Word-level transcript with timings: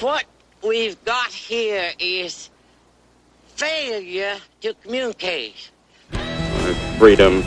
what 0.00 0.24
we've 0.62 1.02
got 1.04 1.32
here 1.32 1.92
is 1.98 2.50
failure 3.48 4.36
to 4.60 4.74
communicate. 4.82 5.70
Freedom. 6.98 7.42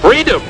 Freedom? 0.00 0.42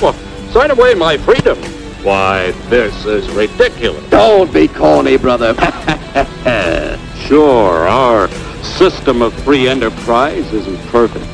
Well, 0.00 0.14
sign 0.52 0.70
away 0.70 0.94
my 0.94 1.16
freedom. 1.18 1.58
Why, 2.02 2.52
this 2.68 3.04
is 3.04 3.28
ridiculous. 3.30 4.08
Don't 4.10 4.52
be 4.52 4.68
corny, 4.68 5.16
brother. 5.16 5.54
Sure, 7.30 7.86
our 7.86 8.28
system 8.64 9.22
of 9.22 9.32
free 9.44 9.68
enterprise 9.68 10.52
isn't 10.52 10.78
perfect. 10.88 11.24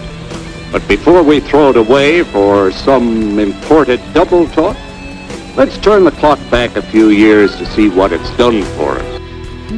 But 0.71 0.87
before 0.87 1.23
we 1.23 1.41
throw 1.41 1.71
it 1.71 1.77
away 1.77 2.23
for 2.23 2.71
some 2.71 3.39
imported 3.39 4.01
double 4.13 4.47
talk, 4.49 4.77
let's 5.57 5.79
turn 5.79 6.05
the 6.05 6.11
clock 6.11 6.39
back 6.51 6.77
a 6.77 6.83
few 6.83 7.09
years 7.09 7.57
to 7.57 7.65
see 7.65 7.89
what 7.89 8.13
it's 8.13 8.31
done 8.37 8.63
for 8.77 8.99
us. 8.99 9.21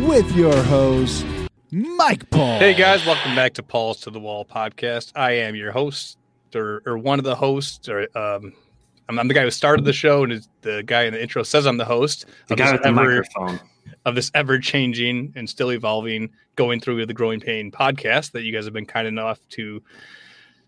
with 0.08 0.30
your 0.34 0.60
host, 0.64 1.24
Mike 1.70 2.28
Paul. 2.30 2.58
Hey 2.58 2.74
guys, 2.74 3.06
welcome 3.06 3.36
back 3.36 3.54
to 3.54 3.62
Paul's 3.62 4.00
to 4.00 4.10
the 4.10 4.18
Wall 4.18 4.44
podcast. 4.44 5.12
I 5.14 5.32
am 5.32 5.54
your 5.54 5.70
host, 5.70 6.18
or, 6.52 6.82
or 6.84 6.98
one 6.98 7.20
of 7.20 7.24
the 7.24 7.36
hosts, 7.36 7.88
or 7.88 8.08
um, 8.18 8.52
I'm, 9.08 9.20
I'm 9.20 9.28
the 9.28 9.34
guy 9.34 9.42
who 9.42 9.52
started 9.52 9.84
the 9.84 9.92
show, 9.92 10.24
and 10.24 10.32
is 10.32 10.48
the 10.62 10.82
guy 10.82 11.04
in 11.04 11.12
the 11.12 11.22
intro 11.22 11.44
says 11.44 11.64
I'm 11.64 11.76
the 11.76 11.84
host. 11.84 12.26
The 12.48 12.56
guy 12.56 12.64
this 12.64 12.72
with 12.72 12.82
the 12.82 12.92
microphone. 12.92 13.60
of 14.04 14.16
this 14.16 14.32
ever 14.34 14.58
changing 14.58 15.32
and 15.36 15.48
still 15.48 15.70
evolving, 15.70 16.30
going 16.56 16.80
through 16.80 17.06
the 17.06 17.14
Growing 17.14 17.38
Pain 17.38 17.70
podcast 17.70 18.32
that 18.32 18.42
you 18.42 18.52
guys 18.52 18.64
have 18.64 18.74
been 18.74 18.86
kind 18.86 19.06
enough 19.06 19.38
to 19.50 19.80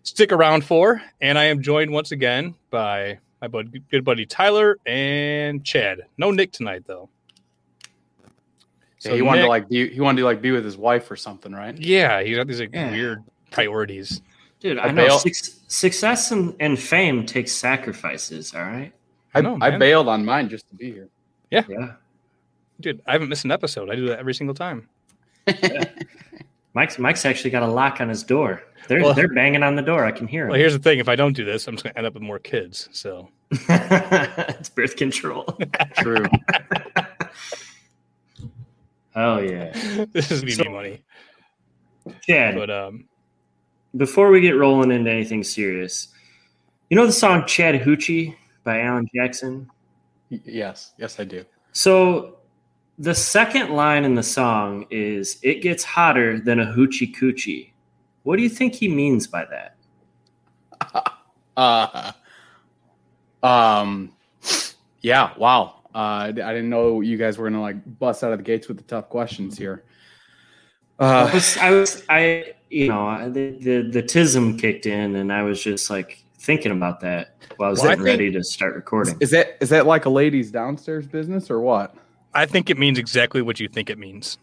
stick 0.03 0.31
around 0.31 0.63
for. 0.63 1.01
And 1.19 1.37
I 1.37 1.45
am 1.45 1.61
joined 1.61 1.91
once 1.91 2.13
again 2.13 2.55
by 2.69 3.19
my 3.41 3.47
bud, 3.47 3.81
good 3.89 4.03
buddy 4.05 4.25
Tyler 4.25 4.77
and 4.85 5.63
Chad. 5.65 6.05
No 6.17 6.31
Nick 6.31 6.51
tonight 6.51 6.83
though. 6.85 7.09
Yeah, 9.01 9.13
he 9.13 9.21
wanted 9.23 9.39
Nick- 9.41 9.45
to 9.47 9.49
like 9.49 9.69
be 9.69 9.89
he 9.89 9.99
wanted 9.99 10.19
to 10.19 10.25
like 10.25 10.41
be 10.41 10.51
with 10.51 10.63
his 10.63 10.77
wife 10.77 11.09
or 11.09 11.15
something, 11.15 11.51
right? 11.51 11.75
yeah, 11.77 12.21
he's 12.21 12.37
got 12.37 12.47
these 12.47 12.59
like 12.59 12.69
Yeah. 12.73 12.91
weird 12.91 13.23
priorities. 13.49 14.21
Dude, 14.59 14.77
I 14.77 14.83
I 14.85 14.91
know 14.91 15.07
bail- 15.07 15.17
suc 15.19 15.33
success 15.67 16.31
and, 16.31 16.55
and 16.59 16.79
fame 16.79 17.25
takes 17.25 17.51
sacrifices, 17.51 18.53
all 18.53 18.61
right? 18.61 18.93
I, 19.33 19.39
I 19.39 19.41
know, 19.41 19.57
I 19.59 19.71
man. 19.71 19.79
bailed 19.79 20.07
on 20.07 20.23
mine 20.23 20.49
just 20.49 20.69
to 20.69 20.75
be 20.75 20.91
here. 20.91 21.07
Yeah. 21.49 21.63
Dude, 22.79 23.01
I 23.07 23.13
haven't 23.13 23.29
missed 23.29 23.45
an 23.45 23.51
episode. 23.51 23.89
I 23.89 23.95
do 23.95 24.07
that 24.07 24.19
every 24.19 24.33
single 24.35 24.53
time. 24.55 24.87
Mike's 26.73 26.99
Mike's 26.99 27.25
actually 27.25 27.51
got 27.51 27.63
a 27.63 27.67
lock 27.67 28.01
on 28.01 28.09
his 28.09 28.23
door. 28.23 28.63
They're 28.87 29.01
Well- 29.01 29.13
they're 29.13 29.33
banging 29.33 29.63
on 29.63 29.75
the 29.75 29.81
door. 29.81 30.05
I 30.05 30.11
can 30.11 30.27
hear 30.27 30.43
them. 30.43 30.51
Well, 30.51 30.59
here's 30.59 30.73
the 30.73 30.79
thing: 30.79 30.99
if 30.99 31.09
I 31.09 31.15
don't 31.15 31.33
do 31.33 31.45
this, 31.45 31.67
I'm 31.67 31.75
just 31.75 31.83
gonna 31.83 31.93
end 31.97 32.07
up 32.07 32.13
with 32.13 32.23
more 32.23 32.39
kids. 32.39 32.89
So 32.91 33.29
it's 33.51 34.69
birth 34.69 34.95
control. 34.95 35.45
True. 35.97 36.25
oh 39.15 39.39
yeah. 39.39 40.05
this 40.11 40.31
is 40.31 40.43
me 40.43 40.51
So- 40.51 40.63
money. 40.65 41.01
Chad, 42.27 42.55
But 42.55 42.71
um, 42.71 43.05
before 43.95 44.31
we 44.31 44.41
get 44.41 44.57
rolling 44.57 44.89
into 44.89 45.11
anything 45.11 45.43
serious, 45.43 46.07
you 46.89 46.97
know 46.97 47.05
the 47.05 47.11
song 47.11 47.45
Chattahoochee 47.45 48.35
by 48.63 48.81
Alan 48.81 49.07
Jackson? 49.13 49.69
Y- 50.31 50.39
yes, 50.45 50.93
yes, 50.97 51.19
I 51.19 51.25
do. 51.25 51.45
So 51.73 52.37
the 52.99 53.15
second 53.15 53.71
line 53.71 54.05
in 54.05 54.15
the 54.15 54.23
song 54.23 54.85
is 54.91 55.39
it 55.41 55.61
gets 55.61 55.83
hotter 55.83 56.39
than 56.39 56.59
a 56.59 56.65
hoochie 56.65 57.15
coochie. 57.15 57.71
What 58.23 58.37
do 58.37 58.43
you 58.43 58.49
think 58.49 58.75
he 58.75 58.87
means 58.87 59.25
by 59.27 59.45
that? 59.45 59.75
Uh, 61.57 62.11
um, 63.43 64.11
yeah. 65.01 65.31
Wow. 65.37 65.75
Uh, 65.93 65.97
I 65.97 66.25
I 66.27 66.31
didn't 66.31 66.69
know 66.69 67.01
you 67.01 67.17
guys 67.17 67.37
were 67.37 67.49
gonna 67.49 67.61
like 67.61 67.99
bust 67.99 68.23
out 68.23 68.31
of 68.31 68.39
the 68.39 68.43
gates 68.43 68.67
with 68.67 68.77
the 68.77 68.83
tough 68.83 69.09
questions 69.09 69.57
here. 69.57 69.83
I 70.99 71.05
Uh, 71.23 71.33
was, 71.33 71.57
I, 71.57 71.71
was, 71.71 72.03
I 72.09 72.53
you 72.69 72.87
know, 72.87 73.07
I- 73.07 73.27
the, 73.29 73.57
the 73.59 73.81
the 73.89 74.03
tism 74.03 74.57
kicked 74.59 74.85
in, 74.85 75.15
and 75.15 75.33
I 75.33 75.41
was 75.43 75.61
just 75.61 75.89
like 75.89 76.23
thinking 76.37 76.71
about 76.71 76.99
that 77.01 77.35
while 77.57 77.67
I 77.67 77.71
was 77.71 77.79
Well, 77.81 77.87
I 77.89 77.95
getting 77.95 78.05
think- 78.05 78.19
ready 78.19 78.31
to 78.31 78.43
start 78.43 78.75
recording. 78.75 79.17
is 79.19 79.31
that 79.31 79.57
is 79.59 79.69
that 79.69 79.85
like 79.85 80.05
a 80.05 80.09
ladies 80.09 80.51
downstairs 80.51 81.07
business 81.07 81.49
or 81.51 81.59
what? 81.59 81.95
I 82.33 82.45
think 82.45 82.69
it 82.69 82.77
means 82.77 82.97
exactly 82.97 83.41
what 83.41 83.59
you 83.59 83.67
think 83.67 83.89
it 83.89 83.97
means. 83.97 84.37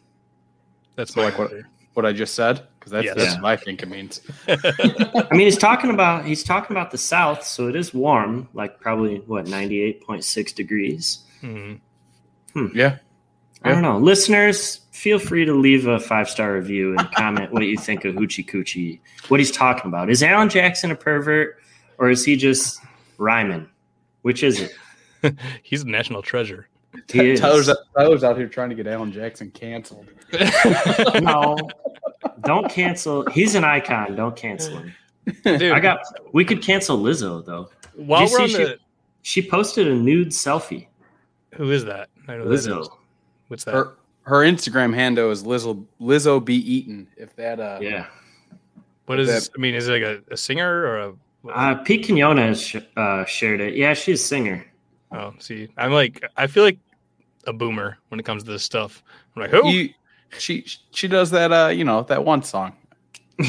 That's 0.96 1.14
So 1.14 1.22
like 1.22 1.38
what- 1.38 1.52
What 1.94 2.06
I 2.06 2.12
just 2.12 2.34
said? 2.36 2.62
Because 2.78 2.92
that's 2.92 3.06
Yes. 3.06 3.16
that's 3.16 3.34
Yeah. 3.34 3.40
what 3.40 3.48
I 3.50 3.56
think 3.56 3.82
it 3.82 3.88
means. 3.88 4.20
I 4.48 5.26
mean, 5.32 5.40
he's 5.40 5.58
talking 5.58 5.90
about 5.90 6.24
he's 6.26 6.44
talking 6.44 6.76
about 6.76 6.92
the 6.92 6.98
South, 6.98 7.42
so 7.42 7.66
it 7.66 7.74
is 7.74 7.92
warm, 7.92 8.48
like 8.54 8.78
probably 8.78 9.16
what 9.26 9.48
ninety 9.48 9.82
eight 9.82 10.00
point 10.06 10.22
six 10.22 10.52
degrees. 10.52 11.18
Mhm. 11.42 11.80
Yeah. 12.72 12.98
I 13.64 13.70
don't 13.72 13.82
know, 13.82 13.98
listeners. 13.98 14.82
Feel 14.92 15.18
free 15.18 15.44
to 15.44 15.54
leave 15.54 15.86
a 15.88 15.98
five 15.98 16.28
star 16.30 16.54
review 16.54 16.96
and 16.96 17.10
comment 17.12 17.52
what 17.52 17.62
you 17.64 17.76
think 17.76 18.04
of 18.04 18.14
Hoochie 18.14 18.48
Coochie. 18.48 19.00
What 19.28 19.40
he's 19.40 19.50
talking 19.50 19.88
about 19.88 20.08
is 20.08 20.22
Alan 20.22 20.48
Jackson 20.48 20.92
a 20.92 20.94
pervert, 20.94 21.58
or 21.98 22.10
is 22.10 22.24
he 22.24 22.36
just 22.36 22.78
rhyming? 23.16 23.68
Which 24.22 24.44
is 24.44 24.60
it? 25.22 25.34
He's 25.64 25.82
a 25.82 25.88
national 25.88 26.22
treasure. 26.22 26.68
He 27.10 27.30
is. 27.30 27.40
Tyler's, 27.40 27.70
Tyler's 27.96 28.24
out 28.24 28.36
here 28.36 28.48
trying 28.48 28.70
to 28.70 28.74
get 28.74 28.86
Alan 28.86 29.12
Jackson 29.12 29.50
canceled. 29.50 30.06
no, 31.20 31.56
don't 32.44 32.70
cancel. 32.70 33.24
He's 33.30 33.54
an 33.54 33.64
icon. 33.64 34.16
Don't 34.16 34.34
cancel 34.36 34.78
him. 34.78 34.94
Dude, 35.44 35.72
I 35.72 35.80
got. 35.80 36.00
We 36.32 36.44
could 36.44 36.62
cancel 36.62 36.98
Lizzo 36.98 37.44
though. 37.44 37.68
while 37.94 38.26
Did 38.26 38.32
we're 38.32 38.42
on 38.42 38.48
see 38.48 38.56
the 38.64 38.78
She 39.22 39.42
posted 39.46 39.86
a 39.86 39.94
nude 39.94 40.28
selfie. 40.28 40.86
who 41.54 41.70
is 41.70 41.84
that? 41.84 42.08
I 42.26 42.36
know 42.36 42.44
who 42.44 42.48
that 42.50 42.54
is. 42.54 42.66
Lizzo. 42.68 42.88
What's 43.48 43.64
that? 43.64 43.74
Her 43.74 43.94
her 44.22 44.38
Instagram 44.44 44.94
handle 44.94 45.30
is 45.30 45.44
Lizzo 45.44 45.84
Lizzo 46.00 46.42
be 46.44 46.56
eaten. 46.56 47.06
If 47.16 47.36
that 47.36 47.60
uh 47.60 47.78
Yeah. 47.82 48.06
what 49.06 49.20
is? 49.20 49.28
that- 49.28 49.50
I 49.56 49.60
mean, 49.60 49.74
is 49.74 49.88
it 49.88 49.92
like 49.92 50.02
a, 50.02 50.22
a 50.32 50.36
singer 50.36 50.84
or 50.86 50.98
a? 50.98 51.12
Uh, 51.50 51.74
Pete 51.76 52.04
Quinones 52.06 52.38
has 52.40 52.60
sh- 52.60 52.76
uh, 52.96 53.24
shared 53.24 53.60
it. 53.60 53.74
Yeah, 53.74 53.94
she's 53.94 54.20
a 54.20 54.24
singer. 54.24 54.66
Oh, 55.12 55.34
see, 55.38 55.68
I'm 55.76 55.92
like, 55.92 56.22
I 56.36 56.46
feel 56.46 56.64
like 56.64 56.78
a 57.46 57.52
boomer 57.52 57.98
when 58.08 58.20
it 58.20 58.24
comes 58.24 58.44
to 58.44 58.50
this 58.50 58.62
stuff. 58.62 59.02
I'm 59.34 59.42
like, 59.42 59.50
who? 59.50 59.68
you 59.68 59.90
she 60.38 60.66
she 60.90 61.08
does 61.08 61.30
that 61.30 61.50
uh 61.52 61.68
you 61.68 61.84
know 61.84 62.02
that 62.02 62.22
one 62.24 62.42
song. 62.42 62.74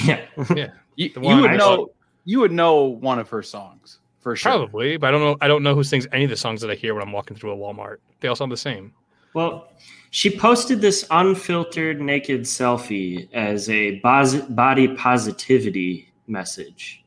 yeah. 0.06 0.22
yeah, 0.56 0.70
You, 0.96 1.10
you 1.22 1.42
would 1.42 1.52
I 1.52 1.58
know 1.58 1.92
you 2.26 2.40
would 2.40 2.52
know 2.52 2.84
one 2.84 3.20
of 3.20 3.28
her 3.30 3.44
songs 3.44 4.00
for 4.20 4.36
sure. 4.36 4.52
probably, 4.52 4.98
but 4.98 5.08
I 5.08 5.12
don't 5.12 5.22
know. 5.22 5.38
I 5.42 5.48
don't 5.48 5.64
know 5.64 5.74
who 5.76 5.84
sings 5.84 6.08
any 6.12 6.26
of 6.26 6.30
the 6.30 6.38
songs 6.38 6.62
that 6.62 6.70
I 6.70 6.76
hear 6.76 6.94
when 6.94 7.04
I'm 7.04 7.12
walking 7.12 7.36
through 7.36 7.52
a 7.54 7.58
Walmart. 7.58 7.98
They 8.20 8.28
all 8.28 8.36
sound 8.36 8.52
the 8.52 8.58
same. 8.58 8.94
Well, 9.34 9.72
she 10.12 10.36
posted 10.36 10.82
this 10.82 11.06
unfiltered 11.12 12.02
naked 12.02 12.42
selfie 12.42 13.28
as 13.34 13.70
a 13.70 14.00
bos- 14.00 14.42
body 14.42 14.90
positivity 14.96 16.12
message. 16.28 17.04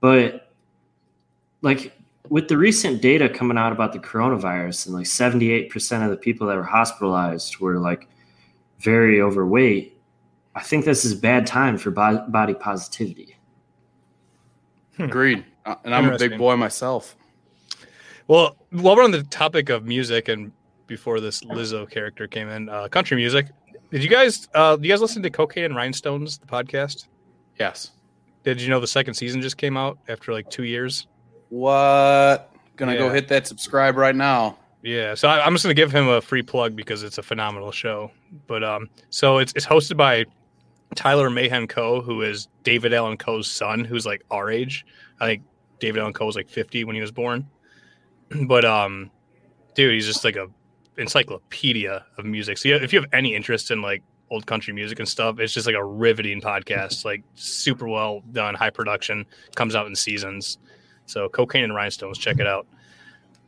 But 0.00 0.52
like 1.62 1.92
with 2.28 2.48
the 2.48 2.56
recent 2.56 3.02
data 3.02 3.28
coming 3.28 3.58
out 3.58 3.72
about 3.72 3.92
the 3.92 3.98
coronavirus 3.98 4.86
and 4.86 4.94
like 4.94 5.06
78% 5.06 6.04
of 6.04 6.10
the 6.10 6.16
people 6.16 6.46
that 6.46 6.56
were 6.56 6.62
hospitalized 6.62 7.58
were 7.58 7.78
like 7.78 8.08
very 8.78 9.20
overweight, 9.20 10.00
I 10.54 10.62
think 10.62 10.84
this 10.84 11.04
is 11.04 11.12
a 11.12 11.16
bad 11.16 11.46
time 11.46 11.76
for 11.76 11.90
bo- 11.90 12.24
body 12.28 12.54
positivity. 12.54 13.36
Agreed. 14.98 15.44
Uh, 15.64 15.74
and 15.84 15.94
I'm 15.94 16.12
a 16.12 16.18
big 16.18 16.38
boy 16.38 16.56
myself. 16.56 17.16
Well, 18.26 18.56
while 18.70 18.96
we're 18.96 19.04
on 19.04 19.10
the 19.10 19.24
topic 19.24 19.68
of 19.68 19.84
music, 19.84 20.28
and 20.28 20.52
before 20.86 21.20
this 21.20 21.42
Lizzo 21.42 21.88
character 21.88 22.26
came 22.26 22.48
in, 22.48 22.68
uh, 22.68 22.88
country 22.88 23.16
music. 23.16 23.46
Did 23.90 24.02
you 24.02 24.10
guys? 24.10 24.48
Uh, 24.54 24.76
you 24.80 24.88
guys 24.88 25.00
listen 25.00 25.22
to 25.22 25.30
Cocaine 25.30 25.64
and 25.64 25.76
Rhinestones, 25.76 26.38
the 26.38 26.46
podcast? 26.46 27.06
Yes. 27.58 27.92
Did 28.42 28.60
you 28.60 28.68
know 28.68 28.80
the 28.80 28.86
second 28.86 29.14
season 29.14 29.40
just 29.40 29.56
came 29.56 29.76
out 29.76 29.98
after 30.08 30.32
like 30.32 30.50
two 30.50 30.64
years? 30.64 31.06
What? 31.54 32.50
Gonna 32.74 32.98
go 32.98 33.10
hit 33.10 33.28
that 33.28 33.46
subscribe 33.46 33.96
right 33.96 34.16
now. 34.16 34.58
Yeah, 34.82 35.14
so 35.14 35.28
I, 35.28 35.46
I'm 35.46 35.52
just 35.52 35.62
gonna 35.62 35.74
give 35.74 35.92
him 35.92 36.08
a 36.08 36.20
free 36.20 36.42
plug 36.42 36.74
because 36.74 37.04
it's 37.04 37.16
a 37.16 37.22
phenomenal 37.22 37.70
show. 37.70 38.10
But 38.48 38.64
um, 38.64 38.90
so 39.10 39.38
it's 39.38 39.52
it's 39.54 39.64
hosted 39.64 39.96
by 39.96 40.24
Tyler 40.96 41.30
Mahan 41.30 41.68
Coe, 41.68 42.00
who 42.00 42.22
is 42.22 42.48
David 42.64 42.92
Allan 42.92 43.16
Coe's 43.16 43.48
son, 43.48 43.84
who's 43.84 44.04
like 44.04 44.24
our 44.32 44.50
age. 44.50 44.84
I 45.20 45.26
think 45.26 45.44
David 45.78 46.00
Allan 46.00 46.12
Coe 46.12 46.26
was 46.26 46.34
like 46.34 46.48
50 46.48 46.82
when 46.82 46.96
he 46.96 47.00
was 47.00 47.12
born. 47.12 47.46
But 48.48 48.64
um, 48.64 49.12
dude, 49.76 49.94
he's 49.94 50.06
just 50.06 50.24
like 50.24 50.34
a 50.34 50.48
encyclopedia 50.98 52.04
of 52.18 52.24
music. 52.24 52.58
So 52.58 52.68
yeah, 52.68 52.76
if 52.82 52.92
you 52.92 53.00
have 53.00 53.08
any 53.12 53.32
interest 53.36 53.70
in 53.70 53.80
like 53.80 54.02
old 54.28 54.44
country 54.46 54.74
music 54.74 54.98
and 54.98 55.08
stuff, 55.08 55.38
it's 55.38 55.54
just 55.54 55.68
like 55.68 55.76
a 55.76 55.84
riveting 55.84 56.40
podcast. 56.40 57.04
Like 57.04 57.22
super 57.34 57.86
well 57.86 58.22
done, 58.32 58.56
high 58.56 58.70
production, 58.70 59.24
comes 59.54 59.76
out 59.76 59.86
in 59.86 59.94
seasons. 59.94 60.58
So 61.06 61.28
cocaine 61.28 61.64
and 61.64 61.74
rhinestones, 61.74 62.18
check 62.18 62.38
it 62.38 62.46
out. 62.46 62.66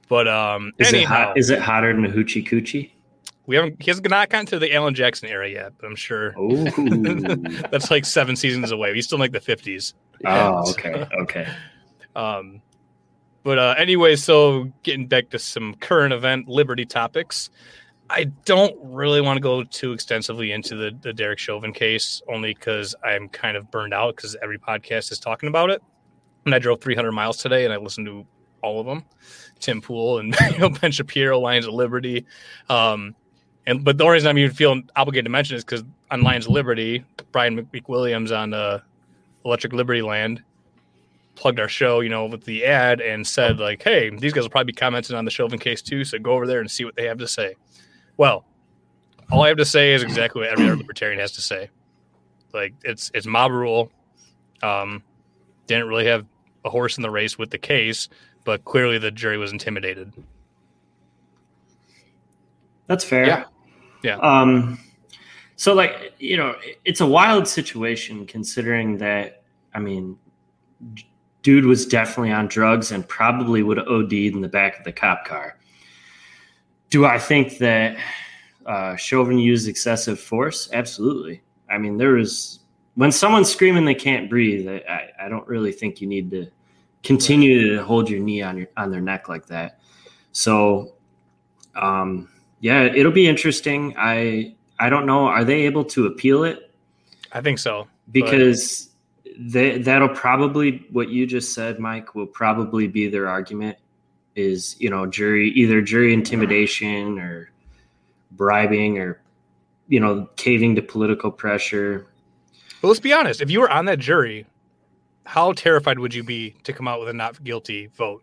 But 0.08 0.28
um, 0.28 0.72
Is 0.78 0.88
it 0.92 0.96
anyhow, 0.96 1.14
hot? 1.28 1.38
Is 1.38 1.50
it 1.50 1.60
hotter 1.60 1.92
than 1.92 2.04
a 2.04 2.08
hoochie 2.08 2.46
coochie? 2.46 2.92
we 3.46 3.54
haven't 3.54 3.80
he 3.80 3.90
hasn't 3.90 4.08
not 4.10 4.28
gotten 4.28 4.46
to 4.46 4.58
the 4.58 4.74
Alan 4.74 4.94
Jackson 4.94 5.28
era 5.28 5.48
yet, 5.48 5.72
but 5.78 5.86
I'm 5.86 5.96
sure 5.96 6.34
Oh, 6.36 6.64
that's 7.70 7.90
like 7.90 8.04
seven 8.04 8.36
seasons 8.36 8.72
away. 8.72 8.94
He's 8.94 9.06
still 9.06 9.16
in 9.16 9.20
like 9.20 9.32
the 9.32 9.40
fifties. 9.40 9.94
oh, 10.24 10.70
okay, 10.70 11.06
okay. 11.20 11.48
Um, 12.14 12.60
but 13.42 13.58
uh, 13.58 13.74
anyway, 13.78 14.16
so 14.16 14.72
getting 14.82 15.06
back 15.06 15.30
to 15.30 15.38
some 15.38 15.74
current 15.74 16.12
event 16.12 16.48
Liberty 16.48 16.84
topics. 16.84 17.50
I 18.08 18.24
don't 18.44 18.76
really 18.82 19.20
want 19.20 19.36
to 19.36 19.40
go 19.40 19.64
too 19.64 19.92
extensively 19.92 20.52
into 20.52 20.76
the, 20.76 20.96
the 21.00 21.12
Derek 21.12 21.40
Chauvin 21.40 21.72
case, 21.72 22.22
only 22.28 22.54
because 22.54 22.94
I'm 23.04 23.28
kind 23.28 23.56
of 23.56 23.68
burned 23.72 23.92
out 23.92 24.14
because 24.14 24.36
every 24.40 24.60
podcast 24.60 25.10
is 25.10 25.18
talking 25.18 25.48
about 25.48 25.70
it. 25.70 25.82
And 26.46 26.54
I 26.54 26.58
drove 26.58 26.80
300 26.80 27.12
miles 27.12 27.36
today 27.36 27.64
and 27.64 27.74
I 27.74 27.76
listened 27.76 28.06
to 28.06 28.24
all 28.62 28.80
of 28.80 28.86
them 28.86 29.04
Tim 29.60 29.80
Pool 29.80 30.18
and 30.18 30.34
you 30.52 30.58
know, 30.58 30.70
Ben 30.70 30.92
Shapiro, 30.92 31.38
Lions 31.38 31.66
of 31.66 31.74
Liberty. 31.74 32.24
Um, 32.68 33.14
and 33.66 33.84
but 33.84 33.98
the 33.98 34.04
only 34.04 34.14
reason 34.14 34.28
I'm 34.28 34.38
even 34.38 34.54
feeling 34.54 34.88
obligated 34.96 35.26
to 35.26 35.30
mention 35.30 35.56
is 35.56 35.64
because 35.64 35.84
on 36.10 36.22
Lions 36.22 36.46
of 36.46 36.52
Liberty, 36.52 37.04
Brian 37.32 37.66
McWilliams 37.66 38.36
on 38.36 38.54
uh, 38.54 38.80
Electric 39.44 39.72
Liberty 39.72 40.02
Land 40.02 40.42
plugged 41.34 41.60
our 41.60 41.68
show, 41.68 42.00
you 42.00 42.08
know, 42.08 42.26
with 42.26 42.44
the 42.44 42.64
ad 42.64 43.00
and 43.00 43.26
said 43.26 43.58
like, 43.58 43.82
"Hey, 43.82 44.10
these 44.10 44.32
guys 44.32 44.44
will 44.44 44.50
probably 44.50 44.72
be 44.72 44.76
commenting 44.76 45.16
on 45.16 45.24
the 45.24 45.30
Chauvin 45.30 45.58
case 45.58 45.82
too, 45.82 46.04
so 46.04 46.18
go 46.18 46.32
over 46.32 46.46
there 46.46 46.60
and 46.60 46.70
see 46.70 46.84
what 46.84 46.94
they 46.94 47.06
have 47.06 47.18
to 47.18 47.28
say." 47.28 47.56
Well, 48.16 48.44
all 49.30 49.42
I 49.42 49.48
have 49.48 49.56
to 49.58 49.64
say 49.64 49.92
is 49.92 50.02
exactly 50.02 50.42
what 50.42 50.50
every 50.50 50.66
other 50.66 50.76
libertarian 50.76 51.18
has 51.18 51.32
to 51.32 51.42
say. 51.42 51.70
Like 52.54 52.72
it's 52.84 53.10
it's 53.14 53.26
mob 53.26 53.50
rule. 53.50 53.90
Um, 54.62 55.02
didn't 55.66 55.88
really 55.88 56.06
have 56.06 56.24
a 56.66 56.70
horse 56.70 56.96
in 56.96 57.02
the 57.02 57.10
race 57.10 57.38
with 57.38 57.50
the 57.50 57.58
case, 57.58 58.08
but 58.44 58.64
clearly 58.64 58.98
the 58.98 59.10
jury 59.10 59.38
was 59.38 59.52
intimidated. 59.52 60.12
That's 62.86 63.04
fair. 63.04 63.26
Yeah. 63.26 63.44
Yeah. 64.02 64.16
Um, 64.18 64.78
so 65.56 65.74
like 65.74 66.14
you 66.18 66.36
know, 66.36 66.54
it's 66.84 67.00
a 67.00 67.06
wild 67.06 67.48
situation 67.48 68.26
considering 68.26 68.98
that. 68.98 69.42
I 69.74 69.78
mean, 69.78 70.16
dude 71.42 71.64
was 71.64 71.86
definitely 71.86 72.32
on 72.32 72.46
drugs 72.48 72.92
and 72.92 73.06
probably 73.06 73.62
would 73.62 73.76
have 73.76 73.86
OD'd 73.86 74.12
in 74.12 74.40
the 74.40 74.48
back 74.48 74.78
of 74.78 74.84
the 74.84 74.92
cop 74.92 75.24
car. 75.26 75.58
Do 76.90 77.04
I 77.04 77.18
think 77.18 77.58
that 77.58 77.96
uh, 78.64 78.96
Chauvin 78.96 79.38
used 79.38 79.68
excessive 79.68 80.18
force? 80.18 80.70
Absolutely. 80.72 81.42
I 81.68 81.78
mean, 81.78 81.98
there 81.98 82.14
was 82.14 82.60
when 82.94 83.12
someone's 83.12 83.50
screaming 83.50 83.84
they 83.84 83.94
can't 83.94 84.30
breathe. 84.30 84.68
I, 84.68 85.10
I 85.20 85.28
don't 85.28 85.46
really 85.46 85.72
think 85.72 86.00
you 86.00 86.06
need 86.06 86.30
to 86.30 86.50
continue 87.02 87.76
to 87.76 87.84
hold 87.84 88.08
your 88.10 88.20
knee 88.20 88.42
on 88.42 88.58
your 88.58 88.68
on 88.76 88.90
their 88.90 89.00
neck 89.00 89.28
like 89.28 89.46
that. 89.46 89.80
So, 90.32 90.94
um, 91.74 92.28
yeah, 92.60 92.82
it'll 92.82 93.12
be 93.12 93.28
interesting. 93.28 93.94
I 93.98 94.54
I 94.78 94.90
don't 94.90 95.06
know. 95.06 95.26
Are 95.26 95.44
they 95.44 95.62
able 95.62 95.84
to 95.86 96.06
appeal 96.06 96.44
it? 96.44 96.74
I 97.32 97.40
think 97.40 97.58
so. 97.58 97.88
Because 98.10 98.90
they, 99.38 99.78
that'll 99.78 100.08
probably 100.08 100.86
what 100.90 101.08
you 101.08 101.26
just 101.26 101.54
said, 101.54 101.78
Mike, 101.78 102.14
will 102.14 102.26
probably 102.26 102.86
be 102.86 103.08
their 103.08 103.28
argument 103.28 103.78
is 104.34 104.76
you 104.78 104.90
know 104.90 105.06
jury 105.06 105.50
either 105.52 105.80
jury 105.80 106.12
intimidation 106.12 107.18
or 107.18 107.50
bribing 108.32 108.98
or 108.98 109.20
you 109.88 109.98
know 109.98 110.28
caving 110.36 110.76
to 110.76 110.82
political 110.82 111.30
pressure. 111.30 112.06
But 112.80 112.88
let's 112.88 113.00
be 113.00 113.12
honest: 113.12 113.40
if 113.40 113.50
you 113.50 113.60
were 113.60 113.70
on 113.70 113.86
that 113.86 113.98
jury, 113.98 114.46
how 115.26 115.52
terrified 115.52 115.98
would 115.98 116.14
you 116.14 116.22
be 116.22 116.54
to 116.62 116.72
come 116.72 116.88
out 116.88 117.00
with 117.00 117.08
a 117.08 117.12
not 117.12 117.42
guilty 117.42 117.88
vote? 117.96 118.22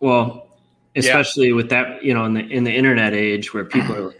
Well, 0.00 0.48
especially 0.94 1.48
yeah. 1.48 1.54
with 1.54 1.68
that, 1.70 2.02
you 2.02 2.14
know, 2.14 2.24
in 2.24 2.34
the 2.34 2.40
in 2.40 2.64
the 2.64 2.72
internet 2.72 3.12
age 3.12 3.52
where 3.52 3.64
people 3.64 3.96
are 3.96 4.14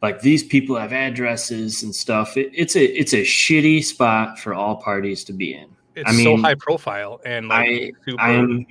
like 0.00 0.20
these 0.20 0.42
people 0.42 0.76
have 0.76 0.92
addresses 0.92 1.82
and 1.82 1.94
stuff. 1.94 2.36
It, 2.36 2.50
it's 2.54 2.76
a 2.76 2.84
it's 2.84 3.12
a 3.12 3.22
shitty 3.22 3.84
spot 3.84 4.38
for 4.38 4.54
all 4.54 4.76
parties 4.76 5.24
to 5.24 5.32
be 5.32 5.54
in. 5.54 5.68
It's 5.94 6.08
I 6.08 6.14
mean, 6.14 6.24
so 6.24 6.42
high 6.42 6.54
profile, 6.54 7.20
and 7.24 7.48
like 7.48 7.68
I 7.68 7.92
super... 8.04 8.20
I 8.20 8.32
am 8.32 8.66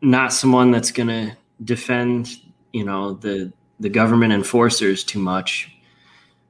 not 0.00 0.32
someone 0.32 0.70
that's 0.70 0.90
gonna 0.90 1.36
defend 1.64 2.36
you 2.72 2.84
know 2.84 3.14
the 3.14 3.52
the 3.80 3.88
government 3.88 4.32
enforcers 4.32 5.04
too 5.04 5.20
much, 5.20 5.76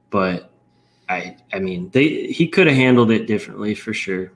but 0.09 0.51
I 1.07 1.37
I 1.53 1.59
mean 1.59 1.89
they 1.91 2.27
he 2.27 2.47
could 2.47 2.67
have 2.67 2.75
handled 2.75 3.11
it 3.11 3.27
differently 3.27 3.75
for 3.75 3.93
sure. 3.93 4.31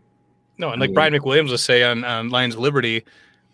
No, 0.57 0.69
and 0.69 0.79
like 0.79 0.88
I 0.88 0.89
mean, 0.89 0.95
Brian 0.95 1.13
McWilliams 1.13 1.50
will 1.50 1.57
say 1.57 1.83
on 1.83 2.03
on 2.03 2.29
Lions 2.29 2.53
of 2.53 2.59
Liberty, 2.59 3.03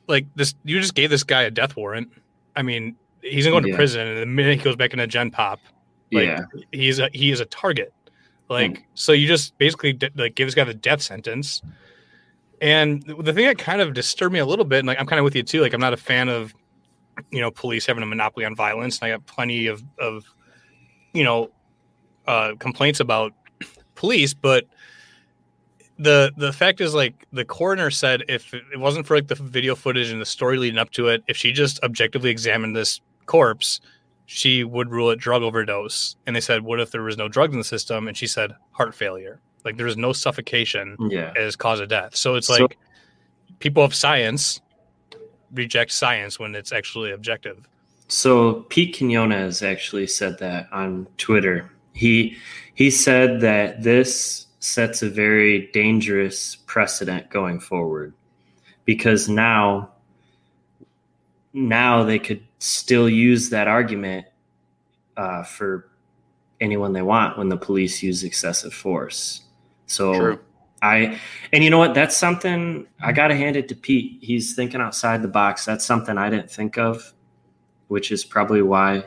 like 0.07 0.25
this 0.35 0.55
you 0.63 0.79
just 0.79 0.95
gave 0.95 1.09
this 1.09 1.23
guy 1.23 1.43
a 1.43 1.51
death 1.51 1.75
warrant. 1.75 2.11
I 2.55 2.61
mean, 2.61 2.95
he's 3.21 3.45
to 3.45 3.61
yeah. 3.65 3.75
prison, 3.75 4.07
and 4.07 4.17
the 4.19 4.25
minute 4.25 4.57
he 4.57 4.63
goes 4.63 4.75
back 4.75 4.91
into 4.93 5.07
Gen 5.07 5.31
Pop, 5.31 5.59
like 6.11 6.25
yeah. 6.25 6.45
he's 6.71 6.99
a 6.99 7.09
he 7.13 7.31
is 7.31 7.39
a 7.39 7.45
target. 7.45 7.93
Like 8.49 8.71
mm. 8.71 8.83
so, 8.95 9.11
you 9.11 9.27
just 9.27 9.57
basically 9.57 9.97
like 10.15 10.35
give 10.35 10.47
this 10.47 10.55
guy 10.55 10.63
the 10.63 10.73
death 10.73 11.01
sentence. 11.01 11.61
And 12.61 13.03
the 13.03 13.31
thing 13.31 13.45
that 13.45 13.57
kind 13.57 13.79
of 13.79 13.93
disturbed 13.93 14.33
me 14.33 14.39
a 14.39 14.45
little 14.45 14.65
bit, 14.65 14.79
and 14.79 14.87
like 14.87 14.99
I'm 14.99 15.05
kind 15.05 15.19
of 15.19 15.23
with 15.23 15.35
you 15.35 15.43
too. 15.43 15.61
Like 15.61 15.73
I'm 15.73 15.79
not 15.79 15.93
a 15.93 15.97
fan 15.97 16.27
of 16.27 16.53
you 17.31 17.39
know 17.39 17.51
police 17.51 17.85
having 17.85 18.03
a 18.03 18.05
monopoly 18.05 18.45
on 18.45 18.55
violence, 18.55 18.99
and 18.99 19.07
I 19.07 19.15
got 19.15 19.25
plenty 19.27 19.67
of 19.67 19.83
of 19.97 20.25
you 21.13 21.23
know 21.23 21.51
uh, 22.27 22.55
complaints 22.59 22.99
about 22.99 23.33
police, 23.95 24.33
but 24.33 24.65
the 25.99 26.31
the 26.37 26.53
fact 26.53 26.79
is 26.79 26.93
like 26.93 27.27
the 27.33 27.43
coroner 27.43 27.91
said 27.91 28.23
if 28.29 28.53
it 28.53 28.79
wasn't 28.79 29.05
for 29.05 29.15
like 29.15 29.27
the 29.27 29.35
video 29.35 29.75
footage 29.75 30.09
and 30.09 30.21
the 30.21 30.25
story 30.25 30.57
leading 30.57 30.79
up 30.79 30.89
to 30.91 31.09
it, 31.09 31.23
if 31.27 31.35
she 31.35 31.51
just 31.51 31.83
objectively 31.83 32.29
examined 32.29 32.75
this 32.75 33.01
corpse, 33.25 33.81
she 34.25 34.63
would 34.63 34.89
rule 34.89 35.11
it 35.11 35.19
drug 35.19 35.43
overdose. 35.43 36.15
And 36.25 36.35
they 36.35 36.41
said, 36.41 36.61
what 36.63 36.79
if 36.79 36.91
there 36.91 37.03
was 37.03 37.17
no 37.17 37.27
drugs 37.27 37.53
in 37.53 37.59
the 37.59 37.65
system? 37.65 38.07
And 38.07 38.15
she 38.15 38.27
said 38.27 38.55
heart 38.71 38.95
failure. 38.95 39.41
Like 39.65 39.75
there 39.75 39.85
was 39.85 39.97
no 39.97 40.13
suffocation 40.13 40.95
yeah. 41.09 41.33
as 41.35 41.57
cause 41.57 41.81
of 41.81 41.89
death. 41.89 42.15
So 42.15 42.35
it's 42.35 42.47
so, 42.47 42.53
like 42.63 42.77
people 43.59 43.83
of 43.83 43.93
science 43.93 44.61
reject 45.53 45.91
science 45.91 46.39
when 46.39 46.55
it's 46.55 46.71
actually 46.71 47.11
objective. 47.11 47.67
So 48.07 48.65
Pete 48.69 48.97
Quinones 48.97 49.61
actually 49.61 50.07
said 50.07 50.39
that 50.39 50.69
on 50.71 51.07
Twitter. 51.17 51.69
He 51.93 52.37
he 52.73 52.89
said 52.89 53.41
that 53.41 53.83
this 53.83 54.47
sets 54.59 55.01
a 55.01 55.09
very 55.09 55.67
dangerous 55.71 56.55
precedent 56.55 57.29
going 57.29 57.59
forward 57.59 58.13
because 58.85 59.29
now 59.29 59.89
now 61.53 62.03
they 62.03 62.19
could 62.19 62.43
still 62.59 63.09
use 63.09 63.49
that 63.49 63.67
argument 63.67 64.25
uh, 65.17 65.43
for 65.43 65.89
anyone 66.61 66.93
they 66.93 67.01
want 67.01 67.37
when 67.37 67.49
the 67.49 67.57
police 67.57 68.03
use 68.03 68.23
excessive 68.23 68.73
force. 68.73 69.41
So 69.87 70.13
True. 70.13 70.39
I 70.81 71.19
and 71.51 71.63
you 71.63 71.69
know 71.69 71.77
what? 71.77 71.93
That's 71.93 72.15
something 72.15 72.85
I 73.01 73.11
got 73.11 73.29
to 73.29 73.35
hand 73.35 73.55
it 73.55 73.67
to 73.69 73.75
Pete. 73.75 74.19
He's 74.21 74.55
thinking 74.55 74.81
outside 74.81 75.21
the 75.21 75.27
box. 75.27 75.65
That's 75.65 75.85
something 75.85 76.17
I 76.17 76.29
didn't 76.29 76.51
think 76.51 76.77
of, 76.77 77.13
which 77.87 78.11
is 78.11 78.23
probably 78.23 78.61
why 78.61 79.03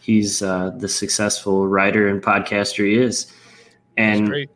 he's 0.00 0.42
uh, 0.42 0.70
the 0.76 0.88
successful 0.88 1.68
writer 1.68 2.08
and 2.08 2.22
podcaster 2.22 2.86
he 2.86 2.94
is. 2.94 3.32
And 3.96 4.48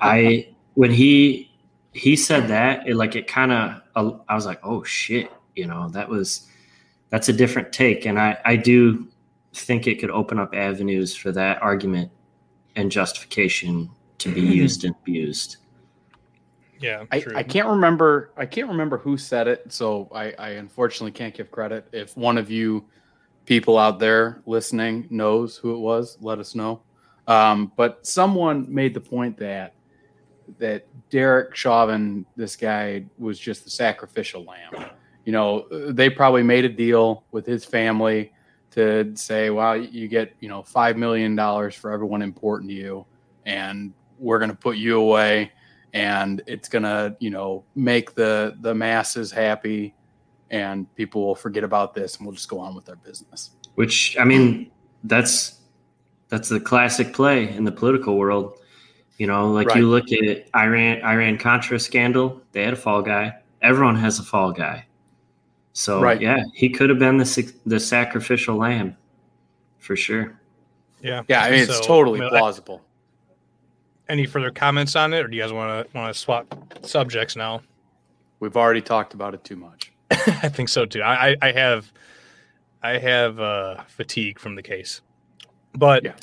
I 0.00 0.48
when 0.74 0.90
he 0.90 1.50
he 1.92 2.16
said 2.16 2.48
that, 2.48 2.86
it 2.86 2.96
like 2.96 3.16
it 3.16 3.26
kind 3.26 3.52
of 3.52 3.82
I 3.96 4.34
was 4.34 4.46
like, 4.46 4.60
oh 4.62 4.84
shit, 4.84 5.30
you 5.56 5.66
know, 5.66 5.88
that 5.90 6.08
was 6.08 6.46
that's 7.10 7.28
a 7.28 7.32
different 7.32 7.72
take, 7.72 8.06
and 8.06 8.18
I 8.18 8.38
I 8.44 8.56
do 8.56 9.08
think 9.54 9.86
it 9.86 9.98
could 9.98 10.10
open 10.10 10.38
up 10.38 10.54
avenues 10.54 11.16
for 11.16 11.32
that 11.32 11.60
argument 11.62 12.10
and 12.76 12.90
justification 12.90 13.90
to 14.18 14.32
be 14.32 14.40
used 14.40 14.84
and 14.84 14.94
abused. 15.02 15.56
Yeah, 16.80 17.04
I, 17.10 17.24
I, 17.34 17.42
can't 17.42 17.66
remember. 17.66 18.30
I 18.36 18.46
can't 18.46 18.68
remember 18.68 18.98
who 18.98 19.16
said 19.16 19.48
it, 19.48 19.72
so 19.72 20.08
I, 20.14 20.32
I 20.38 20.50
unfortunately 20.50 21.10
can't 21.10 21.34
give 21.34 21.50
credit. 21.50 21.88
If 21.90 22.16
one 22.16 22.38
of 22.38 22.52
you 22.52 22.84
people 23.46 23.78
out 23.78 23.98
there 23.98 24.42
listening 24.46 25.08
knows 25.10 25.56
who 25.56 25.74
it 25.74 25.78
was, 25.78 26.18
let 26.20 26.38
us 26.38 26.54
know. 26.54 26.82
Um, 27.26 27.72
but 27.76 28.06
someone 28.06 28.72
made 28.72 28.94
the 28.94 29.00
point 29.00 29.36
that 29.38 29.74
that 30.58 30.86
Derek 31.10 31.54
Chauvin, 31.54 32.26
this 32.36 32.56
guy, 32.56 33.04
was 33.18 33.38
just 33.38 33.64
the 33.64 33.70
sacrificial 33.70 34.44
lamb. 34.44 34.90
You 35.24 35.32
know, 35.32 35.66
they 35.90 36.08
probably 36.08 36.42
made 36.42 36.64
a 36.64 36.68
deal 36.68 37.24
with 37.32 37.44
his 37.44 37.64
family 37.64 38.32
to 38.70 39.14
say, 39.14 39.50
"Well, 39.50 39.76
you 39.76 40.08
get 40.08 40.34
you 40.40 40.48
know 40.48 40.62
five 40.62 40.96
million 40.96 41.36
dollars 41.36 41.74
for 41.74 41.90
everyone 41.90 42.22
important 42.22 42.70
to 42.70 42.76
you, 42.76 43.06
and 43.44 43.92
we're 44.18 44.38
going 44.38 44.50
to 44.50 44.56
put 44.56 44.76
you 44.76 44.98
away, 45.00 45.52
and 45.92 46.42
it's 46.46 46.68
going 46.68 46.84
to 46.84 47.16
you 47.20 47.30
know 47.30 47.64
make 47.74 48.14
the 48.14 48.56
the 48.60 48.74
masses 48.74 49.30
happy, 49.30 49.94
and 50.50 50.92
people 50.94 51.26
will 51.26 51.34
forget 51.34 51.64
about 51.64 51.94
this, 51.94 52.16
and 52.16 52.26
we'll 52.26 52.34
just 52.34 52.48
go 52.48 52.58
on 52.58 52.74
with 52.74 52.88
our 52.88 52.96
business." 52.96 53.50
Which 53.74 54.16
I 54.18 54.24
mean, 54.24 54.70
that's 55.04 55.60
that's 56.28 56.48
the 56.48 56.60
classic 56.60 57.12
play 57.12 57.50
in 57.50 57.64
the 57.64 57.72
political 57.72 58.16
world 58.16 58.58
you 59.18 59.26
know, 59.26 59.50
like 59.50 59.68
right. 59.68 59.78
you 59.78 59.88
look 59.88 60.10
at 60.12 60.48
Iran 60.56 61.02
Iran 61.02 61.38
Contra 61.38 61.78
scandal, 61.78 62.40
they 62.52 62.62
had 62.62 62.72
a 62.72 62.76
fall 62.76 63.02
guy. 63.02 63.36
Everyone 63.60 63.96
has 63.96 64.18
a 64.20 64.22
fall 64.22 64.52
guy. 64.52 64.86
So 65.72 66.00
right. 66.00 66.20
yeah, 66.20 66.44
he 66.54 66.70
could 66.70 66.88
have 66.88 66.98
been 66.98 67.18
the 67.18 67.52
the 67.66 67.80
sacrificial 67.80 68.56
lamb 68.56 68.96
for 69.78 69.96
sure. 69.96 70.38
Yeah. 71.02 71.22
Yeah, 71.28 71.42
I 71.42 71.50
mean 71.50 71.66
so, 71.66 71.72
it's 71.72 71.86
totally 71.86 72.20
plausible. 72.28 72.82
Any 74.08 74.24
further 74.24 74.50
comments 74.50 74.96
on 74.96 75.12
it 75.12 75.24
or 75.24 75.28
do 75.28 75.36
you 75.36 75.42
guys 75.42 75.52
want 75.52 75.90
to 75.90 75.96
want 75.96 76.12
to 76.12 76.18
swap 76.18 76.54
subjects 76.82 77.36
now? 77.36 77.62
We've 78.40 78.56
already 78.56 78.80
talked 78.80 79.14
about 79.14 79.34
it 79.34 79.42
too 79.42 79.56
much. 79.56 79.92
I 80.10 80.48
think 80.48 80.68
so 80.68 80.86
too. 80.86 81.02
I 81.02 81.36
I 81.42 81.52
have 81.52 81.92
I 82.82 82.98
have 82.98 83.40
uh, 83.40 83.82
fatigue 83.88 84.38
from 84.38 84.54
the 84.54 84.62
case. 84.62 85.00
But 85.74 86.04
Yeah. 86.04 86.14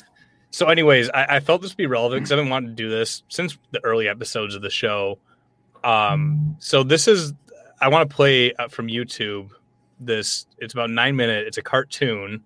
So, 0.56 0.68
anyways, 0.68 1.10
I, 1.10 1.36
I 1.36 1.40
felt 1.40 1.60
this 1.60 1.72
would 1.72 1.76
be 1.76 1.84
relevant 1.84 2.22
because 2.22 2.32
I've 2.32 2.38
been 2.38 2.48
wanting 2.48 2.70
to 2.70 2.74
do 2.74 2.88
this 2.88 3.22
since 3.28 3.58
the 3.72 3.84
early 3.84 4.08
episodes 4.08 4.54
of 4.54 4.62
the 4.62 4.70
show. 4.70 5.18
Um, 5.84 6.56
so 6.60 6.82
this 6.82 7.06
is 7.06 7.34
I 7.78 7.90
want 7.90 8.08
to 8.08 8.16
play 8.16 8.54
uh, 8.54 8.68
from 8.68 8.86
YouTube. 8.86 9.50
This 10.00 10.46
it's 10.56 10.72
about 10.72 10.88
nine 10.88 11.14
minute. 11.14 11.46
It's 11.46 11.58
a 11.58 11.62
cartoon 11.62 12.42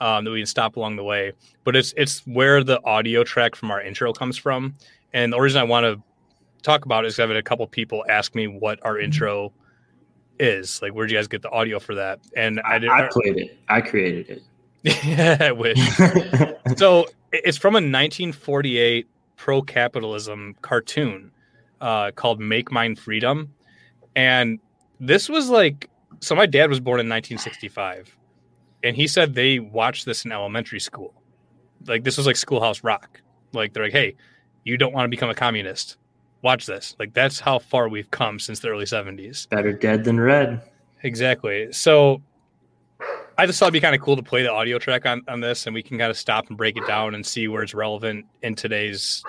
um, 0.00 0.24
that 0.24 0.30
we 0.30 0.38
can 0.38 0.46
stop 0.46 0.76
along 0.76 0.94
the 0.94 1.02
way, 1.02 1.32
but 1.64 1.74
it's 1.74 1.92
it's 1.96 2.20
where 2.28 2.62
the 2.62 2.80
audio 2.84 3.24
track 3.24 3.56
from 3.56 3.72
our 3.72 3.82
intro 3.82 4.12
comes 4.12 4.38
from. 4.38 4.76
And 5.12 5.32
the 5.32 5.40
reason 5.40 5.60
I 5.60 5.64
want 5.64 5.82
to 5.82 6.00
talk 6.62 6.84
about 6.84 7.06
it 7.06 7.08
is 7.08 7.18
I've 7.18 7.28
had 7.28 7.36
a 7.36 7.42
couple 7.42 7.66
people 7.66 8.04
ask 8.08 8.36
me 8.36 8.46
what 8.46 8.78
our 8.86 9.00
intro 9.00 9.52
is. 10.38 10.80
Like, 10.80 10.92
where'd 10.92 11.10
you 11.10 11.18
guys 11.18 11.26
get 11.26 11.42
the 11.42 11.50
audio 11.50 11.80
for 11.80 11.96
that? 11.96 12.20
And 12.36 12.60
I 12.60 12.74
I, 12.74 12.78
didn't. 12.78 12.92
I 12.92 13.08
played 13.08 13.36
it. 13.36 13.58
I 13.68 13.80
created 13.80 14.44
I 14.86 15.52
wish. 15.52 15.78
So 16.76 17.06
it's 17.32 17.56
from 17.56 17.74
a 17.74 17.80
1948 17.82 19.08
pro 19.36 19.62
capitalism 19.62 20.54
cartoon 20.60 21.32
uh, 21.80 22.10
called 22.10 22.40
Make 22.40 22.70
Mine 22.70 22.94
Freedom. 22.94 23.54
And 24.14 24.58
this 25.00 25.28
was 25.28 25.48
like, 25.48 25.88
so 26.20 26.34
my 26.34 26.46
dad 26.46 26.68
was 26.68 26.78
born 26.78 27.00
in 27.00 27.08
1965. 27.08 28.14
And 28.84 28.94
he 28.94 29.06
said 29.06 29.34
they 29.34 29.58
watched 29.58 30.04
this 30.04 30.24
in 30.24 30.32
elementary 30.32 30.80
school. 30.80 31.14
Like, 31.86 32.04
this 32.04 32.16
was 32.16 32.26
like 32.26 32.36
Schoolhouse 32.36 32.84
Rock. 32.84 33.22
Like, 33.52 33.72
they're 33.72 33.84
like, 33.84 33.92
hey, 33.92 34.14
you 34.64 34.76
don't 34.76 34.92
want 34.92 35.06
to 35.06 35.08
become 35.08 35.30
a 35.30 35.34
communist. 35.34 35.96
Watch 36.42 36.66
this. 36.66 36.94
Like, 36.98 37.14
that's 37.14 37.40
how 37.40 37.58
far 37.58 37.88
we've 37.88 38.10
come 38.10 38.38
since 38.38 38.60
the 38.60 38.68
early 38.68 38.84
70s. 38.84 39.48
Better 39.48 39.72
dead 39.72 40.04
than 40.04 40.20
red. 40.20 40.62
Exactly. 41.02 41.72
So 41.72 42.22
I 43.38 43.46
just 43.46 43.58
thought 43.58 43.66
it'd 43.66 43.72
be 43.72 43.80
kind 43.80 43.94
of 43.94 44.02
cool 44.02 44.16
to 44.16 44.22
play 44.22 44.42
the 44.42 44.52
audio 44.52 44.78
track 44.78 45.06
on, 45.06 45.22
on 45.28 45.40
this 45.40 45.66
and 45.66 45.72
we 45.74 45.82
can 45.82 45.96
kind 45.96 46.10
of 46.10 46.18
stop 46.18 46.48
and 46.48 46.56
break 46.56 46.76
it 46.76 46.86
down 46.86 47.14
and 47.14 47.24
see 47.24 47.46
where 47.48 47.62
it's 47.62 47.72
relevant 47.72 48.26
in 48.42 48.54
today's 48.56 49.22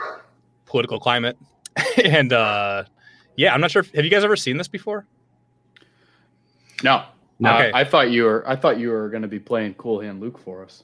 political 0.65 0.99
climate. 0.99 1.37
and 2.03 2.33
uh 2.33 2.83
yeah, 3.35 3.53
I'm 3.53 3.61
not 3.61 3.71
sure 3.71 3.81
if, 3.81 3.93
have 3.93 4.03
you 4.03 4.11
guys 4.11 4.23
ever 4.25 4.35
seen 4.35 4.57
this 4.57 4.67
before? 4.67 5.05
No. 6.83 7.03
No. 7.39 7.51
Uh, 7.51 7.53
Okay. 7.59 7.71
I 7.73 7.83
thought 7.83 8.11
you 8.11 8.23
were 8.23 8.43
I 8.47 8.55
thought 8.55 8.79
you 8.79 8.89
were 8.89 9.09
going 9.09 9.21
to 9.21 9.27
be 9.27 9.39
playing 9.39 9.75
Cool 9.75 10.01
Hand 10.01 10.19
Luke 10.19 10.37
for 10.39 10.63
us. 10.63 10.83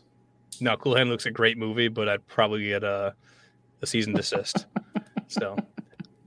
No, 0.61 0.77
Cool 0.77 0.95
Hand 0.95 1.09
Luke's 1.09 1.25
a 1.25 1.31
great 1.31 1.57
movie, 1.57 1.87
but 1.89 2.07
I'd 2.07 2.25
probably 2.27 2.67
get 2.67 2.83
a 2.83 3.13
a 3.81 3.87
season 3.87 4.13
desist. 4.13 4.67
so 5.27 5.57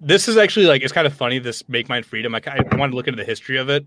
this 0.00 0.28
is 0.28 0.37
actually 0.37 0.67
like 0.67 0.83
it's 0.83 0.93
kind 0.93 1.07
of 1.07 1.14
funny. 1.14 1.38
This 1.38 1.67
Make 1.69 1.88
Mine 1.88 2.02
Freedom. 2.02 2.35
I, 2.35 2.43
I 2.47 2.76
wanted 2.76 2.90
to 2.90 2.97
look 2.97 3.09
into 3.09 3.17
the 3.17 3.25
history 3.25 3.57
of 3.57 3.69
it. 3.71 3.87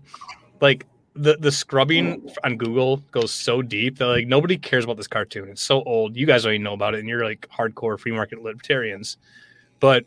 Like 0.60 0.86
the 1.14 1.36
the 1.36 1.52
scrubbing 1.52 2.30
on 2.44 2.56
Google 2.56 2.98
goes 3.10 3.32
so 3.32 3.62
deep 3.62 3.98
that 3.98 4.06
like 4.06 4.26
nobody 4.26 4.56
cares 4.56 4.84
about 4.84 4.96
this 4.96 5.08
cartoon. 5.08 5.48
It's 5.50 5.62
so 5.62 5.82
old. 5.82 6.16
You 6.16 6.26
guys 6.26 6.46
even 6.46 6.62
know 6.62 6.74
about 6.74 6.94
it, 6.94 7.00
and 7.00 7.08
you're 7.08 7.24
like 7.24 7.48
hardcore 7.48 7.98
free 7.98 8.12
market 8.12 8.42
libertarians. 8.42 9.16
But 9.80 10.04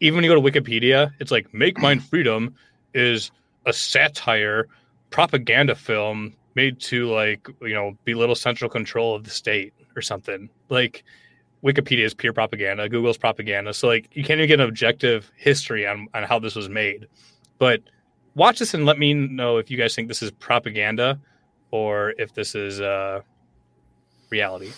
even 0.00 0.16
when 0.16 0.24
you 0.24 0.30
go 0.30 0.40
to 0.40 0.60
Wikipedia, 0.60 1.12
it's 1.18 1.30
like 1.30 1.52
Make 1.52 1.78
Mine 1.78 2.00
Freedom 2.00 2.54
is 2.92 3.30
a 3.66 3.72
satire 3.72 4.68
propaganda 5.10 5.74
film 5.74 6.34
made 6.54 6.80
to 6.80 7.10
like 7.10 7.48
you 7.62 7.74
know 7.74 7.96
belittle 8.04 8.34
central 8.34 8.70
control 8.70 9.14
of 9.14 9.24
the 9.24 9.30
state 9.30 9.72
or 9.96 10.02
something 10.02 10.48
like 10.68 11.04
wikipedia 11.62 12.04
is 12.04 12.14
pure 12.14 12.32
propaganda 12.32 12.88
google's 12.88 13.16
propaganda 13.16 13.72
so 13.72 13.86
like 13.88 14.08
you 14.12 14.22
can't 14.22 14.38
even 14.38 14.48
get 14.48 14.60
an 14.60 14.68
objective 14.68 15.30
history 15.36 15.86
on, 15.86 16.08
on 16.14 16.22
how 16.24 16.38
this 16.38 16.54
was 16.54 16.68
made 16.68 17.06
but 17.58 17.80
watch 18.34 18.58
this 18.58 18.74
and 18.74 18.84
let 18.84 18.98
me 18.98 19.14
know 19.14 19.58
if 19.58 19.70
you 19.70 19.76
guys 19.76 19.94
think 19.94 20.08
this 20.08 20.22
is 20.22 20.30
propaganda 20.32 21.18
or 21.70 22.14
if 22.18 22.34
this 22.34 22.54
is 22.54 22.80
uh 22.80 23.20
reality 24.30 24.70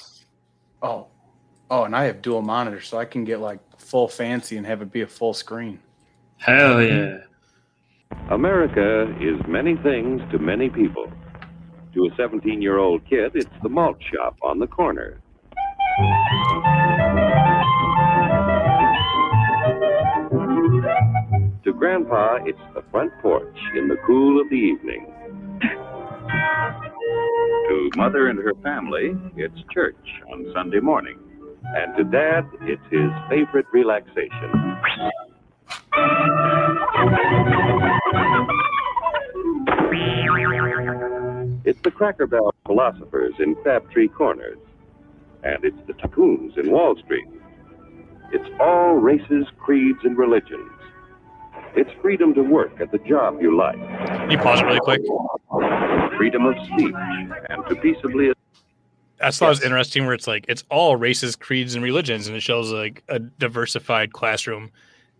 Oh. 0.83 1.07
Oh, 1.69 1.85
and 1.85 1.97
I 1.97 2.05
have 2.05 2.23
dual 2.23 2.43
monitors 2.43 2.87
so 2.87 2.99
I 2.99 3.05
can 3.05 3.25
get 3.25 3.41
like 3.41 3.59
full 3.79 4.07
fancy 4.07 4.57
and 4.57 4.67
have 4.67 4.83
it 4.83 4.93
be 4.93 5.01
a 5.01 5.07
full 5.07 5.35
screen. 5.35 5.81
Hell 6.37 6.81
yeah. 6.81 7.19
America 8.31 9.13
is 9.21 9.45
many 9.49 9.77
things 9.77 10.21
to 10.31 10.39
many 10.39 10.69
people. 10.69 11.11
To 11.95 12.05
a 12.07 12.15
17 12.17 12.61
year 12.63 12.79
old 12.79 13.05
kid, 13.09 13.33
it's 13.35 13.51
the 13.63 13.69
malt 13.69 13.97
shop 14.13 14.37
on 14.43 14.59
the 14.59 14.67
corner. 14.67 15.19
Grandpa, 21.78 22.38
it's 22.45 22.59
the 22.75 22.83
front 22.90 23.12
porch 23.21 23.56
in 23.75 23.88
the 23.88 23.97
cool 24.06 24.40
of 24.40 24.49
the 24.49 24.56
evening. 24.56 25.12
to 27.68 27.90
Mother 27.97 28.28
and 28.28 28.38
her 28.38 28.54
family, 28.62 29.14
it's 29.37 29.62
church 29.73 29.95
on 30.33 30.50
Sunday 30.54 30.80
morning. 30.80 31.18
And 31.64 31.97
to 31.97 32.04
Dad, 32.04 32.49
it's 32.62 32.83
his 32.90 33.11
favorite 33.28 33.66
relaxation. 33.73 34.30
It's 41.64 41.80
the 41.83 41.90
Cracker 41.90 42.26
Barrel 42.26 42.54
philosophers 42.64 43.35
in 43.38 43.54
Crabtree 43.56 44.09
Corners. 44.09 44.59
And 45.42 45.64
it's 45.64 45.76
the 45.87 45.92
tycoons 45.95 46.56
in 46.56 46.71
Wall 46.71 46.97
Street. 47.04 47.26
It's 48.33 48.49
all 48.61 48.95
races, 48.95 49.47
creeds, 49.59 49.99
and 50.04 50.16
religions. 50.16 50.71
It's 51.76 51.90
freedom 52.00 52.35
to 52.35 52.42
work 52.42 52.80
at 52.80 52.90
the 52.90 52.99
job 52.99 53.40
you 53.40 53.56
like, 53.56 53.76
Can 53.76 54.30
you 54.30 54.38
pause 54.38 54.61
it 54.61 54.64
really 54.64 54.80
quick 54.80 55.02
freedom 56.16 56.47
of 56.47 56.54
speech, 56.64 56.95
and 57.49 57.66
to 57.68 57.76
peaceably 57.76 58.33
I 59.21 59.30
thought 59.30 59.47
it 59.47 59.49
was 59.49 59.62
interesting 59.62 60.04
where 60.04 60.14
it's 60.14 60.26
like 60.26 60.45
it's 60.49 60.64
all 60.71 60.97
races, 60.97 61.37
creeds, 61.37 61.75
and 61.75 61.83
religions, 61.83 62.26
and 62.26 62.37
it 62.37 62.40
shows 62.40 62.71
like 62.71 63.02
a 63.09 63.18
diversified 63.18 64.12
classroom. 64.12 64.71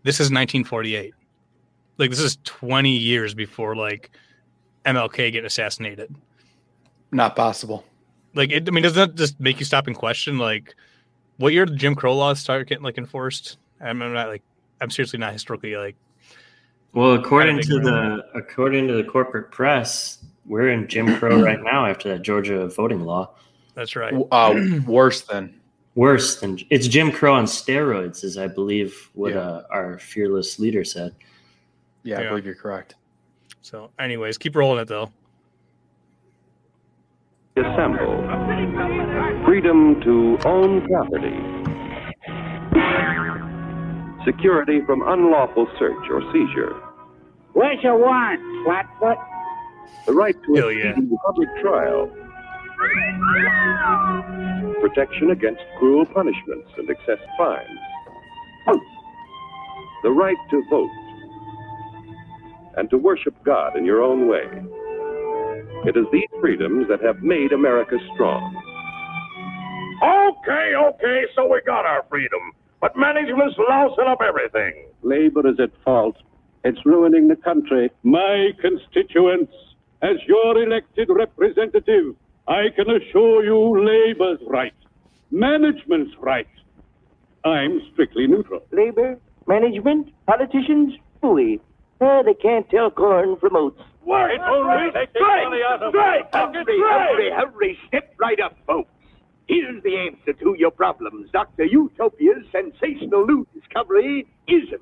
This 0.03 0.15
is 0.15 0.25
1948. 0.25 1.13
Like 1.97 2.11
this 2.11 2.19
is 2.19 2.37
20 2.43 2.91
years 2.91 3.33
before 3.33 3.75
like 3.75 4.11
MLK 4.85 5.31
getting 5.31 5.45
assassinated. 5.45 6.13
Not 7.11 7.35
possible. 7.35 7.83
Like 8.35 8.51
it, 8.51 8.67
I 8.67 8.71
mean, 8.71 8.83
doesn't 8.83 9.15
that 9.15 9.15
just 9.15 9.39
make 9.39 9.59
you 9.59 9.65
stop 9.65 9.87
and 9.87 9.95
question 9.95 10.37
like 10.37 10.75
what 11.37 11.53
year 11.53 11.65
did 11.65 11.77
Jim 11.77 11.95
Crow 11.95 12.15
laws 12.15 12.39
start 12.39 12.67
getting 12.67 12.83
like 12.83 12.99
enforced? 12.99 13.57
I'm, 13.81 14.01
I'm 14.03 14.13
not 14.13 14.27
like 14.27 14.43
I'm 14.79 14.91
seriously 14.91 15.17
not 15.17 15.33
historically 15.33 15.75
like 15.75 15.95
Well, 16.97 17.13
according 17.13 17.61
to 17.61 17.75
room. 17.75 17.83
the 17.83 18.25
according 18.33 18.87
to 18.87 18.95
the 18.95 19.03
corporate 19.03 19.51
press, 19.51 20.25
we're 20.47 20.69
in 20.69 20.87
Jim 20.87 21.15
Crow 21.19 21.39
right 21.43 21.61
now 21.61 21.85
after 21.85 22.09
that 22.09 22.23
Georgia 22.23 22.67
voting 22.69 23.01
law. 23.01 23.35
that's 23.75 23.95
right. 23.95 24.11
Uh, 24.31 24.55
worse 24.87 25.21
than. 25.21 25.61
Worse 25.93 26.39
than 26.39 26.57
it's 26.71 26.87
Jim 26.87 27.11
Crow 27.11 27.35
on 27.35 27.45
steroids, 27.45 28.23
is 28.23 28.35
I 28.35 28.47
believe 28.47 29.11
what 29.13 29.33
Yeah. 29.33 29.41
uh, 29.41 29.63
our 29.69 29.99
fearless 29.99 30.57
leader 30.57 30.83
said. 30.83 31.13
Yeah, 32.01 32.17
I 32.17 32.21
Yeah. 32.23 32.29
believe 32.29 32.47
you're 32.47 32.55
correct. 32.55 32.95
So, 33.61 33.91
anyways, 33.99 34.39
keep 34.39 34.55
rolling 34.55 34.79
it 34.81 34.87
though. 34.87 35.11
assemble. 37.57 38.23
Freedom 39.45 40.01
to 40.01 40.37
own 40.45 40.81
property. 40.87 41.37
Security 44.25 44.81
from 44.87 45.07
unlawful 45.07 45.67
search 45.77 46.09
or 46.09 46.21
seizure. 46.33 46.73
What 47.57 47.81
you 47.81 47.89
want, 47.89 48.39
Flatfoot? 48.65 49.17
The 50.05 50.13
right 50.13 50.35
to 50.43 50.53
Hell 50.53 50.69
a 50.69 50.73
yeah. 50.75 50.91
speedy 50.91 51.15
public 51.25 51.49
trial. 51.59 52.05
Protection 54.79 55.31
against 55.31 55.63
cruel 55.79 56.05
punishments 56.05 56.69
and 56.77 56.87
excessive 56.87 57.17
fines. 57.35 57.79
The 60.03 60.11
right 60.11 60.37
to 60.51 60.63
vote. 60.69 60.91
And 62.77 62.91
to 62.91 62.97
worship 62.99 63.33
God 63.43 63.75
in 63.75 63.85
your 63.85 64.03
own 64.03 64.27
way. 64.27 64.45
It 65.89 65.97
is 65.97 66.05
these 66.11 66.29
freedoms 66.39 66.87
that 66.89 67.01
have 67.01 67.23
made 67.23 67.53
America 67.53 67.97
strong. 68.13 68.53
Okay, 70.03 70.73
okay, 70.75 71.23
so 71.35 71.51
we 71.51 71.59
got 71.65 71.87
our 71.87 72.05
freedom. 72.07 72.53
But 72.79 72.95
management's 72.95 73.55
lousing 73.67 74.05
up 74.05 74.19
everything. 74.21 74.89
Labor 75.01 75.49
is 75.49 75.59
at 75.59 75.71
fault. 75.83 76.17
It's 76.67 76.85
ruining 76.85 77.29
the 77.29 77.37
country. 77.37 77.89
My 78.03 78.49
constituents, 78.59 79.53
as 80.01 80.17
your 80.27 80.61
elected 80.61 81.07
representative, 81.09 82.13
I 82.45 82.63
can 82.75 82.89
assure 82.89 83.45
you 83.45 83.57
Labor's 83.87 84.41
right, 84.45 84.73
management's 85.31 86.11
right. 86.19 86.47
I'm 87.45 87.81
strictly 87.93 88.27
neutral. 88.27 88.63
Labor, 88.73 89.17
management, 89.47 90.09
politicians, 90.25 90.91
fooey. 91.23 91.61
Oh, 92.01 92.21
they 92.25 92.33
can't 92.33 92.69
tell 92.69 92.91
corn 92.91 93.37
from 93.39 93.55
oats. 93.55 93.81
Work! 94.03 94.31
It's 94.33 94.43
only 94.45 94.91
taking 94.91 95.21
money 95.25 95.61
out 95.65 95.81
of 95.81 95.91
Strike! 95.93 96.31
pocket. 96.33 96.67
Hurry, 96.67 96.81
hurry, 96.81 97.31
hurry, 97.31 97.79
step 97.87 98.13
right 98.19 98.41
up, 98.41 98.57
folks. 98.67 98.91
Here's 99.47 99.81
the 99.83 99.95
answer 99.95 100.33
to 100.33 100.55
your 100.59 100.71
problems. 100.71 101.29
Dr. 101.31 101.63
Utopia's 101.63 102.43
sensational 102.51 103.25
new 103.25 103.47
discovery, 103.53 104.27
ISM. 104.49 104.81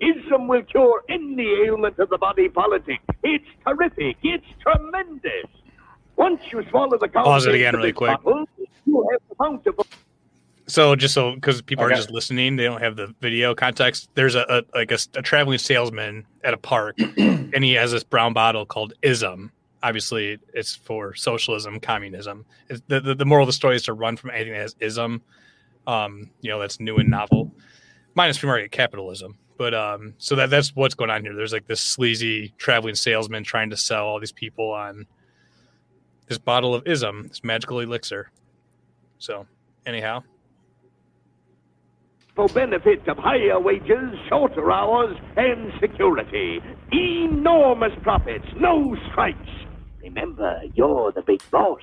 ISM 0.00 0.48
will 0.48 0.62
cure 0.62 1.02
any 1.08 1.66
ailment 1.66 1.98
of 1.98 2.10
the 2.10 2.18
body 2.18 2.48
politic. 2.48 3.00
It's 3.22 3.46
terrific. 3.66 4.16
It's 4.22 4.46
tremendous. 4.60 5.46
Once 6.16 6.40
you 6.50 6.64
swallow 6.70 6.98
the 6.98 7.08
Pause 7.08 7.46
it 7.46 7.54
again 7.54 7.76
really 7.76 7.92
quick. 7.92 8.22
bottle, 8.22 8.46
you 8.86 9.08
have 9.10 9.20
the 9.28 9.34
bountiful 9.34 9.86
So 10.66 10.96
just 10.96 11.14
so 11.14 11.34
because 11.34 11.62
people 11.62 11.84
are 11.84 11.90
just 11.90 12.10
listening, 12.10 12.56
they 12.56 12.64
don't 12.64 12.82
have 12.82 12.96
the 12.96 13.14
video 13.20 13.54
context. 13.54 14.10
There's 14.14 14.34
a, 14.34 14.44
a 14.48 14.62
like 14.76 14.90
a, 14.90 14.98
a 15.14 15.22
traveling 15.22 15.58
salesman 15.58 16.26
at 16.42 16.54
a 16.54 16.58
park, 16.58 16.96
and 17.16 17.62
he 17.62 17.72
has 17.74 17.92
this 17.92 18.04
brown 18.04 18.32
bottle 18.32 18.66
called 18.66 18.94
Ism. 19.02 19.52
Obviously, 19.82 20.38
it's 20.54 20.74
for 20.74 21.14
socialism, 21.14 21.78
communism. 21.80 22.46
It's, 22.68 22.82
the, 22.88 23.00
the 23.00 23.14
the 23.14 23.26
moral 23.26 23.44
of 23.44 23.48
the 23.48 23.52
story 23.52 23.76
is 23.76 23.82
to 23.84 23.92
run 23.92 24.16
from 24.16 24.30
anything 24.30 24.52
that 24.52 24.62
has 24.62 24.76
ism. 24.80 25.22
Um, 25.86 26.30
you 26.40 26.50
know 26.50 26.58
that's 26.58 26.80
new 26.80 26.96
and 26.96 27.10
novel, 27.10 27.54
minus 28.14 28.38
free 28.38 28.48
market 28.48 28.72
capitalism. 28.72 29.38
But 29.56 29.74
um, 29.74 30.14
so 30.18 30.34
that 30.36 30.50
that's 30.50 30.74
what's 30.74 30.94
going 30.94 31.10
on 31.10 31.22
here. 31.22 31.34
There's 31.34 31.52
like 31.52 31.66
this 31.66 31.80
sleazy 31.80 32.54
traveling 32.58 32.94
salesman 32.94 33.44
trying 33.44 33.70
to 33.70 33.76
sell 33.76 34.06
all 34.06 34.20
these 34.20 34.32
people 34.32 34.70
on 34.72 35.06
this 36.28 36.38
bottle 36.38 36.74
of 36.74 36.86
ism, 36.86 37.28
this 37.28 37.42
magical 37.42 37.80
elixir. 37.80 38.30
So 39.18 39.46
anyhow. 39.86 40.22
For 42.34 42.48
benefits 42.48 43.08
of 43.08 43.16
higher 43.16 43.58
wages, 43.58 44.12
shorter 44.28 44.70
hours, 44.70 45.16
and 45.38 45.72
security. 45.80 46.60
Enormous 46.92 47.92
profits, 48.02 48.44
no 48.56 48.94
strikes. 49.10 49.38
Remember, 50.02 50.60
you're 50.74 51.12
the 51.12 51.22
big 51.22 51.40
boss. 51.50 51.80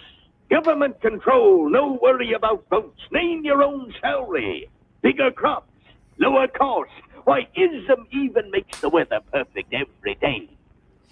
Government 0.52 1.02
control, 1.02 1.70
no 1.72 1.98
worry 2.00 2.34
about 2.34 2.66
votes. 2.70 3.02
Name 3.12 3.44
your 3.44 3.64
own 3.64 3.92
salary. 4.00 4.70
Bigger 5.02 5.32
crops, 5.32 5.72
lower 6.20 6.48
costs. 6.48 6.94
Why, 7.26 7.48
ISM 7.56 8.08
even 8.12 8.52
makes 8.52 8.80
the 8.82 8.90
weather 8.90 9.20
perfect 9.32 9.74
every 9.74 10.16
day. 10.16 10.50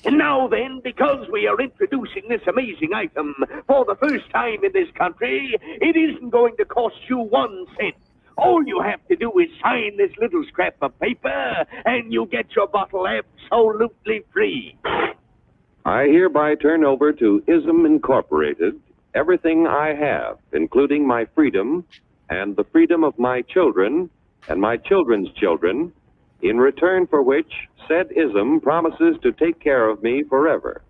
And 0.03 0.17
now 0.17 0.47
then, 0.47 0.81
because 0.83 1.27
we 1.31 1.47
are 1.47 1.59
introducing 1.61 2.23
this 2.27 2.41
amazing 2.47 2.93
item 2.93 3.35
for 3.67 3.85
the 3.85 3.95
first 3.95 4.29
time 4.31 4.63
in 4.63 4.71
this 4.73 4.89
country, 4.95 5.55
it 5.61 5.95
isn't 5.95 6.29
going 6.31 6.57
to 6.57 6.65
cost 6.65 6.95
you 7.07 7.19
one 7.19 7.65
cent. 7.77 7.95
All 8.37 8.63
you 8.65 8.81
have 8.81 9.05
to 9.09 9.15
do 9.15 9.31
is 9.39 9.49
sign 9.61 9.97
this 9.97 10.11
little 10.19 10.43
scrap 10.47 10.75
of 10.81 10.97
paper, 10.99 11.65
and 11.85 12.11
you 12.11 12.25
get 12.25 12.47
your 12.55 12.67
bottle 12.67 13.07
absolutely 13.07 14.23
free. 14.33 14.75
I 15.85 16.03
hereby 16.05 16.55
turn 16.55 16.83
over 16.83 17.13
to 17.13 17.43
ISM 17.47 17.85
Incorporated 17.85 18.79
everything 19.13 19.67
I 19.67 19.93
have, 19.93 20.37
including 20.53 21.05
my 21.05 21.25
freedom 21.35 21.85
and 22.29 22.55
the 22.55 22.63
freedom 22.63 23.03
of 23.03 23.17
my 23.19 23.41
children 23.41 24.09
and 24.47 24.61
my 24.61 24.77
children's 24.77 25.29
children, 25.33 25.93
in 26.41 26.57
return 26.57 27.07
for 27.07 27.21
which 27.21 27.51
said 27.87 28.07
ISM 28.11 28.61
promises 28.61 29.15
to 29.23 29.31
take 29.33 29.59
care 29.59 29.89
of 29.89 30.01
me 30.03 30.23
forever. 30.29 30.81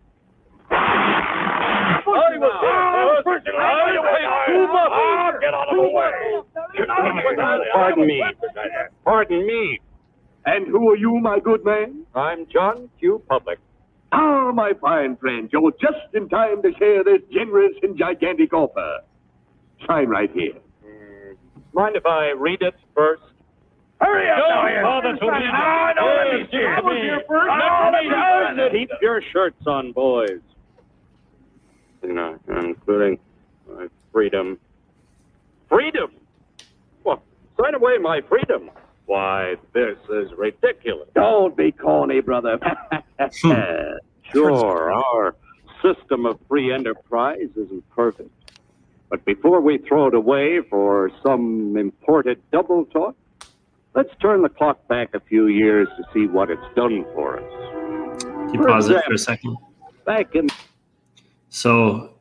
Pardon 7.74 8.08
me. 8.08 8.24
Pardon 9.04 9.46
me. 9.46 9.80
And 10.46 10.68
who 10.68 10.90
are 10.90 10.98
you, 10.98 11.20
my 11.20 11.40
good 11.40 11.64
man? 11.64 12.06
I'm 12.16 12.48
John 12.52 12.90
Q. 13.00 13.22
Public. 13.30 13.60
Ah, 14.12 14.52
my 14.54 14.74
fine 14.82 15.16
friend, 15.18 15.50
you're 15.54 15.72
just 15.80 16.14
in 16.14 16.28
time 16.28 16.62
to 16.64 16.72
share 16.78 17.04
this 17.04 17.22
generous 17.32 17.72
and 17.82 17.98
gigantic 17.98 18.52
offer. 18.54 19.00
Sign 19.88 20.10
right 20.10 20.30
here. 20.34 20.54
Mind 21.74 21.96
if 21.96 22.06
I 22.06 22.32
read 22.32 22.62
it 22.62 22.74
first? 22.94 23.22
Hurry 24.02 24.30
up, 24.30 24.38
now, 24.40 25.32
Ah, 25.54 25.94
no, 25.96 26.06
let 26.06 26.34
me 26.42 26.48
see 26.52 26.58
it. 26.58 26.66
I 26.66 26.82
was 26.82 26.98
here 26.98 27.22
first. 27.28 27.50
Ah, 27.52 27.92
let 27.94 28.04
me 28.04 28.10
see 28.76 28.82
it. 28.84 28.90
Keep 28.90 29.02
your 29.02 29.22
shirts 29.32 29.68
on, 29.68 29.92
boys. 29.92 30.40
You 32.02 32.14
know, 32.14 32.40
including 32.48 33.20
my 33.70 33.88
freedom. 34.12 34.60
Freedom? 35.70 36.12
Well, 37.04 37.22
sign 37.62 37.76
away 37.76 37.98
my 38.00 38.22
freedom. 38.28 38.72
Why, 39.06 39.56
this 39.74 39.98
is 40.10 40.32
ridiculous. 40.38 41.10
Don't 41.14 41.56
be 41.56 41.72
corny, 41.72 42.22
brother. 42.22 42.60
Sure, 44.34 44.92
our 44.94 45.36
system 45.84 46.26
of 46.26 46.40
free 46.48 46.74
enterprise 46.74 47.50
isn't 47.56 47.88
perfect. 47.90 48.30
But 49.10 49.24
before 49.26 49.60
we 49.62 49.78
throw 49.78 50.08
it 50.08 50.14
away 50.16 50.62
for 50.70 51.12
some 51.22 51.76
imported 51.78 52.42
double 52.52 52.86
talk, 52.86 53.16
let's 53.94 54.10
turn 54.22 54.42
the 54.42 54.50
clock 54.50 54.88
back 54.88 55.14
a 55.14 55.20
few 55.20 55.48
years 55.48 55.88
to 55.98 56.04
see 56.14 56.28
what 56.28 56.50
it's 56.50 56.62
done 56.76 57.04
for 57.14 57.40
us. 57.40 58.22
Can 58.22 58.54
you 58.56 58.66
pause 58.66 58.90
it 58.90 59.04
for 59.06 59.14
a 59.14 59.18
second? 59.18 59.58
Back 60.06 60.36
in 60.36 60.50
So 61.50 62.14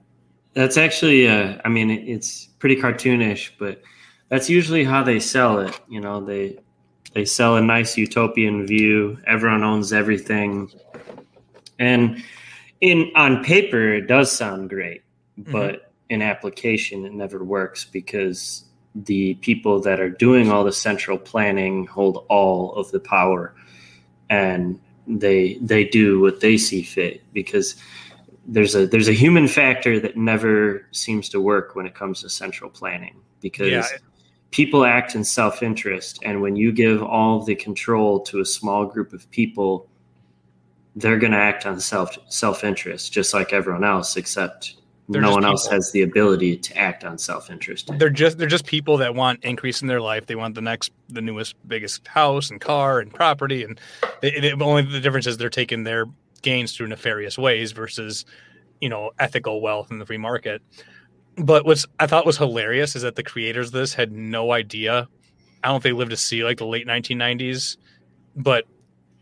that's 0.55 0.77
actually, 0.77 1.29
uh, 1.29 1.59
I 1.65 1.69
mean, 1.69 1.91
it's 1.91 2.47
pretty 2.59 2.77
cartoonish, 2.77 3.53
but 3.59 3.83
that's 4.29 4.51
usually 4.51 4.85
how 4.85 5.03
they 5.03 5.21
sell 5.21 5.61
it. 5.61 5.79
You 5.89 6.01
know, 6.01 6.21
they 6.25 6.59
they 7.15 7.25
sell 7.25 7.57
a 7.57 7.61
nice 7.61 7.97
utopian 7.97 8.67
view. 8.67 9.19
Everyone 9.27 9.65
owns 9.65 9.93
everything, 9.93 10.71
and 11.79 12.23
in 12.81 13.11
on 13.17 13.43
paper 13.43 13.95
it 13.95 14.07
does 14.07 14.31
sound 14.31 14.71
great, 14.71 15.03
but 15.37 15.93
in 16.09 16.23
application 16.23 17.05
it 17.05 17.13
never 17.13 17.43
works 17.45 17.85
because 17.85 18.65
the 18.95 19.35
people 19.35 19.81
that 19.81 20.01
are 20.01 20.11
doing 20.11 20.51
all 20.51 20.65
the 20.65 20.73
central 20.73 21.17
planning 21.19 21.87
hold 21.87 22.25
all 22.29 22.75
of 22.75 22.91
the 22.91 23.01
power, 23.01 23.55
and 24.29 24.81
they 25.07 25.59
they 25.61 25.85
do 25.85 26.21
what 26.21 26.41
they 26.41 26.57
see 26.57 26.83
fit 26.83 27.23
because 27.33 27.77
there's 28.47 28.75
a 28.75 28.87
there's 28.87 29.09
a 29.09 29.13
human 29.13 29.47
factor 29.49 30.01
that 30.01 30.17
never 30.17 30.87
seems 30.93 31.29
to 31.29 31.41
work 31.41 31.75
when 31.75 31.87
it 31.87 31.95
comes 31.95 32.21
to 32.23 32.29
central 32.29 32.71
planning 32.71 33.21
because 33.41 33.69
Yeah. 33.71 33.87
people 34.51 34.85
act 34.85 35.15
in 35.15 35.25
self-interest 35.25 36.21
and 36.25 36.41
when 36.41 36.57
you 36.57 36.73
give 36.73 37.03
all 37.03 37.43
the 37.43 37.55
control 37.55 38.21
to 38.21 38.41
a 38.41 38.45
small 38.45 38.87
group 38.87 39.13
of 39.13 39.31
people 39.31 39.89
they're 40.97 41.19
going 41.19 41.33
to 41.33 41.39
act 41.39 41.67
on 41.67 41.79
self 41.81 42.17
self-interest 42.29 43.13
just 43.13 43.35
like 43.35 43.53
everyone 43.53 43.85
else 43.85 44.17
except 44.17 44.77
They're 45.11 45.23
no 45.23 45.33
one 45.33 45.45
else 45.45 45.67
has 45.67 45.91
the 45.91 46.03
ability 46.03 46.57
to 46.59 46.79
act 46.79 47.05
on 47.05 47.19
self-interest 47.19 47.91
they're 47.99 48.11
just 48.11 48.39
they're 48.39 48.47
just 48.47 48.65
people 48.65 48.97
that 48.99 49.15
want 49.15 49.45
increase 49.45 49.83
in 49.83 49.89
their 49.89 50.01
life. 50.01 50.27
They 50.27 50.37
want 50.37 50.55
the 50.55 50.61
next, 50.61 50.93
the 51.09 51.21
newest, 51.21 51.57
biggest 51.67 52.07
house 52.07 52.51
and 52.51 52.61
car 52.61 53.01
and 53.01 53.13
property, 53.13 53.65
and 53.65 53.81
it, 54.23 54.45
it, 54.45 54.63
only 54.63 54.83
the 54.83 55.01
difference 55.01 55.27
is 55.27 55.37
they're 55.37 55.51
taking 55.51 55.85
their 55.85 56.07
gains 56.43 56.75
through 56.75 56.87
nefarious 56.89 57.37
ways 57.37 57.73
versus, 57.73 58.25
you 58.81 58.89
know, 58.89 59.11
ethical 59.19 59.61
wealth 59.61 59.91
in 59.91 59.99
the 59.99 60.07
free 60.07 60.17
market. 60.17 60.63
But 61.37 61.65
what's 61.65 61.87
I 61.99 62.07
thought 62.07 62.27
was 62.27 62.37
hilarious 62.37 62.95
is 62.95 63.03
that 63.03 63.17
the 63.17 63.23
creators 63.23 63.69
of 63.69 63.73
this 63.73 63.95
had 63.95 64.13
no 64.13 64.53
idea. 64.53 65.09
I 65.63 65.69
don't 65.69 65.75
know 65.75 65.77
if 65.79 65.83
they 65.83 65.93
lived 65.93 66.11
to 66.13 66.17
see 66.17 66.45
like 66.45 66.59
the 66.59 66.67
late 66.67 66.87
1990s, 66.87 67.77
but 68.37 68.65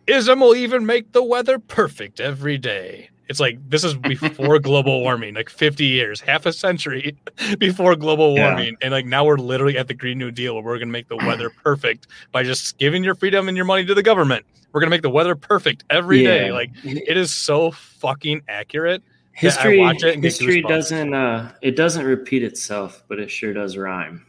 ism 0.07 0.41
will 0.41 0.55
even 0.55 0.87
make 0.87 1.13
the 1.13 1.23
weather 1.23 1.59
perfect 1.59 2.21
every 2.21 2.59
day. 2.59 3.11
It's 3.29 3.41
like 3.41 3.59
this 3.69 3.85
is 3.85 3.95
before 3.95 4.59
global 4.71 5.01
warming, 5.01 5.35
like 5.35 5.51
50 5.51 5.85
years, 5.85 6.21
half 6.21 6.47
a 6.47 6.53
century 6.53 7.17
before 7.59 7.95
global 7.97 8.35
Yeah. 8.35 8.49
warming. 8.49 8.77
And 8.81 8.93
like 8.93 9.07
now 9.07 9.25
we're 9.25 9.37
literally 9.37 9.77
at 9.77 9.87
the 9.89 9.95
Green 9.95 10.19
New 10.19 10.31
Deal 10.31 10.55
where 10.55 10.65
we're 10.65 10.79
going 10.79 10.89
to 10.89 10.93
make 10.93 11.09
the 11.09 11.17
weather 11.17 11.51
perfect 11.63 12.07
by 12.33 12.43
just 12.43 12.79
giving 12.79 13.05
your 13.05 13.15
freedom 13.15 13.49
and 13.49 13.57
your 13.57 13.67
money 13.67 13.85
to 13.85 13.95
the 13.95 14.03
government. 14.03 14.47
We're 14.73 14.81
going 14.81 14.89
to 14.89 14.95
make 14.95 15.03
the 15.03 15.11
weather 15.11 15.35
perfect 15.35 15.85
every 15.91 16.23
day. 16.25 16.47
Yeah. 16.47 16.53
Like 16.53 16.71
it 16.85 17.17
is 17.17 17.35
so 17.35 17.71
fucking 17.71 18.43
accurate. 18.49 19.03
history 19.33 19.79
watch 19.79 20.03
it 20.03 20.23
history 20.23 20.63
doesn't 20.63 21.15
uh 21.15 21.53
it 21.63 21.77
doesn't 21.77 22.05
repeat 22.05 22.43
itself 22.43 23.05
but 23.09 23.21
it 23.21 23.31
sure 23.31 23.53
does 23.53 23.77
rhyme 23.77 24.27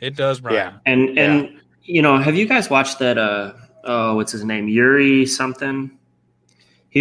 It 0.00 0.16
does, 0.16 0.40
rhyme. 0.40 0.54
Yeah. 0.54 0.72
And 0.86 1.18
and 1.18 1.60
you 1.82 2.02
know, 2.02 2.18
have 2.18 2.36
you 2.36 2.46
guys 2.46 2.68
watched 2.70 2.98
that? 3.00 3.18
Uh, 3.18 3.52
oh, 3.84 4.14
what's 4.14 4.30
his 4.32 4.44
name? 4.44 4.68
Yuri 4.68 5.24
something. 5.26 5.90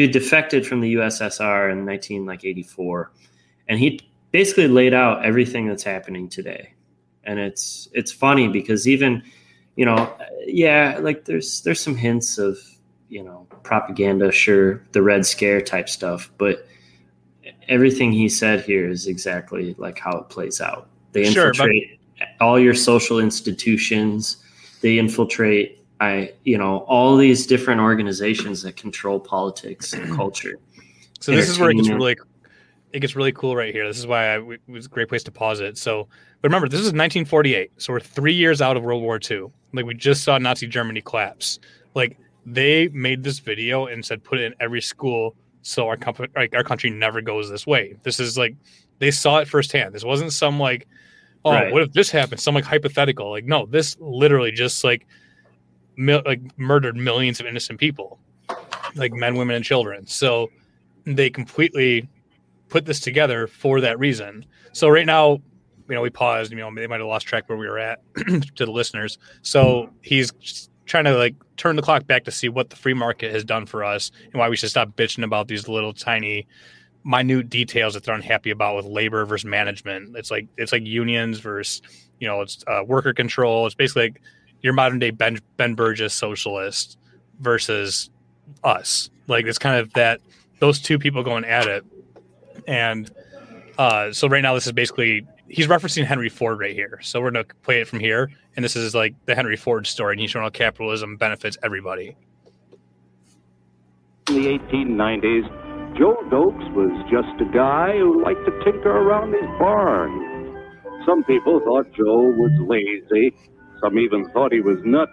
He 0.02 0.08
defected 0.08 0.66
from 0.66 0.82
the 0.82 0.96
USSR 0.96 1.72
in 1.72 1.86
nineteen 1.86 2.26
like 2.26 2.46
eighty 2.46 2.64
four, 2.64 3.12
and 3.68 3.80
he 3.80 4.00
basically 4.32 4.68
laid 4.68 4.94
out 4.94 5.26
everything 5.26 5.68
that's 5.68 5.84
happening 5.84 6.30
today. 6.30 6.74
And 7.24 7.40
it's 7.40 7.90
it's 7.94 8.12
funny 8.12 8.48
because 8.48 8.88
even 8.88 9.24
you 9.76 9.86
know, 9.86 10.16
yeah, 10.46 10.98
like 11.02 11.26
there's 11.26 11.62
there's 11.62 11.80
some 11.80 11.96
hints 11.96 12.38
of 12.38 12.58
you 13.10 13.24
know 13.24 13.48
propaganda, 13.64 14.32
sure, 14.32 14.84
the 14.92 15.02
Red 15.02 15.26
Scare 15.26 15.62
type 15.62 15.90
stuff, 15.90 16.32
but 16.38 16.68
everything 17.68 18.12
he 18.12 18.30
said 18.30 18.62
here 18.62 18.90
is 18.90 19.08
exactly 19.08 19.76
like 19.78 20.00
how 20.00 20.18
it 20.18 20.30
plays 20.30 20.62
out. 20.62 20.90
They 21.12 21.26
Sure, 21.26 21.54
but- 21.54 21.70
infiltrate 21.70 22.00
all 22.42 22.60
your 22.60 22.74
social 22.74 23.20
institutions. 23.20 24.38
They 24.82 24.98
infiltrate, 25.00 25.77
I 26.00 26.34
you 26.44 26.58
know, 26.58 26.80
all 26.80 27.18
these 27.18 27.48
different 27.48 27.82
organizations 27.82 28.62
that 28.64 28.76
control 28.76 29.20
politics 29.20 29.94
and 29.94 30.16
culture. 30.16 30.60
So 31.20 31.32
this 31.32 31.50
is 31.50 31.60
where 31.60 31.72
it 31.72 31.76
gets 31.76 31.90
really 31.90 32.18
it 32.94 33.00
gets 33.00 33.16
really 33.16 33.32
cool 33.32 33.56
right 33.56 33.74
here. 33.74 33.88
This 33.88 33.98
is 34.00 34.08
why 34.08 34.36
I, 34.36 34.40
it 34.40 34.62
was 34.68 34.86
a 34.86 34.90
great 34.90 35.10
place 35.10 35.24
to 35.24 35.32
pause 35.32 35.60
it. 35.60 35.78
So, 35.78 36.08
but 36.42 36.48
remember, 36.50 36.70
this 36.70 36.80
is 36.80 36.88
1948, 36.88 37.72
so 37.78 37.94
we're 37.94 38.00
three 38.00 38.34
years 38.34 38.62
out 38.62 38.78
of 38.78 38.84
World 38.84 39.02
War 39.02 39.20
II. 39.30 39.48
Like 39.74 39.86
we 39.86 39.94
just 39.94 40.24
saw 40.24 40.38
Nazi 40.38 40.68
Germany 40.68 41.02
collapse. 41.02 41.60
Like 41.96 42.18
they 42.46 42.88
made 42.90 43.24
this 43.24 43.40
video 43.40 43.88
and 43.88 44.06
said 44.06 44.24
put 44.24 44.40
it 44.40 44.46
in 44.46 44.56
every 44.60 44.82
school 44.82 45.36
so 45.64 45.88
our 45.88 45.98
company, 45.98 46.30
like 46.36 46.56
our 46.56 46.64
country, 46.64 46.90
never 46.90 47.22
goes 47.22 47.50
this 47.50 47.68
way. 47.68 47.98
This 48.04 48.20
is 48.20 48.38
like 48.38 48.56
They 49.00 49.12
saw 49.12 49.40
it 49.40 49.48
firsthand. 49.48 49.94
This 49.94 50.04
wasn't 50.06 50.32
some 50.32 50.60
like, 50.60 50.88
oh, 51.44 51.52
Right. 51.52 51.74
what 51.74 51.82
if 51.82 51.92
this 51.92 52.10
happened? 52.10 52.40
Some 52.40 52.56
like 52.56 52.64
hypothetical. 52.64 53.30
Like, 53.30 53.46
no, 53.46 53.66
this 53.66 53.98
literally 54.00 54.52
just 54.52 54.84
like, 54.84 55.06
mil- 55.98 56.24
like 56.26 56.42
murdered 56.58 56.96
millions 56.96 57.40
of 57.40 57.46
innocent 57.46 57.80
people, 57.80 58.20
like 58.96 59.12
men, 59.12 59.36
women, 59.36 59.56
and 59.56 59.66
children. 59.66 60.06
So 60.08 60.50
they 61.06 61.30
completely 61.30 62.08
put 62.70 62.86
this 62.86 63.00
together 63.00 63.48
for 63.48 63.82
that 63.82 64.00
reason. 64.00 64.46
So 64.74 64.88
right 64.90 65.06
now, 65.06 65.42
you 65.90 65.96
know, 65.96 66.02
we 66.02 66.10
paused. 66.10 66.52
You 66.52 66.58
know, 66.58 66.74
they 66.74 66.88
might 66.88 67.00
have 67.00 67.08
lost 67.08 67.26
track 67.26 67.50
where 67.50 67.58
we 67.58 67.68
were 67.68 67.80
at 67.80 68.00
to 68.56 68.66
the 68.66 68.72
listeners. 68.72 69.18
So 69.42 69.90
he's 70.02 70.32
trying 70.86 71.06
to 71.06 71.18
like 71.18 71.36
turn 71.58 71.76
the 71.76 71.82
clock 71.82 72.08
back 72.08 72.24
to 72.26 72.32
see 72.32 72.50
what 72.50 72.70
the 72.70 72.76
free 72.76 72.94
market 72.94 73.34
has 73.34 73.44
done 73.44 73.66
for 73.66 73.84
us 73.84 74.12
and 74.26 74.36
why 74.36 74.48
we 74.50 74.56
should 74.56 74.70
stop 74.70 74.90
bitching 74.96 75.24
about 75.24 75.48
these 75.48 75.68
little 75.68 75.94
tiny 75.94 76.48
minute 77.04 77.50
details 77.50 77.94
that 77.94 78.04
they're 78.04 78.16
unhappy 78.16 78.52
about 78.52 78.76
with 78.76 78.86
labor 78.86 79.26
versus 79.26 79.46
management. 79.46 80.16
It's 80.18 80.32
like 80.32 80.48
it's 80.58 80.72
like 80.72 80.86
unions 80.86 81.40
versus 81.40 81.82
you 82.20 82.28
know 82.28 82.42
it's 82.42 82.64
uh, 82.68 82.84
worker 82.86 83.14
control. 83.14 83.66
It's 83.66 83.76
basically 83.76 84.04
like 84.04 84.22
your 84.68 84.74
modern 84.74 85.00
day 85.00 85.12
Ben 85.12 85.40
Ben 85.56 85.76
Burgis 85.76 86.12
socialist 86.12 86.98
versus 87.40 88.10
us. 88.66 89.10
Like 89.28 89.46
it's 89.46 89.58
kind 89.58 89.80
of 89.80 89.94
that 89.94 90.20
those 90.60 90.80
two 90.80 91.00
people 91.00 91.24
going 91.24 91.46
at 91.46 91.68
it, 91.68 91.86
and 92.68 93.10
uh, 93.78 94.12
so 94.12 94.28
right 94.28 94.42
now 94.42 94.54
this 94.54 94.66
is 94.66 94.74
basically 94.74 95.26
he's 95.48 95.68
referencing 95.68 96.04
Henry 96.04 96.28
Ford 96.28 96.60
right 96.60 96.74
here. 96.76 97.00
So 97.02 97.22
we're 97.22 97.32
gonna 97.32 97.46
play 97.64 97.80
it 97.80 97.88
from 97.88 98.02
here, 98.02 98.30
and 98.58 98.66
this 98.66 98.76
is 98.76 98.94
like 98.94 99.16
the 99.26 99.36
Henry 99.36 99.56
Ford 99.56 99.88
story, 99.88 100.14
and 100.14 100.20
he's 100.20 100.32
showing 100.32 100.44
how 100.44 100.50
capitalism 100.50 101.16
benefits 101.16 101.58
everybody. 101.64 102.18
In 104.28 104.36
the 104.36 104.60
1890s, 104.60 105.98
Joe 105.98 106.18
Doakes 106.30 106.74
was 106.74 106.92
just 107.10 107.40
a 107.40 107.50
guy 107.56 107.98
who 107.98 108.22
liked 108.22 108.44
to 108.46 108.52
tinker 108.66 108.92
around 108.92 109.32
his 109.32 109.48
barn. 109.58 110.36
Some 111.06 111.24
people 111.24 111.62
thought 111.62 111.86
Joe 111.94 112.34
was 112.36 112.52
lazy. 112.68 113.34
Some 113.82 114.00
even 114.00 114.30
thought 114.32 114.52
he 114.52 114.62
was 114.62 114.78
nuts. 114.84 115.12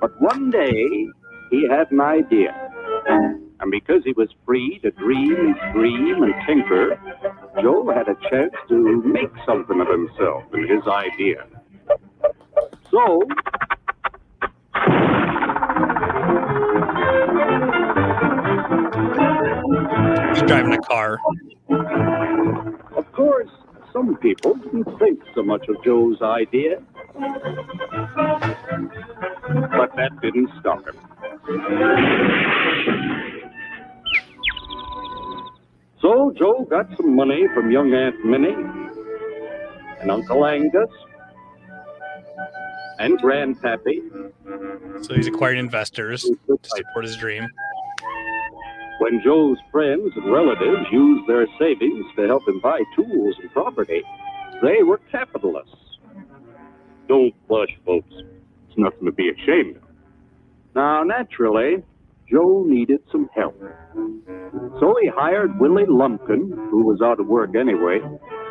But 0.00 0.20
one 0.20 0.50
day, 0.50 1.08
he 1.50 1.68
had 1.68 1.90
an 1.90 2.00
idea. 2.00 2.54
And 3.58 3.70
because 3.70 4.02
he 4.04 4.12
was 4.12 4.28
free 4.44 4.78
to 4.80 4.90
dream 4.90 5.34
and 5.34 5.72
dream 5.72 6.22
and 6.22 6.34
tinker, 6.46 7.00
Joe 7.62 7.90
had 7.90 8.08
a 8.08 8.16
chance 8.30 8.52
to 8.68 9.02
make 9.02 9.30
something 9.46 9.80
of 9.80 9.88
himself 9.88 10.44
and 10.52 10.68
his 10.68 10.86
idea. 10.86 11.46
So, 12.90 13.22
He's 20.34 20.42
driving 20.42 20.74
a 20.74 20.82
car. 20.82 21.18
Of 22.96 23.12
course, 23.12 23.50
some 23.92 24.16
people 24.16 24.54
didn't 24.56 24.98
think 24.98 25.20
so 25.34 25.42
much 25.42 25.66
of 25.68 25.82
Joe's 25.82 26.20
idea. 26.20 26.82
But 29.76 29.96
that 29.96 30.10
didn't 30.20 30.50
stop 30.60 30.84
him. 30.86 30.96
So 36.00 36.32
Joe 36.38 36.66
got 36.68 36.86
some 36.96 37.16
money 37.16 37.46
from 37.54 37.70
young 37.70 37.94
Aunt 37.94 38.24
Minnie 38.24 38.54
and 40.00 40.10
Uncle 40.10 40.44
Angus 40.44 40.90
and 42.98 43.18
Grandpappy. 43.20 44.02
So 45.04 45.14
he's 45.14 45.26
acquiring 45.26 45.58
investors 45.58 46.22
to 46.22 46.58
support 46.64 47.04
his 47.04 47.16
dream. 47.16 47.48
When 48.98 49.20
Joe's 49.22 49.58
friends 49.70 50.12
and 50.16 50.32
relatives 50.32 50.86
used 50.90 51.28
their 51.28 51.46
savings 51.58 52.04
to 52.16 52.26
help 52.26 52.46
him 52.48 52.60
buy 52.60 52.82
tools 52.94 53.36
and 53.40 53.50
property, 53.52 54.02
they 54.62 54.82
were 54.82 54.98
capitalists. 55.10 55.85
Don't 57.08 57.34
blush, 57.48 57.76
folks. 57.84 58.12
It's 58.12 58.78
nothing 58.78 59.06
to 59.06 59.12
be 59.12 59.30
ashamed 59.30 59.76
of. 59.76 59.82
Now, 60.74 61.02
naturally, 61.04 61.82
Joe 62.30 62.64
needed 62.66 63.00
some 63.10 63.28
help. 63.34 63.58
So 64.80 64.94
he 65.00 65.08
hired 65.08 65.58
Willie 65.60 65.86
Lumpkin, 65.86 66.50
who 66.70 66.84
was 66.84 67.00
out 67.02 67.20
of 67.20 67.26
work 67.26 67.54
anyway, 67.54 68.00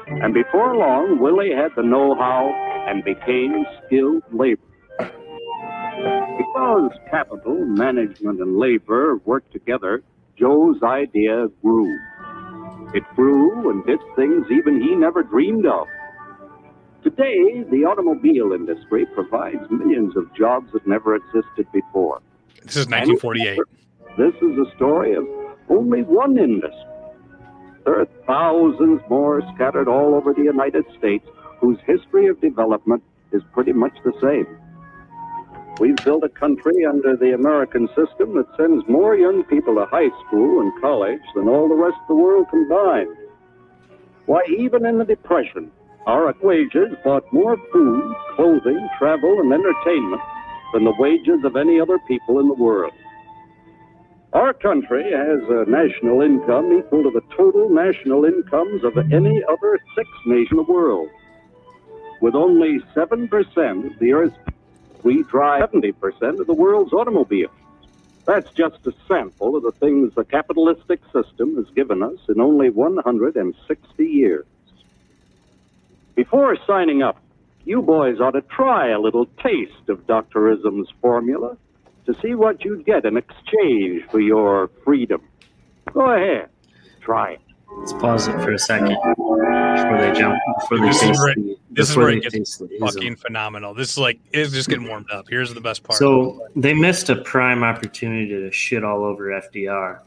and 0.08 0.34
before 0.34 0.76
long, 0.78 1.20
Willie 1.20 1.52
had 1.56 1.72
the 1.76 1.84
know 1.84 2.15
how 2.15 2.54
and 2.88 3.04
became 3.04 3.65
skilled 3.86 4.24
labor. 4.32 4.62
Because 6.38 6.91
capital, 7.10 7.65
management, 7.65 8.39
and 8.39 8.58
labor 8.58 9.18
worked 9.26 9.52
together, 9.52 10.04
Joe's 10.38 10.82
idea 10.84 11.48
grew. 11.62 11.98
It 12.94 13.04
grew 13.15 13.70
and 13.72 13.86
did 13.86 14.00
things 14.15 14.46
even 14.52 14.82
he 14.82 14.96
never 14.96 15.24
dreamed 15.24 15.65
of. 15.65 15.88
Today, 17.06 17.62
the 17.70 17.86
automobile 17.86 18.52
industry 18.52 19.06
provides 19.06 19.62
millions 19.70 20.18
of 20.18 20.26
jobs 20.34 20.72
that 20.74 20.88
never 20.88 21.15
existed 21.15 21.68
before. 21.72 22.20
This 22.63 22.78
is 22.78 22.88
1948. 22.88 23.60
This 24.18 24.34
is 24.41 24.58
a 24.58 24.76
story 24.76 25.13
of 25.13 25.24
only 25.70 26.02
one 26.02 26.39
industry. 26.39 26.74
There 27.86 28.00
are 28.00 28.08
thousands 28.26 29.02
more 29.08 29.44
scattered 29.54 29.88
all 29.88 30.15
over 30.15 30.34
the 30.34 30.41
United 30.41 30.84
States 30.98 31.28
whose 31.60 31.78
history 31.86 32.26
of 32.26 32.41
development 32.41 33.04
is 33.32 33.44
pretty 33.54 33.74
much 33.74 33.94
the 34.04 34.13
same. 34.20 34.48
We've 35.80 36.04
built 36.04 36.24
a 36.24 36.30
country 36.30 36.86
under 36.89 37.15
the 37.15 37.36
American 37.36 37.88
system 37.89 38.34
that 38.34 38.48
sends 38.58 38.84
more 38.89 39.15
young 39.15 39.44
people 39.44 39.76
to 39.76 39.86
high 39.86 40.10
school 40.26 40.60
and 40.60 40.82
college 40.82 41.22
than 41.36 41.50
all 41.50 41.70
the 41.70 41.76
rest 41.76 41.98
of 42.02 42.08
the 42.08 42.15
world 42.15 42.48
combined. 42.50 43.15
Why, 44.26 44.41
even 44.58 44.88
in 44.88 44.98
the 44.98 45.06
Depression, 45.06 45.70
our 46.08 46.34
wages 46.41 46.94
bought 47.04 47.32
more 47.34 47.58
food, 47.72 48.15
clothing, 48.36 48.89
travel, 48.98 49.39
and 49.39 49.52
entertainment 49.52 50.22
than 50.74 50.84
the 50.84 50.94
wages 51.00 51.44
of 51.44 51.56
any 51.56 51.80
other 51.80 51.98
people 52.08 52.39
in 52.39 52.48
the 52.48 52.54
world. 52.54 52.94
Our 54.34 54.54
country 54.54 55.12
has 55.12 55.39
a 55.50 55.70
national 55.70 56.22
income 56.22 56.78
equal 56.78 57.04
to 57.04 57.12
the 57.12 57.22
total 57.36 57.70
national 57.70 58.26
incomes 58.26 58.84
of 58.84 58.98
any 58.98 59.41
other 59.50 59.80
six 59.96 60.10
nation 60.26 60.60
in 60.60 60.65
the 60.65 60.72
world. 60.72 61.10
With 62.22 62.36
only 62.36 62.80
7% 62.94 63.91
of 63.91 64.00
the 64.00 64.13
Earth's 64.13 64.38
we 65.04 65.22
drive 65.24 65.70
70% 65.72 66.39
of 66.39 66.48
the 66.48 66.54
world's 66.54 66.91
automobiles. 66.91 67.52
That's 68.26 68.52
just 68.54 68.88
a 68.88 68.94
sample 69.08 69.56
of 69.56 69.62
the 69.62 69.72
things 69.72 70.15
the 70.15 70.26
capitalistic 70.26 71.00
system 71.13 71.56
has 71.58 71.70
given 71.76 72.02
us 72.02 72.18
in 72.28 72.41
only 72.41 72.72
160 72.72 74.04
years. 74.04 74.46
Before 76.15 76.56
signing 76.65 77.01
up, 77.01 77.19
you 77.65 77.82
boys 77.82 78.19
ought 78.21 78.32
to 78.32 78.41
try 78.41 78.89
a 78.89 78.99
little 78.99 79.25
taste 79.43 79.89
of 79.89 80.06
Doctorism's 80.08 80.89
formula 81.01 81.58
to 82.06 82.13
see 82.21 82.36
what 82.36 82.63
you'd 82.63 82.86
get 82.86 83.06
in 83.06 83.17
exchange 83.17 84.04
for 84.12 84.19
your 84.19 84.69
freedom. 84.84 85.21
Go 85.93 86.12
ahead, 86.12 86.49
try 87.01 87.32
it. 87.34 87.41
Let's 87.80 87.93
pause 87.93 88.28
it 88.28 88.34
for 88.41 88.54
a 88.54 88.60
second 88.60 88.95
before 89.04 89.97
they 89.99 90.13
jump. 90.17 90.38
Before 90.62 90.78
they 90.80 90.88
This 90.88 91.04
is 91.04 91.19
where, 91.19 91.36
the- 91.36 91.58
this 91.71 91.89
is 91.89 91.97
where 91.97 92.10
it 92.10 92.21
gets 92.21 92.36
taste 92.36 92.60
the 92.60 92.73
ism. 92.75 92.88
fucking 92.88 93.15
phenomenal. 93.17 93.73
This 93.73 93.91
is 93.91 93.97
like 93.97 94.19
it's 94.32 94.54
just 94.54 94.69
getting 94.69 94.88
warmed 94.88 95.12
up. 95.12 95.25
Here's 95.30 95.54
the 95.54 95.60
best 95.60 95.84
part. 95.84 95.97
So 95.99 96.47
they 96.56 96.73
missed 96.73 97.10
a 97.10 97.17
prime 97.17 97.63
opportunity 97.63 98.30
to 98.30 98.51
shit 98.51 98.84
all 98.86 99.04
over 99.04 99.25
FDR, 99.41 99.99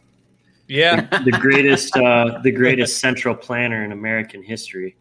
yeah, 0.68 1.02
the 1.24 1.32
greatest, 1.32 1.94
uh, 1.96 2.38
the 2.42 2.52
greatest 2.62 3.00
central 3.00 3.34
planner 3.34 3.84
in 3.84 3.92
American 3.92 4.42
history. 4.42 4.96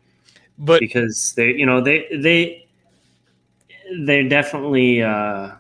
But 0.58 0.80
because 0.80 1.34
they, 1.34 1.54
you 1.54 1.66
know, 1.66 1.82
they 1.82 2.08
they 2.12 2.68
they 4.00 4.28
definitely 4.28 5.02
uh, 5.02 5.52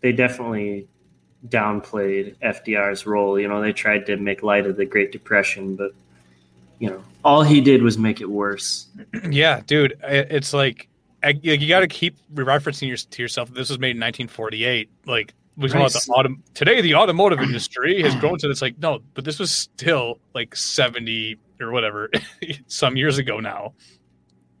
they 0.00 0.12
definitely 0.12 0.88
downplayed 1.48 2.36
FDR's 2.38 3.06
role. 3.06 3.38
You 3.38 3.48
know, 3.48 3.60
they 3.60 3.72
tried 3.72 4.06
to 4.06 4.16
make 4.16 4.42
light 4.42 4.66
of 4.66 4.76
the 4.76 4.84
Great 4.84 5.12
Depression, 5.12 5.76
but 5.76 5.92
you 6.78 6.90
know, 6.90 7.02
all 7.24 7.42
he 7.42 7.60
did 7.60 7.82
was 7.82 7.98
make 7.98 8.20
it 8.20 8.30
worse. 8.30 8.88
yeah, 9.30 9.60
dude, 9.66 9.98
it's 10.02 10.52
like 10.52 10.88
I, 11.22 11.38
you 11.42 11.68
got 11.68 11.80
to 11.80 11.88
keep 11.88 12.16
referencing 12.34 12.88
your, 12.88 12.96
to 12.96 13.22
yourself. 13.22 13.52
This 13.52 13.68
was 13.68 13.78
made 13.78 13.96
in 13.96 14.00
1948. 14.00 14.88
Like 15.06 15.34
we 15.56 15.68
talk 15.68 15.76
about 15.76 15.92
the 15.92 15.98
autom- 15.98 16.40
today, 16.54 16.80
the 16.80 16.94
automotive 16.94 17.40
industry 17.40 18.02
has 18.02 18.14
grown 18.16 18.38
to. 18.38 18.50
It's 18.50 18.62
like 18.62 18.78
no, 18.78 19.00
but 19.14 19.24
this 19.24 19.38
was 19.38 19.50
still 19.50 20.18
like 20.34 20.54
70 20.54 21.36
or 21.60 21.70
whatever 21.70 22.10
some 22.66 22.96
years 22.96 23.18
ago 23.18 23.40
now. 23.40 23.74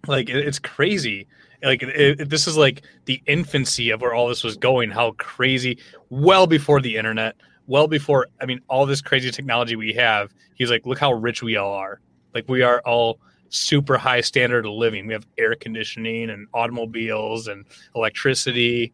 Like 0.06 0.28
it, 0.28 0.36
it's 0.36 0.58
crazy. 0.58 1.26
Like 1.62 1.82
it, 1.82 2.20
it- 2.20 2.28
this 2.30 2.46
is 2.46 2.56
like 2.56 2.82
the 3.06 3.22
infancy 3.26 3.90
of 3.90 4.00
where 4.00 4.14
all 4.14 4.28
this 4.28 4.44
was 4.44 4.56
going. 4.56 4.90
How 4.90 5.12
crazy! 5.12 5.78
Well 6.10 6.46
before 6.46 6.80
the 6.80 6.96
internet, 6.96 7.36
well 7.66 7.88
before 7.88 8.28
I 8.40 8.46
mean 8.46 8.60
all 8.68 8.86
this 8.86 9.00
crazy 9.02 9.30
technology 9.30 9.76
we 9.76 9.92
have. 9.94 10.32
He's 10.54 10.70
like, 10.70 10.86
look 10.86 10.98
how 10.98 11.12
rich 11.12 11.42
we 11.42 11.56
all 11.56 11.72
are. 11.72 12.00
Like 12.34 12.48
we 12.48 12.62
are 12.62 12.80
all 12.84 13.18
super 13.48 13.96
high 13.96 14.20
standard 14.20 14.66
of 14.66 14.72
living. 14.72 15.06
We 15.06 15.12
have 15.12 15.26
air 15.38 15.54
conditioning 15.54 16.30
and 16.30 16.46
automobiles 16.54 17.46
and 17.48 17.64
electricity, 17.94 18.92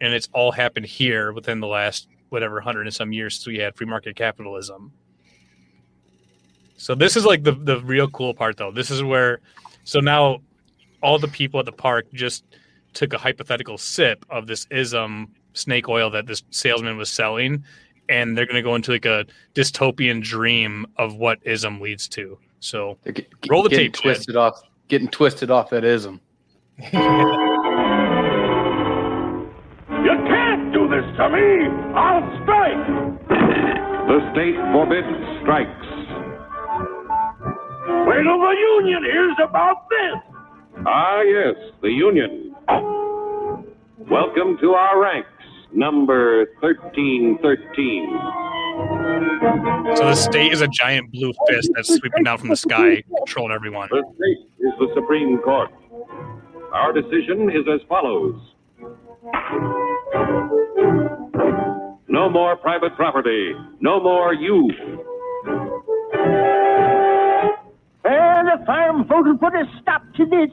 and 0.00 0.12
it's 0.12 0.28
all 0.32 0.52
happened 0.52 0.86
here 0.86 1.32
within 1.32 1.60
the 1.60 1.66
last 1.66 2.08
whatever 2.28 2.60
hundred 2.60 2.86
and 2.86 2.94
some 2.94 3.12
years 3.12 3.34
since 3.36 3.46
we 3.46 3.58
had 3.58 3.74
free 3.76 3.86
market 3.86 4.16
capitalism. 4.16 4.92
So 6.82 6.96
this 6.96 7.16
is 7.16 7.24
like 7.24 7.44
the 7.44 7.52
the 7.52 7.78
real 7.82 8.08
cool 8.08 8.34
part 8.34 8.56
though. 8.56 8.72
This 8.72 8.90
is 8.90 9.04
where 9.04 9.38
so 9.84 10.00
now 10.00 10.40
all 11.00 11.16
the 11.16 11.28
people 11.28 11.60
at 11.60 11.66
the 11.66 11.70
park 11.70 12.06
just 12.12 12.42
took 12.92 13.12
a 13.12 13.18
hypothetical 13.18 13.78
sip 13.78 14.26
of 14.30 14.48
this 14.48 14.66
ism 14.68 15.28
snake 15.52 15.88
oil 15.88 16.10
that 16.10 16.26
this 16.26 16.42
salesman 16.50 16.96
was 16.96 17.08
selling 17.08 17.62
and 18.08 18.36
they're 18.36 18.46
going 18.46 18.56
to 18.56 18.62
go 18.62 18.74
into 18.74 18.90
like 18.90 19.04
a 19.04 19.24
dystopian 19.54 20.20
dream 20.20 20.84
of 20.96 21.14
what 21.14 21.38
ism 21.44 21.80
leads 21.80 22.08
to. 22.08 22.36
So 22.58 22.98
They're 23.04 23.12
get, 23.12 23.28
Roll 23.48 23.62
the 23.62 23.68
getting 23.68 23.92
tape, 23.92 23.94
Chad. 23.94 24.02
twisted 24.02 24.34
off, 24.34 24.60
getting 24.88 25.06
twisted 25.08 25.52
off 25.52 25.70
that 25.70 25.84
ism. 25.84 26.20
You 30.02 30.16
can't 30.26 30.72
do 30.72 30.88
this 30.88 31.04
to 31.16 31.28
me! 31.30 31.68
I'll 31.94 32.26
strike! 32.42 32.82
The 34.08 34.18
state 34.32 34.56
forbids 34.72 35.06
strikes. 35.42 35.91
Wait 37.88 38.22
till 38.22 38.38
the 38.38 38.54
union 38.78 39.02
hears 39.02 39.34
about 39.42 39.88
this! 39.90 40.14
Ah, 40.86 41.20
yes, 41.22 41.56
the 41.80 41.90
Union. 41.90 42.54
Welcome 44.10 44.56
to 44.60 44.74
our 44.74 45.00
ranks, 45.00 45.28
number 45.72 46.46
1313. 46.60 48.06
so 49.96 50.04
the 50.06 50.14
state 50.14 50.52
is 50.52 50.60
a 50.60 50.68
giant 50.68 51.10
blue 51.12 51.32
fist 51.48 51.70
that's 51.74 51.88
sweeping 51.88 52.22
down 52.22 52.38
from 52.38 52.50
the 52.50 52.56
sky, 52.56 53.02
controlling 53.18 53.52
everyone. 53.52 53.88
The 53.90 54.04
state 54.14 54.46
is 54.60 54.72
the 54.78 54.92
Supreme 54.94 55.38
Court. 55.38 55.70
Our 56.72 56.92
decision 56.92 57.50
is 57.50 57.66
as 57.72 57.80
follows. 57.88 58.40
No 62.08 62.28
more 62.30 62.56
private 62.56 62.94
property. 62.94 63.54
No 63.80 63.98
more 64.00 64.32
you. 64.34 64.70
And 68.52 68.60
the 68.60 68.66
farm 68.66 69.08
folk 69.08 69.24
will 69.24 69.38
put 69.38 69.54
a 69.54 69.64
stop 69.80 70.02
to 70.16 70.26
this. 70.26 70.50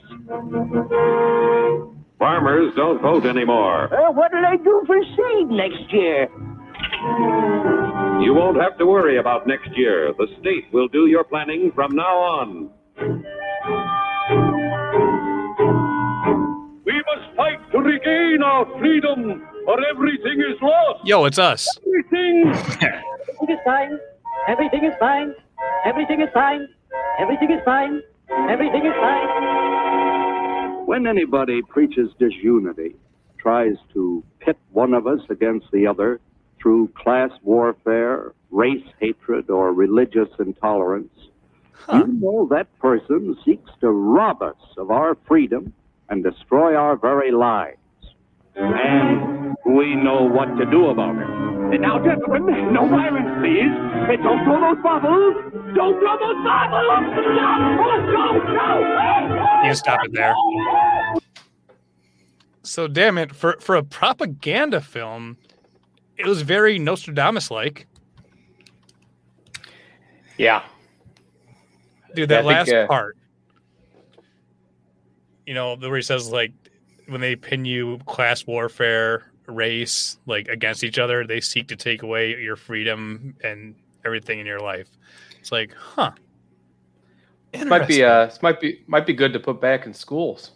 Farmers 2.17 2.73
don't 2.75 3.01
vote 3.01 3.25
anymore. 3.25 3.93
Uh, 3.93 4.11
what'll 4.11 4.45
I 4.45 4.57
do 4.57 4.83
for 4.85 4.97
seed 5.01 5.49
next 5.49 5.91
year? 5.91 6.27
You 8.21 8.33
won't 8.33 8.57
have 8.61 8.77
to 8.77 8.85
worry 8.85 9.17
about 9.17 9.47
next 9.47 9.69
year. 9.75 10.13
The 10.17 10.27
state 10.39 10.65
will 10.73 10.87
do 10.89 11.07
your 11.07 11.23
planning 11.23 11.71
from 11.75 11.95
now 11.95 12.17
on. 12.17 12.69
We 16.85 16.93
must 16.93 17.35
fight 17.35 17.71
to 17.71 17.79
regain 17.79 18.43
our 18.43 18.65
freedom, 18.79 19.47
or 19.67 19.77
everything 19.89 20.39
is 20.39 20.61
lost! 20.61 21.05
Yo, 21.05 21.25
it's 21.25 21.39
us. 21.39 21.67
Everything! 21.85 22.49
Everything 23.41 23.49
is 23.49 23.59
fine. 23.65 23.99
Everything 24.47 24.83
is 24.85 24.93
fine. 24.99 25.33
Everything 25.85 26.21
is 26.21 26.29
fine. 26.33 26.67
Everything 27.19 27.51
is 27.51 27.61
fine. 27.65 28.01
Everything 28.49 28.85
is 28.85 28.93
fine. 28.93 30.85
When 30.85 31.07
anybody 31.07 31.61
preaches 31.61 32.09
disunity, 32.19 32.95
tries 33.37 33.75
to 33.93 34.23
pit 34.39 34.57
one 34.71 34.93
of 34.93 35.07
us 35.07 35.21
against 35.29 35.67
the 35.71 35.87
other 35.87 36.19
through 36.61 36.89
class 36.89 37.31
warfare, 37.43 38.33
race 38.51 38.85
hatred, 38.99 39.49
or 39.49 39.73
religious 39.73 40.29
intolerance, 40.39 41.13
you 41.93 42.05
know 42.07 42.47
that 42.51 42.67
person 42.79 43.35
seeks 43.45 43.71
to 43.81 43.89
rob 43.89 44.41
us 44.41 44.57
of 44.77 44.91
our 44.91 45.17
freedom 45.27 45.73
and 46.09 46.23
destroy 46.23 46.75
our 46.75 46.95
very 46.95 47.31
lives. 47.31 47.77
And 48.55 49.55
we 49.65 49.95
know 49.95 50.23
what 50.23 50.55
to 50.57 50.65
do 50.69 50.87
about 50.87 51.15
it. 51.15 51.58
And 51.71 51.81
now, 51.83 51.99
gentlemen, 52.03 52.73
no 52.73 52.87
violence, 52.87 53.29
please. 53.39 53.69
Hey, 54.07 54.17
don't 54.17 54.43
throw 54.43 54.59
those 54.59 54.81
bottles! 54.81 55.35
Don't 55.75 55.99
throw 55.99 56.17
those 56.17 56.43
bottles! 56.43 57.01
No! 57.15 57.57
No! 58.09 58.39
No! 58.53 59.67
You 59.67 59.75
stop 59.75 59.99
it 60.03 60.11
there. 60.13 60.33
So 62.63 62.87
damn 62.87 63.17
it, 63.19 63.35
for 63.35 63.55
for 63.59 63.75
a 63.75 63.83
propaganda 63.83 64.81
film, 64.81 65.37
it 66.17 66.25
was 66.25 66.41
very 66.41 66.79
Nostradamus 66.79 67.51
like. 67.51 67.87
Yeah. 70.37 70.63
Dude, 72.15 72.29
that 72.29 72.43
Yeah, 72.43 72.47
last 72.47 72.65
think, 72.67 72.77
uh, 72.77 72.87
part. 72.87 73.17
You 75.45 75.53
know, 75.53 75.75
the 75.75 75.87
where 75.87 75.97
he 75.97 76.03
says 76.03 76.31
like 76.31 76.51
when 77.07 77.21
they 77.21 77.35
pin 77.35 77.65
you 77.65 77.99
class 78.05 78.47
warfare, 78.47 79.28
race, 79.49 80.17
like 80.25 80.47
against 80.47 80.83
each 80.83 80.99
other, 80.99 81.25
they 81.25 81.41
seek 81.41 81.67
to 81.69 81.75
take 81.75 82.03
away 82.03 82.39
your 82.41 82.55
freedom 82.55 83.35
and 83.43 83.75
everything 84.05 84.39
in 84.39 84.45
your 84.45 84.59
life. 84.59 84.87
It's 85.39 85.51
like, 85.51 85.73
huh. 85.73 86.11
This 87.51 87.65
might 87.65 87.87
be 87.87 88.01
Interesting. 88.01 88.03
uh 88.05 88.25
this 88.25 88.41
might 88.43 88.59
be 88.61 88.83
might 88.87 89.07
be 89.07 89.13
good 89.13 89.33
to 89.33 89.39
put 89.39 89.59
back 89.59 89.85
in 89.85 89.93
schools. 89.93 90.51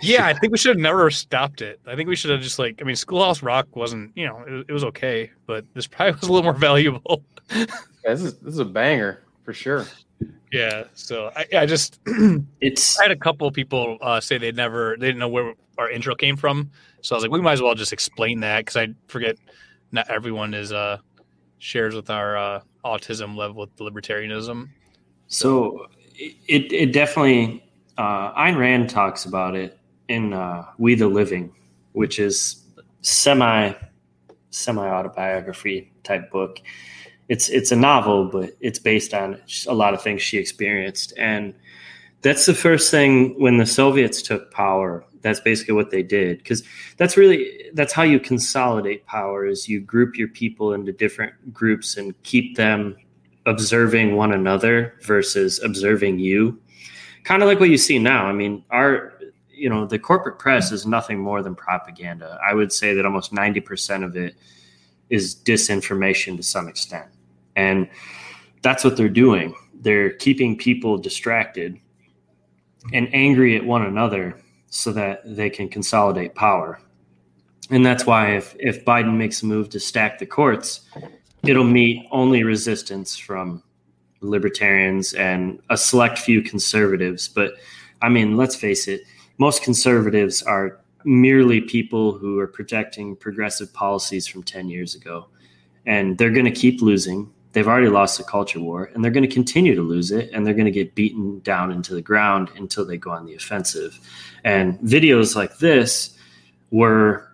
Yeah, 0.00 0.26
I 0.26 0.32
think 0.32 0.52
we 0.52 0.58
should 0.58 0.76
have 0.76 0.78
never 0.82 1.10
stopped 1.10 1.60
it. 1.60 1.80
I 1.84 1.96
think 1.96 2.08
we 2.08 2.14
should 2.14 2.30
have 2.30 2.40
just 2.40 2.60
like, 2.60 2.80
I 2.80 2.84
mean, 2.84 2.94
Schoolhouse 2.94 3.42
Rock 3.42 3.74
wasn't, 3.74 4.12
you 4.14 4.26
know, 4.26 4.44
it, 4.46 4.66
it 4.68 4.72
was 4.72 4.84
okay, 4.84 5.30
but 5.46 5.64
this 5.74 5.88
probably 5.88 6.12
was 6.20 6.28
a 6.28 6.32
little 6.32 6.44
more 6.44 6.58
valuable. 6.58 7.24
Yeah, 7.52 7.66
this 8.04 8.22
is 8.22 8.38
this 8.38 8.54
is 8.54 8.60
a 8.60 8.64
banger 8.64 9.24
for 9.42 9.52
sure. 9.52 9.86
Yeah. 10.52 10.84
So 10.94 11.30
I, 11.36 11.46
I 11.58 11.66
just, 11.66 12.00
It's 12.60 12.98
I 12.98 13.04
had 13.04 13.10
a 13.10 13.16
couple 13.16 13.46
of 13.46 13.54
people 13.54 13.98
uh, 14.00 14.20
say 14.20 14.38
they'd 14.38 14.56
never, 14.56 14.96
they 14.98 15.06
didn't 15.06 15.20
know 15.20 15.28
where 15.28 15.54
our 15.76 15.90
intro 15.90 16.14
came 16.14 16.36
from. 16.36 16.70
So 17.02 17.14
I 17.14 17.16
was 17.16 17.24
like, 17.24 17.32
we 17.32 17.40
might 17.40 17.52
as 17.52 17.62
well 17.62 17.74
just 17.74 17.92
explain 17.92 18.40
that 18.40 18.60
because 18.60 18.76
I 18.76 18.88
forget 19.06 19.36
not 19.92 20.10
everyone 20.10 20.54
is, 20.54 20.72
uh, 20.72 20.98
shares 21.58 21.94
with 21.94 22.10
our 22.10 22.36
uh, 22.36 22.60
autism 22.84 23.36
level 23.36 23.60
with 23.62 23.76
libertarianism. 23.76 24.68
So 25.26 25.86
it 26.14 26.72
it 26.72 26.92
definitely 26.92 27.64
uh, 27.98 28.32
Ayn 28.34 28.56
Rand 28.56 28.88
talks 28.88 29.24
about 29.24 29.54
it 29.54 29.78
in 30.08 30.32
uh, 30.32 30.64
We 30.78 30.94
the 30.94 31.08
Living, 31.08 31.52
which 31.92 32.18
is 32.18 32.64
semi 33.02 33.72
semi 34.50 34.88
autobiography 34.88 35.92
type 36.02 36.30
book. 36.30 36.60
It's 37.28 37.48
it's 37.50 37.72
a 37.72 37.76
novel, 37.76 38.26
but 38.26 38.56
it's 38.60 38.78
based 38.78 39.12
on 39.12 39.40
a 39.66 39.74
lot 39.74 39.94
of 39.94 40.02
things 40.02 40.22
she 40.22 40.38
experienced, 40.38 41.12
and 41.18 41.54
that's 42.22 42.46
the 42.46 42.54
first 42.54 42.90
thing 42.90 43.40
when 43.40 43.58
the 43.58 43.66
Soviets 43.66 44.22
took 44.22 44.50
power. 44.50 45.04
That's 45.20 45.40
basically 45.40 45.74
what 45.74 45.90
they 45.90 46.02
did. 46.02 46.38
Because 46.38 46.62
that's 46.96 47.16
really 47.16 47.70
that's 47.74 47.92
how 47.92 48.02
you 48.02 48.18
consolidate 48.18 49.06
power 49.06 49.46
is 49.46 49.68
you 49.68 49.80
group 49.80 50.16
your 50.16 50.28
people 50.28 50.72
into 50.72 50.92
different 50.92 51.52
groups 51.52 51.96
and 51.96 52.20
keep 52.22 52.56
them 52.56 52.96
observing 53.46 54.16
one 54.16 54.32
another 54.32 54.94
versus 55.02 55.60
observing 55.62 56.18
you. 56.18 56.60
Kind 57.24 57.42
of 57.42 57.48
like 57.48 57.60
what 57.60 57.70
you 57.70 57.78
see 57.78 57.98
now. 57.98 58.26
I 58.26 58.32
mean 58.32 58.64
our 58.70 59.12
you 59.50 59.68
know 59.68 59.86
the 59.86 59.98
corporate 59.98 60.38
press 60.38 60.72
is 60.72 60.86
nothing 60.86 61.18
more 61.18 61.42
than 61.42 61.54
propaganda. 61.54 62.38
I 62.46 62.54
would 62.54 62.72
say 62.72 62.94
that 62.94 63.04
almost 63.04 63.32
90% 63.32 64.04
of 64.04 64.16
it 64.16 64.36
is 65.10 65.34
disinformation 65.34 66.36
to 66.36 66.42
some 66.42 66.68
extent 66.68 67.08
and 67.58 67.88
that's 68.62 68.84
what 68.84 68.96
they're 68.96 69.08
doing 69.08 69.54
they're 69.80 70.10
keeping 70.10 70.56
people 70.56 70.96
distracted 70.98 71.78
and 72.92 73.08
angry 73.12 73.56
at 73.56 73.64
one 73.64 73.84
another 73.84 74.34
so 74.70 74.92
that 74.92 75.20
they 75.24 75.50
can 75.50 75.68
consolidate 75.68 76.34
power 76.34 76.80
and 77.70 77.84
that's 77.84 78.06
why 78.06 78.36
if, 78.36 78.56
if 78.58 78.84
biden 78.84 79.16
makes 79.16 79.42
a 79.42 79.46
move 79.46 79.68
to 79.68 79.80
stack 79.80 80.18
the 80.18 80.26
courts 80.26 80.80
it'll 81.42 81.64
meet 81.64 82.06
only 82.10 82.42
resistance 82.42 83.16
from 83.16 83.62
libertarians 84.20 85.12
and 85.14 85.60
a 85.70 85.76
select 85.76 86.18
few 86.18 86.42
conservatives. 86.42 87.28
But 87.28 87.54
I 88.02 88.08
mean, 88.08 88.36
let's 88.36 88.56
face 88.56 88.88
it, 88.88 89.02
most 89.38 89.62
conservatives 89.62 90.42
are 90.42 90.80
merely 91.04 91.60
people 91.60 92.12
who 92.12 92.38
are 92.38 92.46
projecting 92.46 93.16
progressive 93.16 93.72
policies 93.72 94.26
from 94.26 94.42
10 94.42 94.68
years 94.68 94.94
ago. 94.94 95.28
And 95.86 96.18
they're 96.18 96.32
going 96.32 96.44
to 96.44 96.50
keep 96.50 96.82
losing. 96.82 97.32
They've 97.52 97.66
already 97.66 97.88
lost 97.88 98.18
the 98.18 98.24
culture 98.24 98.60
war 98.60 98.90
and 98.92 99.02
they're 99.02 99.10
going 99.10 99.26
to 99.26 99.34
continue 99.34 99.74
to 99.74 99.82
lose 99.82 100.10
it. 100.10 100.30
And 100.32 100.46
they're 100.46 100.54
going 100.54 100.66
to 100.66 100.70
get 100.70 100.94
beaten 100.94 101.40
down 101.40 101.72
into 101.72 101.94
the 101.94 102.02
ground 102.02 102.50
until 102.56 102.84
they 102.84 102.98
go 102.98 103.10
on 103.10 103.26
the 103.26 103.34
offensive. 103.34 103.98
And 104.44 104.78
videos 104.80 105.34
like 105.34 105.58
this 105.58 106.16
were 106.70 107.32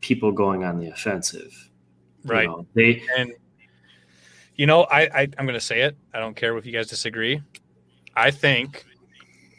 people 0.00 0.32
going 0.32 0.64
on 0.64 0.78
the 0.78 0.88
offensive. 0.88 1.70
You 2.24 2.30
Right. 2.30 2.48
know, 2.48 2.66
they 2.74 3.02
And 3.16 3.32
you 4.56 4.66
know, 4.66 4.82
I, 4.84 5.00
I 5.02 5.28
I'm 5.38 5.46
gonna 5.46 5.60
say 5.60 5.82
it. 5.82 5.96
I 6.12 6.18
don't 6.20 6.36
care 6.36 6.56
if 6.58 6.66
you 6.66 6.72
guys 6.72 6.86
disagree. 6.86 7.40
I 8.14 8.30
think 8.30 8.84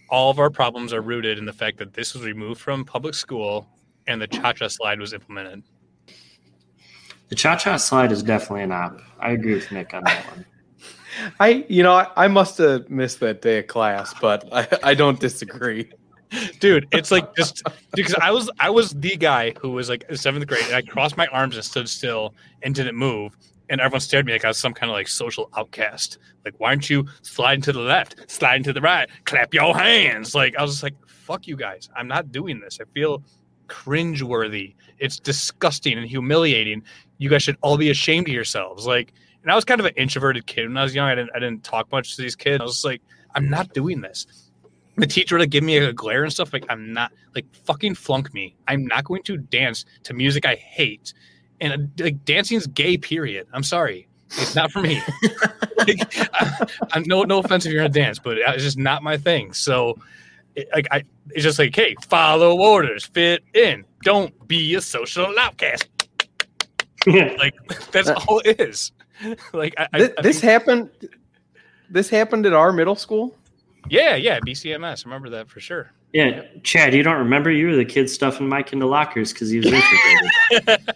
all 0.09 0.29
of 0.29 0.39
our 0.39 0.49
problems 0.49 0.93
are 0.93 1.01
rooted 1.01 1.37
in 1.39 1.45
the 1.45 1.53
fact 1.53 1.77
that 1.77 1.93
this 1.93 2.13
was 2.13 2.23
removed 2.23 2.59
from 2.61 2.85
public 2.85 3.15
school 3.15 3.67
and 4.07 4.21
the 4.21 4.27
cha-cha 4.27 4.67
slide 4.67 4.99
was 4.99 5.13
implemented. 5.13 5.63
The 7.32 7.36
cha 7.36 7.56
cha 7.56 7.78
slide 7.78 8.12
is 8.12 8.22
definitely 8.22 8.63
an 8.63 8.74
op. 8.74 9.02
I 9.20 9.32
agree 9.32 9.54
with 9.56 9.72
Nick 9.72 9.94
on 9.94 10.04
that 10.04 10.26
one. 10.28 10.46
I 11.39 11.65
you 11.70 11.82
know 11.82 11.94
I, 11.94 12.08
I 12.17 12.28
must 12.28 12.58
have 12.58 12.89
missed 12.89 13.22
that 13.22 13.41
day 13.41 13.60
of 13.60 13.67
class, 13.67 14.13
but 14.22 14.48
I, 14.52 14.67
I 14.84 14.94
don't 14.94 15.20
disagree. 15.20 15.89
Dude, 16.60 16.88
it's 16.91 17.10
like 17.10 17.34
just 17.36 17.63
because 17.94 18.15
I 18.15 18.32
was 18.32 18.52
I 18.60 18.70
was 18.70 18.91
the 18.91 19.15
guy 19.15 19.54
who 19.62 19.72
was 19.72 19.88
like 19.88 20.04
seventh 20.13 20.46
grade 20.46 20.65
and 20.65 20.76
I 20.76 20.82
crossed 20.82 21.15
my 21.15 21.28
arms 21.28 21.56
and 21.56 21.63
stood 21.63 21.88
still 21.88 22.36
and 22.63 22.76
didn't 22.76 22.98
move. 22.98 23.38
and 23.72 23.80
everyone 23.80 24.02
stared 24.02 24.24
at 24.24 24.26
me 24.28 24.34
like 24.34 24.44
I 24.44 24.50
was 24.50 24.58
some 24.58 24.74
kind 24.74 24.91
of 24.91 24.96
like 24.96 25.08
social 25.08 25.50
outcast. 25.56 26.17
Like, 26.44 26.54
why 26.58 26.70
aren't 26.70 26.89
you 26.89 27.08
sliding 27.22 27.62
to 27.63 27.72
the 27.72 27.80
left, 27.80 28.30
sliding 28.30 28.63
to 28.63 28.74
the 28.74 28.82
right, 28.82 29.10
clap 29.24 29.54
your 29.54 29.76
hands? 29.76 30.36
Like, 30.36 30.56
I 30.58 30.62
was 30.62 30.72
just 30.72 30.84
like, 30.84 30.96
fuck 31.08 31.48
you 31.48 31.56
guys. 31.56 31.89
I'm 31.96 32.08
not 32.08 32.32
doing 32.34 32.60
this. 32.60 32.80
I 32.82 32.86
feel 32.94 33.24
cringeworthy. 33.71 34.75
It's 34.99 35.19
disgusting 35.19 35.97
and 35.97 36.07
humiliating. 36.07 36.84
You 37.17 37.29
guys 37.29 37.43
should 37.43 37.57
all 37.62 37.77
be 37.77 37.89
ashamed 37.89 38.27
of 38.27 38.34
yourselves. 38.34 38.86
Like, 38.86 39.13
and 39.41 39.51
I 39.51 39.55
was 39.55 39.65
kind 39.65 39.79
of 39.79 39.86
an 39.86 39.93
introverted 39.95 40.45
kid 40.45 40.67
when 40.67 40.77
I 40.77 40.84
was 40.84 40.93
young. 40.93 41.07
I 41.07 41.15
didn't 41.15 41.31
I 41.36 41.39
didn't 41.39 41.63
talk 41.63 41.91
much 41.91 42.15
to 42.15 42.21
these 42.21 42.36
kids. 42.36 42.62
I 42.62 42.65
was 42.65 42.84
like, 42.84 43.01
I'm 43.34 43.49
not 43.49 43.73
doing 43.73 44.01
this. 44.01 44.27
The 44.97 45.07
teacher 45.07 45.38
would 45.38 45.49
give 45.49 45.63
me 45.63 45.77
a 45.77 45.93
glare 45.93 46.23
and 46.23 46.31
stuff. 46.31 46.53
Like, 46.53 46.65
I'm 46.69 46.93
not 46.93 47.12
like 47.34 47.45
fucking 47.65 47.95
flunk 47.95 48.34
me. 48.34 48.55
I'm 48.67 48.86
not 48.86 49.05
going 49.05 49.23
to 49.23 49.38
dance 49.38 49.86
to 50.03 50.13
music 50.13 50.45
I 50.45 50.55
hate. 50.55 51.13
And 51.60 51.91
like 51.99 52.23
dancing's 52.25 52.67
gay, 52.67 52.97
period. 52.97 53.47
I'm 53.53 53.63
sorry. 53.63 54.07
It's 54.38 54.55
not 54.55 54.71
for 54.71 54.81
me. 54.81 55.01
like, 55.77 55.99
I, 56.34 56.65
I'm 56.91 57.03
no 57.05 57.23
no 57.23 57.39
offense 57.39 57.65
if 57.65 57.71
you're 57.71 57.81
gonna 57.81 57.93
dance, 57.93 58.19
but 58.19 58.38
it's 58.38 58.63
just 58.63 58.77
not 58.77 59.01
my 59.01 59.17
thing. 59.17 59.53
So 59.53 59.97
it, 60.55 60.67
like 60.73 60.87
I 60.91 61.03
it's 61.31 61.43
just 61.43 61.59
like, 61.59 61.75
hey, 61.75 61.95
follow 62.09 62.59
orders, 62.59 63.05
fit 63.05 63.43
in. 63.53 63.85
Don't 64.03 64.47
be 64.47 64.75
a 64.75 64.81
social 64.81 65.33
outcast. 65.39 65.87
Yeah. 67.07 67.35
like 67.39 67.53
that's 67.91 68.09
uh, 68.09 68.19
all 68.27 68.39
it 68.45 68.59
is. 68.61 68.91
Like 69.53 69.75
I, 69.77 69.87
This, 69.99 70.09
I, 70.09 70.13
I 70.17 70.21
this 70.23 70.39
think- 70.41 70.51
happened. 70.51 70.89
This 71.91 72.09
happened 72.09 72.45
at 72.47 72.53
our 72.53 72.71
middle 72.71 72.95
school. 72.95 73.37
yeah, 73.89 74.15
yeah, 74.15 74.39
BCMS. 74.39 75.05
Remember 75.05 75.29
that 75.29 75.47
for 75.49 75.59
sure. 75.59 75.91
Yeah, 76.13 76.41
Chad, 76.63 76.93
you 76.93 77.03
don't 77.03 77.17
remember 77.19 77.51
you 77.51 77.67
were 77.67 77.75
the 77.75 77.85
kid 77.85 78.09
stuffing 78.09 78.49
Mike 78.49 78.73
into 78.73 78.85
lockers 78.87 79.31
because 79.31 79.49
he 79.49 79.59
was 79.59 79.67
introverted. 79.71 80.87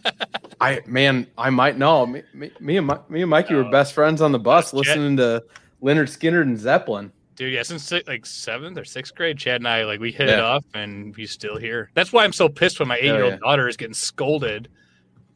I 0.59 0.81
man, 0.87 1.27
I 1.37 1.49
might 1.51 1.77
know. 1.77 2.05
Me, 2.07 2.23
me, 2.33 2.51
me 2.59 2.77
and 2.77 2.87
Mi- 2.87 2.93
me 3.09 3.21
and 3.21 3.29
Mikey 3.29 3.53
were 3.53 3.65
uh, 3.65 3.71
best 3.71 3.93
friends 3.93 4.21
on 4.21 4.31
the 4.31 4.39
bus, 4.39 4.73
listening 4.73 5.17
to 5.17 5.43
Lynyrd 5.83 6.09
Skynyrd 6.09 6.43
and 6.43 6.57
Zeppelin. 6.57 7.11
Dude, 7.35 7.53
yeah, 7.53 7.63
since 7.63 7.91
like 8.07 8.25
seventh 8.25 8.77
or 8.77 8.85
sixth 8.85 9.13
grade, 9.13 9.37
Chad 9.37 9.59
and 9.59 9.67
I 9.67 9.83
like 9.83 9.99
we 9.99 10.11
hit 10.11 10.29
it 10.29 10.39
off, 10.39 10.63
and 10.73 11.13
he's 11.15 11.31
still 11.31 11.57
here. 11.57 11.91
That's 11.93 12.13
why 12.13 12.23
I'm 12.23 12.31
so 12.31 12.47
pissed 12.47 12.79
when 12.79 12.87
my 12.87 12.97
eight 12.97 13.05
year 13.05 13.23
old 13.23 13.39
daughter 13.41 13.67
is 13.67 13.75
getting 13.75 13.93
scolded 13.93 14.69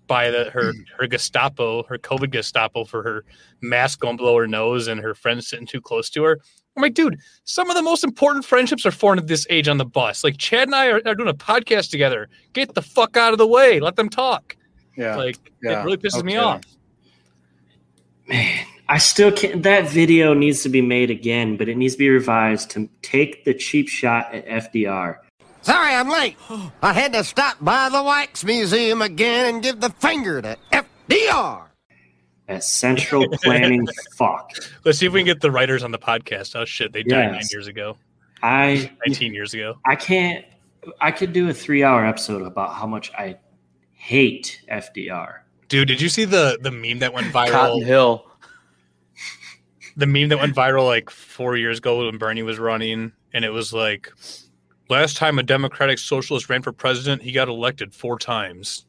by 0.08 0.30
the 0.32 0.50
her 0.52 0.74
her 0.98 1.08
Gestapo, 1.08 1.84
her 1.84 1.98
COVID 1.98 2.32
Gestapo 2.32 2.86
for 2.86 3.04
her 3.04 3.26
mask 3.62 4.00
going 4.00 4.16
below 4.16 4.38
her 4.38 4.48
nose 4.48 4.88
and 4.88 5.02
her 5.02 5.14
friends 5.14 5.50
sitting 5.50 5.68
too 5.68 5.82
close 5.82 6.10
to 6.12 6.24
her. 6.24 6.40
I'm 6.78 6.84
like, 6.84 6.94
dude, 6.94 7.20
some 7.44 7.70
of 7.70 7.76
the 7.76 7.82
most 7.82 8.06
important 8.06 8.46
friendships 8.46 8.86
are 8.86 8.92
formed 8.92 9.20
at 9.20 9.28
this 9.28 9.46
age 9.50 9.68
on 9.68 9.78
the 9.78 9.86
bus. 9.86 10.24
Like 10.24 10.38
Chad 10.38 10.70
and 10.70 10.76
I 10.76 10.88
are, 10.88 11.02
are 11.06 11.16
doing 11.16 11.30
a 11.30 11.34
podcast 11.34 11.92
together. 11.92 12.30
Get 12.54 12.74
the 12.74 12.82
fuck 12.82 13.18
out 13.18 13.34
of 13.34 13.38
the 13.38 13.48
way. 13.48 13.82
Let 13.82 13.98
them 13.98 14.08
talk. 14.08 14.56
Yeah. 14.98 15.16
Like 15.18 15.38
Yeah, 15.62 15.82
it 15.82 15.86
really 15.86 15.98
pisses 15.98 16.18
no 16.18 16.24
me 16.24 16.38
off. 16.38 16.62
Man, 18.28 18.66
I 18.89 18.97
still 18.97 19.32
can't. 19.32 19.62
That 19.62 19.88
video 19.88 20.34
needs 20.34 20.63
to 20.63 20.69
be 20.69 20.82
made 20.82 21.12
again, 21.12 21.58
but 21.58 21.69
it 21.69 21.78
needs 21.78 21.93
to 21.93 21.99
be 21.99 22.10
revised 22.10 22.71
to 22.71 22.89
take 23.04 23.45
the 23.45 23.54
cheap 23.54 23.88
shot 23.88 24.34
at 24.34 24.47
FDR. 24.47 25.17
Sorry 25.62 25.93
I'm 25.93 26.10
late. 26.10 26.38
I 26.82 26.93
had 26.93 27.13
to 27.13 27.23
stop 27.23 27.58
by 27.62 27.89
the 27.89 28.02
Wax 28.02 28.43
Museum 28.43 29.04
again 29.04 29.54
and 29.54 29.63
give 29.63 29.80
the 29.80 29.91
finger 29.91 30.41
to 30.41 30.58
FDR. 30.71 31.67
That 32.47 32.63
central 32.63 33.28
planning 33.43 33.88
fuck. 34.17 34.54
Let's 34.84 34.97
see 34.97 35.06
if 35.06 35.13
we 35.13 35.19
can 35.19 35.28
get 35.28 35.41
the 35.41 35.52
writers 35.52 35.84
on 35.84 35.91
the 35.91 35.99
podcast. 35.99 36.56
Oh 36.56 36.65
shit, 36.65 36.91
they 36.91 37.04
died 37.04 37.32
nine 37.32 37.43
years 37.52 37.67
ago, 37.67 37.95
I 38.41 38.89
nineteen 39.06 39.36
years 39.36 39.54
ago. 39.54 39.75
I 39.86 39.95
can't. 39.97 40.45
I 40.99 41.12
could 41.12 41.32
do 41.32 41.47
a 41.49 41.54
three-hour 41.54 42.08
episode 42.08 42.41
about 42.41 42.73
how 42.73 42.88
much 42.88 43.12
I 43.13 43.38
hate 43.91 44.63
FDR. 44.71 45.41
Dude, 45.67 45.88
did 45.88 46.02
you 46.02 46.10
see 46.10 46.25
the 46.25 46.58
the 46.60 46.71
meme 46.71 46.99
that 46.99 47.13
went 47.13 47.28
viral? 47.28 47.52
Cotton 47.52 47.84
Hill. 47.84 48.25
The 49.97 50.08
meme 50.08 50.30
that 50.30 50.39
went 50.39 50.56
viral 50.56 50.86
like 50.86 51.10
four 51.10 51.58
years 51.58 51.80
ago 51.80 52.06
when 52.06 52.17
Bernie 52.17 52.43
was 52.43 52.60
running, 52.60 53.12
and 53.34 53.45
it 53.45 53.49
was 53.49 53.73
like, 53.73 54.12
last 54.89 55.17
time 55.17 55.39
a 55.39 55.43
Democratic 55.43 55.99
Socialist 55.99 56.49
ran 56.49 56.62
for 56.62 56.71
president, 56.71 57.21
he 57.21 57.32
got 57.32 57.47
elected 57.47 57.93
four 57.93 58.17
times. 58.17 58.86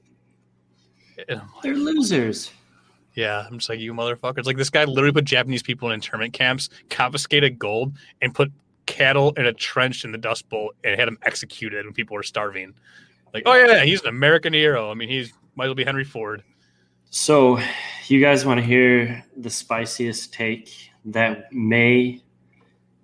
Eh, 1.19 1.25
oh 1.31 1.35
like, 1.35 1.63
They're 1.63 1.75
losers. 1.75 2.51
yeah, 3.15 3.47
I'm 3.47 3.59
just 3.59 3.69
like 3.69 3.81
you 3.81 3.93
motherfuckers. 3.93 4.47
Like 4.47 4.57
this 4.57 4.71
guy 4.71 4.85
literally 4.85 5.13
put 5.13 5.25
Japanese 5.25 5.63
people 5.63 5.89
in 5.89 5.95
internment 5.95 6.33
camps, 6.33 6.71
confiscated 6.89 7.59
gold, 7.59 7.95
and 8.23 8.35
put 8.35 8.51
cattle 8.87 9.33
in 9.37 9.47
a 9.47 9.53
trench 9.53 10.05
in 10.05 10.13
the 10.13 10.19
Dust 10.19 10.49
Bowl, 10.49 10.73
and 10.85 10.99
had 10.99 11.07
them 11.09 11.19
executed 11.23 11.85
when 11.85 11.95
people 11.95 12.15
were 12.15 12.23
starving. 12.23 12.75
Like, 13.33 13.45
oh 13.47 13.55
yeah, 13.55 13.85
he's 13.85 14.03
an 14.03 14.09
American 14.09 14.53
hero. 14.53 14.91
I 14.91 14.95
mean, 14.95 15.09
he's 15.09 15.33
might 15.55 15.65
as 15.65 15.69
well 15.69 15.75
be 15.75 15.85
Henry 15.85 16.05
Ford. 16.05 16.43
So, 17.13 17.59
you 18.07 18.21
guys 18.21 18.47
want 18.47 18.61
to 18.61 18.65
hear 18.65 19.25
the 19.37 19.51
spiciest 19.51 20.33
take 20.33 20.90
that 21.07 21.53
may 21.53 22.23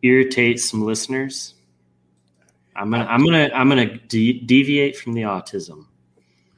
irritate 0.03 0.61
some 0.61 0.85
listeners? 0.85 1.55
I'm 2.75 2.91
gonna, 2.91 3.07
I'm 3.07 3.25
gonna, 3.25 3.51
I'm 3.55 3.69
gonna 3.69 3.97
de- 3.97 4.41
deviate 4.41 4.97
from 4.97 5.15
the 5.15 5.23
autism. 5.23 5.87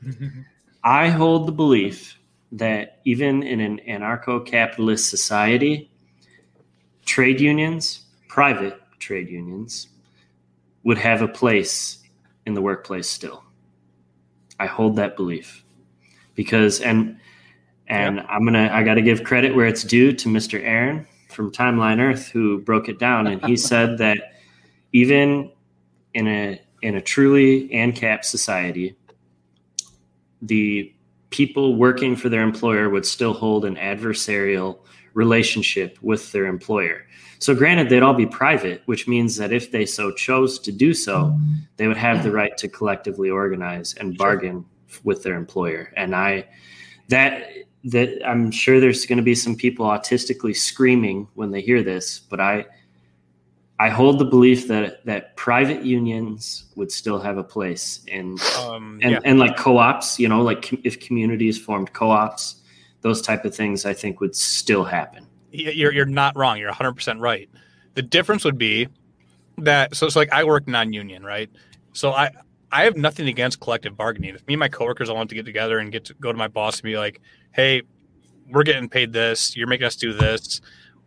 I 0.85 1.09
hold 1.09 1.47
the 1.47 1.53
belief 1.53 2.19
that 2.53 3.01
even 3.05 3.43
in 3.43 3.61
an 3.61 3.81
anarcho-capitalist 3.87 5.09
society, 5.09 5.91
trade 7.05 7.41
unions, 7.41 8.07
private 8.29 8.81
trade 8.99 9.29
unions, 9.29 9.89
would 10.85 10.99
have 10.99 11.23
a 11.23 11.29
place 11.29 12.03
in 12.47 12.55
the 12.55 12.63
workplace 12.63 13.09
still. 13.09 13.45
I 14.59 14.67
hold 14.67 14.97
that 14.97 15.17
belief 15.17 15.65
because 16.35 16.81
and 16.81 17.19
and 17.87 18.21
I'm 18.21 18.45
gonna 18.45 18.71
I 18.73 18.83
got 18.83 18.95
to 18.95 19.03
give 19.03 19.25
credit 19.25 19.55
where 19.55 19.67
it's 19.67 19.85
due 19.85 20.13
to 20.13 20.29
Mr. 20.29 20.63
Aaron 20.63 21.07
from 21.39 21.53
Timeline 21.53 22.01
Earth 22.01 22.27
who 22.27 22.61
broke 22.63 22.89
it 22.89 22.99
down, 22.99 23.29
and 23.29 23.41
he 23.45 23.57
said 23.57 23.97
that 23.99 24.19
even 24.93 25.53
in 26.13 26.27
a 26.27 26.61
in 26.83 26.97
a 26.97 27.01
truly 27.01 27.69
ANCAP 27.69 28.25
society, 28.25 28.97
the 30.43 30.93
people 31.31 31.77
working 31.77 32.17
for 32.17 32.29
their 32.29 32.43
employer 32.43 32.91
would 32.91 33.07
still 33.07 33.33
hold 33.33 33.65
an 33.65 33.77
adversarial 33.77 34.81
relationship 35.15 35.97
with 36.03 36.33
their 36.33 36.47
employer. 36.47 37.07
So, 37.39 37.55
granted, 37.55 37.89
they'd 37.89 38.03
all 38.03 38.15
be 38.15 38.27
private, 38.27 38.83
which 38.87 39.07
means 39.07 39.37
that 39.37 39.53
if 39.53 39.71
they 39.71 39.87
so 39.87 40.11
chose 40.11 40.59
to 40.59 40.73
do 40.73 40.93
so, 40.93 41.39
they 41.77 41.87
would 41.87 41.97
have 41.97 42.25
the 42.25 42.33
right 42.33 42.57
to 42.59 42.67
collectively 42.69 43.31
organize 43.31 43.95
and 43.95 44.19
bargain 44.19 44.65
with 45.05 45.23
their 45.23 45.37
employer. 45.37 45.93
And 45.97 46.17
I, 46.17 46.49
that, 47.11 47.47
that 47.85 48.27
I'm 48.27 48.51
sure 48.51 48.81
there's 48.81 49.07
going 49.07 49.19
to 49.19 49.23
be 49.23 49.35
some 49.35 49.57
people 49.57 49.87
autistically 49.87 50.57
screaming 50.57 51.29
when 51.35 51.51
they 51.51 51.61
hear 51.61 51.83
this, 51.83 52.19
but 52.19 52.41
I, 52.41 52.67
I 53.81 53.89
hold 53.89 54.19
the 54.19 54.25
belief 54.25 54.67
that 54.69 55.05
that 55.07 55.37
private 55.37 55.85
unions 55.85 56.65
would 56.75 56.91
still 56.91 57.21
have 57.21 57.39
a 57.39 57.45
place 57.45 58.01
in 58.09 58.37
Um, 58.59 58.99
and, 59.03 59.13
yeah. 59.13 59.21
and 59.25 59.39
like 59.39 59.57
co-ops, 59.57 60.19
you 60.19 60.29
know, 60.29 60.43
like 60.43 60.73
if 60.85 60.99
communities 60.99 61.57
formed 61.57 61.93
co-ops, 61.93 62.57
those 63.03 63.23
type 63.23 63.45
of 63.45 63.55
things, 63.55 63.87
I 63.87 63.95
think 63.95 64.21
would 64.21 64.35
still 64.35 64.85
happen. 64.85 65.27
you're 65.53 65.93
you're 65.93 66.05
not 66.05 66.37
wrong. 66.37 66.59
You're 66.59 66.69
100 66.69 66.95
percent 66.95 67.21
right. 67.21 67.49
The 67.95 68.03
difference 68.03 68.45
would 68.45 68.59
be 68.59 68.89
that 69.59 69.95
so 69.95 70.07
it's 70.07 70.17
like 70.17 70.33
I 70.33 70.43
work 70.43 70.67
non-union, 70.67 71.23
right? 71.25 71.49
So 71.93 72.13
I 72.13 72.31
I 72.71 72.85
have 72.85 72.97
nothing 72.97 73.29
against 73.29 73.61
collective 73.61 73.97
bargaining. 73.97 74.35
If 74.35 74.47
me 74.47 74.55
and 74.55 74.61
my 74.61 74.69
coworkers 74.69 75.09
all 75.09 75.17
want 75.17 75.31
to 75.31 75.35
get 75.35 75.47
together 75.47 75.79
and 75.79 75.91
get 75.91 76.05
to 76.07 76.15
go 76.15 76.33
to 76.33 76.39
my 76.39 76.49
boss 76.49 76.77
and 76.77 76.85
be 76.85 76.99
like, 76.99 77.21
"Hey, 77.53 77.83
we're 78.51 78.63
getting 78.63 78.89
paid 78.89 79.13
this. 79.13 79.57
You're 79.57 79.67
making 79.67 79.87
us 79.87 79.97
do 79.97 80.13
this. 80.13 80.61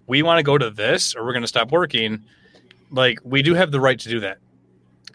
We 0.08 0.24
want 0.24 0.40
to 0.40 0.44
go 0.44 0.58
to 0.58 0.70
this, 0.70 1.16
or 1.16 1.24
we're 1.24 1.34
going 1.34 1.44
to 1.44 1.48
stop 1.48 1.72
working." 1.72 2.24
Like 2.90 3.20
we 3.24 3.42
do 3.42 3.54
have 3.54 3.72
the 3.72 3.80
right 3.80 4.00
to 4.00 4.10
do 4.10 4.20
that. 4.22 4.40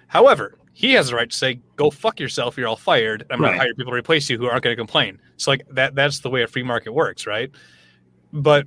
However, 0.07 0.59
he 0.73 0.93
has 0.93 1.09
the 1.09 1.17
right 1.17 1.29
to 1.29 1.37
say, 1.37 1.61
"Go 1.77 1.91
fuck 1.91 2.21
yourself. 2.21 2.57
You're 2.57 2.69
all 2.69 2.77
fired. 2.77 3.27
I'm 3.31 3.41
going 3.41 3.53
to 3.53 3.59
hire 3.59 3.75
people 3.75 3.93
to 3.93 3.99
replace 3.99 4.31
you 4.31 4.39
who 4.39 4.47
aren't 4.47 4.63
going 4.63 4.77
to 4.77 4.81
complain." 4.81 5.21
So 5.37 5.51
like 5.51 5.67
that 5.71 5.95
that's 5.95 6.21
the 6.21 6.31
way 6.31 6.43
a 6.43 6.47
free 6.47 6.63
market 6.63 6.93
works, 6.93 7.27
right? 7.27 7.51
But 8.33 8.67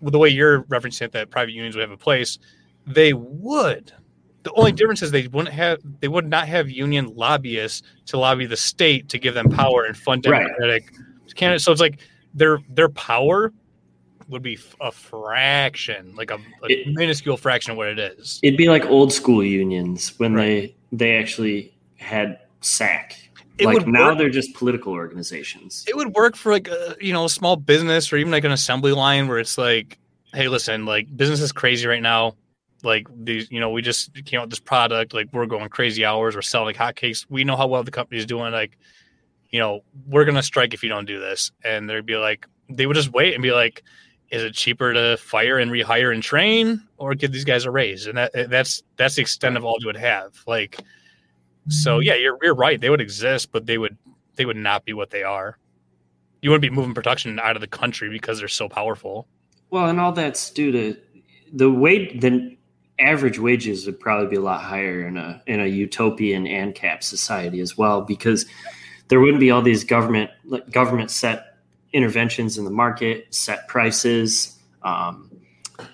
with 0.00 0.12
the 0.12 0.18
way 0.18 0.28
you're 0.28 0.62
referencing 0.64 1.02
it, 1.02 1.12
that 1.12 1.30
private 1.30 1.52
unions 1.52 1.74
would 1.74 1.82
have 1.82 1.90
a 1.90 1.96
place, 1.96 2.38
they 2.86 3.12
would. 3.12 3.92
The 4.46 4.52
only 4.52 4.70
difference 4.70 5.02
is 5.02 5.10
they 5.10 5.26
wouldn't 5.26 5.52
have 5.52 5.80
they 6.00 6.06
would 6.06 6.28
not 6.30 6.46
have 6.46 6.70
union 6.70 7.12
lobbyists 7.16 7.82
to 8.06 8.16
lobby 8.16 8.46
the 8.46 8.56
state 8.56 9.08
to 9.08 9.18
give 9.18 9.34
them 9.34 9.48
power 9.50 9.82
and 9.86 9.96
fund 9.96 10.24
Right. 10.24 10.44
democratic 10.44 10.84
candidates. 11.34 11.64
So 11.64 11.72
it's 11.72 11.80
like 11.80 11.98
their 12.32 12.60
their 12.68 12.88
power 12.90 13.52
would 14.28 14.42
be 14.42 14.56
a 14.80 14.92
fraction, 14.92 16.14
like 16.14 16.30
a, 16.30 16.38
a 16.70 16.84
minuscule 16.92 17.36
fraction 17.36 17.72
of 17.72 17.76
what 17.76 17.88
it 17.88 17.98
is. 17.98 18.38
It'd 18.44 18.56
be 18.56 18.68
like 18.68 18.86
old 18.86 19.12
school 19.12 19.42
unions 19.42 20.16
when 20.18 20.34
they 20.34 20.76
they 20.92 21.16
actually 21.16 21.74
had 21.96 22.38
SAC. 22.60 23.16
It 23.58 23.66
like 23.66 23.84
now 23.88 24.10
work- 24.10 24.18
they're 24.18 24.30
just 24.30 24.54
political 24.54 24.92
organizations. 24.92 25.84
it 25.88 25.96
would 25.96 26.14
work 26.14 26.36
for 26.36 26.52
like 26.52 26.68
a 26.68 26.94
you 27.00 27.12
know 27.12 27.24
a 27.24 27.28
small 27.30 27.56
business 27.56 28.12
or 28.12 28.16
even 28.16 28.30
like 28.30 28.44
an 28.44 28.52
assembly 28.52 28.92
line 28.92 29.26
where 29.26 29.40
it's 29.40 29.58
like 29.58 29.98
hey 30.34 30.46
listen 30.46 30.86
like 30.86 31.08
business 31.16 31.40
is 31.40 31.50
crazy 31.50 31.86
right 31.88 32.02
now 32.02 32.34
like 32.86 33.06
these 33.14 33.50
you 33.50 33.60
know 33.60 33.70
we 33.70 33.82
just 33.82 34.14
came 34.24 34.38
out 34.38 34.44
with 34.44 34.50
this 34.50 34.60
product 34.60 35.12
like 35.12 35.28
we're 35.32 35.46
going 35.46 35.68
crazy 35.68 36.04
hours 36.04 36.34
we're 36.34 36.42
selling 36.42 36.66
like 36.66 36.76
hotcakes 36.76 37.26
we 37.28 37.44
know 37.44 37.56
how 37.56 37.66
well 37.66 37.82
the 37.82 37.90
company's 37.90 38.24
doing 38.24 38.52
like 38.52 38.78
you 39.50 39.58
know 39.58 39.80
we're 40.06 40.24
gonna 40.24 40.42
strike 40.42 40.72
if 40.72 40.82
you 40.82 40.88
don't 40.88 41.04
do 41.04 41.20
this 41.20 41.50
and 41.64 41.90
they'd 41.90 42.06
be 42.06 42.16
like 42.16 42.46
they 42.68 42.86
would 42.86 42.96
just 42.96 43.12
wait 43.12 43.34
and 43.34 43.42
be 43.42 43.52
like, 43.52 43.82
is 44.30 44.42
it 44.42 44.54
cheaper 44.54 44.92
to 44.92 45.16
fire 45.18 45.58
and 45.58 45.70
rehire 45.70 46.12
and 46.12 46.22
train 46.22 46.82
or 46.96 47.14
give 47.14 47.32
these 47.32 47.44
guys 47.44 47.64
a 47.64 47.70
raise? 47.70 48.06
And 48.06 48.18
that 48.18 48.34
eh, 48.34 48.46
that's 48.48 48.82
that's 48.96 49.14
the 49.14 49.22
extent 49.22 49.56
of 49.56 49.64
all 49.64 49.78
they 49.80 49.86
would 49.86 49.96
have. 49.96 50.34
Like, 50.46 50.80
so 51.68 51.96
mm-hmm. 51.96 52.02
yeah, 52.02 52.14
you're 52.14 52.38
you're 52.42 52.54
right. 52.54 52.80
They 52.80 52.90
would 52.90 53.00
exist, 53.00 53.52
but 53.52 53.66
they 53.66 53.78
would 53.78 53.96
they 54.34 54.44
would 54.44 54.56
not 54.56 54.84
be 54.84 54.92
what 54.92 55.10
they 55.10 55.22
are. 55.22 55.58
You 56.42 56.50
wouldn't 56.50 56.62
be 56.62 56.74
moving 56.74 56.94
production 56.94 57.38
out 57.40 57.56
of 57.56 57.60
the 57.60 57.68
country 57.68 58.10
because 58.10 58.38
they're 58.38 58.48
so 58.48 58.68
powerful. 58.68 59.26
Well, 59.70 59.86
and 59.86 60.00
all 60.00 60.12
that's 60.12 60.50
due 60.50 60.72
to 60.72 60.96
the 61.52 61.70
way 61.70 62.16
The 62.18 62.55
average 62.98 63.38
wages 63.38 63.86
would 63.86 64.00
probably 64.00 64.28
be 64.28 64.36
a 64.36 64.40
lot 64.40 64.62
higher 64.62 65.06
in 65.06 65.16
a 65.16 65.42
in 65.46 65.60
a 65.60 65.66
utopian 65.66 66.44
ANCAP 66.44 67.02
society 67.02 67.60
as 67.60 67.76
well, 67.76 68.00
because 68.00 68.46
there 69.08 69.20
wouldn't 69.20 69.40
be 69.40 69.50
all 69.50 69.62
these 69.62 69.84
government 69.84 70.30
government 70.70 71.10
set 71.10 71.58
interventions 71.92 72.58
in 72.58 72.64
the 72.64 72.70
market, 72.70 73.26
set 73.34 73.68
prices, 73.68 74.58
um, 74.82 75.30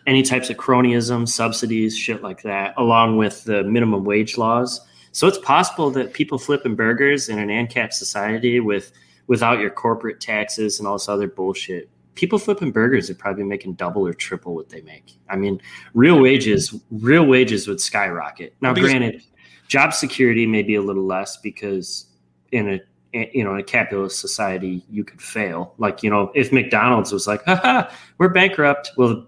any 0.07 0.23
types 0.23 0.51
of 0.51 0.57
cronyism, 0.57 1.29
subsidies, 1.29 1.97
shit 1.97 2.23
like 2.23 2.43
that, 2.43 2.75
along 2.77 3.17
with 3.17 3.45
the 3.45 3.63
minimum 3.65 4.05
wage 4.05 4.39
laws. 4.39 4.81
So 5.13 5.27
it's 5.27 5.39
possible 5.39 5.91
that 5.91 6.15
people 6.15 6.39
flipping 6.39 6.75
burgers 6.75 7.29
in 7.29 7.39
an 7.39 7.49
ANCAP 7.49 7.93
society 7.93 8.61
with 8.61 8.93
without 9.27 9.61
your 9.61 9.71
corporate 9.71 10.21
taxes 10.21 10.79
and 10.79 10.89
all 10.89 10.95
this 10.95 11.09
other 11.09 11.29
bullshit, 11.29 11.89
people 12.15 12.39
flipping 12.39 12.71
burgers 12.73 13.09
are 13.11 13.15
probably 13.15 13.45
making 13.45 13.75
double 13.75 14.07
or 14.07 14.13
triple 14.13 14.55
what 14.55 14.69
they 14.69 14.81
make. 14.83 15.13
I 15.31 15.37
mean, 15.37 15.61
real 15.95 16.21
wages, 16.21 16.75
real 16.91 17.25
wages 17.25 17.67
would 17.69 17.81
skyrocket. 17.81 18.55
Now, 18.61 18.73
Because- 18.75 18.91
granted, 18.91 19.23
job 19.69 19.95
security 19.95 20.47
may 20.47 20.63
be 20.63 20.75
a 20.75 20.83
little 20.83 21.05
less 21.07 21.37
because 21.39 22.07
in 22.53 22.69
a 22.75 22.81
you 23.15 23.45
know 23.45 23.53
in 23.55 23.61
a 23.61 23.63
capitalist 23.63 24.21
society 24.21 24.83
you 24.91 25.05
could 25.05 25.21
fail. 25.21 25.75
Like 25.79 26.03
you 26.03 26.09
know, 26.11 26.31
if 26.35 26.51
McDonald's 26.53 27.13
was 27.13 27.27
like, 27.27 27.45
"Haha, 27.45 27.91
we're 28.19 28.31
bankrupt," 28.31 28.91
well, 28.97 29.27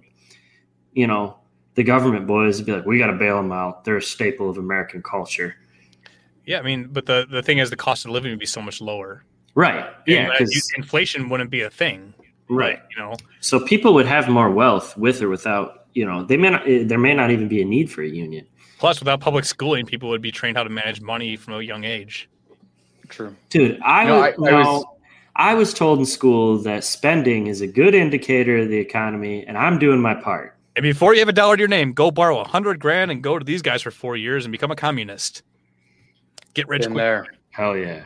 you 0.94 1.06
know, 1.06 1.36
the 1.74 1.82
government 1.84 2.26
boys 2.26 2.56
would 2.58 2.64
be 2.66 2.72
like, 2.72 2.86
"We 2.86 2.98
got 2.98 3.08
to 3.08 3.12
bail 3.16 3.36
them 3.36 3.52
out. 3.52 3.84
They're 3.84 3.98
a 3.98 4.02
staple 4.02 4.48
of 4.48 4.56
American 4.58 5.02
culture." 5.02 5.56
Yeah, 6.46 6.60
I 6.60 6.62
mean, 6.62 6.88
but 6.92 7.04
the 7.06 7.26
the 7.30 7.42
thing 7.42 7.58
is, 7.58 7.68
the 7.68 7.76
cost 7.76 8.04
of 8.06 8.10
living 8.10 8.30
would 8.30 8.38
be 8.38 8.46
so 8.46 8.62
much 8.62 8.80
lower. 8.80 9.24
Right. 9.54 9.84
Yeah. 10.06 10.32
You- 10.40 10.60
inflation 10.76 11.28
wouldn't 11.28 11.50
be 11.50 11.60
a 11.60 11.70
thing. 11.70 12.13
Right. 12.48 12.78
You 12.90 13.02
know. 13.02 13.14
So 13.40 13.60
people 13.60 13.94
would 13.94 14.06
have 14.06 14.28
more 14.28 14.50
wealth 14.50 14.96
with 14.96 15.22
or 15.22 15.28
without, 15.28 15.86
you 15.94 16.04
know, 16.04 16.24
they 16.24 16.36
may 16.36 16.50
not, 16.50 16.68
eh, 16.68 16.82
there 16.84 16.98
may 16.98 17.14
not 17.14 17.30
even 17.30 17.48
be 17.48 17.62
a 17.62 17.64
need 17.64 17.90
for 17.90 18.02
a 18.02 18.08
union. 18.08 18.46
Plus, 18.78 19.00
without 19.00 19.20
public 19.20 19.44
schooling, 19.44 19.86
people 19.86 20.08
would 20.10 20.20
be 20.20 20.30
trained 20.30 20.56
how 20.56 20.62
to 20.64 20.68
manage 20.70 21.00
money 21.00 21.36
from 21.36 21.54
a 21.54 21.62
young 21.62 21.84
age. 21.84 22.28
True. 23.08 23.34
Dude, 23.50 23.80
I, 23.82 24.04
No, 24.04 24.16
was, 24.20 24.22
I- 24.22 24.50
I 24.50 24.62
was- 24.62 24.84
I 25.36 25.54
was 25.54 25.74
told 25.74 25.98
in 25.98 26.06
school 26.06 26.58
that 26.58 26.84
spending 26.84 27.48
is 27.48 27.60
a 27.60 27.66
good 27.66 27.92
indicator 27.92 28.58
of 28.58 28.68
the 28.68 28.78
economy, 28.78 29.44
and 29.44 29.58
I'm 29.58 29.80
doing 29.80 30.00
my 30.00 30.14
part. 30.14 30.54
And 30.76 30.84
before 30.84 31.12
you 31.12 31.18
have 31.20 31.28
a 31.28 31.32
dollar 31.32 31.56
to 31.56 31.60
your 31.60 31.68
name, 31.68 31.92
go 31.92 32.12
borrow 32.12 32.38
a 32.38 32.44
hundred 32.46 32.78
grand 32.78 33.10
and 33.10 33.20
go 33.20 33.36
to 33.36 33.44
these 33.44 33.60
guys 33.60 33.82
for 33.82 33.90
four 33.90 34.16
years 34.16 34.44
and 34.44 34.52
become 34.52 34.70
a 34.70 34.76
communist. 34.76 35.42
Get 36.54 36.68
rich 36.68 36.82
Been 36.82 36.92
quick. 36.92 37.02
there. 37.02 37.26
Hell 37.50 37.76
yeah. 37.76 38.04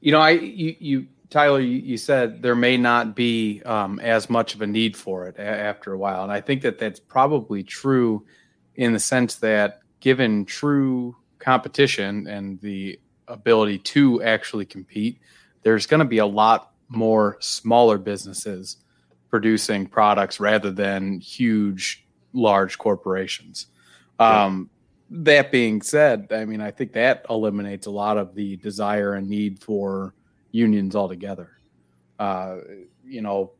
You 0.00 0.12
know, 0.12 0.20
I 0.20 0.30
you, 0.30 0.76
you 0.78 1.06
Tyler, 1.30 1.60
you, 1.60 1.78
you 1.78 1.96
said 1.98 2.42
there 2.42 2.54
may 2.54 2.76
not 2.76 3.14
be 3.14 3.62
um, 3.64 4.00
as 4.00 4.30
much 4.30 4.54
of 4.54 4.62
a 4.62 4.66
need 4.66 4.96
for 4.96 5.26
it 5.26 5.36
a- 5.38 5.42
after 5.42 5.92
a 5.92 5.98
while, 5.98 6.22
and 6.22 6.32
I 6.32 6.40
think 6.40 6.62
that 6.62 6.78
that's 6.78 7.00
probably 7.00 7.62
true 7.62 8.24
in 8.76 8.92
the 8.92 8.98
sense 8.98 9.36
that 9.36 9.80
given 10.00 10.44
true 10.44 11.16
competition 11.38 12.26
and 12.26 12.60
the 12.60 12.98
ability 13.26 13.78
to 13.78 14.22
actually 14.22 14.64
compete, 14.64 15.20
there's 15.62 15.86
going 15.86 15.98
to 15.98 16.06
be 16.06 16.18
a 16.18 16.26
lot 16.26 16.72
more 16.88 17.36
smaller 17.40 17.98
businesses 17.98 18.78
producing 19.28 19.86
products 19.86 20.40
rather 20.40 20.70
than 20.70 21.20
huge, 21.20 22.06
large 22.32 22.78
corporations. 22.78 23.66
Um, 24.18 24.70
that 25.10 25.52
being 25.52 25.82
said, 25.82 26.28
I 26.30 26.44
mean, 26.44 26.60
I 26.60 26.70
think 26.70 26.92
that 26.92 27.26
eliminates 27.28 27.86
a 27.86 27.90
lot 27.90 28.16
of 28.16 28.34
the 28.34 28.56
desire 28.56 29.14
and 29.14 29.28
need 29.28 29.62
for 29.62 30.14
unions 30.50 30.96
altogether. 30.96 31.50
Uh, 32.18 32.58
you 33.04 33.20
know, 33.20 33.52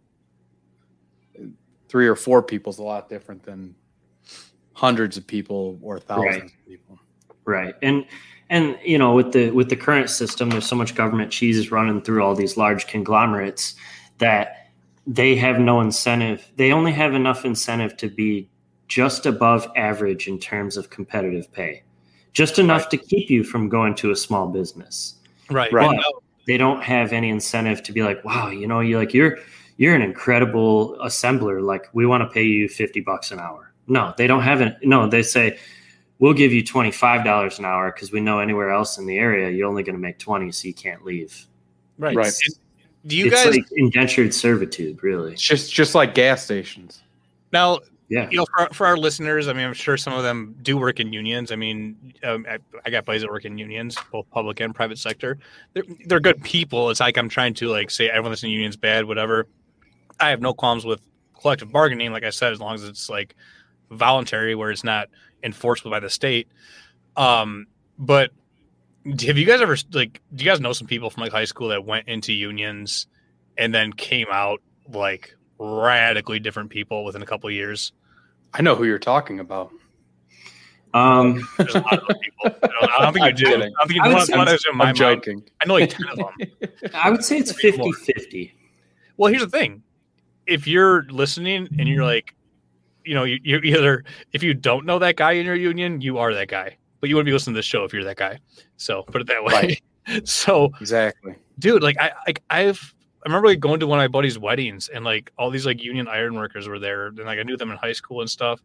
three 1.89 2.07
or 2.07 2.17
four 2.17 2.43
people 2.43 2.71
is 2.71 2.79
a 2.79 2.83
lot 2.83 3.09
different 3.09 3.43
than 3.43 3.75
hundreds 4.73 5.17
of 5.17 5.27
people 5.27 5.79
or 5.83 5.99
thousands 5.99 6.37
Right. 6.37 6.45
of 6.45 6.67
people. 6.67 6.99
Right. 7.45 7.75
And 7.83 8.05
and 8.51 8.79
you 8.85 8.99
know, 8.99 9.15
with 9.15 9.33
the 9.33 9.51
with 9.51 9.69
the 9.69 9.77
current 9.77 10.11
system, 10.11 10.51
there's 10.51 10.67
so 10.67 10.77
much 10.77 10.95
government 10.95 11.31
cheese 11.31 11.71
running 11.71 12.01
through 12.03 12.23
all 12.23 12.35
these 12.35 12.57
large 12.57 12.87
conglomerates 12.87 13.75
that 14.19 14.71
they 15.07 15.35
have 15.37 15.59
no 15.59 15.81
incentive. 15.81 16.51
They 16.57 16.73
only 16.73 16.93
have 16.93 17.15
enough 17.15 17.45
incentive 17.45 17.97
to 17.99 18.09
be 18.09 18.49
just 18.89 19.27
above 19.27 19.71
average 19.77 20.29
in 20.29 20.39
terms 20.39 20.77
of 20.77 20.91
competitive 20.91 21.51
pay. 21.53 21.83
Just 22.33 22.59
enough 22.59 22.89
to 22.91 22.97
keep 22.97 23.31
you 23.31 23.43
from 23.45 23.69
going 23.69 23.95
to 23.97 24.11
a 24.11 24.17
small 24.17 24.49
business. 24.49 25.17
Right. 25.51 25.71
But 25.71 25.77
Right. 25.77 26.05
They 26.49 26.57
don't 26.57 26.83
have 26.83 27.13
any 27.13 27.29
incentive 27.29 27.83
to 27.85 27.93
be 27.93 28.03
like, 28.03 28.25
wow, 28.25 28.49
you 28.49 28.67
know, 28.67 28.81
you're 28.81 28.99
like 28.99 29.15
you're 29.15 29.39
you're 29.77 29.95
an 29.95 30.03
incredible 30.03 30.97
assembler. 31.05 31.63
Like 31.63 31.87
we 31.93 32.05
want 32.07 32.23
to 32.23 32.29
pay 32.29 32.43
you 32.43 32.69
50 32.69 33.01
bucks 33.03 33.31
an 33.31 33.39
hour. 33.39 33.73
No, 33.87 34.13
they 34.17 34.27
don't 34.27 34.43
have 34.43 34.61
it. 34.61 34.77
No, 34.83 35.07
they 35.09 35.23
say, 35.23 35.59
we'll 36.19 36.35
give 36.35 36.53
you 36.53 36.65
$25 36.65 37.59
an 37.59 37.65
hour 37.65 37.93
because 37.93 38.11
we 38.11 38.21
know 38.21 38.41
anywhere 38.41 38.71
else 38.71 38.99
in 38.99 39.07
the 39.07 39.17
area 39.19 39.51
you're 39.51 39.69
only 39.69 39.83
going 39.85 39.95
to 39.95 40.01
make 40.01 40.19
20 40.19 40.51
so 40.51 40.67
you 40.67 40.75
can't 40.75 41.05
leave. 41.05 41.47
Right. 41.99 42.17
It's- 42.17 42.59
Do 43.07 43.17
you 43.17 43.27
it's 43.27 43.37
guys 43.45 43.55
like 43.55 43.65
indentured 43.77 44.35
servitude, 44.35 45.03
really. 45.05 45.35
It's 45.35 45.43
just 45.43 45.73
just 45.73 45.95
like 45.95 46.15
gas 46.15 46.43
stations. 46.43 47.03
now? 47.53 47.79
Yeah. 48.09 48.29
You 48.31 48.39
know, 48.39 48.47
for, 48.57 48.69
for 48.73 48.87
our 48.87 48.97
listeners, 48.97 49.49
I 49.49 49.53
mean, 49.53 49.67
I'm 49.67 49.75
sure 49.75 49.97
some 49.97 50.15
of 50.15 50.23
them 50.23 50.57
do 50.63 50.79
work 50.79 50.99
in 50.99 51.13
unions. 51.13 51.53
I 51.53 51.57
mean, 51.57 52.15
um, 52.25 52.47
I, 52.49 52.59
I 52.85 52.91
got 52.91 53.05
buddies 53.05 53.21
that 53.23 53.31
work 53.31 53.45
in 53.45 53.59
unions, 53.59 53.97
both 54.11 54.29
public 54.31 54.61
and 54.61 54.75
private 54.75 54.99
sector. 54.99 55.39
They're 55.75 55.85
they're 56.07 56.21
good 56.21 56.43
people. 56.43 56.89
It's 56.91 57.01
like 57.01 57.19
I'm 57.19 57.29
trying 57.29 57.55
to 57.55 57.69
like 57.69 57.91
say 57.91 58.09
everyone 58.09 58.33
that's 58.33 58.43
in 58.43 58.51
unions 58.51 58.77
bad, 58.77 59.05
whatever. 59.05 59.47
I 60.19 60.31
have 60.31 60.41
no 60.41 60.55
qualms 60.55 60.85
with 60.85 61.01
collective 61.39 61.71
bargaining, 61.71 62.13
like 62.13 62.25
I 62.25 62.31
said, 62.31 62.53
as 62.53 62.61
long 62.61 62.75
as 62.75 62.85
it's 62.85 63.11
like 63.11 63.37
voluntary, 63.91 64.55
where 64.55 64.71
it's 64.71 64.85
not 64.85 65.09
enforced 65.43 65.85
by 65.85 66.01
the 66.01 66.11
state. 66.11 66.49
Um, 67.17 67.67
but 67.99 68.31
have 69.05 69.37
you 69.37 69.45
guys 69.45 69.61
ever 69.61 69.77
like? 69.93 70.23
Do 70.35 70.45
you 70.45 70.51
guys 70.51 70.61
know 70.61 70.73
some 70.73 70.87
people 70.87 71.11
from 71.11 71.23
like 71.23 71.33
high 71.33 71.45
school 71.45 71.69
that 71.69 71.85
went 71.85 72.09
into 72.09 72.33
unions 72.33 73.07
and 73.59 73.75
then 73.75 73.93
came 73.93 74.29
out 74.31 74.63
like 74.91 75.37
radically 75.59 76.39
different 76.39 76.71
people 76.71 77.05
within 77.05 77.23
a 77.23 77.27
couple 77.27 77.49
of 77.49 77.55
years? 77.55 77.93
I 78.55 78.63
know 78.63 78.75
who 78.75 78.85
you're 78.85 78.99
talking 78.99 79.41
about. 79.41 79.71
Um, 80.95 81.47
There's 81.59 81.75
a 81.75 81.81
lot 81.81 81.99
of 82.11 82.17
people. 82.21 82.45
I 82.45 82.49
don't, 82.49 82.91
I 82.91 83.03
don't 83.03 83.13
think 83.13 83.25
you 83.25 83.25
I'm 83.29 83.35
do. 83.35 83.47
I 83.47 83.51
kidding. 83.51 83.61
don't 83.61 83.89
think 83.89 83.95
you 83.97 84.03
I 84.03 84.05
do. 84.05 84.09
would 84.11 84.15
One- 84.17 84.27
say- 84.27 84.37
one 84.39 84.49
is 84.49 84.67
in 84.71 84.77
my 84.77 84.85
I'm 84.85 84.87
mind. 84.89 84.97
joking. 84.97 85.43
I 85.63 85.67
know 85.67 85.75
like 85.75 85.91
10 85.91 86.09
of 86.09 86.17
them. 86.17 86.91
I 86.95 87.11
would 87.11 87.25
say 87.25 87.39
it's 87.39 87.53
50 87.53 87.93
50. 87.93 88.55
Well, 89.17 89.31
here's 89.31 89.43
the 89.43 89.51
thing: 89.51 89.83
if 90.47 90.67
you're 90.67 91.03
listening 91.11 91.69
and 91.79 91.89
you're 91.89 92.05
like, 92.05 92.35
you 93.05 93.15
know, 93.15 93.25
you, 93.25 93.39
you're 93.43 93.63
either 93.65 94.05
if 94.33 94.43
you 94.43 94.55
don't 94.55 94.87
know 94.87 94.99
that 95.01 95.17
guy 95.17 95.33
in 95.33 95.45
your 95.45 95.57
union, 95.57 96.01
you 96.01 96.19
are 96.19 96.33
that 96.35 96.49
guy, 96.49 96.77
but 97.01 97.09
you 97.11 97.17
wouldn't 97.17 97.27
be 97.27 97.33
listening 97.33 97.55
to 97.55 97.59
this 97.59 97.67
show 97.67 97.85
if 97.85 97.93
you're 97.93 98.05
that 98.05 98.17
guy. 98.17 98.39
So 98.77 99.03
put 99.03 99.21
it 99.21 99.27
that 99.27 99.45
way. 99.45 99.79
so 100.25 100.71
Exactly. 100.81 101.35
dude, 101.59 101.83
like 101.83 101.99
I 101.99 102.13
like 102.27 102.43
I've 102.49 102.95
I 103.25 103.29
remember 103.29 103.49
like 103.49 103.61
going 103.61 103.81
to 103.81 103.87
one 103.87 103.99
of 103.99 104.03
my 104.03 104.09
buddy's 104.09 104.39
weddings 104.39 104.89
and 104.89 105.05
like 105.05 105.33
all 105.37 105.51
these 105.51 105.67
like 105.67 105.83
union 105.83 106.07
iron 106.07 106.35
workers 106.35 106.69
were 106.69 106.79
there 106.79 107.09
and 107.09 107.19
like 107.19 107.39
I 107.39 107.43
knew 107.43 107.57
them 107.57 107.71
in 107.71 107.77
high 107.77 107.93
school 107.93 108.21
and 108.21 108.31
stuff, 108.31 108.61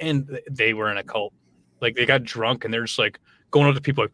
and 0.00 0.40
they 0.50 0.74
were 0.74 0.90
in 0.90 0.98
a 0.98 1.04
cult. 1.04 1.32
Like 1.80 1.94
they 1.94 2.06
got 2.06 2.24
drunk 2.24 2.64
and 2.64 2.74
they're 2.74 2.84
just 2.84 2.98
like 2.98 3.20
going 3.50 3.68
up 3.68 3.74
to 3.74 3.80
people 3.80 4.04
like, 4.04 4.12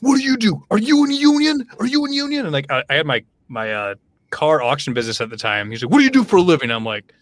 "What 0.00 0.16
do 0.16 0.22
you 0.22 0.36
do? 0.36 0.64
Are 0.70 0.78
you 0.78 1.04
in 1.04 1.12
union? 1.12 1.66
Are 1.78 1.86
you 1.86 2.04
in 2.06 2.12
union?" 2.12 2.44
And 2.46 2.52
like 2.52 2.70
I, 2.70 2.82
I 2.90 2.94
had 2.94 3.06
my 3.06 3.24
my 3.48 3.72
uh, 3.72 3.94
car 4.30 4.62
auction 4.62 4.94
business 4.94 5.20
at 5.20 5.30
the 5.30 5.36
time. 5.36 5.70
He's 5.70 5.82
like, 5.82 5.92
"What 5.92 5.98
do 5.98 6.04
you 6.04 6.10
do 6.10 6.24
for 6.24 6.36
a 6.36 6.42
living?" 6.42 6.70
I'm 6.70 6.84
like, 6.84 7.12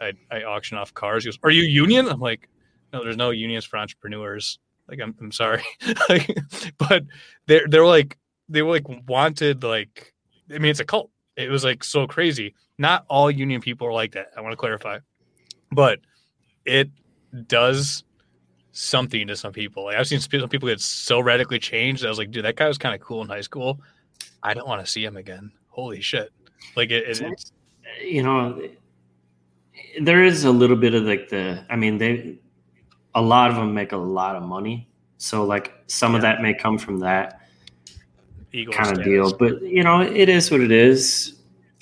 "I 0.00 0.12
I 0.30 0.42
auction 0.42 0.76
off 0.76 0.92
cars." 0.92 1.24
He 1.24 1.28
goes, 1.28 1.38
"Are 1.42 1.50
you 1.50 1.62
union?" 1.62 2.08
I'm 2.08 2.20
like, 2.20 2.48
"No, 2.92 3.02
there's 3.02 3.16
no 3.16 3.30
unions 3.30 3.64
for 3.64 3.78
entrepreneurs." 3.78 4.58
Like 4.88 5.00
I'm 5.00 5.14
I'm 5.20 5.32
sorry, 5.32 5.64
but 6.78 7.04
they're 7.46 7.66
they're 7.68 7.86
like 7.86 8.18
they 8.48 8.62
were 8.62 8.70
like 8.70 8.86
wanted 9.08 9.64
like 9.64 10.12
I 10.54 10.58
mean 10.58 10.70
it's 10.70 10.80
a 10.80 10.84
cult. 10.84 11.10
It 11.36 11.50
was 11.50 11.64
like 11.64 11.84
so 11.84 12.06
crazy. 12.06 12.54
Not 12.78 13.04
all 13.08 13.30
union 13.30 13.60
people 13.60 13.86
are 13.86 13.92
like 13.92 14.12
that. 14.12 14.28
I 14.36 14.40
want 14.40 14.52
to 14.52 14.56
clarify, 14.56 14.98
but 15.72 16.00
it 16.64 16.90
does 17.46 18.04
something 18.72 19.26
to 19.26 19.36
some 19.36 19.52
people. 19.52 19.84
Like 19.84 19.96
I've 19.96 20.06
seen 20.06 20.20
some 20.20 20.48
people 20.48 20.68
get 20.68 20.80
so 20.80 21.20
radically 21.20 21.58
changed. 21.58 22.04
I 22.04 22.08
was 22.08 22.18
like, 22.18 22.30
dude, 22.30 22.44
that 22.44 22.56
guy 22.56 22.68
was 22.68 22.78
kind 22.78 22.94
of 22.94 23.00
cool 23.00 23.22
in 23.22 23.28
high 23.28 23.40
school. 23.40 23.80
I 24.42 24.54
don't 24.54 24.68
want 24.68 24.84
to 24.84 24.90
see 24.90 25.04
him 25.04 25.16
again. 25.16 25.52
Holy 25.68 26.00
shit! 26.00 26.30
Like 26.74 26.90
it, 26.90 27.04
it, 27.08 27.20
it's 27.20 27.52
you 28.02 28.22
know 28.22 28.60
there 30.00 30.24
is 30.24 30.44
a 30.44 30.50
little 30.50 30.76
bit 30.76 30.94
of 30.94 31.04
like 31.04 31.28
the 31.28 31.64
i 31.70 31.76
mean 31.76 31.98
they 31.98 32.38
a 33.14 33.22
lot 33.22 33.50
of 33.50 33.56
them 33.56 33.72
make 33.72 33.92
a 33.92 33.96
lot 33.96 34.36
of 34.36 34.42
money 34.42 34.88
so 35.18 35.44
like 35.44 35.72
some 35.86 36.14
of 36.14 36.22
that 36.22 36.42
may 36.42 36.52
come 36.52 36.78
from 36.78 36.98
that 36.98 37.45
ego 38.56 38.72
kind 38.72 38.96
of 38.98 39.04
deal 39.04 39.36
but 39.36 39.60
you 39.62 39.82
know 39.82 40.00
it 40.00 40.28
is 40.28 40.50
what 40.50 40.60
it 40.60 40.72
is 40.72 41.36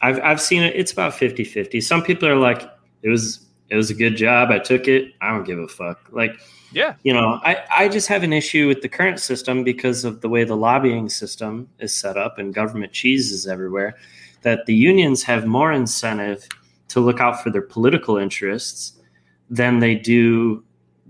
I've 0.05 0.21
I've 0.21 0.41
seen 0.41 0.63
it. 0.63 0.77
It's 0.77 0.93
about 0.93 1.15
50-50. 1.15 1.83
Some 1.83 2.03
people 2.03 2.29
are 2.29 2.37
like, 2.37 2.71
it 3.03 3.09
was 3.09 3.47
it 3.71 3.77
was 3.77 3.89
a 3.89 3.95
good 3.95 4.17
job. 4.17 4.51
I 4.51 4.59
took 4.59 4.87
it. 4.87 5.13
I 5.23 5.31
don't 5.31 5.45
give 5.45 5.59
a 5.59 5.67
fuck. 5.67 5.99
Like, 6.13 6.37
Yeah. 6.73 6.97
you 7.05 7.15
know, 7.15 7.41
I, 7.43 7.65
I 7.75 7.89
just 7.89 8.09
have 8.09 8.23
an 8.23 8.33
issue 8.35 8.69
with 8.69 8.83
the 8.83 8.89
current 8.89 9.19
system 9.19 9.65
because 9.65 10.05
of 10.05 10.21
the 10.21 10.29
way 10.29 10.45
the 10.45 10.57
lobbying 10.57 11.09
system 11.09 11.69
is 11.79 11.97
set 11.97 12.19
up 12.19 12.39
and 12.39 12.53
government 12.53 12.93
cheese 12.93 13.33
is 13.33 13.47
everywhere. 13.47 13.97
That 14.43 14.67
the 14.67 14.75
unions 14.75 15.23
have 15.23 15.47
more 15.47 15.73
incentive 15.73 16.47
to 16.89 17.01
look 17.01 17.19
out 17.21 17.43
for 17.43 17.49
their 17.49 17.63
political 17.63 18.19
interests 18.19 19.01
than 19.49 19.79
they 19.79 19.95
do 19.95 20.63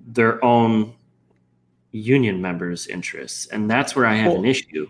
their 0.06 0.42
own 0.44 0.94
union 1.90 2.40
members' 2.40 2.86
interests. 2.86 3.46
And 3.46 3.68
that's 3.68 3.96
where 3.96 4.06
I 4.06 4.14
have 4.14 4.34
an 4.34 4.44
issue. 4.44 4.86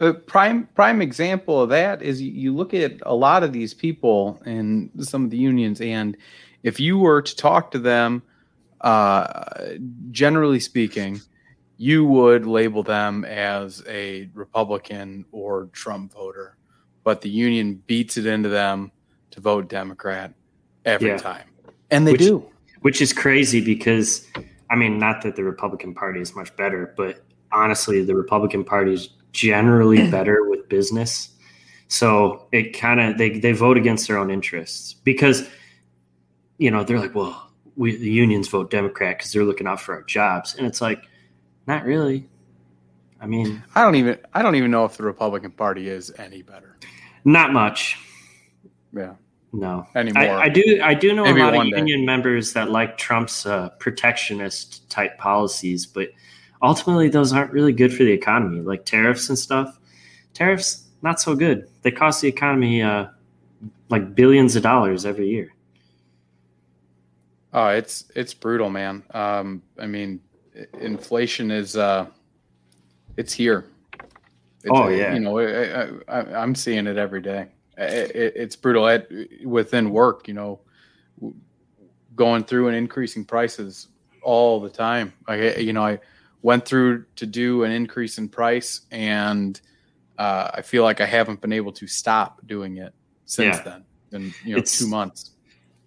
A 0.00 0.12
prime 0.12 0.68
prime 0.74 1.00
example 1.00 1.62
of 1.62 1.70
that 1.70 2.02
is 2.02 2.20
you, 2.20 2.54
look 2.54 2.74
at 2.74 2.94
a 3.02 3.14
lot 3.14 3.42
of 3.42 3.52
these 3.52 3.72
people 3.72 4.40
in 4.44 4.90
some 5.00 5.24
of 5.24 5.30
the 5.30 5.38
unions, 5.38 5.80
and 5.80 6.16
if 6.62 6.78
you 6.78 6.98
were 6.98 7.22
to 7.22 7.34
talk 7.36 7.70
to 7.70 7.78
them, 7.78 8.22
uh, 8.82 9.74
generally 10.10 10.60
speaking, 10.60 11.20
you 11.78 12.04
would 12.04 12.46
label 12.46 12.82
them 12.82 13.24
as 13.24 13.82
a 13.88 14.28
Republican 14.34 15.24
or 15.32 15.66
Trump 15.72 16.12
voter, 16.12 16.56
but 17.02 17.22
the 17.22 17.30
union 17.30 17.82
beats 17.86 18.18
it 18.18 18.26
into 18.26 18.50
them 18.50 18.92
to 19.30 19.40
vote 19.40 19.68
Democrat 19.68 20.34
every 20.84 21.08
Yeah. 21.08 21.16
time, 21.16 21.46
and 21.90 22.06
they 22.06 22.12
Which- 22.12 22.20
do. 22.20 22.44
which 22.82 23.00
is 23.00 23.12
crazy 23.14 23.60
because 23.62 24.26
I 24.68 24.74
mean, 24.74 24.98
not 24.98 25.22
that 25.22 25.36
the 25.36 25.44
Republican 25.44 25.94
Party 25.94 26.20
is 26.20 26.34
much 26.34 26.54
better, 26.56 26.92
but 26.96 27.24
honestly, 27.52 28.04
the 28.04 28.16
Republican 28.16 28.64
Party 28.64 28.92
is 28.94 29.10
generally 29.36 30.10
better 30.10 30.48
with 30.48 30.68
business. 30.68 31.30
So 31.88 32.48
it 32.52 32.76
kind 32.76 33.00
of 33.00 33.18
they 33.18 33.38
they 33.38 33.52
vote 33.52 33.76
against 33.76 34.08
their 34.08 34.18
own 34.18 34.30
interests 34.30 34.94
because 34.94 35.48
you 36.58 36.70
know 36.70 36.82
they're 36.82 36.98
like, 36.98 37.14
well, 37.14 37.50
we 37.76 37.96
the 37.96 38.10
unions 38.10 38.48
vote 38.48 38.70
Democrat 38.70 39.18
because 39.18 39.32
they're 39.32 39.44
looking 39.44 39.66
out 39.66 39.80
for 39.80 39.94
our 39.94 40.02
jobs, 40.02 40.56
and 40.56 40.66
it's 40.66 40.80
like, 40.80 41.04
not 41.66 41.84
really. 41.84 42.28
I 43.20 43.26
mean, 43.26 43.62
I 43.74 43.82
don't 43.82 43.94
even 43.94 44.18
I 44.34 44.42
don't 44.42 44.56
even 44.56 44.70
know 44.70 44.84
if 44.84 44.96
the 44.96 45.04
Republican 45.04 45.52
Party 45.52 45.88
is 45.88 46.12
any 46.18 46.42
better. 46.42 46.76
not 47.24 47.52
much. 47.52 47.98
Yeah. 48.92 49.14
No, 49.52 49.86
Anymore. 49.94 50.22
I, 50.22 50.42
I 50.42 50.48
do. 50.48 50.80
I 50.82 50.92
do 50.92 51.14
know 51.14 51.24
Maybe 51.24 51.40
a 51.40 51.44
lot 51.44 51.54
of 51.54 51.58
one 51.58 51.70
day. 51.70 51.78
union 51.78 52.04
members 52.04 52.52
that 52.52 52.70
like 52.70 52.98
Trump's 52.98 53.46
uh, 53.46 53.70
protectionist 53.78 54.90
type 54.90 55.16
policies, 55.18 55.86
but 55.86 56.08
ultimately 56.62 57.08
those 57.08 57.32
aren't 57.32 57.52
really 57.52 57.72
good 57.72 57.92
for 57.92 58.04
the 58.04 58.12
economy. 58.12 58.60
Like 58.60 58.84
tariffs 58.84 59.28
and 59.28 59.38
stuff. 59.38 59.78
Tariffs 60.34 60.84
not 61.02 61.20
so 61.20 61.34
good. 61.34 61.68
They 61.82 61.90
cost 61.90 62.20
the 62.22 62.28
economy 62.28 62.82
uh, 62.82 63.06
like 63.88 64.14
billions 64.14 64.56
of 64.56 64.62
dollars 64.62 65.04
every 65.06 65.28
year. 65.28 65.52
Oh, 67.52 67.68
it's 67.68 68.04
it's 68.14 68.34
brutal, 68.34 68.68
man. 68.70 69.02
Um, 69.12 69.62
I 69.78 69.86
mean, 69.86 70.20
inflation 70.80 71.50
is 71.50 71.76
uh, 71.76 72.06
it's 73.16 73.32
here. 73.32 73.66
It's, 74.62 74.70
Oh, 74.70 74.88
yeah. 74.88 75.14
you 75.14 75.20
know, 75.20 75.38
I, 75.38 75.88
I, 76.08 76.42
I'm 76.42 76.54
seeing 76.54 76.86
it 76.86 76.96
every 76.98 77.20
day. 77.22 77.46
I- 77.78 77.82
It, 77.82 78.32
it's 78.36 78.56
brutal 78.56 78.88
at, 78.88 79.08
within 79.44 79.90
work. 79.90 80.28
You 80.28 80.34
know, 80.34 80.60
going 82.14 82.44
through 82.44 82.68
and 82.68 82.76
increasing 82.76 83.24
prices 83.24 83.88
all 84.22 84.60
the 84.60 84.68
time. 84.70 85.12
I, 85.28 85.54
you 85.56 85.72
know, 85.72 85.84
I 85.84 85.98
went 86.42 86.64
through 86.64 87.04
to 87.16 87.26
do 87.26 87.64
an 87.64 87.72
increase 87.72 88.18
in 88.18 88.28
price, 88.28 88.82
and 88.90 89.60
uh, 90.18 90.50
I 90.54 90.62
feel 90.62 90.82
like 90.82 91.00
I 91.00 91.06
haven't 91.06 91.40
been 91.40 91.52
able 91.52 91.72
to 91.72 91.86
stop 91.86 92.40
doing 92.46 92.78
it 92.78 92.94
since 93.24 93.56
Yeah. 93.56 93.62
then. 93.62 93.84
In 94.12 94.22
you 94.44 94.52
know, 94.52 94.58
It's- 94.58 94.78
two 94.78 94.86
months. 94.88 95.32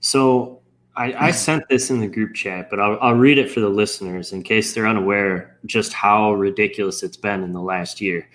So 0.02 0.62
I, 0.96 1.28
I 1.28 1.32
sent 1.32 1.64
this 1.70 1.90
in 1.90 2.00
the 2.02 2.08
group 2.08 2.34
chat, 2.36 2.70
but 2.70 2.80
I'll, 2.80 2.98
I'll 3.02 3.16
read 3.16 3.38
it 3.38 3.50
for 3.50 3.60
the 3.62 3.70
listeners 3.70 4.34
in 4.34 4.44
case 4.44 4.74
they're 4.74 4.88
unaware 4.88 5.58
just 5.66 5.94
how 5.94 6.34
ridiculous 6.34 7.04
it's 7.04 7.16
been 7.18 7.42
in 7.44 7.54
the 7.54 7.62
last 7.62 8.02
year. 8.02 8.30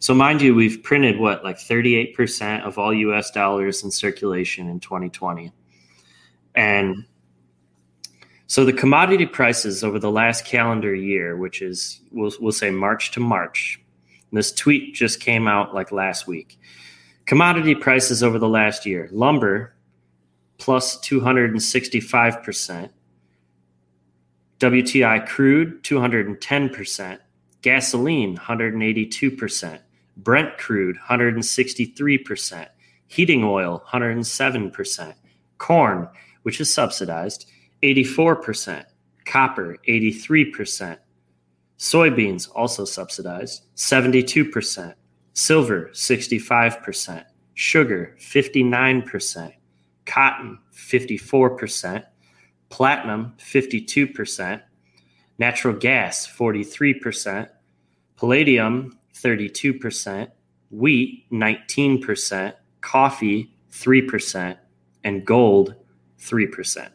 So, 0.00 0.14
mind 0.14 0.40
you, 0.42 0.54
we've 0.54 0.82
printed 0.82 1.18
what, 1.18 1.42
like 1.44 1.58
38% 1.58 2.62
of 2.62 2.78
all 2.78 2.92
US 2.94 3.30
dollars 3.30 3.82
in 3.84 3.90
circulation 3.90 4.68
in 4.68 4.80
2020. 4.80 5.52
And 6.54 7.04
so 8.48 8.64
the 8.64 8.72
commodity 8.72 9.26
prices 9.26 9.84
over 9.84 9.98
the 9.98 10.10
last 10.10 10.46
calendar 10.46 10.94
year, 10.94 11.36
which 11.36 11.60
is, 11.60 12.00
we'll, 12.10 12.32
we'll 12.40 12.50
say 12.50 12.70
March 12.70 13.10
to 13.10 13.20
March, 13.20 13.78
and 14.30 14.38
this 14.38 14.52
tweet 14.52 14.94
just 14.94 15.20
came 15.20 15.46
out 15.46 15.74
like 15.74 15.92
last 15.92 16.26
week. 16.26 16.58
Commodity 17.26 17.74
prices 17.74 18.22
over 18.22 18.38
the 18.38 18.48
last 18.48 18.86
year 18.86 19.10
lumber 19.12 19.74
plus 20.56 20.96
265%. 21.00 22.88
WTI 24.60 25.26
crude 25.26 25.84
210%, 25.84 27.18
gasoline 27.60 28.36
182%, 28.36 29.78
Brent 30.16 30.56
crude 30.56 30.96
163%, 31.06 32.66
heating 33.06 33.44
oil 33.44 33.84
107%, 33.88 35.14
corn, 35.58 36.08
which 36.42 36.60
is 36.62 36.72
subsidized, 36.72 37.48
84%, 37.82 38.84
copper 39.24 39.76
83%, 39.88 40.98
soybeans 41.78 42.48
also 42.54 42.84
subsidized 42.84 43.62
72%, 43.76 44.94
silver 45.32 45.90
65%, 45.92 47.24
sugar 47.54 48.16
59%, 48.18 49.52
cotton 50.06 50.58
54%, 50.74 52.04
platinum 52.68 53.34
52%, 53.38 54.62
natural 55.38 55.74
gas 55.74 56.26
43%, 56.26 57.48
palladium 58.16 58.98
32%, 59.14 60.28
wheat 60.70 61.30
19%, 61.30 62.54
coffee 62.80 63.52
3%, 63.70 64.56
and 65.04 65.24
gold 65.24 65.74
3%. 66.20 66.90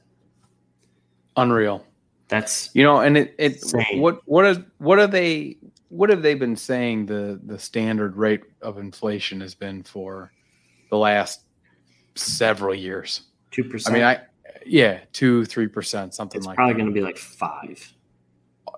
Unreal. 1.37 1.85
That's 2.27 2.69
you 2.73 2.83
know, 2.83 2.99
and 2.99 3.17
it, 3.17 3.35
it 3.37 3.53
Insane. 3.53 4.01
what 4.01 4.21
what 4.25 4.45
are 4.45 4.65
what 4.79 4.99
are 4.99 5.07
they 5.07 5.57
what 5.89 6.09
have 6.09 6.23
they 6.23 6.33
been 6.33 6.55
saying 6.55 7.05
the 7.05 7.39
the 7.45 7.59
standard 7.59 8.15
rate 8.15 8.41
of 8.61 8.77
inflation 8.77 9.41
has 9.41 9.53
been 9.53 9.83
for 9.83 10.31
the 10.89 10.97
last 10.97 11.43
several 12.15 12.73
years? 12.73 13.23
2%. 13.51 13.87
I 13.87 13.93
mean, 13.93 14.03
I 14.03 14.21
yeah, 14.65 15.01
two 15.11 15.45
three 15.45 15.67
percent, 15.67 16.13
something 16.13 16.39
it's 16.39 16.47
like 16.47 16.55
probably 16.55 16.73
going 16.73 16.87
to 16.87 16.91
be 16.91 17.01
like 17.01 17.17
5. 17.17 17.93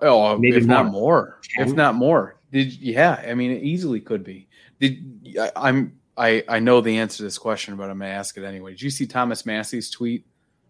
Oh, 0.02 0.36
maybe 0.36 0.56
if 0.56 0.66
not 0.66 0.86
more. 0.86 0.92
more, 0.92 1.40
if 1.56 1.72
not 1.72 1.94
more. 1.94 2.38
Did 2.52 2.74
yeah? 2.74 3.24
I 3.26 3.34
mean, 3.34 3.50
it 3.50 3.62
easily 3.62 4.00
could 4.00 4.22
be. 4.22 4.48
Did 4.80 5.38
I, 5.40 5.52
I'm 5.56 5.98
I 6.16 6.44
I 6.48 6.58
know 6.58 6.80
the 6.80 6.98
answer 6.98 7.18
to 7.18 7.22
this 7.22 7.38
question, 7.38 7.76
but 7.76 7.90
I'm 7.90 7.98
gonna 7.98 8.10
ask 8.10 8.36
it 8.36 8.44
anyway. 8.44 8.72
Did 8.72 8.82
you 8.82 8.90
see 8.90 9.06
Thomas 9.06 9.46
Massie's 9.46 9.90
tweet 9.90 10.26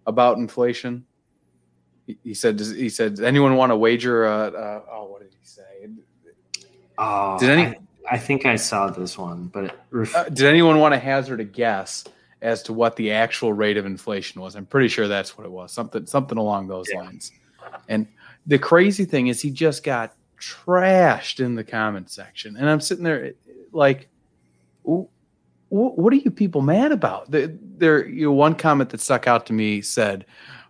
about 0.06 0.38
inflation? 0.38 1.04
He, 2.22 2.34
said, 2.34 2.56
does, 2.56 2.70
he 2.70 2.88
said, 2.88 3.16
does 3.16 3.24
anyone 3.24 3.56
want 3.56 3.70
to 3.70 3.76
wager? 3.76 4.26
Uh, 4.26 4.50
uh, 4.50 4.82
oh, 4.92 5.04
what 5.06 5.22
did 5.22 5.32
he 5.32 5.38
say? 5.42 5.88
Oh, 6.98 7.38
Did 7.38 7.50
any- 7.50 7.62
I, 7.64 7.78
I 8.12 8.18
think 8.18 8.46
I 8.46 8.56
saw 8.56 8.88
this 8.88 9.18
one, 9.18 9.46
but 9.52 9.74
ref- 9.90 10.14
Uh, 10.14 10.24
did 10.24 10.46
anyone 10.46 10.78
want 10.78 10.94
to 10.94 10.98
hazard 10.98 11.40
a 11.40 11.44
guess 11.44 12.04
as 12.42 12.62
to 12.64 12.72
what 12.72 12.94
the 12.96 13.10
actual 13.12 13.52
rate 13.52 13.76
of 13.76 13.84
inflation 13.86 14.40
was? 14.40 14.54
I'm 14.54 14.66
pretty 14.66 14.88
sure 14.88 15.08
that's 15.08 15.36
what 15.36 15.44
it 15.44 15.50
was. 15.50 15.72
Something 15.72 16.06
something 16.06 16.38
along 16.38 16.68
those 16.68 16.86
lines. 16.94 17.32
And 17.88 18.06
the 18.46 18.58
crazy 18.58 19.04
thing 19.04 19.26
is, 19.26 19.40
he 19.42 19.50
just 19.50 19.82
got 19.82 20.14
trashed 20.40 21.44
in 21.44 21.56
the 21.56 21.64
comment 21.64 22.10
section, 22.10 22.56
and 22.56 22.70
I'm 22.70 22.80
sitting 22.80 23.02
there 23.02 23.32
like, 23.72 24.08
"Wh- 24.84 25.10
wh- 25.68 25.98
what 25.98 26.12
are 26.12 26.16
you 26.16 26.30
people 26.30 26.60
mad 26.62 26.92
about? 26.92 27.28
There, 27.30 27.48
there 27.76 28.06
you 28.06 28.26
know, 28.26 28.32
one 28.32 28.54
comment 28.54 28.90
that 28.90 29.00
stuck 29.00 29.26
out 29.26 29.46
to 29.46 29.52
me 29.52 29.82
said, 29.82 30.24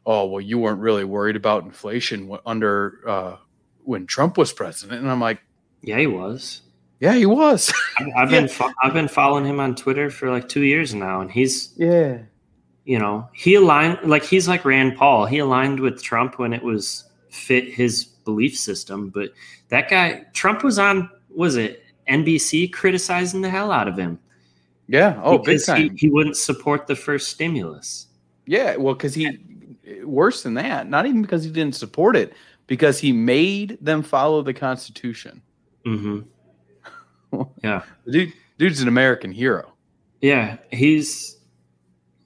"Oh, 0.07 0.27
well, 0.27 0.41
you 0.41 0.59
weren't 0.59 0.81
really 0.81 1.05
worried 1.05 1.37
about 1.37 1.65
inflation 1.65 2.35
under 2.47 3.01
uh, 3.07 3.37
when 3.85 4.07
Trump 4.07 4.39
was 4.39 4.53
president," 4.53 5.03
and 5.03 5.11
I'm 5.11 5.21
like, 5.21 5.41
yeah, 5.83 5.99
he 5.99 6.07
was. 6.07 6.63
"Yeah, 7.01 7.15
he 7.15 7.27
was." 7.27 7.73
I- 7.99 8.23
I've 8.23 8.31
been 8.31 8.49
fo- 8.49 8.73
I've 8.83 8.95
been 8.95 9.09
following 9.09 9.45
him 9.45 9.61
on 9.61 9.75
Twitter 9.75 10.09
for 10.11 10.31
like 10.31 10.49
two 10.49 10.63
years 10.63 10.95
now, 10.95 11.21
and 11.21 11.31
he's 11.31 11.75
yeah. 11.77 12.19
you 12.85 12.99
know 12.99 13.29
he 13.35 13.57
aligned 13.57 13.99
like 14.05 14.25
he's 14.25 14.49
like 14.49 14.65
Rand 14.65 14.97
Paul. 14.97 15.27
He 15.27 15.39
aligned 15.39 15.81
with 15.81 16.03
Trump 16.03 16.39
when 16.39 16.53
it 16.53 16.63
was 16.63 17.05
fit 17.31 17.73
his 17.73 18.05
belief 18.05 18.57
system, 18.57 19.11
but 19.11 19.33
that 19.69 19.91
guy 19.91 20.25
Trump 20.33 20.63
was 20.63 20.79
on 20.79 21.11
was 21.35 21.57
it 21.57 21.83
NBC 22.09 22.73
criticizing 22.73 23.41
the 23.41 23.51
hell 23.51 23.71
out 23.71 23.89
of 23.89 23.97
him. 23.99 24.19
Yeah. 24.89 25.21
Oh, 25.23 25.39
big 25.39 25.65
time. 25.65 25.91
He, 25.91 25.97
he 25.97 26.09
wouldn't 26.11 26.37
support 26.37 26.87
the 26.87 26.95
first 26.95 27.29
stimulus. 27.29 28.07
Yeah, 28.47 28.77
well, 28.77 28.95
because 28.95 29.15
he 29.15 29.39
worse 30.05 30.43
than 30.43 30.55
that. 30.55 30.89
Not 30.89 31.07
even 31.07 31.23
because 31.23 31.45
he 31.45 31.51
didn't 31.51 31.75
support 31.77 32.17
it, 32.17 32.33
because 32.67 32.99
he 32.99 33.13
made 33.13 33.79
them 33.81 34.03
follow 34.03 34.43
the 34.43 34.55
Constitution. 34.55 35.43
Mm-hmm. 35.85 36.21
Yeah. 37.63 37.83
Dude, 38.09 38.33
dude's 38.57 38.81
an 38.81 38.89
American 38.89 39.31
hero. 39.33 39.73
Yeah, 40.23 40.57
he's 40.73 41.37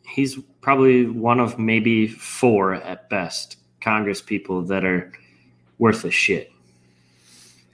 he's 0.06 0.38
probably 0.60 1.06
one 1.06 1.40
of 1.40 1.58
maybe 1.58 2.06
four 2.06 2.74
at 2.74 3.08
best 3.10 3.56
Congress 3.80 4.22
people 4.22 4.62
that 4.62 4.84
are 4.84 5.10
worth 5.78 6.04
a 6.04 6.10
shit. 6.10 6.52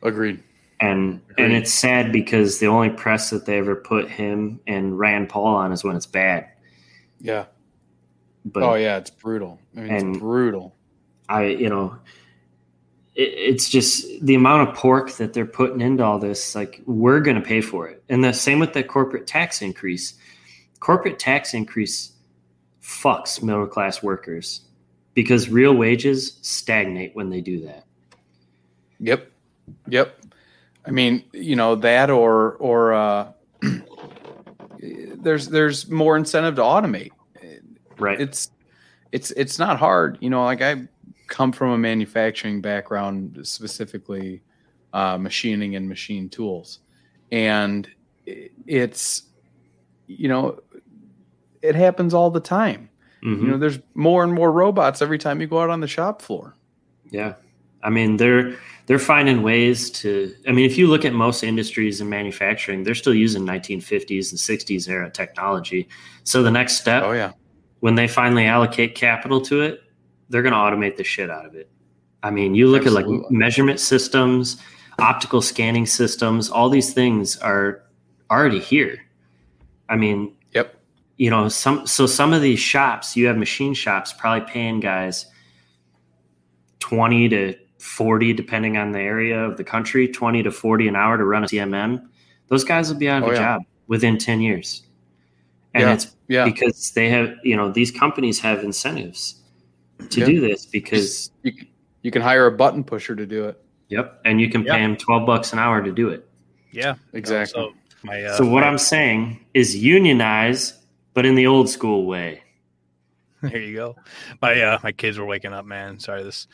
Agreed. 0.02 0.42
And 0.80 1.20
Agreed. 1.30 1.44
and 1.44 1.52
it's 1.54 1.72
sad 1.72 2.12
because 2.12 2.58
the 2.58 2.68
only 2.68 2.90
press 2.90 3.30
that 3.30 3.44
they 3.44 3.58
ever 3.58 3.74
put 3.74 4.08
him 4.08 4.60
and 4.66 4.98
Rand 4.98 5.28
Paul 5.28 5.46
on 5.46 5.72
is 5.72 5.84
when 5.84 5.96
it's 5.96 6.06
bad. 6.06 6.48
Yeah. 7.20 7.46
But 8.46 8.62
oh 8.62 8.74
yeah, 8.74 8.96
it's 8.98 9.10
brutal. 9.10 9.58
I 9.76 9.80
mean, 9.80 9.92
it's 9.92 10.18
brutal. 10.18 10.74
I, 11.28 11.46
you 11.46 11.68
know, 11.68 11.98
it, 13.16 13.22
it's 13.22 13.68
just 13.68 14.06
the 14.24 14.36
amount 14.36 14.68
of 14.68 14.76
pork 14.76 15.12
that 15.14 15.32
they're 15.32 15.44
putting 15.44 15.80
into 15.80 16.04
all 16.04 16.20
this. 16.20 16.54
Like, 16.54 16.80
we're 16.86 17.20
going 17.20 17.36
to 17.36 17.42
pay 17.42 17.60
for 17.60 17.88
it. 17.88 18.04
And 18.08 18.22
the 18.22 18.32
same 18.32 18.60
with 18.60 18.72
the 18.72 18.84
corporate 18.84 19.26
tax 19.26 19.62
increase. 19.62 20.14
Corporate 20.78 21.18
tax 21.18 21.54
increase 21.54 22.12
fucks 22.80 23.42
middle 23.42 23.66
class 23.66 24.00
workers 24.00 24.60
because 25.14 25.48
real 25.48 25.74
wages 25.74 26.38
stagnate 26.42 27.16
when 27.16 27.30
they 27.30 27.40
do 27.40 27.66
that. 27.66 27.84
Yep. 29.00 29.28
Yep. 29.88 30.20
I 30.84 30.90
mean, 30.92 31.24
you 31.32 31.56
know, 31.56 31.74
that 31.76 32.10
or 32.10 32.52
or 32.52 32.94
uh 32.94 33.32
there's 34.78 35.48
there's 35.48 35.90
more 35.90 36.16
incentive 36.16 36.54
to 36.56 36.62
automate. 36.62 37.10
Right. 37.98 38.20
It's 38.20 38.50
it's 39.12 39.30
it's 39.32 39.58
not 39.58 39.78
hard. 39.78 40.18
You 40.20 40.30
know, 40.30 40.44
like 40.44 40.62
I 40.62 40.88
come 41.28 41.52
from 41.52 41.70
a 41.70 41.78
manufacturing 41.78 42.60
background, 42.60 43.38
specifically 43.42 44.42
uh, 44.92 45.18
machining 45.18 45.76
and 45.76 45.88
machine 45.88 46.28
tools, 46.28 46.80
and 47.32 47.88
it's 48.66 49.22
you 50.06 50.28
know 50.28 50.60
it 51.62 51.74
happens 51.74 52.14
all 52.14 52.30
the 52.30 52.40
time. 52.40 52.88
Mhm. 53.22 53.40
You 53.42 53.46
know, 53.48 53.58
there's 53.58 53.78
more 53.94 54.22
and 54.22 54.32
more 54.32 54.52
robots 54.52 55.02
every 55.02 55.18
time 55.18 55.40
you 55.40 55.46
go 55.46 55.60
out 55.60 55.70
on 55.70 55.80
the 55.80 55.88
shop 55.88 56.22
floor. 56.22 56.54
Yeah. 57.10 57.34
I 57.82 57.90
mean, 57.90 58.16
they're 58.16 58.56
they're 58.86 58.98
finding 58.98 59.42
ways 59.42 59.90
to. 59.90 60.34
I 60.48 60.52
mean, 60.52 60.64
if 60.64 60.76
you 60.76 60.86
look 60.88 61.04
at 61.04 61.12
most 61.12 61.42
industries 61.42 62.00
in 62.00 62.08
manufacturing, 62.08 62.82
they're 62.84 62.94
still 62.94 63.14
using 63.14 63.44
1950s 63.44 64.30
and 64.30 64.38
60s 64.38 64.88
era 64.88 65.10
technology. 65.10 65.88
So 66.24 66.42
the 66.42 66.50
next 66.50 66.76
step, 66.78 67.02
Oh 67.04 67.12
yeah, 67.12 67.32
when 67.86 67.94
they 67.94 68.08
finally 68.08 68.46
allocate 68.46 68.96
capital 68.96 69.40
to 69.40 69.60
it, 69.60 69.80
they're 70.28 70.42
going 70.42 70.52
to 70.52 70.58
automate 70.58 70.96
the 70.96 71.04
shit 71.04 71.30
out 71.30 71.46
of 71.46 71.54
it. 71.54 71.70
I 72.24 72.32
mean, 72.32 72.56
you 72.56 72.66
look 72.66 72.84
at 72.84 72.90
like 72.90 73.06
measurement 73.30 73.78
systems, 73.78 74.56
optical 74.98 75.40
scanning 75.40 75.86
systems, 75.86 76.50
all 76.50 76.68
these 76.68 76.92
things 76.92 77.36
are 77.36 77.84
already 78.28 78.58
here. 78.58 78.98
I 79.88 79.94
mean, 79.94 80.34
yep, 80.52 80.74
you 81.16 81.30
know, 81.30 81.48
some 81.48 81.86
so 81.86 82.08
some 82.08 82.32
of 82.32 82.42
these 82.42 82.58
shops, 82.58 83.16
you 83.16 83.28
have 83.28 83.36
machine 83.36 83.72
shops 83.72 84.12
probably 84.12 84.50
paying 84.50 84.80
guys 84.80 85.26
20 86.80 87.28
to 87.28 87.54
40 87.78 88.32
depending 88.32 88.76
on 88.78 88.90
the 88.90 88.98
area 88.98 89.38
of 89.38 89.56
the 89.58 89.62
country, 89.62 90.08
20 90.08 90.42
to 90.42 90.50
40 90.50 90.88
an 90.88 90.96
hour 90.96 91.16
to 91.16 91.24
run 91.24 91.44
a 91.44 91.46
CMM. 91.46 92.04
Those 92.48 92.64
guys 92.64 92.90
will 92.90 92.98
be 92.98 93.08
out 93.08 93.22
of 93.22 93.28
Oh, 93.28 93.30
a 93.30 93.34
yeah. 93.34 93.38
job 93.38 93.62
within 93.86 94.18
10 94.18 94.40
years. 94.40 94.82
And 95.76 95.84
Yeah, 95.88 95.92
it's 95.94 96.06
yeah. 96.28 96.44
because 96.44 96.90
they 96.92 97.08
have, 97.10 97.34
you 97.44 97.54
know, 97.56 97.70
these 97.70 97.90
companies 97.90 98.40
have 98.40 98.64
incentives 98.64 99.36
to 100.10 100.20
Yeah. 100.20 100.26
do 100.26 100.40
this 100.40 100.64
because 100.66 101.30
you 101.42 101.52
you 102.02 102.10
can 102.10 102.22
hire 102.22 102.46
a 102.46 102.52
button 102.52 102.82
pusher 102.84 103.14
to 103.16 103.26
do 103.26 103.44
it. 103.44 103.56
yep, 103.88 104.20
and 104.24 104.40
you 104.40 104.48
can 104.48 104.62
pay 104.62 104.78
Yeah. 104.78 104.86
them 104.86 104.96
12 104.96 105.26
bucks 105.26 105.52
an 105.52 105.58
hour 105.58 105.82
to 105.82 105.92
do 105.92 106.08
it. 106.08 106.26
Yeah, 106.72 106.94
Exactly. 107.12 107.52
So 107.60 107.72
my 108.02 108.22
uh, 108.24 108.36
so 108.36 108.44
what 108.44 108.62
my- 108.62 108.68
I'm 108.68 108.78
saying 108.78 109.44
is 109.54 109.76
unionize 109.76 110.72
but 111.14 111.24
in 111.26 111.34
the 111.34 111.46
old 111.46 111.68
school 111.68 112.04
way. 112.06 112.42
There 113.42 113.60
you 113.60 113.74
go. 113.76 113.96
My 114.42 114.60
uh, 114.60 114.78
my 114.82 114.92
kids 114.92 115.18
were 115.18 115.26
waking 115.26 115.52
up, 115.52 115.64
man. 115.66 115.98
Sorry, 116.00 116.22
this 116.22 116.48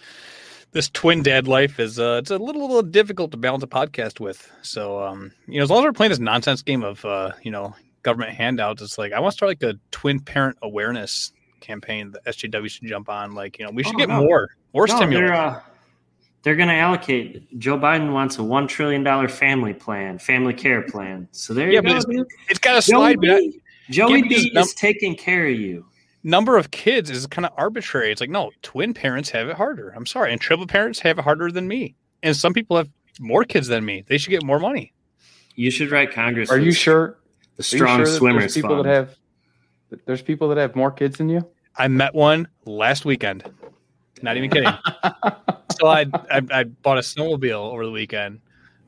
this 0.72 0.88
twin 0.90 1.22
dad 1.22 1.46
life 1.48 1.78
is 1.80 1.98
uh, 1.98 2.18
it's 2.20 2.30
a 2.30 2.38
little 2.38 2.62
little 2.62 2.82
difficult 2.82 3.30
to 3.32 3.36
balance 3.36 3.62
a 3.62 3.66
podcast 3.66 4.20
with. 4.20 4.50
So 4.62 5.02
um, 5.02 5.32
you 5.46 5.58
know, 5.58 5.62
as 5.64 5.70
long 5.70 5.80
as 5.80 5.84
we're 5.84 5.92
playing 5.92 6.10
this 6.10 6.18
nonsense 6.18 6.62
game 6.62 6.82
of 6.82 7.04
uh, 7.04 7.32
you 7.42 7.50
know, 7.50 7.74
government 8.02 8.32
handouts, 8.32 8.82
it's 8.82 8.98
like 8.98 9.12
I 9.12 9.20
want 9.20 9.32
to 9.32 9.36
start 9.36 9.50
like 9.50 9.62
a 9.62 9.78
twin 9.90 10.20
parent 10.20 10.58
awareness 10.62 11.32
campaign 11.60 12.12
that 12.12 12.24
SJW 12.26 12.68
should 12.68 12.88
jump 12.88 13.08
on. 13.08 13.32
Like, 13.34 13.58
you 13.58 13.64
know, 13.64 13.70
we 13.70 13.82
should 13.82 13.94
Oh, 13.94 13.98
get 13.98 14.08
no. 14.08 14.20
more 14.22 14.50
more 14.74 14.86
No, 14.86 14.96
stimulus. 14.96 15.28
They're, 15.30 15.34
uh, 15.34 15.60
they're 16.42 16.56
going 16.56 16.68
to 16.70 16.74
allocate. 16.74 17.58
Joe 17.58 17.78
Biden 17.78 18.12
wants 18.12 18.38
a 18.38 18.42
one 18.42 18.66
trillion 18.66 19.04
dollar 19.04 19.28
family 19.28 19.72
plan, 19.74 20.18
family 20.18 20.54
care 20.54 20.82
plan. 20.82 21.28
So 21.30 21.54
there 21.54 21.68
Yeah, 21.68 21.74
you 21.76 21.82
but 21.82 21.88
go. 21.90 21.96
it's- 21.98 22.04
dude. 22.06 22.26
it's 22.48 22.58
got 22.58 22.76
a 22.78 22.82
slide. 22.82 23.18
but 23.20 23.30
I- 23.30 23.38
B, 23.38 23.60
Joey 23.90 24.16
Yeah, 24.16 24.22
because 24.22 24.42
B 24.44 24.50
num- 24.54 24.62
is 24.62 24.74
taking 24.74 25.14
care 25.14 25.46
of 25.46 25.54
you. 25.58 25.86
number 26.24 26.56
of 26.56 26.70
kids 26.70 27.10
is 27.10 27.26
kind 27.26 27.44
of 27.46 27.52
arbitrary. 27.56 28.10
It's 28.10 28.20
like, 28.20 28.30
no, 28.30 28.50
twin 28.62 28.94
parents 28.94 29.30
have 29.30 29.48
it 29.48 29.56
harder. 29.56 29.90
I'm 29.96 30.06
sorry. 30.06 30.32
And 30.32 30.40
triple 30.40 30.66
parents 30.66 30.98
have 31.00 31.18
it 31.18 31.22
harder 31.22 31.50
than 31.52 31.68
me. 31.68 31.94
And 32.24 32.36
some 32.36 32.52
people 32.54 32.76
have 32.76 32.88
more 33.20 33.44
kids 33.44 33.68
than 33.68 33.84
me. 33.84 34.04
They 34.06 34.18
should 34.18 34.30
get 34.30 34.42
more 34.44 34.58
money. 34.58 34.92
You 35.54 35.70
should 35.70 35.90
write 35.90 36.12
Congress. 36.12 36.50
Are 36.50 36.58
you 36.58 36.72
sure? 36.72 37.18
The 37.70 37.76
strong 37.76 37.98
sure 37.98 38.06
swimmers 38.06 38.42
There's 38.42 38.54
people 38.54 38.70
fund. 38.70 38.84
that 38.86 38.94
have. 38.94 39.16
There's 40.06 40.22
people 40.22 40.48
that 40.48 40.58
have 40.58 40.74
more 40.74 40.90
kids 40.90 41.18
than 41.18 41.28
you. 41.28 41.46
I 41.76 41.88
met 41.88 42.14
one 42.14 42.48
last 42.64 43.04
weekend. 43.04 43.44
Not 44.22 44.36
even 44.36 44.50
kidding. 44.50 44.72
so 45.78 45.86
I, 45.86 46.06
I 46.30 46.42
I 46.50 46.64
bought 46.64 46.98
a 46.98 47.02
snowmobile 47.02 47.72
over 47.72 47.84
the 47.84 47.90
weekend, 47.90 48.40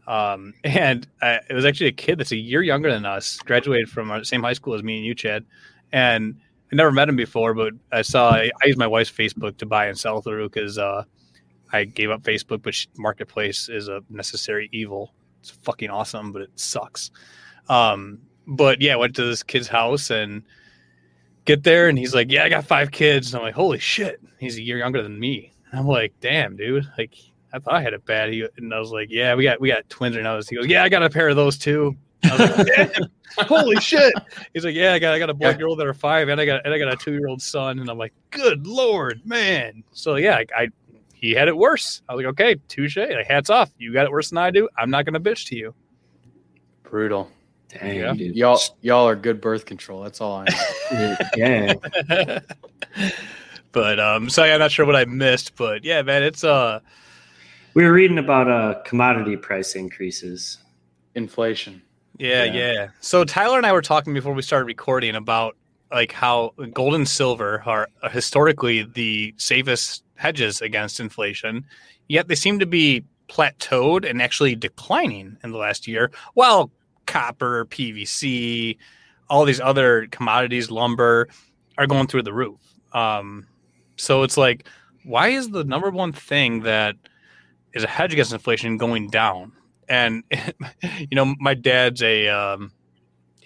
um, 0.06 0.54
and 0.64 1.06
I, 1.20 1.40
it 1.48 1.54
was 1.54 1.64
actually 1.64 1.88
a 1.88 1.92
kid 1.92 2.18
that's 2.18 2.32
a 2.32 2.36
year 2.36 2.62
younger 2.62 2.90
than 2.90 3.04
us, 3.04 3.38
graduated 3.38 3.88
from 3.88 4.10
our 4.10 4.24
same 4.24 4.42
high 4.42 4.52
school 4.52 4.74
as 4.74 4.82
me 4.82 4.96
and 4.96 5.06
you, 5.06 5.14
Chad, 5.14 5.44
and 5.92 6.36
I 6.72 6.76
never 6.76 6.92
met 6.92 7.08
him 7.08 7.16
before, 7.16 7.54
but 7.54 7.72
I 7.92 8.02
saw 8.02 8.30
I, 8.30 8.50
I 8.62 8.66
used 8.66 8.78
my 8.78 8.86
wife's 8.86 9.10
Facebook 9.10 9.56
to 9.58 9.66
buy 9.66 9.86
and 9.86 9.98
sell 9.98 10.20
through 10.20 10.48
because 10.48 10.78
uh, 10.78 11.04
I 11.72 11.84
gave 11.84 12.10
up 12.10 12.22
Facebook, 12.22 12.62
but 12.62 12.74
sh- 12.74 12.86
Marketplace 12.96 13.68
is 13.68 13.88
a 13.88 14.00
necessary 14.10 14.68
evil. 14.72 15.14
It's 15.40 15.50
fucking 15.50 15.90
awesome, 15.90 16.32
but 16.32 16.42
it 16.42 16.50
sucks. 16.56 17.10
Um, 17.68 18.20
but 18.46 18.80
yeah, 18.80 18.94
I 18.94 18.96
went 18.96 19.16
to 19.16 19.24
this 19.24 19.42
kid's 19.42 19.68
house 19.68 20.10
and 20.10 20.42
get 21.44 21.62
there 21.62 21.88
and 21.88 21.98
he's 21.98 22.14
like, 22.14 22.30
Yeah, 22.30 22.44
I 22.44 22.48
got 22.48 22.64
five 22.64 22.90
kids. 22.90 23.32
And 23.32 23.38
I'm 23.40 23.44
like, 23.44 23.54
Holy 23.54 23.78
shit. 23.78 24.20
He's 24.38 24.56
a 24.56 24.62
year 24.62 24.78
younger 24.78 25.02
than 25.02 25.18
me. 25.18 25.52
And 25.70 25.80
I'm 25.80 25.86
like, 25.86 26.12
damn, 26.20 26.56
dude. 26.56 26.86
Like 26.98 27.14
I 27.52 27.58
thought 27.58 27.74
I 27.74 27.82
had 27.82 27.92
it 27.94 28.04
bad. 28.04 28.30
He, 28.32 28.46
and 28.56 28.74
I 28.74 28.78
was 28.78 28.90
like, 28.90 29.08
Yeah, 29.10 29.34
we 29.34 29.44
got 29.44 29.60
we 29.60 29.68
got 29.68 29.88
twins 29.88 30.16
right 30.16 30.22
now. 30.22 30.40
He 30.40 30.56
goes, 30.56 30.66
Yeah, 30.66 30.82
I 30.82 30.88
got 30.88 31.02
a 31.02 31.10
pair 31.10 31.28
of 31.28 31.36
those 31.36 31.58
too. 31.58 31.96
Like, 32.24 32.94
Holy 33.38 33.76
shit. 33.76 34.14
He's 34.54 34.64
like, 34.64 34.74
Yeah, 34.74 34.92
I 34.94 34.98
got 34.98 35.14
I 35.14 35.18
got 35.18 35.30
a 35.30 35.34
boy 35.34 35.50
Yeah. 35.50 35.56
girl 35.58 35.76
that 35.76 35.86
are 35.86 35.94
five 35.94 36.28
and 36.28 36.40
I 36.40 36.46
got 36.46 36.64
and 36.64 36.72
I 36.74 36.78
got 36.78 36.92
a 36.92 36.96
two 36.96 37.12
year 37.12 37.28
old 37.28 37.42
son. 37.42 37.78
And 37.78 37.88
I'm 37.90 37.98
like, 37.98 38.12
Good 38.30 38.66
lord, 38.66 39.20
man. 39.24 39.84
So 39.92 40.16
yeah, 40.16 40.36
I, 40.36 40.46
I 40.62 40.68
he 41.14 41.32
had 41.32 41.48
it 41.48 41.56
worse. 41.56 42.02
I 42.08 42.14
was 42.14 42.24
like, 42.24 42.32
Okay, 42.32 42.60
touche. 42.68 42.96
Like 42.96 43.26
hats 43.26 43.50
off. 43.50 43.70
You 43.78 43.92
got 43.92 44.04
it 44.06 44.10
worse 44.12 44.30
than 44.30 44.38
I 44.38 44.50
do. 44.50 44.68
I'm 44.78 44.90
not 44.90 45.04
gonna 45.04 45.20
bitch 45.20 45.46
to 45.48 45.56
you. 45.56 45.74
Brutal. 46.82 47.30
Dang, 47.80 47.96
Yeah. 47.96 48.12
dude. 48.14 48.36
Y'all, 48.36 48.60
y'all 48.82 49.06
are 49.08 49.16
good 49.16 49.40
birth 49.40 49.66
control. 49.66 50.02
That's 50.02 50.20
all 50.20 50.44
I 50.46 50.50
know. 50.92 51.16
yeah. 51.36 51.74
but 53.72 53.98
um 54.00 54.28
so 54.30 54.44
yeah, 54.44 54.54
I'm 54.54 54.60
not 54.60 54.70
sure 54.70 54.86
what 54.86 54.96
I 54.96 55.04
missed, 55.04 55.56
but 55.56 55.84
yeah, 55.84 56.02
man, 56.02 56.22
it's 56.22 56.44
uh 56.44 56.80
We 57.74 57.84
were 57.84 57.92
reading 57.92 58.18
about 58.18 58.48
uh, 58.48 58.80
commodity 58.84 59.36
price 59.36 59.74
increases. 59.74 60.58
Inflation. 61.14 61.82
Yeah, 62.18 62.44
Yeah. 62.44 62.72
yeah, 62.72 62.88
So 63.00 63.24
Tyler 63.24 63.56
and 63.56 63.66
I 63.66 63.72
were 63.72 63.82
talking 63.82 64.14
before 64.14 64.32
we 64.34 64.42
started 64.42 64.66
recording 64.66 65.14
about 65.16 65.56
like 65.92 66.12
how 66.12 66.52
gold 66.72 66.94
and 66.94 67.08
silver 67.08 67.62
are 67.66 67.88
historically 68.10 68.82
the 68.82 69.34
safest 69.36 70.02
hedges 70.16 70.60
against 70.60 70.98
inflation, 71.00 71.64
yet 72.08 72.28
they 72.28 72.34
seem 72.34 72.58
to 72.60 72.66
be 72.66 73.04
plateaued 73.28 74.08
and 74.08 74.20
actually 74.22 74.54
declining 74.54 75.36
in 75.42 75.50
the 75.50 75.58
last 75.58 75.86
year, 75.88 76.10
while 76.34 76.70
copper, 77.06 77.66
PVC, 77.66 78.76
all 79.28 79.44
these 79.44 79.60
other 79.60 80.06
commodities, 80.10 80.70
lumber, 80.70 81.28
are 81.78 81.86
going 81.86 82.06
through 82.06 82.22
the 82.22 82.32
roof. 82.32 82.60
Um, 82.92 83.46
so 83.96 84.22
it's 84.22 84.36
like, 84.36 84.68
why 85.04 85.28
is 85.28 85.50
the 85.50 85.64
number 85.64 85.90
one 85.90 86.12
thing 86.12 86.60
that 86.62 86.96
is 87.72 87.84
a 87.84 87.88
hedge 87.88 88.12
against 88.12 88.32
inflation 88.32 88.76
going 88.76 89.08
down? 89.08 89.52
And 89.88 90.24
you 90.98 91.14
know, 91.14 91.34
my 91.38 91.54
dad's 91.54 92.02
a 92.02 92.28
um, 92.28 92.72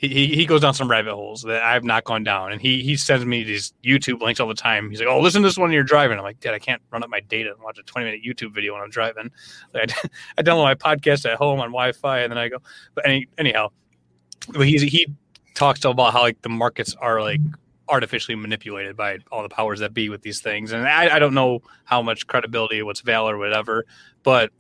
he, 0.01 0.29
he 0.29 0.47
goes 0.47 0.61
down 0.61 0.75
some 0.75 0.89
rabbit 0.89 1.13
holes 1.13 1.43
that 1.43 1.61
I've 1.61 1.83
not 1.83 2.05
gone 2.05 2.23
down, 2.23 2.53
and 2.53 2.61
he 2.61 2.83
he 2.85 2.97
sends 2.97 3.27
me 3.27 3.43
these 3.43 3.73
YouTube 3.85 4.21
links 4.21 4.39
all 4.39 4.47
the 4.47 4.55
time. 4.55 4.91
He's 4.91 5.01
like, 5.01 5.09
"Oh, 5.09 5.19
listen 5.19 5.43
to 5.43 5.49
this 5.49 5.59
one 5.59 5.73
you're 5.73 5.83
driving." 5.83 6.19
I'm 6.19 6.23
like, 6.23 6.39
"Dad, 6.39 6.55
I 6.55 6.61
can't 6.61 6.81
run 6.93 7.03
up 7.03 7.11
my 7.11 7.19
data 7.19 7.51
and 7.51 7.61
watch 7.61 7.81
a 7.81 7.83
20 7.83 8.05
minute 8.05 8.21
YouTube 8.25 8.55
video 8.55 8.75
when 8.75 8.83
I'm 8.83 8.91
driving." 8.91 9.33
Like, 9.75 9.91
I, 9.93 10.09
I 10.39 10.43
download 10.43 10.63
my 10.63 10.75
podcast 10.77 11.29
at 11.29 11.37
home 11.37 11.59
on 11.59 11.71
Wi-Fi, 11.71 12.21
and 12.21 12.31
then 12.31 12.39
I 12.39 12.49
go. 12.49 12.59
But 12.95 13.07
any, 13.07 13.27
anyhow, 13.39 13.71
but 14.51 14.69
he's 14.69 14.83
he 14.83 15.09
talks 15.55 15.85
about 15.85 16.13
how 16.13 16.21
like 16.21 16.41
the 16.43 16.49
markets 16.49 16.95
are 17.01 17.21
like 17.21 17.41
artificially 17.89 18.37
manipulated 18.37 18.97
by 18.97 19.19
all 19.33 19.43
the 19.43 19.49
powers 19.49 19.81
that 19.81 19.95
be 19.95 20.11
with 20.11 20.23
these 20.23 20.41
things, 20.41 20.71
and 20.71 20.87
I, 20.87 21.17
I 21.17 21.19
don't 21.19 21.35
know 21.35 21.61
how 21.83 22.03
much 22.03 22.29
credibility, 22.29 22.81
what's 22.85 23.01
valid, 23.01 23.35
or 23.35 23.39
whatever, 23.39 23.85
but 24.23 24.53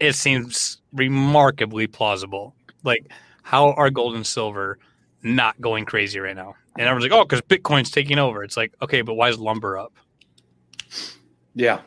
it 0.00 0.14
seems 0.14 0.82
remarkably 0.92 1.86
plausible. 1.86 2.56
Like, 2.82 3.06
how 3.44 3.72
are 3.74 3.90
gold 3.90 4.16
and 4.16 4.26
silver 4.26 4.78
not 5.22 5.60
going 5.60 5.84
crazy 5.84 6.18
right 6.18 6.34
now. 6.34 6.54
And 6.76 6.88
everyone's 6.88 7.10
like, 7.10 7.18
oh, 7.18 7.24
because 7.24 7.42
Bitcoin's 7.42 7.90
taking 7.90 8.18
over. 8.18 8.42
It's 8.42 8.56
like, 8.56 8.74
okay, 8.82 9.02
but 9.02 9.14
why 9.14 9.28
is 9.28 9.38
lumber 9.38 9.78
up? 9.78 9.92
Yeah. 11.54 11.82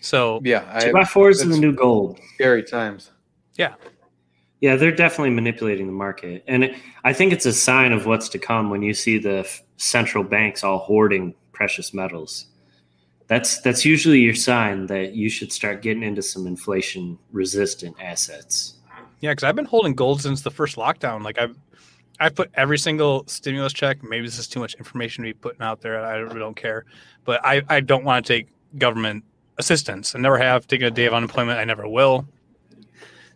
So 0.00 0.40
yeah, 0.44 0.78
Two 0.80 0.92
by 0.92 1.04
fours 1.04 1.42
is 1.42 1.48
the 1.48 1.58
new 1.58 1.72
gold. 1.72 2.18
Scary 2.34 2.62
times. 2.62 3.10
Yeah. 3.56 3.74
Yeah, 4.60 4.76
they're 4.76 4.94
definitely 4.94 5.30
manipulating 5.30 5.86
the 5.86 5.92
market, 5.92 6.42
and 6.48 6.64
it, 6.64 6.76
I 7.04 7.12
think 7.12 7.32
it's 7.32 7.46
a 7.46 7.52
sign 7.52 7.92
of 7.92 8.06
what's 8.06 8.28
to 8.30 8.40
come 8.40 8.70
when 8.70 8.82
you 8.82 8.92
see 8.92 9.16
the 9.16 9.38
f- 9.38 9.62
central 9.76 10.24
banks 10.24 10.64
all 10.64 10.78
hoarding 10.78 11.34
precious 11.52 11.94
metals. 11.94 12.46
That's 13.28 13.60
that's 13.60 13.84
usually 13.84 14.18
your 14.18 14.34
sign 14.34 14.86
that 14.86 15.14
you 15.14 15.28
should 15.28 15.52
start 15.52 15.80
getting 15.82 16.02
into 16.02 16.22
some 16.22 16.48
inflation 16.48 17.18
resistant 17.30 17.96
assets. 18.00 18.77
Yeah, 19.20 19.32
because 19.32 19.44
I've 19.44 19.56
been 19.56 19.64
holding 19.64 19.94
gold 19.94 20.22
since 20.22 20.42
the 20.42 20.50
first 20.50 20.76
lockdown. 20.76 21.22
Like 21.22 21.38
I've 21.38 21.56
I've 22.20 22.34
put 22.34 22.50
every 22.54 22.78
single 22.78 23.24
stimulus 23.26 23.72
check. 23.72 24.02
Maybe 24.02 24.26
this 24.26 24.38
is 24.38 24.48
too 24.48 24.60
much 24.60 24.74
information 24.74 25.24
to 25.24 25.30
be 25.30 25.34
putting 25.34 25.62
out 25.62 25.80
there. 25.80 26.04
I 26.04 26.16
really 26.16 26.40
don't 26.40 26.56
care, 26.56 26.84
but 27.24 27.40
I 27.44 27.62
I 27.68 27.80
don't 27.80 28.04
want 28.04 28.24
to 28.26 28.32
take 28.32 28.48
government 28.76 29.24
assistance. 29.58 30.14
I 30.14 30.18
never 30.18 30.38
have 30.38 30.66
taken 30.66 30.86
a 30.86 30.90
day 30.90 31.06
of 31.06 31.14
unemployment. 31.14 31.58
I 31.58 31.64
never 31.64 31.88
will. 31.88 32.26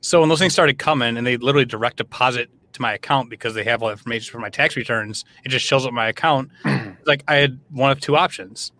So 0.00 0.20
when 0.20 0.28
those 0.28 0.40
things 0.40 0.52
started 0.52 0.78
coming 0.78 1.16
and 1.16 1.26
they 1.26 1.36
literally 1.36 1.64
direct 1.64 1.98
deposit 1.98 2.50
to 2.72 2.82
my 2.82 2.92
account 2.92 3.30
because 3.30 3.54
they 3.54 3.64
have 3.64 3.82
all 3.82 3.88
the 3.88 3.92
information 3.92 4.32
for 4.32 4.40
my 4.40 4.50
tax 4.50 4.76
returns, 4.76 5.24
it 5.44 5.50
just 5.50 5.64
shows 5.64 5.86
up 5.86 5.92
my 5.92 6.08
account. 6.08 6.50
like 7.04 7.22
I 7.28 7.36
had 7.36 7.60
one 7.70 7.90
of 7.90 8.00
two 8.00 8.16
options. 8.16 8.72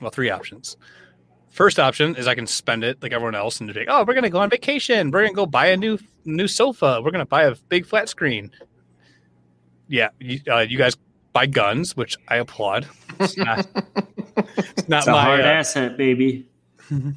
Well, 0.00 0.10
three 0.10 0.30
options. 0.30 0.76
First 1.50 1.80
option 1.80 2.14
is 2.14 2.28
I 2.28 2.36
can 2.36 2.46
spend 2.46 2.84
it 2.84 3.02
like 3.02 3.12
everyone 3.12 3.34
else 3.34 3.60
and 3.60 3.72
be 3.72 3.80
like, 3.80 3.88
oh, 3.90 4.04
we're 4.06 4.14
gonna 4.14 4.30
go 4.30 4.38
on 4.38 4.50
vacation. 4.50 5.10
We're 5.10 5.22
gonna 5.22 5.34
go 5.34 5.46
buy 5.46 5.66
a 5.66 5.76
new 5.76 5.98
new 6.24 6.48
sofa. 6.48 7.00
We're 7.04 7.10
gonna 7.10 7.26
buy 7.26 7.44
a 7.44 7.54
big 7.68 7.86
flat 7.86 8.08
screen. 8.08 8.50
Yeah, 9.88 10.08
you, 10.20 10.40
uh, 10.50 10.60
you 10.60 10.78
guys 10.78 10.96
buy 11.32 11.46
guns, 11.46 11.96
which 11.96 12.16
I 12.28 12.36
applaud. 12.36 12.86
It's 13.18 13.36
not, 13.36 13.58
it's 14.36 14.88
not 14.88 14.98
It's 14.98 15.06
a 15.08 15.12
my 15.12 15.22
hard 15.22 15.40
uh, 15.40 15.44
asset, 15.44 15.96
baby. 15.96 16.46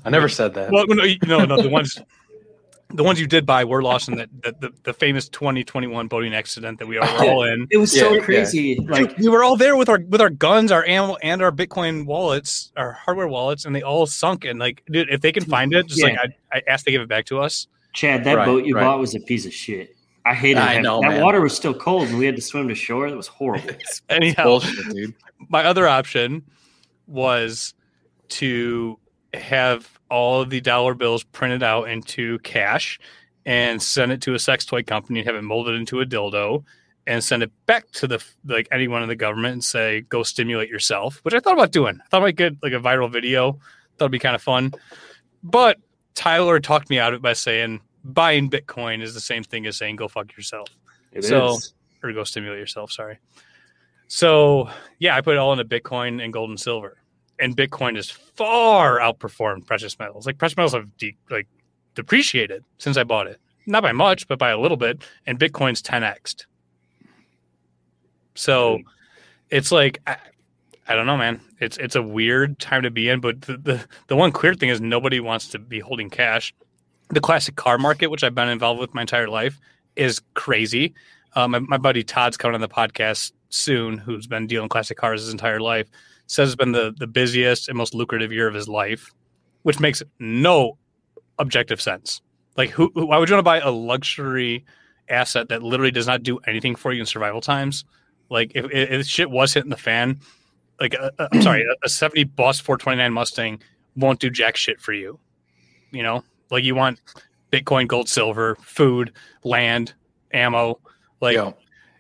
I 0.05 0.09
never 0.09 0.27
said 0.29 0.53
that. 0.55 0.71
well, 0.71 0.85
no, 0.87 1.03
you- 1.03 1.17
no, 1.25 1.45
no. 1.45 1.61
The 1.61 1.69
ones, 1.69 1.99
the 2.93 3.03
ones 3.03 3.19
you 3.19 3.25
did 3.27 3.45
buy 3.45 3.63
were 3.63 3.81
lost 3.81 4.07
in 4.09 4.15
that 4.17 4.29
the, 4.41 4.55
the, 4.59 4.71
the 4.83 4.93
famous 4.93 5.27
2021 5.29 6.07
boating 6.07 6.33
accident 6.35 6.77
that 6.79 6.87
we 6.87 6.97
were 6.99 7.05
all 7.05 7.43
in. 7.43 7.67
It 7.71 7.77
was 7.77 7.91
so 7.91 8.21
crazy. 8.21 8.75
Like 8.79 9.17
we 9.17 9.29
were 9.29 9.43
all 9.43 9.55
there 9.55 9.75
with 9.75 9.89
our 9.89 9.99
with 10.09 10.21
our 10.21 10.29
guns, 10.29 10.71
our 10.71 10.85
ammo, 10.85 11.15
and 11.23 11.41
our 11.41 11.51
Bitcoin 11.51 12.05
wallets, 12.05 12.71
our 12.77 12.91
hardware 12.91 13.27
wallets, 13.27 13.65
and 13.65 13.75
they 13.75 13.81
all 13.81 14.05
sunk. 14.05 14.45
And 14.45 14.59
like, 14.59 14.83
dude, 14.91 15.09
if 15.09 15.21
they 15.21 15.31
can 15.31 15.43
find 15.45 15.73
it, 15.73 15.87
just 15.87 16.03
like 16.03 16.17
I, 16.17 16.57
I 16.57 16.61
asked, 16.67 16.85
they 16.85 16.91
give 16.91 17.01
it 17.01 17.09
back 17.09 17.25
to 17.25 17.39
us. 17.39 17.67
Chad, 17.93 18.23
that 18.25 18.35
Right, 18.37 18.45
boat 18.45 18.65
you 18.65 18.75
right. 18.75 18.83
bought 18.83 18.99
was 18.99 19.15
a 19.15 19.19
piece 19.19 19.45
of 19.45 19.53
shit. 19.53 19.95
I 20.25 20.33
hated 20.33 20.57
I 20.57 20.75
that. 20.75 20.81
know, 20.83 21.01
that 21.01 21.09
man. 21.09 21.21
water 21.21 21.41
was 21.41 21.55
still 21.55 21.73
cold, 21.73 22.07
and 22.07 22.17
we 22.17 22.25
had 22.25 22.35
to 22.35 22.41
swim 22.41 22.67
to 22.69 22.75
shore. 22.75 23.09
That 23.09 23.15
was 23.17 23.27
horrible. 23.27 23.69
Anyhow, 24.09 24.43
Bullshit, 24.43 24.89
dude. 24.93 25.13
my 25.49 25.63
other 25.65 25.87
option 25.87 26.43
was 27.07 27.73
to 28.29 28.97
have 29.33 29.99
all 30.09 30.41
of 30.41 30.49
the 30.49 30.61
dollar 30.61 30.93
bills 30.93 31.23
printed 31.23 31.61
out 31.63 31.89
into 31.89 32.39
cash 32.39 32.99
and 33.45 33.81
send 33.81 34.11
it 34.11 34.21
to 34.21 34.33
a 34.33 34.39
sex 34.39 34.65
toy 34.65 34.81
company 34.83 35.19
and 35.19 35.27
have 35.27 35.35
it 35.35 35.41
molded 35.41 35.75
into 35.75 35.99
a 36.01 36.05
dildo 36.05 36.63
and 37.07 37.21
send 37.21 37.43
it 37.43 37.51
back 37.65 37.89
to 37.91 38.07
the 38.07 38.23
like 38.45 38.67
anyone 38.71 39.01
in 39.01 39.09
the 39.09 39.15
government 39.15 39.51
and 39.53 39.63
say 39.63 40.01
go 40.07 40.23
stimulate 40.23 40.69
yourself 40.69 41.19
which 41.23 41.33
i 41.33 41.39
thought 41.39 41.53
about 41.55 41.71
doing 41.71 41.99
i 42.01 42.07
thought 42.07 42.21
i 42.21 42.25
might 42.25 42.35
get 42.37 42.53
like 42.63 42.71
a 42.73 42.79
viral 42.79 43.11
video 43.11 43.53
thought 43.97 44.05
it'd 44.05 44.11
be 44.11 44.19
kind 44.19 44.35
of 44.35 44.41
fun 44.41 44.71
but 45.43 45.77
tyler 46.15 46.59
talked 46.59 46.89
me 46.89 46.99
out 46.99 47.13
of 47.13 47.17
it 47.19 47.21
by 47.21 47.33
saying 47.33 47.81
buying 48.03 48.49
bitcoin 48.49 49.01
is 49.01 49.13
the 49.13 49.19
same 49.21 49.43
thing 49.43 49.65
as 49.65 49.77
saying 49.77 49.95
go 49.95 50.07
fuck 50.07 50.35
yourself 50.35 50.67
It 51.11 51.23
so 51.23 51.57
is. 51.57 51.73
or 52.03 52.11
go 52.13 52.23
stimulate 52.23 52.59
yourself 52.59 52.91
sorry 52.91 53.19
so 54.07 54.69
yeah, 54.99 55.15
I 55.15 55.21
put 55.21 55.33
it 55.33 55.37
all 55.39 55.53
into 55.53 55.65
Bitcoin 55.65 56.23
and 56.23 56.31
gold 56.31 56.49
and 56.51 56.59
silver, 56.59 56.97
and 57.39 57.57
Bitcoin 57.57 57.95
has 57.95 58.11
far 58.11 58.99
outperformed 58.99 59.65
precious 59.65 59.97
metals. 59.97 60.27
Like 60.27 60.37
precious 60.37 60.55
metals 60.55 60.73
have 60.73 60.95
de- 60.97 61.17
like 61.31 61.47
depreciated 61.95 62.63
since 62.77 62.95
I 62.95 63.05
bought 63.05 63.25
it, 63.25 63.39
not 63.65 63.81
by 63.81 63.91
much, 63.91 64.27
but 64.27 64.37
by 64.37 64.51
a 64.51 64.59
little 64.59 64.77
bit, 64.77 65.01
and 65.25 65.39
Bitcoin's 65.39 65.81
10xed. 65.81 66.45
So 68.35 68.81
it's 69.49 69.71
like 69.71 69.99
I, 70.87 70.95
don't 70.95 71.05
know, 71.05 71.17
man. 71.17 71.39
It's 71.59 71.77
it's 71.77 71.95
a 71.95 72.01
weird 72.01 72.59
time 72.59 72.83
to 72.83 72.91
be 72.91 73.09
in, 73.09 73.19
but 73.21 73.41
the, 73.41 73.57
the 73.57 73.85
the 74.07 74.15
one 74.15 74.31
clear 74.31 74.53
thing 74.53 74.69
is 74.69 74.81
nobody 74.81 75.19
wants 75.19 75.47
to 75.49 75.59
be 75.59 75.79
holding 75.79 76.09
cash. 76.09 76.53
The 77.09 77.21
classic 77.21 77.55
car 77.55 77.77
market, 77.77 78.07
which 78.07 78.23
I've 78.23 78.35
been 78.35 78.49
involved 78.49 78.79
with 78.79 78.93
my 78.93 79.01
entire 79.01 79.29
life, 79.29 79.59
is 79.95 80.21
crazy. 80.33 80.93
Um, 81.35 81.51
my, 81.51 81.59
my 81.59 81.77
buddy 81.77 82.03
Todd's 82.03 82.37
coming 82.37 82.55
on 82.55 82.61
the 82.61 82.67
podcast 82.67 83.31
soon, 83.49 83.97
who's 83.97 84.27
been 84.27 84.47
dealing 84.47 84.69
classic 84.69 84.97
cars 84.97 85.21
his 85.21 85.31
entire 85.31 85.59
life, 85.59 85.87
says 86.27 86.49
it's 86.49 86.55
been 86.55 86.71
the, 86.71 86.93
the 86.97 87.07
busiest 87.07 87.69
and 87.69 87.77
most 87.77 87.93
lucrative 87.93 88.31
year 88.31 88.47
of 88.47 88.53
his 88.53 88.67
life, 88.67 89.11
which 89.63 89.79
makes 89.79 90.01
no 90.19 90.77
objective 91.39 91.81
sense. 91.81 92.21
Like, 92.57 92.69
who, 92.69 92.91
who- 92.93 93.05
why 93.07 93.17
would 93.17 93.29
you 93.29 93.35
want 93.35 93.45
to 93.45 93.49
buy 93.49 93.59
a 93.59 93.71
luxury 93.71 94.65
asset 95.09 95.49
that 95.49 95.63
literally 95.63 95.91
does 95.91 96.07
not 96.07 96.23
do 96.23 96.37
anything 96.47 96.75
for 96.75 96.91
you 96.93 96.99
in 96.99 97.05
survival 97.05 97.41
times? 97.41 97.83
Like, 98.29 98.51
if, 98.55 98.65
if 98.71 99.05
shit 99.05 99.29
was 99.29 99.53
hitting 99.53 99.69
the 99.69 99.77
fan, 99.77 100.19
like, 100.83 100.95
i 100.95 101.27
I'm 101.31 101.41
sorry, 101.41 101.63
a, 101.63 101.85
a 101.85 101.89
70 101.89 102.25
Boss 102.25 102.59
429 102.59 103.13
Mustang 103.13 103.61
won't 103.95 104.19
do 104.19 104.29
jack 104.29 104.57
shit 104.57 104.79
for 104.81 104.93
you. 104.93 105.19
You 105.91 106.03
know, 106.03 106.23
like 106.51 106.63
you 106.63 106.75
want 106.75 106.99
Bitcoin, 107.51 107.87
gold, 107.87 108.09
silver, 108.09 108.55
food, 108.61 109.13
land, 109.43 109.93
ammo. 110.31 110.79
Like, 111.21 111.35
Yo, 111.35 111.55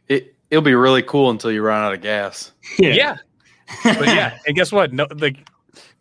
it 0.07 0.35
it'll 0.49 0.63
be 0.63 0.75
really 0.75 1.03
cool 1.03 1.29
until 1.29 1.51
you 1.51 1.61
run 1.61 1.81
out 1.83 1.93
of 1.93 2.01
gas. 2.01 2.51
yeah. 2.77 3.17
but 3.83 4.07
yeah, 4.07 4.37
and 4.47 4.55
guess 4.55 4.71
what? 4.71 4.91
No, 4.91 5.07
like 5.17 5.47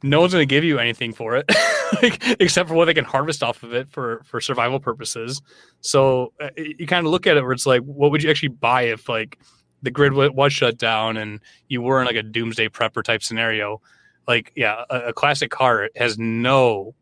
no 0.02 0.20
one's 0.20 0.32
going 0.32 0.42
to 0.42 0.46
give 0.46 0.64
you 0.64 0.78
anything 0.78 1.12
for 1.12 1.36
it, 1.36 1.48
like, 2.02 2.40
except 2.40 2.68
for 2.68 2.74
what 2.74 2.86
they 2.86 2.94
can 2.94 3.04
harvest 3.04 3.42
off 3.42 3.62
of 3.62 3.72
it 3.74 3.90
for 3.90 4.22
for 4.24 4.40
survival 4.40 4.80
purposes. 4.80 5.40
So 5.82 6.32
uh, 6.40 6.48
you 6.56 6.86
kind 6.86 7.06
of 7.06 7.12
look 7.12 7.26
at 7.26 7.36
it 7.36 7.42
where 7.42 7.52
it's 7.52 7.66
like, 7.66 7.82
what 7.82 8.10
would 8.10 8.22
you 8.22 8.30
actually 8.30 8.48
buy 8.48 8.82
if 8.82 9.08
like 9.08 9.38
the 9.82 9.90
grid 9.90 10.12
was 10.12 10.52
shut 10.52 10.78
down 10.78 11.16
and 11.16 11.40
you 11.68 11.82
were 11.82 12.00
in 12.00 12.06
like 12.06 12.16
a 12.16 12.22
doomsday 12.22 12.68
prepper 12.68 13.02
type 13.02 13.22
scenario? 13.22 13.80
Like, 14.28 14.52
yeah, 14.54 14.84
a, 14.88 15.08
a 15.08 15.12
classic 15.12 15.50
car 15.50 15.90
has 15.96 16.18
no 16.18 16.94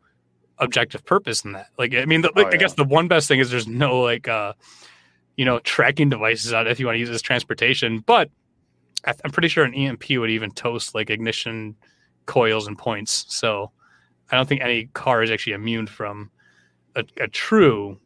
objective 0.59 1.05
purpose 1.05 1.45
in 1.45 1.53
that. 1.53 1.69
Like, 1.79 1.95
I 1.95 2.05
mean, 2.07 2.23
the, 2.23 2.31
Oh, 2.37 2.47
I 2.47 2.57
guess 2.57 2.75
the 2.75 2.85
one 2.85 3.09
best 3.09 3.29
thing 3.29 3.41
is 3.41 3.51
there's 3.51 3.67
no 3.69 4.01
like, 4.01 4.29
uh, 4.29 4.55
you 5.37 5.45
know, 5.45 5.59
tracking 5.61 6.09
devices 6.11 6.53
on 6.53 6.67
it 6.67 6.71
if 6.71 6.81
you 6.81 6.87
want 6.87 6.97
to 6.97 7.01
use 7.01 7.11
as 7.11 7.23
transportation, 7.23 8.01
but 8.01 8.31
I- 9.07 9.15
I'm 9.25 9.31
pretty 9.31 9.49
sure 9.49 9.65
an 9.65 9.75
EMP 9.75 10.19
would 10.19 10.31
even 10.31 10.51
toast 10.51 10.95
like 10.95 11.11
ignition 11.11 11.77
coils 12.27 12.67
and 12.67 12.77
points. 12.79 13.25
So 13.29 13.71
I 14.31 14.37
don't 14.37 14.49
think 14.49 14.61
any 14.61 14.87
car 14.87 15.23
is 15.23 15.31
actually 15.31 15.55
immune 15.55 15.87
from 15.87 16.31
a, 16.95 17.05
a 17.19 17.29
true 17.29 17.99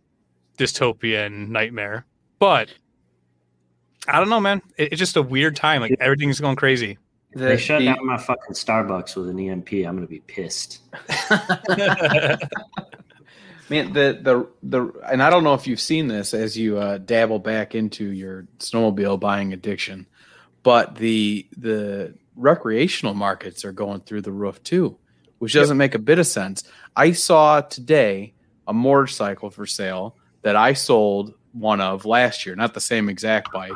dystopian 0.59 1.49
nightmare. 1.49 2.07
But 2.39 2.69
I 4.07 4.19
don't 4.21 4.29
know, 4.29 4.41
man. 4.41 4.63
It- 4.77 4.93
it's 4.93 4.99
just 4.99 5.17
a 5.17 5.23
weird 5.23 5.57
time. 5.57 5.81
Like 5.81 5.97
everything's 6.01 6.41
going 6.41 6.57
crazy. 6.57 6.99
they 7.35 7.57
shut 7.57 7.83
down 7.83 8.05
my 8.07 8.17
fucking 8.19 8.55
Starbucks 8.55 9.17
with 9.17 9.29
an 9.29 9.39
EMP. 9.41 9.73
I'm 9.73 9.97
gonna 9.97 10.07
be 10.07 10.21
pissed. 10.21 10.81
Man, 13.71 13.95
the 13.95 14.19
the 14.23 14.47
the 14.63 14.93
and 15.11 15.23
I 15.23 15.31
don't 15.31 15.43
know 15.43 15.55
if 15.55 15.67
you've 15.67 15.81
seen 15.81 16.07
this 16.07 16.35
as 16.35 16.57
you 16.57 16.77
uh, 16.77 16.99
dabble 16.99 17.39
back 17.39 17.75
into 17.75 18.05
your 18.05 18.47
snowmobile 18.59 19.19
buying 19.19 19.55
addiction, 19.55 20.07
but 20.63 20.97
the 20.97 21.49
the 21.57 22.15
recreational 22.37 23.15
markets 23.15 23.65
are 23.65 23.73
going 23.73 24.01
through 24.03 24.21
the 24.21 24.33
roof 24.33 24.63
too, 24.65 24.99
which 25.39 25.55
doesn't 25.55 25.79
make 25.79 25.95
a 25.95 25.99
bit 25.99 26.19
of 26.19 26.27
sense. 26.27 26.63
I 26.95 27.13
saw 27.13 27.63
today 27.63 28.35
a 28.67 28.75
motorcycle 28.75 29.49
for 29.49 29.65
sale 29.65 30.19
that 30.43 30.57
I 30.57 30.75
sold 30.75 31.33
one 31.55 31.81
of 31.81 32.05
last 32.05 32.45
year, 32.45 32.55
not 32.55 32.75
the 32.75 32.81
same 32.81 33.09
exact 33.09 33.53
bike, 33.53 33.73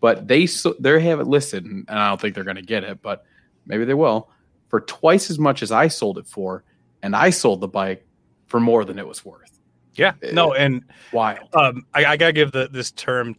but 0.00 0.26
they 0.26 0.46
they 0.80 1.00
have 1.02 1.20
it 1.20 1.26
listed, 1.26 1.64
and 1.64 1.88
I 1.88 2.08
don't 2.08 2.20
think 2.20 2.34
they're 2.34 2.44
going 2.44 2.56
to 2.56 2.62
get 2.62 2.84
it, 2.84 3.02
but 3.02 3.24
maybe 3.66 3.84
they 3.84 3.94
will 3.94 4.30
for 4.68 4.80
twice 4.80 5.30
as 5.30 5.38
much 5.38 5.62
as 5.62 5.72
I 5.72 5.88
sold 5.88 6.18
it 6.18 6.26
for, 6.26 6.64
and 7.02 7.14
I 7.14 7.30
sold 7.30 7.60
the 7.60 7.68
bike 7.68 8.06
for 8.46 8.60
more 8.60 8.84
than 8.84 8.98
it 8.98 9.06
was 9.06 9.24
worth. 9.24 9.58
Yeah, 9.94 10.12
no, 10.32 10.52
and 10.52 10.84
why? 11.10 11.38
Um, 11.54 11.86
I, 11.94 12.04
I 12.04 12.16
gotta 12.16 12.32
give 12.32 12.52
the, 12.52 12.68
this 12.70 12.90
term 12.90 13.34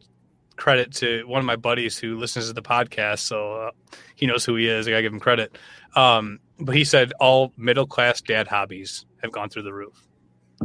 credit 0.56 0.92
to 0.96 1.24
one 1.28 1.40
of 1.40 1.46
my 1.46 1.56
buddies 1.56 2.00
who 2.00 2.18
listens 2.18 2.48
to 2.48 2.54
the 2.54 2.62
podcast, 2.62 3.20
so 3.20 3.54
uh, 3.54 3.72
he 4.16 4.26
knows 4.26 4.44
who 4.44 4.56
he 4.56 4.68
is. 4.68 4.88
I 4.88 4.92
gotta 4.92 5.04
give 5.04 5.14
him 5.14 5.20
credit. 5.20 5.58
Um, 5.96 6.40
but 6.60 6.76
he 6.76 6.84
said 6.84 7.14
all 7.20 7.54
middle 7.58 7.86
class 7.86 8.22
dad 8.22 8.48
hobbies 8.48 9.06
have 9.22 9.32
gone 9.32 9.50
through 9.50 9.64
the 9.64 9.74
roof, 9.74 10.04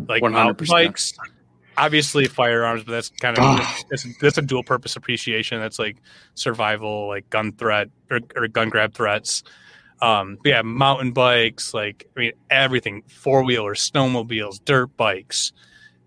like 0.09 0.23
mountain 0.23 0.67
100%. 0.67 0.69
bikes, 0.69 1.13
obviously 1.77 2.27
firearms, 2.27 2.85
but 2.85 2.93
that's 2.93 3.09
kind 3.09 3.39
of 3.39 3.61
that's, 3.91 4.07
that's 4.19 4.39
a 4.39 4.43
dual 4.43 4.63
purpose 4.63 4.97
appreciation. 4.97 5.61
That's 5.61 5.79
like 5.79 5.97
survival, 6.35 7.09
like 7.09 7.29
gun 7.31 7.53
threat 7.53 7.89
or, 8.11 8.21
or 8.37 8.49
gun 8.49 8.69
grab 8.69 8.95
threats. 8.95 9.43
Um, 10.01 10.39
yeah, 10.45 10.63
mountain 10.63 11.13
bikes, 11.13 11.73
like 11.73 12.09
I 12.17 12.21
mean 12.21 12.33
everything, 12.51 13.03
four 13.07 13.45
wheelers, 13.45 13.89
snowmobiles, 13.91 14.65
dirt 14.65 14.97
bikes, 14.97 15.53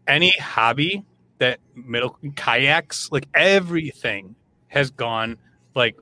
any 0.07 0.32
hobby 0.32 1.03
that 1.38 1.59
middle 1.76 2.18
kayaks, 2.36 3.09
like 3.11 3.28
everything 3.34 4.36
has 4.68 4.91
gone 4.91 5.38
like 5.76 5.95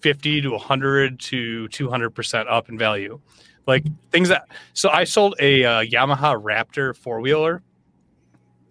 50 0.00 0.42
to 0.42 0.50
100 0.50 1.18
to 1.18 1.68
200% 1.68 2.44
up 2.48 2.68
in 2.68 2.78
value. 2.78 3.20
Like 3.66 3.84
things 4.10 4.28
that, 4.28 4.48
so 4.72 4.88
I 4.90 5.04
sold 5.04 5.34
a 5.40 5.64
uh, 5.64 5.82
Yamaha 5.82 6.40
Raptor 6.40 6.96
four 6.96 7.20
wheeler 7.20 7.62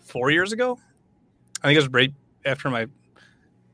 four 0.06 0.32
years 0.32 0.54
ago. 0.54 0.80
I 1.62 1.68
think 1.68 1.78
it 1.78 1.82
was 1.82 1.90
right 1.90 2.14
after 2.46 2.70
my, 2.70 2.88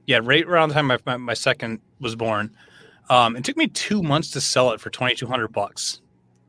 yeah, 0.08 0.20
right 0.24 0.46
around 0.46 0.70
the 0.70 0.76
time 0.76 0.88
my, 0.88 0.98
my, 1.06 1.18
my 1.18 1.34
second 1.34 1.80
was 2.00 2.16
born. 2.16 2.56
Um, 3.10 3.36
it 3.36 3.44
took 3.44 3.58
me 3.58 3.68
two 3.68 4.02
months 4.02 4.32
to 4.32 4.42
sell 4.42 4.72
it 4.72 4.80
for 4.80 4.90
2200 4.90 5.50
bucks. 5.50 6.02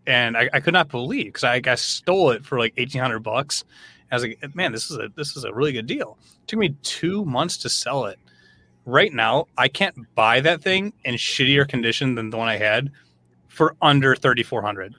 And 0.07 0.37
I, 0.37 0.49
I 0.53 0.61
could 0.61 0.73
not 0.73 0.89
believe 0.89 1.27
because 1.27 1.45
I, 1.45 1.61
I 1.65 1.75
stole 1.75 2.31
it 2.31 2.45
for 2.45 2.59
like 2.59 2.77
1800 2.77 3.21
bucks. 3.21 3.65
I 4.13 4.17
was 4.17 4.25
like, 4.25 4.55
man, 4.55 4.73
this 4.73 4.91
is 4.91 4.99
a 4.99 5.09
this 5.17 5.37
is 5.37 5.45
a 5.45 5.55
really 5.55 5.73
good 5.73 5.87
deal. 5.87 6.19
It 6.43 6.49
took 6.49 6.59
me 6.59 6.77
two 6.83 7.25
months 7.25 7.57
to 7.59 7.71
sell 7.71 8.05
it. 8.05 8.19
Right 8.85 9.13
now, 9.13 9.47
I 9.57 9.69
can't 9.69 9.97
buy 10.15 10.41
that 10.41 10.61
thing 10.61 10.93
in 11.05 11.15
shittier 11.15 11.67
condition 11.67 12.15
than 12.15 12.29
the 12.29 12.37
one 12.37 12.49
I 12.49 12.57
had 12.57 12.91
for 13.49 13.75
under 13.81 14.15
thirty 14.15 14.43
four 14.43 14.61
hundred. 14.61 14.95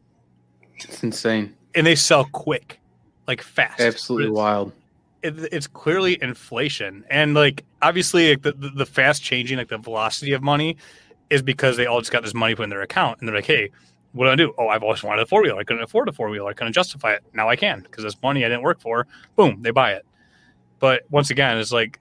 It's 0.77 1.03
insane. 1.03 1.55
And 1.75 1.85
they 1.85 1.95
sell 1.95 2.25
quick, 2.25 2.79
like 3.27 3.41
fast. 3.41 3.79
Absolutely 3.79 4.27
It's- 4.27 4.37
wild. 4.37 4.71
It, 5.21 5.39
it's 5.53 5.67
clearly 5.67 6.21
inflation, 6.21 7.05
and 7.09 7.33
like 7.33 7.63
obviously, 7.81 8.31
like 8.31 8.41
the, 8.41 8.51
the 8.75 8.85
fast 8.85 9.23
changing, 9.23 9.57
like 9.57 9.69
the 9.69 9.77
velocity 9.77 10.33
of 10.33 10.43
money, 10.43 10.75
is 11.29 11.41
because 11.41 11.77
they 11.77 11.85
all 11.85 12.01
just 12.01 12.11
got 12.11 12.23
this 12.23 12.33
money 12.33 12.55
put 12.55 12.63
in 12.63 12.69
their 12.69 12.81
account, 12.81 13.19
and 13.19 13.27
they're 13.27 13.35
like, 13.35 13.45
hey. 13.45 13.69
What 14.15 14.25
do 14.25 14.31
I 14.31 14.35
do? 14.35 14.53
Oh, 14.59 14.67
I've 14.67 14.83
always 14.83 15.01
wanted 15.01 15.23
a 15.23 15.25
four 15.25 15.41
wheeler. 15.41 15.59
I 15.59 15.63
couldn't 15.63 15.81
afford 15.81 16.07
a 16.07 16.11
four 16.11 16.29
wheeler. 16.29 16.47
I 16.47 16.53
couldn't 16.53 16.73
justify 16.73 17.13
it. 17.13 17.23
Now 17.33 17.49
I 17.49 17.55
can 17.55 17.79
because 17.81 18.03
this 18.03 18.15
money 18.21 18.45
I 18.45 18.47
didn't 18.47 18.61
work 18.61 18.79
for. 18.79 19.07
Boom, 19.35 19.63
they 19.63 19.71
buy 19.71 19.93
it. 19.93 20.05
But 20.77 21.01
once 21.09 21.31
again, 21.31 21.57
it's 21.57 21.71
like, 21.71 21.99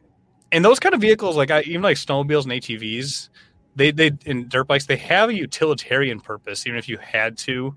and 0.51 0.63
those 0.63 0.79
kind 0.79 0.95
of 0.95 1.01
vehicles, 1.01 1.39
like 1.39 1.51
I, 1.51 1.63
even 1.63 1.81
like 1.81 1.97
snowmobiles 1.97 2.43
and 2.43 2.53
ATVs, 2.53 3.31
they 3.77 3.93
they 3.93 4.11
in 4.27 4.47
dirt 4.49 4.65
bikes, 4.65 4.85
they 4.85 4.97
have 4.99 5.31
a 5.31 5.35
utilitarian 5.35 6.21
purpose. 6.21 6.67
Even 6.67 6.79
if 6.79 6.87
you 6.87 6.99
had 6.99 7.39
to, 7.39 7.75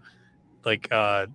like, 0.66 0.90
uh 0.92 1.28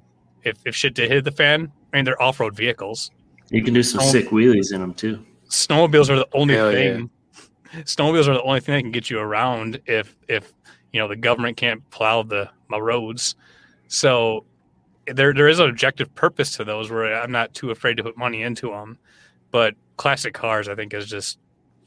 if 0.43 0.59
if 0.67 0.77
shit 0.77 0.93
did 0.93 1.11
hit 1.11 1.25
the 1.25 1.31
fan, 1.31 1.73
I 1.93 1.97
mean, 1.97 2.05
they're 2.05 2.21
off 2.21 2.41
road 2.41 2.55
vehicles. 2.57 3.11
You 3.51 3.63
can 3.63 3.75
do 3.75 3.83
some 3.83 4.01
Oh. 4.01 4.05
sick 4.11 4.29
wheelies 4.29 4.73
in 4.73 4.81
them 4.81 4.95
too. 4.95 5.25
Snowmobiles 5.49 6.09
are 6.09 6.17
the 6.17 6.29
only 6.33 6.55
Hell 6.55 6.71
thing. 6.71 7.11
Snowmobiles 7.85 8.29
are 8.29 8.35
the 8.35 8.43
only 8.43 8.61
thing 8.61 8.75
that 8.75 8.83
can 8.83 8.93
get 8.93 9.11
you 9.11 9.19
around 9.19 9.81
if 9.87 10.17
if 10.29 10.53
you 10.93 11.01
know 11.01 11.09
the 11.09 11.17
government 11.17 11.57
can't 11.57 11.89
plow 11.91 12.23
the 12.23 12.49
my 12.69 12.79
roads. 12.79 13.35
So 13.89 14.45
there 15.07 15.33
there 15.35 15.49
is 15.49 15.59
an 15.59 15.69
objective 15.69 16.15
purpose 16.15 16.57
to 16.57 16.65
those 16.65 16.91
where 16.91 17.21
I'm 17.21 17.33
not 17.33 17.53
too 17.55 17.71
afraid 17.71 17.97
to 17.97 18.03
put 18.05 18.17
money 18.17 18.43
into 18.43 18.71
them. 18.71 18.99
But 19.51 19.75
classic 19.97 20.33
cars, 20.35 20.69
I 20.69 20.77
think, 20.77 20.95
is 20.95 21.07
just 21.09 21.39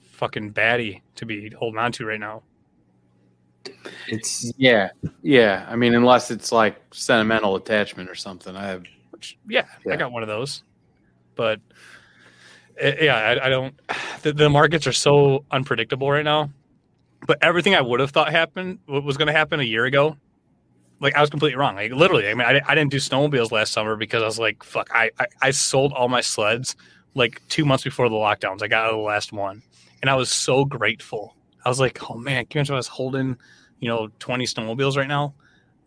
fucking 0.01 0.51
batty 0.51 1.01
to 1.15 1.25
be 1.25 1.49
holding 1.49 1.79
on 1.79 1.93
to 1.93 2.05
right 2.05 2.19
now. 2.19 2.43
It's 4.09 4.51
yeah, 4.57 4.89
yeah. 5.21 5.65
I 5.69 5.77
mean, 5.77 5.95
unless 5.95 6.29
it's 6.31 6.51
like 6.51 6.81
sentimental 6.91 7.55
attachment 7.55 8.09
or 8.09 8.15
something. 8.15 8.55
I 8.55 8.67
have, 8.67 8.83
which 9.23 9.37
yeah, 9.47 9.65
I 9.89 9.95
got 9.95 10.11
one 10.11 10.23
of 10.23 10.27
those. 10.27 10.63
But 11.35 11.59
eh, 12.79 12.95
yeah, 13.01 13.15
I, 13.15 13.45
I 13.45 13.49
don't. 13.49 13.79
The, 14.21 14.33
the 14.33 14.49
markets 14.49 14.87
are 14.87 14.93
so 14.93 15.45
unpredictable 15.51 16.09
right 16.09 16.23
now. 16.23 16.49
But 17.25 17.37
everything 17.41 17.73
I 17.73 17.81
would 17.81 17.99
have 18.01 18.11
thought 18.11 18.31
happened 18.31 18.79
what 18.85 19.03
was 19.03 19.17
going 19.17 19.27
to 19.27 19.33
happen 19.33 19.59
a 19.59 19.63
year 19.63 19.85
ago, 19.85 20.17
like 20.99 21.15
I 21.15 21.21
was 21.21 21.29
completely 21.29 21.55
wrong. 21.57 21.75
Like 21.75 21.91
literally, 21.91 22.27
I 22.27 22.33
mean, 22.33 22.45
I, 22.45 22.61
I 22.67 22.75
didn't 22.75 22.91
do 22.91 22.97
snowmobiles 22.97 23.51
last 23.51 23.71
summer 23.71 23.95
because 23.95 24.21
I 24.21 24.25
was 24.25 24.39
like, 24.39 24.63
fuck, 24.63 24.89
I, 24.93 25.09
I 25.19 25.27
I 25.41 25.51
sold 25.51 25.93
all 25.93 26.09
my 26.09 26.21
sleds 26.21 26.75
like 27.15 27.41
two 27.47 27.65
months 27.65 27.83
before 27.83 28.09
the 28.09 28.15
lockdowns. 28.15 28.61
I 28.61 28.67
got 28.67 28.85
out 28.85 28.93
of 28.93 28.97
the 28.97 29.03
last 29.03 29.31
one, 29.31 29.61
and 30.01 30.09
I 30.09 30.15
was 30.15 30.29
so 30.29 30.65
grateful. 30.65 31.35
I 31.65 31.69
was 31.69 31.79
like, 31.79 32.09
oh 32.09 32.15
man, 32.15 32.45
can 32.45 32.57
you 32.57 32.59
imagine 32.59 32.73
I 32.75 32.77
was 32.77 32.87
holding, 32.87 33.37
you 33.79 33.87
know, 33.87 34.09
twenty 34.19 34.45
snowmobiles 34.45 34.97
right 34.97 35.07
now? 35.07 35.33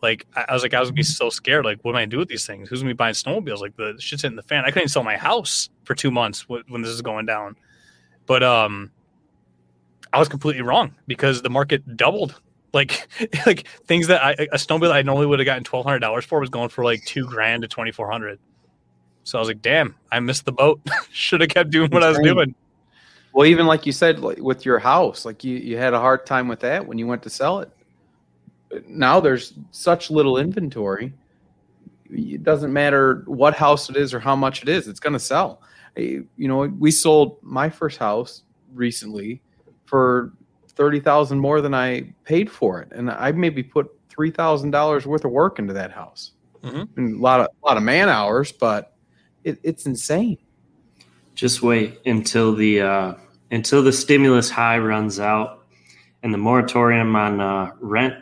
Like 0.06 0.24
I 0.36 0.44
I 0.48 0.54
was 0.54 0.62
like, 0.62 0.72
I 0.72 0.78
was 0.78 0.90
gonna 0.90 0.96
be 0.96 1.02
so 1.02 1.30
scared. 1.30 1.64
Like, 1.64 1.80
what 1.82 1.90
am 1.90 1.96
I 1.96 2.00
gonna 2.02 2.10
do 2.10 2.18
with 2.18 2.28
these 2.28 2.46
things? 2.46 2.68
Who's 2.68 2.80
gonna 2.80 2.94
be 2.94 2.96
buying 2.96 3.14
snowmobiles? 3.14 3.60
Like 3.60 3.76
the 3.76 3.96
shit's 3.98 4.22
hitting 4.22 4.36
the 4.36 4.42
fan. 4.42 4.60
I 4.64 4.68
couldn't 4.68 4.82
even 4.82 4.88
sell 4.88 5.02
my 5.02 5.16
house 5.16 5.68
for 5.82 5.96
two 5.96 6.12
months 6.12 6.42
wh- 6.42 6.68
when 6.68 6.82
this 6.82 6.92
is 6.92 7.02
going 7.02 7.26
down. 7.26 7.56
But 8.26 8.44
um, 8.44 8.92
I 10.12 10.20
was 10.20 10.28
completely 10.28 10.62
wrong 10.62 10.94
because 11.08 11.42
the 11.42 11.50
market 11.50 11.96
doubled. 11.96 12.40
Like 12.72 13.08
like 13.46 13.66
things 13.86 14.06
that 14.06 14.22
I 14.24 14.32
a 14.32 14.56
snowmobile 14.56 14.92
I 14.92 15.02
normally 15.02 15.26
would 15.26 15.40
have 15.40 15.46
gotten 15.46 15.64
twelve 15.64 15.84
hundred 15.84 16.00
dollars 16.00 16.24
for 16.24 16.38
was 16.38 16.50
going 16.50 16.68
for 16.68 16.84
like 16.84 17.04
two 17.04 17.26
grand 17.26 17.62
to 17.62 17.68
twenty 17.68 17.90
four 17.90 18.08
hundred. 18.08 18.38
So 19.24 19.38
I 19.38 19.40
was 19.40 19.48
like, 19.48 19.60
damn, 19.60 19.96
I 20.12 20.20
missed 20.20 20.44
the 20.44 20.52
boat. 20.52 20.80
Should 21.10 21.40
have 21.40 21.50
kept 21.50 21.70
doing 21.70 21.90
what 21.90 22.04
I 22.04 22.10
was 22.10 22.18
doing. 22.20 22.54
well, 23.32 23.44
even 23.44 23.66
like 23.66 23.86
you 23.86 23.90
said, 23.92 24.20
like 24.20 24.38
with 24.38 24.64
your 24.64 24.78
house, 24.78 25.24
like 25.24 25.42
you 25.42 25.56
you 25.56 25.76
had 25.78 25.94
a 25.94 26.00
hard 26.00 26.26
time 26.26 26.46
with 26.46 26.60
that 26.60 26.86
when 26.86 26.96
you 26.96 27.08
went 27.08 27.24
to 27.24 27.30
sell 27.30 27.58
it. 27.58 27.70
Now 28.86 29.20
there's 29.20 29.54
such 29.70 30.10
little 30.10 30.38
inventory. 30.38 31.12
It 32.10 32.42
doesn't 32.44 32.72
matter 32.72 33.22
what 33.26 33.54
house 33.54 33.90
it 33.90 33.96
is 33.96 34.14
or 34.14 34.20
how 34.20 34.36
much 34.36 34.62
it 34.62 34.68
is; 34.68 34.86
it's 34.88 35.00
going 35.00 35.12
to 35.14 35.18
sell. 35.18 35.62
You 35.96 36.26
know, 36.36 36.58
we 36.78 36.90
sold 36.90 37.38
my 37.42 37.68
first 37.70 37.98
house 37.98 38.42
recently 38.74 39.42
for 39.86 40.32
thirty 40.68 41.00
thousand 41.00 41.38
more 41.40 41.60
than 41.60 41.74
I 41.74 42.12
paid 42.24 42.50
for 42.50 42.80
it, 42.82 42.88
and 42.92 43.10
I 43.10 43.32
maybe 43.32 43.62
put 43.62 43.88
three 44.08 44.30
thousand 44.30 44.70
dollars 44.70 45.06
worth 45.06 45.24
of 45.24 45.32
work 45.32 45.58
into 45.58 45.72
that 45.74 45.90
house. 45.92 46.32
Mhm. 46.62 46.88
And 46.96 47.16
a 47.16 47.20
lot 47.20 47.40
of 47.40 47.46
a 47.62 47.66
lot 47.66 47.76
of 47.76 47.82
man 47.82 48.08
hours, 48.08 48.52
but 48.52 48.94
it, 49.44 49.58
it's 49.62 49.86
insane. 49.86 50.38
just 51.34 51.62
wait 51.62 51.98
until 52.06 52.54
the 52.54 52.80
uh, 52.80 53.14
until 53.50 53.82
the 53.82 53.92
stimulus 53.92 54.48
high 54.50 54.78
runs 54.78 55.18
out 55.20 55.64
and 56.22 56.32
the 56.32 56.38
moratorium 56.38 57.14
on 57.16 57.40
uh, 57.40 57.70
rent 57.80 58.14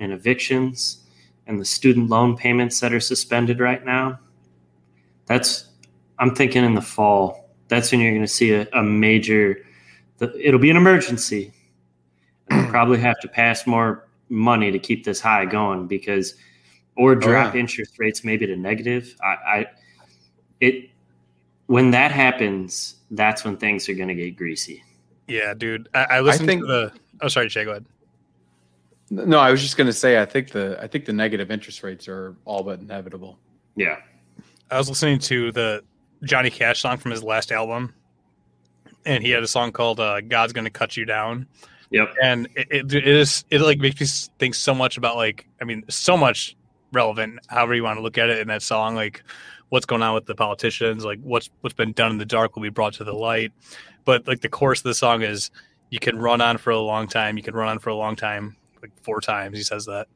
and 0.00 0.12
evictions 0.12 1.04
and 1.46 1.60
the 1.60 1.64
student 1.64 2.10
loan 2.10 2.36
payments 2.36 2.80
that 2.80 2.92
are 2.92 3.00
suspended 3.00 3.60
right 3.60 3.84
now. 3.84 4.18
That's 5.26 5.68
I'm 6.18 6.34
thinking 6.34 6.64
in 6.64 6.74
the 6.74 6.82
fall. 6.82 7.50
That's 7.68 7.90
when 7.90 8.00
you're 8.00 8.12
going 8.12 8.22
to 8.22 8.28
see 8.28 8.52
a, 8.52 8.66
a 8.72 8.82
major. 8.82 9.64
The, 10.18 10.32
it'll 10.40 10.60
be 10.60 10.70
an 10.70 10.76
emergency. 10.76 11.52
And 12.48 12.62
they'll 12.62 12.70
probably 12.70 12.98
have 12.98 13.20
to 13.20 13.28
pass 13.28 13.66
more 13.66 14.08
money 14.28 14.70
to 14.70 14.78
keep 14.78 15.04
this 15.04 15.20
high 15.20 15.44
going 15.44 15.86
because, 15.86 16.34
or 16.96 17.12
oh, 17.12 17.14
drop 17.14 17.54
yeah. 17.54 17.60
interest 17.60 17.98
rates 17.98 18.24
maybe 18.24 18.46
to 18.46 18.56
negative. 18.56 19.14
I, 19.22 19.26
I 19.26 19.66
it 20.60 20.90
when 21.66 21.90
that 21.90 22.12
happens, 22.12 22.96
that's 23.10 23.44
when 23.44 23.56
things 23.56 23.88
are 23.88 23.94
going 23.94 24.08
to 24.08 24.14
get 24.14 24.36
greasy. 24.36 24.82
Yeah, 25.26 25.54
dude. 25.54 25.88
I, 25.94 26.04
I 26.04 26.20
listened 26.20 26.48
think- 26.48 26.62
to 26.62 26.66
the. 26.66 26.92
Oh, 27.20 27.28
sorry, 27.28 27.48
Jay. 27.48 27.64
Go 27.64 27.72
ahead. 27.72 27.86
No, 29.10 29.38
I 29.38 29.50
was 29.50 29.62
just 29.62 29.76
going 29.76 29.86
to 29.86 29.92
say 29.92 30.20
I 30.20 30.24
think 30.24 30.50
the 30.50 30.78
I 30.82 30.86
think 30.86 31.04
the 31.04 31.12
negative 31.12 31.50
interest 31.50 31.82
rates 31.82 32.08
are 32.08 32.36
all 32.44 32.62
but 32.62 32.80
inevitable. 32.80 33.38
Yeah. 33.76 33.96
I 34.70 34.78
was 34.78 34.88
listening 34.88 35.20
to 35.20 35.52
the 35.52 35.84
Johnny 36.24 36.50
Cash 36.50 36.80
song 36.80 36.96
from 36.96 37.12
his 37.12 37.22
last 37.22 37.52
album, 37.52 37.94
and 39.04 39.22
he 39.22 39.30
had 39.30 39.42
a 39.42 39.48
song 39.48 39.70
called 39.70 40.00
uh, 40.00 40.20
"God's 40.22 40.52
Gonna 40.52 40.70
Cut 40.70 40.96
You 40.96 41.04
Down." 41.04 41.46
Yep. 41.90 42.14
And 42.22 42.48
it, 42.56 42.66
it, 42.70 42.94
it 42.94 43.06
is 43.06 43.44
it 43.50 43.60
like 43.60 43.78
makes 43.78 44.00
me 44.00 44.06
think 44.38 44.54
so 44.54 44.74
much 44.74 44.96
about 44.96 45.16
like 45.16 45.46
I 45.60 45.64
mean 45.64 45.84
so 45.88 46.16
much 46.16 46.56
relevant 46.92 47.38
however 47.48 47.74
you 47.74 47.82
want 47.82 47.98
to 47.98 48.02
look 48.02 48.18
at 48.18 48.30
it 48.30 48.38
in 48.38 48.48
that 48.48 48.62
song 48.62 48.94
like 48.94 49.22
what's 49.68 49.86
going 49.86 50.02
on 50.02 50.14
with 50.14 50.26
the 50.26 50.34
politicians 50.34 51.04
like 51.04 51.20
what's 51.22 51.50
what's 51.60 51.74
been 51.74 51.92
done 51.92 52.12
in 52.12 52.18
the 52.18 52.24
dark 52.24 52.54
will 52.54 52.62
be 52.62 52.70
brought 52.70 52.94
to 52.94 53.04
the 53.04 53.12
light 53.12 53.52
but 54.04 54.26
like 54.26 54.40
the 54.40 54.48
chorus 54.48 54.80
of 54.80 54.84
the 54.84 54.94
song 54.94 55.22
is 55.22 55.50
you 55.90 55.98
can 55.98 56.18
run 56.18 56.40
on 56.40 56.56
for 56.56 56.70
a 56.70 56.78
long 56.78 57.06
time 57.06 57.36
you 57.36 57.42
can 57.42 57.54
run 57.54 57.68
on 57.68 57.78
for 57.78 57.90
a 57.90 57.94
long 57.94 58.16
time 58.16 58.56
like 58.86 59.02
four 59.02 59.20
times 59.20 59.56
he 59.58 59.64
says 59.64 59.84
that 59.86 60.06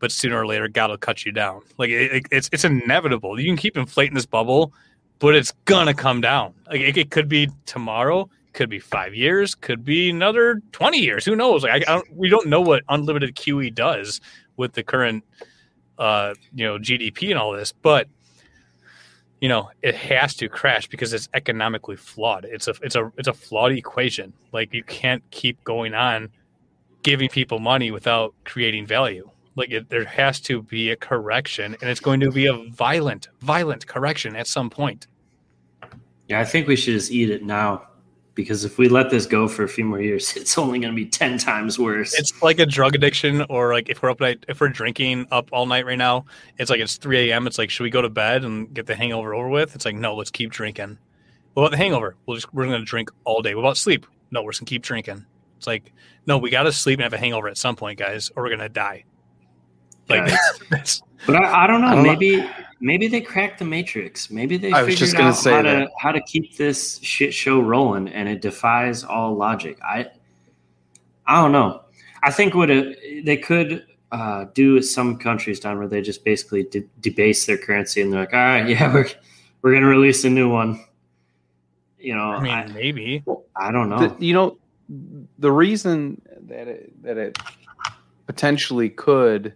but 0.00 0.12
sooner 0.12 0.38
or 0.40 0.46
later 0.46 0.68
God 0.68 0.90
will 0.90 0.96
cut 0.96 1.26
you 1.26 1.32
down. 1.32 1.62
Like 1.76 1.90
it, 1.90 2.12
it- 2.12 2.26
it's 2.30 2.48
it's 2.52 2.64
inevitable. 2.64 3.38
You 3.40 3.46
can 3.46 3.56
keep 3.56 3.76
inflating 3.76 4.14
this 4.14 4.26
bubble, 4.26 4.72
but 5.18 5.34
it's 5.34 5.52
gonna 5.64 5.92
come 5.94 6.20
down. 6.20 6.54
Like 6.68 6.80
it, 6.80 6.96
it 6.96 7.10
could 7.10 7.28
be 7.28 7.50
tomorrow, 7.66 8.30
could 8.52 8.70
be 8.70 8.78
five 8.78 9.12
years, 9.14 9.56
could 9.56 9.84
be 9.84 10.10
another 10.10 10.62
twenty 10.70 10.98
years. 10.98 11.24
Who 11.24 11.34
knows? 11.34 11.64
Like 11.64 11.72
I, 11.88 11.92
I 11.92 11.94
don't, 11.96 12.16
we 12.16 12.28
don't 12.28 12.46
know 12.46 12.60
what 12.60 12.84
unlimited 12.88 13.34
QE 13.34 13.74
does 13.74 14.20
with 14.56 14.72
the 14.74 14.84
current, 14.84 15.24
uh, 15.98 16.34
you 16.54 16.64
know, 16.64 16.78
GDP 16.78 17.30
and 17.30 17.38
all 17.38 17.50
this, 17.52 17.72
but 17.72 18.06
you 19.40 19.48
know 19.48 19.70
it 19.82 19.94
has 19.96 20.34
to 20.36 20.48
crash 20.48 20.86
because 20.88 21.12
it's 21.12 21.28
economically 21.34 21.96
flawed. 21.96 22.44
It's 22.44 22.68
a 22.68 22.74
it's 22.82 22.94
a 22.94 23.10
it's 23.16 23.26
a 23.28 23.32
flawed 23.32 23.72
equation. 23.72 24.32
Like 24.52 24.72
you 24.72 24.84
can't 24.84 25.22
keep 25.32 25.62
going 25.64 25.94
on 25.94 26.28
giving 27.08 27.30
people 27.30 27.58
money 27.58 27.90
without 27.90 28.34
creating 28.44 28.86
value. 28.86 29.30
Like 29.56 29.70
it, 29.70 29.88
there 29.88 30.04
has 30.04 30.40
to 30.42 30.62
be 30.62 30.90
a 30.90 30.96
correction, 30.96 31.74
and 31.80 31.90
it's 31.90 32.00
going 32.00 32.20
to 32.20 32.30
be 32.30 32.46
a 32.46 32.56
violent, 32.70 33.28
violent 33.40 33.86
correction 33.86 34.36
at 34.36 34.46
some 34.46 34.68
point. 34.68 35.06
Yeah, 36.28 36.38
I 36.38 36.44
think 36.44 36.68
we 36.68 36.76
should 36.76 36.92
just 36.92 37.10
eat 37.10 37.30
it 37.30 37.42
now 37.42 37.88
because 38.34 38.64
if 38.66 38.76
we 38.76 38.90
let 38.90 39.08
this 39.08 39.24
go 39.24 39.48
for 39.48 39.64
a 39.64 39.68
few 39.68 39.84
more 39.84 40.02
years, 40.02 40.32
it's 40.36 40.58
only 40.58 40.78
going 40.78 40.92
to 40.92 40.96
be 40.96 41.06
10 41.06 41.38
times 41.38 41.78
worse. 41.78 42.16
It's 42.18 42.42
like 42.42 42.58
a 42.58 42.66
drug 42.66 42.94
addiction, 42.94 43.44
or 43.48 43.72
like 43.72 43.88
if 43.88 44.02
we're 44.02 44.10
up 44.10 44.20
night, 44.20 44.44
if 44.48 44.60
we're 44.60 44.68
drinking 44.68 45.26
up 45.32 45.48
all 45.50 45.64
night 45.64 45.86
right 45.86 45.98
now, 45.98 46.26
it's 46.58 46.68
like 46.68 46.80
it's 46.80 46.98
3 46.98 47.30
a.m. 47.30 47.46
It's 47.46 47.56
like, 47.56 47.70
should 47.70 47.84
we 47.84 47.90
go 47.90 48.02
to 48.02 48.10
bed 48.10 48.44
and 48.44 48.72
get 48.74 48.86
the 48.86 48.94
hangover 48.94 49.34
over 49.34 49.48
with? 49.48 49.74
It's 49.74 49.86
like, 49.86 49.96
no, 49.96 50.14
let's 50.14 50.30
keep 50.30 50.52
drinking. 50.52 50.98
What 51.54 51.62
about 51.62 51.70
the 51.70 51.78
hangover? 51.78 52.16
We'll 52.26 52.36
just 52.36 52.52
we're 52.52 52.66
going 52.66 52.78
to 52.78 52.84
drink 52.84 53.10
all 53.24 53.40
day. 53.40 53.54
What 53.54 53.62
about 53.62 53.78
sleep? 53.78 54.06
No, 54.30 54.42
we're 54.42 54.52
just 54.52 54.60
going 54.60 54.66
to 54.66 54.74
keep 54.74 54.82
drinking. 54.82 55.24
It's 55.58 55.66
like, 55.66 55.92
no, 56.26 56.38
we 56.38 56.50
got 56.50 56.62
to 56.62 56.72
sleep 56.72 56.98
and 57.00 57.02
have 57.04 57.12
a 57.12 57.18
hangover 57.18 57.48
at 57.48 57.58
some 57.58 57.76
point, 57.76 57.98
guys, 57.98 58.30
or 58.36 58.44
we're 58.44 58.50
gonna 58.50 58.68
die. 58.68 59.04
Like, 60.08 60.28
Yeah. 60.28 60.36
that's, 60.36 60.58
that's 60.70 61.02
But 61.26 61.36
I, 61.36 61.64
I 61.64 61.66
don't 61.66 61.80
know. 61.80 61.88
I 61.88 61.94
don't 61.96 62.04
know. 62.04 62.10
maybe 62.12 62.48
maybe 62.80 63.08
they 63.08 63.20
cracked 63.20 63.58
the 63.58 63.64
matrix. 63.64 64.30
Maybe 64.30 64.56
they 64.56 64.70
I 64.72 64.82
was 64.82 64.94
figured 64.94 64.98
just 64.98 65.16
gonna 65.16 65.30
out 65.30 65.36
say 65.36 65.50
how 65.50 65.62
that. 65.62 65.78
to 65.80 65.90
how 65.98 66.12
to 66.12 66.20
keep 66.22 66.56
this 66.56 67.00
shit 67.02 67.34
show 67.34 67.60
rolling, 67.60 68.08
and 68.08 68.28
it 68.28 68.40
defies 68.40 69.02
all 69.04 69.34
logic. 69.34 69.78
I 69.82 70.06
I 71.26 71.42
don't 71.42 71.52
know. 71.52 71.82
I 72.22 72.30
think 72.30 72.54
what 72.54 72.70
it, 72.70 73.24
they 73.26 73.36
could 73.36 73.84
uh, 74.12 74.46
do 74.54 74.76
is 74.76 74.92
some 74.92 75.18
countries 75.18 75.60
down 75.60 75.78
where 75.78 75.88
they 75.88 76.00
just 76.00 76.24
basically 76.24 76.62
de- 76.64 76.84
debase 77.00 77.44
their 77.46 77.58
currency, 77.58 78.00
and 78.00 78.12
they're 78.12 78.20
like, 78.20 78.32
all 78.32 78.38
right, 78.38 78.66
yeah, 78.68 78.92
we're 78.94 79.08
we're 79.62 79.74
gonna 79.74 79.86
release 79.86 80.24
a 80.24 80.30
new 80.30 80.48
one. 80.48 80.84
You 81.98 82.14
know, 82.14 82.30
I 82.30 82.40
mean, 82.40 82.52
I, 82.52 82.66
maybe. 82.68 83.24
I 83.56 83.72
don't 83.72 83.88
know. 83.88 84.06
The- 84.08 84.24
you 84.24 84.32
know, 84.32 84.56
the 85.38 85.52
reason 85.52 86.20
that 86.46 86.68
it, 86.68 87.02
that 87.02 87.18
it 87.18 87.38
potentially 88.26 88.88
could, 88.88 89.54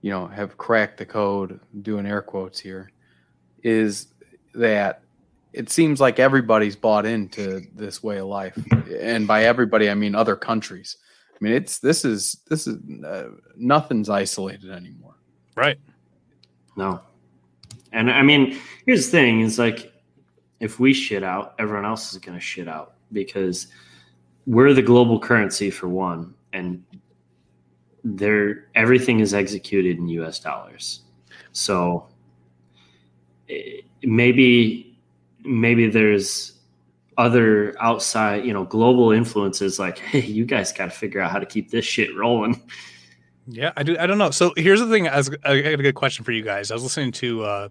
you 0.00 0.10
know, 0.10 0.26
have 0.26 0.56
cracked 0.56 0.98
the 0.98 1.06
code, 1.06 1.60
doing 1.82 2.06
air 2.06 2.22
quotes 2.22 2.58
here, 2.58 2.90
is 3.62 4.08
that 4.54 5.02
it 5.52 5.70
seems 5.70 6.00
like 6.00 6.18
everybody's 6.18 6.76
bought 6.76 7.04
into 7.04 7.62
this 7.74 8.02
way 8.02 8.18
of 8.18 8.26
life, 8.26 8.58
and 9.00 9.26
by 9.26 9.44
everybody 9.44 9.90
I 9.90 9.94
mean 9.94 10.14
other 10.14 10.36
countries. 10.36 10.96
I 11.34 11.36
mean, 11.40 11.52
it's 11.52 11.78
this 11.78 12.04
is 12.04 12.38
this 12.48 12.66
is 12.66 12.78
uh, 13.04 13.30
nothing's 13.56 14.08
isolated 14.08 14.70
anymore. 14.70 15.14
Right. 15.56 15.78
No. 16.76 17.00
And 17.92 18.10
I 18.10 18.22
mean, 18.22 18.58
here's 18.86 19.06
the 19.06 19.10
thing: 19.10 19.40
is 19.40 19.58
like, 19.58 19.92
if 20.60 20.80
we 20.80 20.94
shit 20.94 21.22
out, 21.22 21.54
everyone 21.58 21.84
else 21.84 22.12
is 22.12 22.18
going 22.18 22.38
to 22.38 22.40
shit 22.40 22.68
out 22.68 22.94
because 23.12 23.66
we're 24.46 24.72
the 24.74 24.82
global 24.82 25.18
currency 25.18 25.70
for 25.70 25.88
one, 25.88 26.34
and 26.52 26.82
there 28.04 28.68
everything 28.74 29.20
is 29.20 29.34
executed 29.34 29.98
in 29.98 30.08
U.S. 30.08 30.40
dollars. 30.40 31.02
So 31.52 32.08
eh, 33.48 33.80
maybe 34.02 34.98
maybe 35.44 35.88
there's 35.88 36.52
other 37.18 37.76
outside, 37.80 38.44
you 38.44 38.52
know, 38.52 38.64
global 38.64 39.12
influences 39.12 39.78
like, 39.78 39.98
hey, 40.12 40.20
you 40.20 40.44
guys 40.44 40.72
got 40.72 40.86
to 40.86 40.90
figure 40.90 41.20
out 41.20 41.30
how 41.30 41.38
to 41.38 41.46
keep 41.46 41.70
this 41.70 41.84
shit 41.84 42.14
rolling. 42.16 42.60
Yeah, 43.48 43.72
I 43.76 43.82
do. 43.82 43.96
I 43.98 44.06
don't 44.06 44.18
know. 44.18 44.30
So 44.30 44.52
here's 44.56 44.80
the 44.80 44.88
thing. 44.88 45.08
I, 45.08 45.16
was, 45.16 45.28
I 45.44 45.60
got 45.60 45.74
a 45.74 45.76
good 45.78 45.94
question 45.94 46.24
for 46.24 46.32
you 46.32 46.42
guys. 46.42 46.70
I 46.70 46.74
was 46.74 46.82
listening 46.84 47.12
to 47.12 47.42
uh 47.42 47.68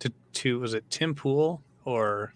to 0.00 0.12
to 0.34 0.60
was 0.60 0.74
it 0.74 0.88
Tim 0.90 1.14
Pool 1.14 1.62
or 1.84 2.32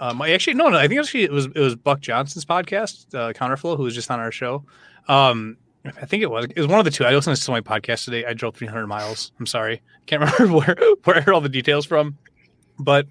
um 0.00 0.20
I 0.22 0.30
actually 0.30 0.54
no 0.54 0.68
no 0.68 0.78
I 0.78 0.88
think 0.88 1.00
actually 1.00 1.24
it 1.24 1.32
was 1.32 1.46
it 1.46 1.58
was 1.58 1.74
Buck 1.76 2.00
Johnson's 2.00 2.44
podcast 2.44 3.14
uh, 3.14 3.32
Counterflow 3.32 3.76
who 3.76 3.82
was 3.84 3.94
just 3.94 4.10
on 4.10 4.20
our 4.20 4.32
show. 4.32 4.64
Um 5.08 5.56
I 5.84 6.04
think 6.04 6.22
it 6.22 6.30
was 6.30 6.46
it 6.46 6.58
was 6.58 6.66
one 6.66 6.78
of 6.80 6.84
the 6.84 6.90
two. 6.90 7.04
I 7.04 7.14
listened 7.14 7.36
to 7.36 7.50
my 7.52 7.60
podcast 7.60 8.04
today. 8.04 8.24
I 8.24 8.32
drove 8.34 8.56
300 8.56 8.86
miles. 8.88 9.30
I'm 9.38 9.46
sorry, 9.46 9.82
can't 10.06 10.20
remember 10.38 10.56
where 10.58 10.76
where 11.04 11.16
I 11.16 11.20
heard 11.20 11.32
all 11.34 11.40
the 11.40 11.48
details 11.48 11.86
from. 11.86 12.18
But 12.78 13.06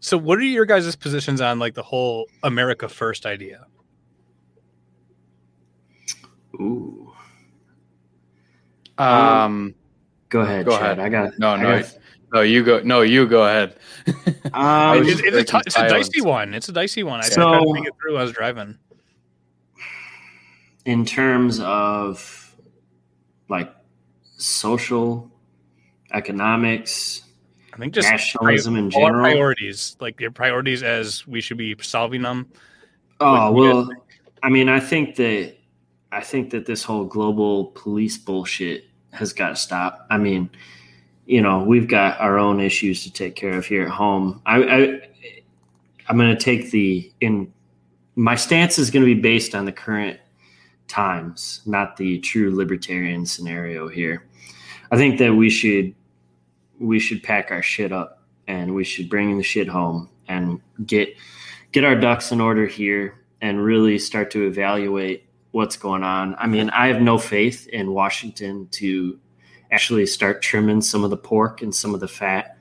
so, 0.00 0.18
what 0.18 0.38
are 0.38 0.42
your 0.42 0.66
guys' 0.66 0.94
positions 0.94 1.40
on 1.40 1.58
like 1.58 1.72
the 1.74 1.82
whole 1.82 2.26
America 2.42 2.88
First 2.88 3.24
idea? 3.24 3.66
Ooh. 6.60 7.12
Um, 8.98 9.74
Go 10.28 10.40
ahead, 10.40 10.66
go 10.66 10.72
Chad. 10.72 10.98
ahead. 10.98 11.00
I 11.00 11.08
got 11.08 11.38
no, 11.38 11.48
I 11.50 11.62
no, 11.62 11.80
got- 11.80 11.98
no. 12.32 12.40
You 12.40 12.64
go. 12.64 12.80
No, 12.80 13.00
you 13.02 13.26
go 13.26 13.44
ahead. 13.44 13.76
Um, 14.54 15.06
It's, 15.06 15.20
it's, 15.20 15.52
a, 15.54 15.58
it's 15.64 15.76
a 15.78 15.88
dicey 15.88 16.20
one. 16.20 16.52
It's 16.54 16.68
a 16.68 16.72
dicey 16.72 17.02
one. 17.04 17.20
I 17.20 17.22
So- 17.22 17.40
tried 17.48 17.60
to 17.64 17.72
think 17.72 17.86
it 17.86 17.94
through. 18.02 18.16
I 18.18 18.22
was 18.22 18.32
driving. 18.32 18.76
in 20.84 21.04
terms 21.06 21.60
of 21.60 22.54
like 23.48 23.72
social 24.36 25.30
economics 26.12 27.22
I 27.72 27.78
think 27.78 27.94
just 27.94 28.10
nationalism 28.10 28.76
in 28.76 28.90
general 28.90 29.20
priorities, 29.22 29.96
like 30.00 30.20
your 30.20 30.30
priorities 30.32 30.82
as 30.82 31.26
we 31.26 31.40
should 31.40 31.56
be 31.56 31.74
solving 31.80 32.22
them. 32.22 32.50
oh 33.20 33.50
What 33.52 33.60
do 33.62 33.66
you 33.68 33.72
guys 33.74 33.86
well 33.88 33.96
i 34.42 34.48
mean 34.50 34.68
i 34.68 34.80
think 34.80 35.14
that 35.16 35.54
i 36.10 36.20
think 36.20 36.50
that 36.50 36.66
this 36.66 36.82
whole 36.82 37.04
global 37.04 37.66
police 37.66 38.18
bullshit 38.18 38.84
has 39.12 39.32
got 39.32 39.50
to 39.50 39.56
stop 39.56 40.06
i 40.10 40.18
mean 40.18 40.50
you 41.26 41.40
know 41.40 41.62
we've 41.62 41.88
got 41.88 42.20
our 42.20 42.38
own 42.38 42.60
issues 42.60 43.02
to 43.04 43.12
take 43.12 43.36
care 43.36 43.56
of 43.56 43.66
here 43.66 43.84
at 43.84 43.90
home 43.90 44.40
i, 44.46 44.62
I 44.62 45.00
i'm 46.08 46.16
going 46.16 46.36
to 46.36 46.42
take 46.42 46.70
the 46.70 47.12
in 47.20 47.52
my 48.16 48.34
stance 48.34 48.78
is 48.78 48.90
going 48.90 49.04
to 49.04 49.14
be 49.14 49.20
based 49.20 49.54
on 49.54 49.64
the 49.64 49.72
current 49.72 50.18
times 50.88 51.62
not 51.64 51.96
the 51.96 52.18
true 52.18 52.54
libertarian 52.54 53.24
scenario 53.24 53.88
here 53.88 54.26
i 54.90 54.96
think 54.96 55.18
that 55.18 55.34
we 55.34 55.48
should 55.48 55.94
we 56.78 56.98
should 56.98 57.22
pack 57.22 57.50
our 57.50 57.62
shit 57.62 57.92
up 57.92 58.22
and 58.48 58.74
we 58.74 58.84
should 58.84 59.08
bring 59.08 59.36
the 59.36 59.42
shit 59.42 59.68
home 59.68 60.10
and 60.28 60.60
get 60.84 61.08
get 61.70 61.84
our 61.84 61.96
ducks 61.96 62.32
in 62.32 62.40
order 62.40 62.66
here 62.66 63.18
and 63.40 63.62
really 63.62 63.98
start 63.98 64.30
to 64.30 64.46
evaluate 64.46 65.26
what's 65.52 65.76
going 65.76 66.02
on. 66.02 66.34
I 66.38 66.46
mean, 66.46 66.70
I 66.70 66.88
have 66.88 67.00
no 67.02 67.18
faith 67.18 67.66
in 67.68 67.92
Washington 67.92 68.68
to 68.72 69.18
actually 69.72 70.06
start 70.06 70.42
trimming 70.42 70.80
some 70.82 71.02
of 71.02 71.10
the 71.10 71.16
pork 71.16 71.62
and 71.62 71.74
some 71.74 71.94
of 71.94 72.00
the 72.00 72.08
fat, 72.08 72.58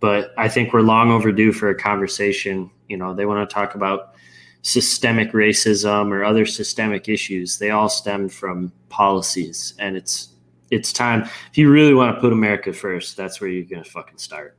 but 0.00 0.32
I 0.38 0.48
think 0.48 0.72
we're 0.72 0.82
long 0.82 1.10
overdue 1.10 1.52
for 1.52 1.68
a 1.68 1.74
conversation. 1.74 2.70
You 2.88 2.96
know, 2.96 3.12
they 3.12 3.26
want 3.26 3.48
to 3.48 3.52
talk 3.52 3.74
about 3.74 4.14
systemic 4.62 5.32
racism 5.32 6.10
or 6.10 6.24
other 6.24 6.46
systemic 6.46 7.08
issues. 7.08 7.58
They 7.58 7.70
all 7.70 7.88
stem 7.90 8.28
from 8.28 8.72
policies 8.88 9.74
and 9.78 9.96
it's 9.96 10.28
it's 10.70 10.92
time 10.92 11.22
if 11.50 11.58
you 11.58 11.70
really 11.70 11.92
want 11.92 12.14
to 12.14 12.20
put 12.20 12.32
America 12.32 12.72
first, 12.72 13.16
that's 13.16 13.40
where 13.40 13.50
you're 13.50 13.64
going 13.64 13.84
to 13.84 13.90
fucking 13.90 14.18
start. 14.18 14.56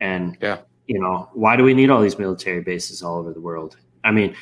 And 0.00 0.38
Yeah. 0.40 0.58
you 0.86 0.98
know, 1.00 1.28
why 1.34 1.56
do 1.56 1.64
we 1.64 1.74
need 1.74 1.90
all 1.90 2.00
these 2.00 2.18
military 2.18 2.62
bases 2.62 3.02
all 3.02 3.18
over 3.18 3.32
the 3.34 3.40
world? 3.40 3.76
I 4.04 4.10
mean, 4.12 4.34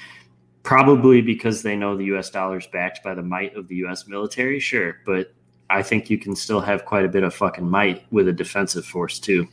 probably 0.63 1.21
because 1.23 1.63
they 1.63 1.75
know 1.77 1.97
the 1.97 2.05
US 2.17 2.31
dollar 2.31 2.59
is 2.59 2.67
backed 2.69 3.03
by 3.03 3.15
the 3.15 3.23
might 3.23 3.57
of 3.57 3.67
the 3.69 3.77
US 3.87 4.07
military, 4.07 4.61
sure, 4.61 4.99
but 5.05 5.35
I 5.69 5.83
think 5.83 6.11
you 6.11 6.19
can 6.19 6.37
still 6.37 6.61
have 6.61 6.85
quite 6.85 7.05
a 7.05 7.09
bit 7.09 7.23
of 7.23 7.35
fucking 7.35 7.69
might 7.69 8.05
with 8.13 8.29
a 8.29 8.33
defensive 8.33 8.85
force 8.85 9.19
too. 9.19 9.49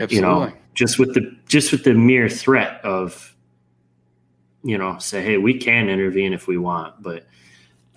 Absolutely. 0.00 0.16
You 0.16 0.22
know, 0.22 0.52
just 0.74 0.98
with 0.98 1.14
the 1.14 1.36
just 1.46 1.72
with 1.72 1.84
the 1.84 1.94
mere 1.94 2.28
threat 2.28 2.84
of 2.84 3.34
you 4.64 4.78
know, 4.78 4.98
say, 4.98 5.22
hey, 5.22 5.36
we 5.36 5.58
can 5.58 5.88
intervene 5.90 6.32
if 6.32 6.46
we 6.48 6.56
want, 6.56 7.00
but 7.02 7.26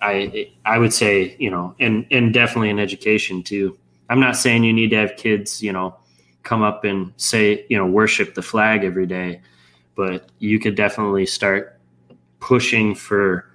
I 0.00 0.52
I 0.64 0.78
would 0.78 0.92
say, 0.92 1.34
you 1.38 1.50
know, 1.50 1.74
and 1.80 2.06
and 2.10 2.32
definitely 2.32 2.70
in 2.70 2.78
education 2.78 3.42
too. 3.42 3.76
I'm 4.10 4.20
not 4.20 4.36
saying 4.36 4.64
you 4.64 4.72
need 4.72 4.90
to 4.90 4.96
have 4.96 5.16
kids, 5.16 5.62
you 5.62 5.72
know, 5.72 5.96
come 6.42 6.62
up 6.62 6.84
and 6.84 7.12
say, 7.16 7.66
you 7.68 7.76
know, 7.76 7.86
worship 7.86 8.34
the 8.34 8.42
flag 8.42 8.84
every 8.84 9.06
day, 9.06 9.40
but 9.96 10.30
you 10.38 10.58
could 10.58 10.76
definitely 10.76 11.26
start 11.26 11.78
pushing 12.40 12.94
for 12.94 13.47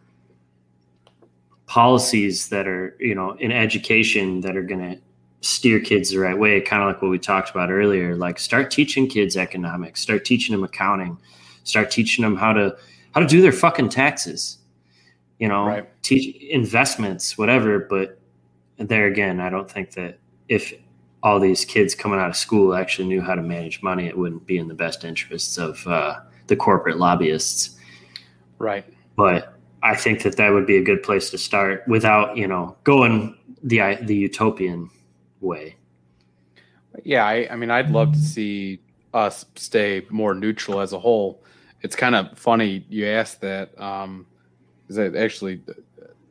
policies 1.74 2.50
that 2.50 2.68
are, 2.68 2.96
you 3.00 3.16
know, 3.16 3.32
in 3.40 3.52
education 3.52 4.42
that 4.42 4.56
are 4.56 4.62
going 4.62 4.80
to 4.80 5.02
steer 5.42 5.80
kids 5.80 6.12
the 6.12 6.20
right 6.20 6.38
way, 6.38 6.62
kind 6.62 6.84
of 6.84 6.88
like 6.88 7.02
what 7.02 7.10
we 7.10 7.18
talked 7.18 7.50
about 7.50 7.72
earlier. 7.72 8.16
Like 8.16 8.38
start 8.38 8.70
teaching 8.70 9.08
kids 9.08 9.36
economics, 9.36 10.00
start 10.00 10.24
teaching 10.24 10.54
them 10.54 10.64
accounting, 10.64 11.18
start 11.64 11.90
teaching 11.90 12.22
them 12.22 12.36
how 12.36 12.54
to 12.54 12.78
how 13.16 13.22
to 13.22 13.26
do 13.26 13.42
their 13.42 13.52
fucking 13.52 13.90
taxes. 13.90 14.60
You 15.40 15.48
know, 15.48 15.66
Right. 15.66 15.90
teach 16.04 16.36
investments, 16.44 17.40
whatever. 17.40 17.80
But 17.80 18.20
there 18.78 19.08
again, 19.08 19.40
I 19.40 19.50
don't 19.50 19.70
think 19.70 19.94
that 19.94 20.20
if 20.50 20.76
all 21.24 21.40
these 21.40 21.66
kids 21.66 21.96
coming 21.96 22.20
out 22.20 22.30
of 22.30 22.36
school 22.36 22.76
actually 22.76 23.08
knew 23.08 23.22
how 23.22 23.34
to 23.34 23.42
manage 23.42 23.82
money, 23.82 24.06
it 24.06 24.16
wouldn't 24.16 24.46
be 24.46 24.60
in 24.60 24.68
the 24.68 24.76
best 24.76 25.04
interests 25.04 25.58
of 25.58 25.88
uh, 25.88 26.20
the 26.46 26.56
corporate 26.56 27.00
lobbyists. 27.00 27.80
Right. 28.60 28.86
But 29.16 29.53
I 29.84 29.96
think 29.96 30.24
that 30.24 30.38
that 30.38 30.50
would 30.50 30.66
be 30.66 30.78
a 30.78 30.84
good 30.84 31.04
place 31.04 31.30
to 31.32 31.38
start 31.38 31.84
without, 31.88 32.38
you 32.38 32.48
know, 32.48 32.76
going 32.84 33.38
the 33.62 33.98
the 34.02 34.16
utopian 34.16 34.90
way. 35.42 35.76
Yeah, 37.04 37.26
I, 37.26 37.48
I 37.52 37.56
mean, 37.56 37.70
I'd 37.70 37.90
love 37.90 38.14
to 38.14 38.20
see 38.20 38.80
us 39.14 39.46
stay 39.56 40.06
more 40.10 40.34
neutral 40.34 40.80
as 40.80 40.94
a 40.94 41.00
whole. 41.00 41.44
It's 41.82 41.96
kind 41.96 42.16
of 42.16 42.38
funny 42.38 42.86
you 42.90 43.08
asked 43.08 43.42
that. 43.42 43.80
Um, 43.80 44.26
is 44.88 44.96
that 44.96 45.16
actually 45.16 45.62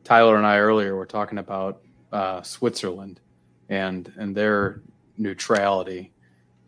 Tyler 0.03 0.37
and 0.37 0.45
I 0.45 0.57
earlier 0.57 0.95
were 0.95 1.05
talking 1.05 1.37
about 1.37 1.81
uh, 2.11 2.41
Switzerland 2.41 3.19
and 3.69 4.11
and 4.17 4.35
their 4.35 4.81
neutrality. 5.17 6.11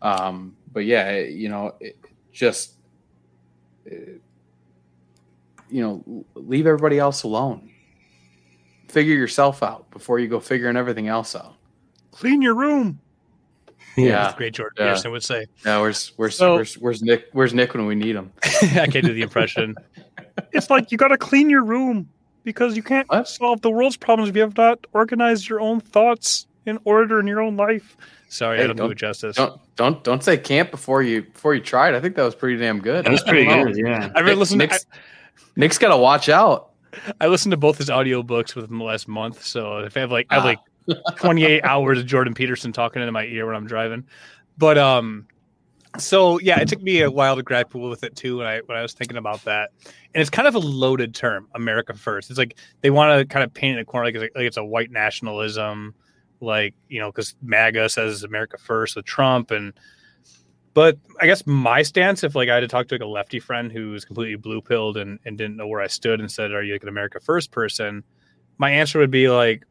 Um, 0.02 0.56
but 0.72 0.84
yeah, 0.84 1.18
you 1.18 1.48
know, 1.48 1.74
it 1.80 1.96
just 2.32 2.74
uh, 3.90 3.94
you 5.70 5.82
know, 5.82 6.24
leave 6.34 6.66
everybody 6.66 6.98
else 6.98 7.22
alone. 7.22 7.70
Figure 8.88 9.14
yourself 9.14 9.62
out 9.62 9.90
before 9.90 10.18
you 10.18 10.28
go 10.28 10.38
figuring 10.40 10.76
everything 10.76 11.08
else 11.08 11.34
out. 11.34 11.54
Clean 12.12 12.40
your 12.40 12.54
room. 12.54 13.00
Yeah. 13.96 14.24
That's 14.24 14.36
great 14.36 14.54
Jordan 14.54 14.76
Yeah. 14.78 14.92
Peterson 14.92 15.10
would 15.12 15.24
say. 15.24 15.46
Now 15.64 15.80
where's 15.82 16.12
where's 16.16 16.36
So- 16.36 16.54
where's 16.54 16.74
where's 16.78 17.02
Nick? 17.02 17.26
Where's 17.32 17.52
Nick 17.54 17.74
when 17.74 17.86
we 17.86 17.94
need 17.94 18.14
him? 18.14 18.32
I 18.44 18.86
can't 18.86 19.04
do 19.04 19.12
the 19.12 19.22
impression. 19.22 19.74
it's 20.52 20.70
like 20.70 20.92
you 20.92 20.98
got 20.98 21.08
to 21.08 21.18
clean 21.18 21.50
your 21.50 21.64
room 21.64 22.08
because 22.44 22.76
you 22.76 22.82
can't 22.82 23.08
solve 23.26 23.60
the 23.62 23.70
world's 23.70 23.96
problems 23.96 24.28
if 24.30 24.36
you 24.36 24.42
have 24.42 24.56
not 24.56 24.86
organized 24.92 25.48
your 25.48 25.60
own 25.60 25.80
thoughts 25.80 26.46
in 26.66 26.78
order 26.84 27.18
in 27.20 27.26
your 27.26 27.40
own 27.40 27.56
life. 27.56 27.96
Sorry, 28.28 28.58
Hey, 28.58 28.64
I 28.64 28.66
don't 28.66 28.76
do 28.76 28.82
don't- 28.84 28.92
it 28.92 28.98
justice. 28.98 29.36
Don't 29.36 29.60
don't 29.76 30.04
don't 30.04 30.22
say 30.22 30.36
camp 30.36 30.70
before 30.70 31.02
you 31.02 31.22
before 31.22 31.54
you 31.54 31.60
tried. 31.60 31.94
I 31.94 32.00
think 32.00 32.14
that 32.16 32.22
was 32.24 32.34
pretty 32.34 32.56
damn 32.58 32.80
good. 32.80 33.04
That 33.04 33.10
was 33.12 33.22
pretty 33.22 33.46
good, 33.46 33.76
yeah. 33.76 34.10
I've 34.14 34.24
been 34.24 34.38
listening. 34.38 34.58
Nick's, 34.68 34.86
Nick's 35.56 35.78
got 35.78 35.88
to 35.88 35.96
watch 35.96 36.28
out. 36.28 36.70
I 37.20 37.26
listened 37.26 37.50
to 37.52 37.56
both 37.56 37.78
his 37.78 37.88
audiobooks 37.90 38.54
within 38.54 38.78
the 38.78 38.84
last 38.84 39.06
month. 39.08 39.44
So 39.44 39.78
if 39.78 39.96
I 39.96 40.00
have 40.00 40.10
like 40.12 40.26
I 40.30 40.34
have 40.36 40.44
Ah. 40.44 40.46
like 40.94 41.16
28 41.16 41.64
hours 41.64 41.98
of 41.98 42.06
Jordan 42.06 42.34
Peterson 42.34 42.72
talking 42.72 43.02
into 43.02 43.12
my 43.12 43.24
ear 43.24 43.46
when 43.46 43.54
I'm 43.56 43.66
driving. 43.66 44.04
But 44.58 44.78
um 44.78 45.26
so 45.98 46.38
yeah, 46.40 46.60
it 46.60 46.68
took 46.68 46.82
me 46.82 47.00
a 47.02 47.10
while 47.10 47.36
to 47.36 47.42
grapple 47.42 47.88
with 47.88 48.04
it 48.04 48.14
too 48.16 48.38
when 48.38 48.46
I 48.46 48.60
when 48.66 48.76
I 48.78 48.82
was 48.82 48.92
thinking 48.92 49.16
about 49.16 49.44
that. 49.44 49.70
And 50.14 50.20
it's 50.20 50.30
kind 50.30 50.48
of 50.48 50.54
a 50.54 50.58
loaded 50.58 51.14
term, 51.14 51.48
America 51.54 51.94
first. 51.94 52.30
It's 52.30 52.38
like 52.38 52.56
they 52.80 52.90
want 52.90 53.18
to 53.18 53.26
kind 53.26 53.44
of 53.44 53.52
paint 53.52 53.72
it 53.76 53.80
in 53.80 53.82
a 53.82 53.84
corner 53.84 54.06
like 54.06 54.14
it's, 54.14 54.34
like 54.34 54.44
it's 54.46 54.56
a 54.56 54.64
white 54.64 54.90
nationalism, 54.90 55.94
like, 56.40 56.74
you 56.88 57.00
know, 57.00 57.10
because 57.10 57.34
MAGA 57.42 57.88
says 57.90 58.22
America 58.22 58.56
first 58.58 58.96
with 58.96 59.04
Trump 59.04 59.50
and 59.50 59.72
but 60.76 60.98
I 61.18 61.24
guess 61.24 61.46
my 61.46 61.80
stance, 61.80 62.22
if 62.22 62.34
like 62.34 62.50
I 62.50 62.54
had 62.56 62.60
to 62.60 62.68
talk 62.68 62.86
to 62.88 62.94
like 62.96 63.00
a 63.00 63.06
lefty 63.06 63.40
friend 63.40 63.72
who 63.72 63.92
was 63.92 64.04
completely 64.04 64.36
blue 64.36 64.60
pilled 64.60 64.98
and, 64.98 65.18
and 65.24 65.38
didn't 65.38 65.56
know 65.56 65.66
where 65.66 65.80
I 65.80 65.86
stood 65.86 66.20
and 66.20 66.30
said, 66.30 66.52
Are 66.52 66.62
you 66.62 66.74
like 66.74 66.82
an 66.82 66.90
America 66.90 67.18
first 67.18 67.50
person? 67.50 68.04
My 68.58 68.70
answer 68.72 68.98
would 68.98 69.10
be 69.10 69.30
like, 69.30 69.64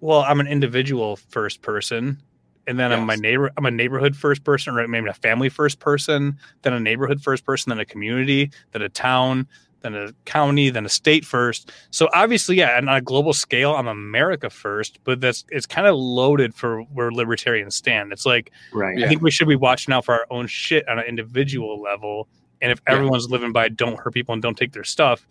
Well, 0.00 0.20
I'm 0.22 0.40
an 0.40 0.46
individual 0.46 1.16
first 1.16 1.60
person. 1.60 2.22
And 2.66 2.78
then 2.78 2.92
I'm 2.92 3.04
my 3.04 3.16
neighbor 3.16 3.50
I'm 3.58 3.66
a 3.66 3.70
neighborhood 3.70 4.16
first 4.16 4.42
person, 4.42 4.74
or 4.74 4.88
maybe 4.88 5.10
a 5.10 5.12
family 5.12 5.50
first 5.50 5.80
person, 5.80 6.38
then 6.62 6.72
a 6.72 6.80
neighborhood 6.80 7.20
first 7.20 7.44
person, 7.44 7.68
then 7.68 7.78
a 7.78 7.84
community, 7.84 8.50
then 8.72 8.80
a 8.80 8.88
town, 8.88 9.48
then 9.82 9.94
a 9.94 10.12
county, 10.24 10.70
then 10.70 10.84
a 10.84 10.88
state 10.88 11.24
first. 11.24 11.70
So 11.90 12.08
obviously, 12.12 12.56
yeah, 12.56 12.76
and 12.78 12.88
on 12.90 12.96
a 12.96 13.00
global 13.00 13.32
scale, 13.32 13.74
I'm 13.74 13.86
America 13.88 14.50
first, 14.50 14.98
but 15.04 15.20
that's 15.20 15.44
it's 15.50 15.66
kind 15.66 15.86
of 15.86 15.96
loaded 15.96 16.54
for 16.54 16.82
where 16.82 17.10
libertarians 17.12 17.76
stand. 17.76 18.12
It's 18.12 18.26
like 18.26 18.50
Right. 18.72 19.02
I 19.02 19.08
think 19.08 19.22
we 19.22 19.30
should 19.30 19.48
be 19.48 19.56
watching 19.56 19.94
out 19.94 20.04
for 20.04 20.14
our 20.14 20.26
own 20.30 20.46
shit 20.48 20.88
on 20.88 20.98
an 20.98 21.04
individual 21.06 21.80
level. 21.80 22.28
And 22.60 22.72
if 22.72 22.80
Yeah. 22.88 22.94
everyone's 22.94 23.30
living 23.30 23.52
by 23.52 23.68
don't 23.68 23.98
hurt 23.98 24.14
people 24.14 24.32
and 24.32 24.42
don't 24.42 24.56
take 24.56 24.72
their 24.72 24.84
stuff, 24.84 25.26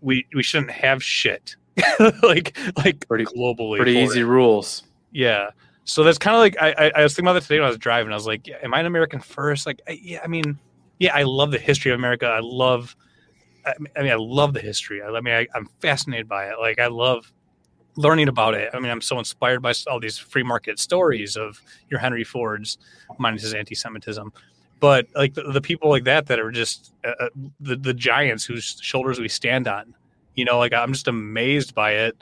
we 0.00 0.26
we 0.34 0.42
shouldn't 0.42 0.70
have 0.72 1.02
shit 1.02 1.56
like 2.22 2.56
like 2.84 3.06
Pretty- 3.08 3.24
globally. 3.24 3.76
Pretty 3.78 3.96
easy 3.98 4.20
it. 4.20 4.24
rules. 4.24 4.82
Yeah. 5.12 5.50
So 5.84 6.04
that's 6.04 6.18
kind 6.18 6.34
of 6.36 6.40
like 6.40 6.56
I, 6.60 6.70
I 6.72 6.92
I 6.96 7.02
was 7.02 7.12
thinking 7.14 7.26
about 7.28 7.32
that 7.34 7.42
today 7.42 7.58
when 7.58 7.64
I 7.66 7.68
was 7.70 7.78
driving. 7.78 8.12
I 8.12 8.14
was 8.14 8.26
like, 8.26 8.46
yeah, 8.46 8.56
am 8.62 8.74
I 8.74 8.80
an 8.80 8.86
American 8.86 9.20
first? 9.20 9.66
Like, 9.66 9.80
I, 9.88 9.98
yeah, 10.02 10.20
I 10.22 10.26
mean, 10.28 10.58
yeah, 10.98 11.14
I 11.16 11.22
love 11.24 11.50
the 11.50 11.58
history 11.58 11.90
of 11.90 11.98
America. 11.98 12.26
I 12.26 12.40
love, 12.42 12.94
I 13.66 14.02
mean, 14.02 14.12
I, 14.12 14.16
love 14.16 14.54
the 14.54 14.60
history. 14.60 15.02
I, 15.02 15.08
I 15.08 15.20
mean, 15.20 15.34
I, 15.34 15.46
I'm 15.54 15.66
fascinated 15.80 16.28
by 16.28 16.46
it. 16.46 16.58
Like, 16.58 16.78
I 16.78 16.86
love 16.86 17.32
learning 17.96 18.28
about 18.28 18.54
it. 18.54 18.70
I 18.72 18.80
mean, 18.80 18.90
I'm 18.90 19.00
so 19.00 19.18
inspired 19.18 19.62
by 19.62 19.72
all 19.88 20.00
these 20.00 20.18
free 20.18 20.42
market 20.42 20.78
stories 20.78 21.36
of 21.36 21.60
your 21.88 22.00
Henry 22.00 22.24
Ford's, 22.24 22.78
minus 23.18 23.42
his 23.42 23.54
anti-Semitism. 23.54 24.32
But 24.80 25.08
like 25.14 25.34
the, 25.34 25.42
the 25.42 25.60
people 25.60 25.90
like 25.90 26.04
that 26.04 26.26
that 26.26 26.40
are 26.40 26.50
just 26.50 26.94
uh, 27.04 27.12
uh, 27.20 27.28
the 27.60 27.76
the 27.76 27.92
giants 27.92 28.44
whose 28.44 28.78
shoulders 28.80 29.20
we 29.20 29.28
stand 29.28 29.68
on, 29.68 29.94
you 30.34 30.46
know, 30.46 30.58
like 30.58 30.72
I'm 30.72 30.94
just 30.94 31.06
amazed 31.06 31.74
by 31.74 31.92
it, 31.92 32.16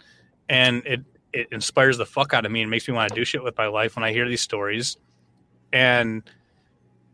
and 0.49 0.83
it 0.85 1.03
it 1.33 1.47
inspires 1.53 1.99
the 1.99 2.07
fuck 2.07 2.35
out 2.35 2.45
of 2.45 2.51
me 2.51 2.63
and 2.63 2.71
makes 2.71 2.89
me 2.89 2.95
want 2.95 3.11
to 3.11 3.15
do 3.15 3.25
shit 3.25 3.45
with 3.45 3.57
my 3.57 3.69
life 3.69 3.95
when 3.95 4.03
I 4.03 4.13
hear 4.13 4.29
these 4.29 4.41
stories. 4.41 4.97
And 5.73 6.29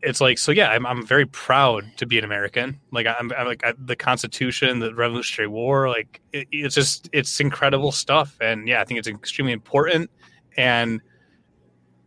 it's 0.05 0.21
like, 0.21 0.39
so 0.39 0.53
yeah, 0.53 0.71
I'm, 0.71 0.87
I'm 0.87 1.05
very 1.07 1.27
proud 1.27 1.85
to 1.97 2.07
be 2.07 2.19
an 2.19 2.25
American. 2.25 2.79
Like 2.91 3.07
I'm, 3.07 3.33
I'm 3.33 3.47
like 3.47 3.65
I, 3.65 3.75
the 3.79 3.97
Constitution, 3.97 4.79
the 4.79 4.95
Revolutionary 4.95 5.49
War, 5.49 5.89
like 5.89 6.21
it, 6.33 6.47
it's 6.53 6.75
just, 6.75 7.09
it's 7.13 7.41
incredible 7.41 7.91
stuff. 7.91 8.37
And 8.41 8.69
yeah, 8.69 8.81
I 8.81 8.85
think 8.85 8.99
it's 8.99 9.09
extremely 9.09 9.53
important. 9.53 10.11
And 10.57 11.01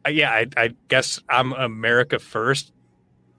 uh, 0.06 0.12
yeah, 0.12 0.32
I, 0.32 0.46
I 0.56 0.74
guess 0.88 1.20
I'm 1.28 1.54
America 1.54 2.20
first 2.20 2.72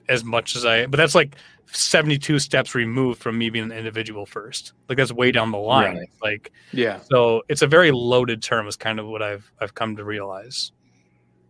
as 0.07 0.23
much 0.23 0.55
as 0.55 0.65
I, 0.65 0.85
but 0.87 0.97
that's 0.97 1.15
like 1.15 1.35
72 1.71 2.39
steps 2.39 2.73
removed 2.75 3.21
from 3.21 3.37
me 3.37 3.49
being 3.49 3.65
an 3.65 3.71
individual 3.71 4.25
first. 4.25 4.73
Like 4.87 4.97
that's 4.97 5.11
way 5.11 5.31
down 5.31 5.51
the 5.51 5.57
line. 5.57 5.97
Right. 5.97 6.09
Like, 6.21 6.51
Yeah. 6.71 6.99
so 7.11 7.43
it's 7.47 7.61
a 7.61 7.67
very 7.67 7.91
loaded 7.91 8.41
term 8.41 8.67
is 8.67 8.75
kind 8.75 8.99
of 8.99 9.07
what 9.07 9.21
I've 9.21 9.51
I've 9.61 9.75
come 9.75 9.95
to 9.95 10.03
realize. 10.03 10.71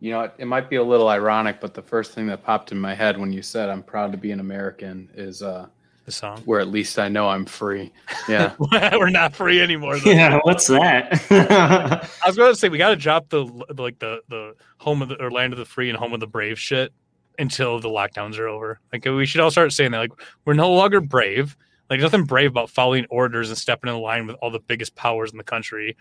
You 0.01 0.11
know, 0.11 0.21
it, 0.21 0.33
it 0.39 0.45
might 0.45 0.69
be 0.69 0.77
a 0.77 0.83
little 0.83 1.09
ironic, 1.09 1.59
but 1.59 1.73
the 1.73 1.81
first 1.81 2.13
thing 2.13 2.27
that 2.27 2.43
popped 2.43 2.71
in 2.71 2.79
my 2.79 2.93
head 2.95 3.17
when 3.17 3.33
you 3.33 3.41
said 3.41 3.69
I'm 3.69 3.83
proud 3.83 4.11
to 4.13 4.17
be 4.17 4.31
an 4.31 4.39
American 4.39 5.09
is 5.13 5.41
uh 5.41 5.67
The 6.05 6.11
song. 6.11 6.41
where 6.45 6.59
at 6.61 6.69
least 6.69 6.97
I 6.97 7.09
know 7.09 7.27
I'm 7.27 7.45
free. 7.45 7.91
Yeah. 8.29 8.53
We're 8.93 9.09
not 9.09 9.35
free 9.35 9.61
anymore. 9.61 9.99
though. 9.99 10.09
Yeah, 10.11 10.39
what's 10.43 10.67
that? 10.67 11.21
I 12.23 12.27
was 12.27 12.37
going 12.37 12.53
to 12.53 12.57
say 12.59 12.69
we 12.69 12.77
got 12.77 12.89
to 12.89 12.95
drop 12.95 13.29
the 13.29 13.45
the- 13.69 13.81
like 13.83 13.99
the 13.99 14.21
the 14.29 14.55
home 14.77 15.01
of 15.01 15.09
the 15.09 15.21
or 15.21 15.31
land 15.31 15.51
of 15.53 15.59
the 15.59 15.65
free 15.65 15.89
and 15.89 15.97
home 15.97 16.13
of 16.13 16.19
the 16.21 16.27
brave 16.27 16.57
shit 16.59 16.93
until 17.37 17.79
the 17.79 17.89
lockdowns 17.89 18.37
are 18.39 18.47
over. 18.47 18.79
Like 18.93 19.03
we 19.05 19.25
should 19.25 19.41
all 19.41 19.51
start 19.51 19.73
saying 19.73 19.91
that. 19.91 19.99
Like 19.99 20.11
we're 20.45 20.53
no 20.53 20.71
longer 20.71 21.01
brave. 21.01 21.57
Like 21.89 21.99
nothing 21.99 22.23
brave 22.23 22.51
about 22.51 22.69
following 22.69 23.05
orders 23.09 23.49
and 23.49 23.57
stepping 23.57 23.89
in 23.93 23.99
line 23.99 24.27
with 24.27 24.35
all 24.41 24.51
the 24.51 24.59
biggest 24.59 24.95
powers 24.95 25.31
in 25.31 25.37
the 25.37 25.43
country. 25.43 25.97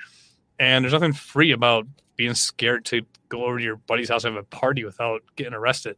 And 0.59 0.85
there's 0.85 0.93
nothing 0.93 1.13
free 1.15 1.51
about 1.53 1.87
being 2.19 2.35
scared 2.35 2.85
to 2.85 3.01
go 3.31 3.47
over 3.47 3.57
to 3.57 3.65
your 3.65 3.77
buddy's 3.77 4.11
house 4.11 4.25
and 4.25 4.35
have 4.35 4.45
a 4.45 4.47
party 4.49 4.85
without 4.85 5.23
getting 5.37 5.55
arrested. 5.55 5.97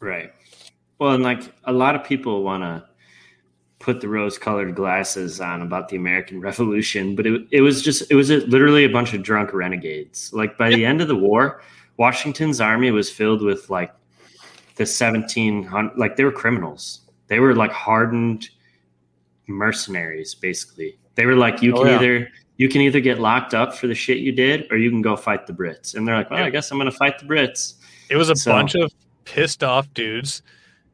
Right. 0.00 0.32
Well, 0.98 1.12
and 1.12 1.22
like 1.22 1.42
a 1.64 1.72
lot 1.72 1.94
of 1.94 2.02
people 2.02 2.42
want 2.42 2.62
to 2.64 2.84
put 3.78 4.00
the 4.00 4.08
rose-colored 4.08 4.74
glasses 4.74 5.40
on 5.40 5.60
about 5.62 5.88
the 5.88 5.96
American 5.96 6.40
Revolution, 6.48 7.14
but 7.14 7.26
it, 7.26 7.46
it 7.52 7.60
was 7.60 7.82
just 7.82 8.10
it 8.10 8.14
was 8.16 8.30
a, 8.30 8.38
literally 8.46 8.84
a 8.84 8.88
bunch 8.88 9.12
of 9.14 9.22
drunk 9.22 9.52
renegades. 9.52 10.32
Like 10.32 10.56
by 10.56 10.70
the 10.70 10.84
end 10.84 11.00
of 11.00 11.08
the 11.08 11.16
war, 11.16 11.62
Washington's 11.98 12.60
army 12.60 12.90
was 12.90 13.10
filled 13.10 13.42
with 13.42 13.68
like 13.70 13.92
the 14.76 14.84
1700 14.84 15.98
like 15.98 16.16
they 16.16 16.24
were 16.24 16.32
criminals. 16.32 17.00
They 17.26 17.40
were 17.40 17.54
like 17.54 17.72
hardened 17.72 18.48
mercenaries 19.48 20.34
basically. 20.34 20.98
They 21.14 21.26
were 21.26 21.36
like 21.36 21.60
you 21.60 21.74
Oh, 21.76 21.82
can 21.82 21.88
yeah. 21.88 21.96
either 21.96 22.28
you 22.62 22.68
can 22.68 22.80
either 22.80 23.00
get 23.00 23.18
locked 23.18 23.54
up 23.54 23.74
for 23.74 23.88
the 23.88 23.94
shit 23.94 24.18
you 24.18 24.30
did 24.30 24.70
or 24.70 24.76
you 24.76 24.88
can 24.88 25.02
go 25.02 25.16
fight 25.16 25.46
the 25.48 25.52
Brits. 25.52 25.94
And 25.96 26.06
they're 26.06 26.14
like, 26.14 26.30
"Well, 26.30 26.38
Yeah. 26.40 26.46
I 26.46 26.50
guess 26.50 26.70
I'm 26.70 26.78
going 26.78 26.90
to 26.90 26.96
fight 26.96 27.18
the 27.18 27.24
Brits." 27.26 27.74
It 28.08 28.16
was 28.16 28.30
a 28.30 28.36
So- 28.36 28.52
bunch 28.52 28.74
of 28.76 28.92
pissed 29.24 29.64
off 29.64 29.92
dudes 29.94 30.42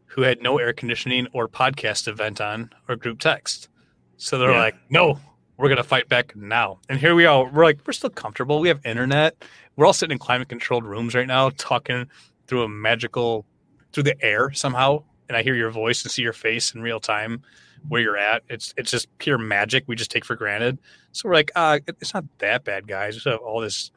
who 0.07 0.23
had 0.23 0.41
no 0.43 0.59
air 0.59 0.73
conditioning 0.73 1.27
or 1.33 1.47
podcast 1.47 2.09
event 2.09 2.41
on 2.41 2.71
or 2.89 2.97
group 2.97 3.19
text. 3.21 3.69
So 4.17 4.39
they're 4.39 4.51
Yeah. 4.53 4.59
like, 4.69 4.77
no, 4.91 5.21
we're 5.59 5.69
going 5.69 5.77
to 5.77 5.83
fight 5.85 6.09
back 6.09 6.35
now. 6.35 6.79
And 6.89 6.99
here 6.99 7.15
we 7.15 7.27
are. 7.27 7.45
We're 7.51 7.65
like, 7.65 7.81
we're 7.87 7.93
still 7.93 8.11
comfortable. 8.11 8.61
We 8.61 8.69
have 8.69 8.81
internet. 8.87 9.45
We're 9.77 9.85
all 9.87 9.93
sitting 9.93 10.13
in 10.15 10.19
climate 10.19 10.49
controlled 10.49 10.85
rooms 10.85 11.15
right 11.15 11.27
now, 11.27 11.51
talking 11.59 12.07
through 12.47 12.63
a 12.63 12.69
magical, 12.69 13.45
through 13.93 14.05
the 14.05 14.17
air 14.25 14.51
somehow. 14.53 15.03
And 15.29 15.37
I 15.37 15.43
hear 15.43 15.55
your 15.55 15.71
voice 15.71 16.03
and 16.03 16.11
see 16.11 16.23
your 16.23 16.33
face 16.33 16.75
in 16.75 16.81
real 16.83 16.99
time 17.01 17.43
where 17.89 18.01
you're 18.01 18.17
at. 18.17 18.43
It's 18.49 18.75
it's 18.77 18.91
just 18.91 19.07
pure 19.19 19.39
magic 19.39 19.85
we 19.87 19.97
just 19.97 20.11
take 20.11 20.25
for 20.25 20.37
granted. 20.37 20.79
So 21.13 21.29
we're 21.29 21.35
like, 21.35 21.51
uh, 21.57 21.81
it's 21.87 22.15
not 22.15 22.25
that 22.39 22.65
bad, 22.65 22.87
guys. 22.87 23.25
We 23.25 23.31
have 23.31 23.41
all 23.41 23.61
this 23.61 23.91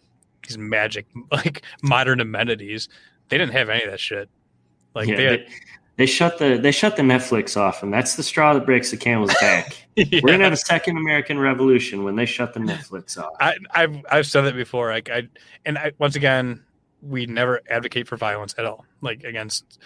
these 0.47 0.57
magic 0.57 1.05
like 1.31 1.63
modern 1.81 2.19
amenities. 2.19 2.89
They 3.29 3.37
didn't 3.37 3.53
have 3.53 3.69
any 3.69 3.83
of 3.83 3.91
that 3.91 3.99
shit. 3.99 4.29
Like 4.93 5.07
Yeah, 5.07 5.15
they 5.15 5.23
had, 5.23 5.39
they, 5.39 5.47
they 5.97 6.05
shut 6.05 6.37
the 6.37 6.57
they 6.57 6.71
shut 6.71 6.95
the 6.95 7.03
Netflix 7.03 7.55
off, 7.55 7.83
and 7.83 7.93
that's 7.93 8.15
the 8.15 8.23
straw 8.23 8.53
that 8.53 8.65
breaks 8.65 8.91
the 8.91 8.97
camel's 8.97 9.33
back. 9.39 9.87
We're 9.97 10.21
gonna 10.21 10.43
have 10.43 10.53
a 10.53 10.57
second 10.57 10.97
American 10.97 11.39
Revolution 11.39 12.03
when 12.03 12.15
they 12.15 12.25
shut 12.25 12.53
the 12.53 12.59
Netflix 12.59 13.17
off. 13.17 13.33
I, 13.39 13.55
I've 13.71 13.97
I've 14.09 14.25
said 14.25 14.41
that 14.41 14.55
before. 14.55 14.91
Like 14.91 15.09
I 15.09 15.27
and 15.65 15.77
I 15.77 15.91
once 15.99 16.15
again, 16.15 16.63
we 17.01 17.25
never 17.25 17.61
advocate 17.69 18.07
for 18.07 18.17
violence 18.17 18.55
at 18.57 18.65
all, 18.65 18.85
like 19.01 19.23
against 19.23 19.79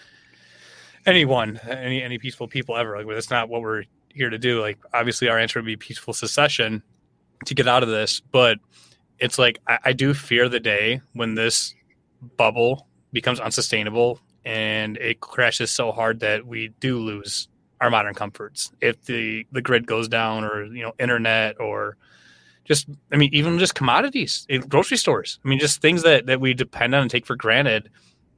anyone, 1.06 1.60
any 1.68 2.02
any 2.02 2.18
peaceful 2.18 2.48
people 2.48 2.76
ever. 2.78 2.98
Like 2.98 3.08
that's 3.08 3.30
not 3.30 3.50
what 3.50 3.62
we're 3.62 3.84
here 4.10 4.30
to 4.30 4.38
do. 4.38 4.62
Like 4.62 4.80
obviously, 4.94 5.30
our 5.30 5.40
answer 5.40 5.60
would 5.60 5.66
be 5.66 5.78
peaceful 5.78 6.14
secession 6.14 6.84
to 7.46 7.54
get 7.56 7.68
out 7.68 7.84
of 7.84 7.90
this, 7.90 8.20
but 8.20 8.58
it's 9.20 9.38
like 9.38 9.60
I, 9.68 9.80
I 9.86 9.94
do 9.94 10.14
fear 10.14 10.50
the 10.50 10.60
day 10.60 11.02
when 11.14 11.36
this 11.36 11.74
bubble 12.38 12.88
becomes 13.14 13.40
unsustainable 13.40 14.20
and 14.46 14.98
it 14.98 15.20
crashes 15.20 15.72
so 15.72 15.92
hard 15.92 16.20
that 16.20 16.46
we 16.46 16.70
do 16.80 17.00
lose 17.00 17.48
our 17.82 17.90
modern 17.90 18.14
comforts. 18.14 18.72
If 18.82 19.04
the 19.06 19.46
the 19.52 19.62
grid 19.62 19.88
goes 19.88 20.08
down, 20.08 20.44
or 20.44 20.66
you 20.66 20.84
know, 20.84 20.94
internet, 21.00 21.60
or 21.60 21.98
just 22.64 22.88
I 23.12 23.18
mean, 23.18 23.30
even 23.34 23.60
just 23.60 23.76
commodities 23.76 24.46
eh, 24.50 24.58
grocery 24.58 24.98
stores. 24.98 25.40
I 25.44 25.48
mean, 25.48 25.60
just 25.60 25.82
things 25.82 26.04
that 26.04 26.28
that 26.28 26.40
we 26.40 26.54
depend 26.54 26.96
on 26.96 27.02
and 27.02 27.12
take 27.12 27.26
for 27.26 27.36
granted, 27.36 27.90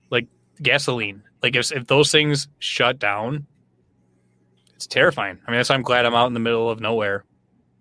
like 0.10 0.28
gasoline. 0.62 1.24
Like 1.44 1.56
if 1.56 1.72
if 1.72 1.88
those 1.88 2.12
things 2.12 2.48
shut 2.60 3.00
down, 3.00 3.46
it's 4.76 4.88
terrifying. 4.88 5.38
I 5.48 5.52
mean, 5.52 5.60
that's 5.60 5.70
why 5.70 5.76
I'm 5.76 5.82
glad 5.82 6.06
I'm 6.06 6.16
out 6.16 6.28
in 6.28 6.34
the 6.34 6.40
middle 6.40 6.70
of 6.70 6.80
nowhere, 6.80 7.24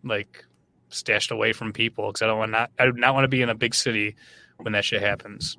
like 0.05 0.45
stashed 0.89 1.31
away 1.31 1.53
from 1.53 1.73
people, 1.73 2.09
because 2.09 2.23
I 2.23 2.27
don't 2.27 2.39
want 2.39 2.53
not 2.53 2.71
I 2.79 2.87
do 2.87 2.93
not 2.93 3.15
want 3.15 3.25
to 3.25 3.29
be 3.29 3.43
in 3.43 3.49
a 3.49 3.55
big 3.55 3.75
city 3.75 4.17
when 4.59 4.73
that 4.73 4.85
shit 4.85 5.03
happens. 5.03 5.59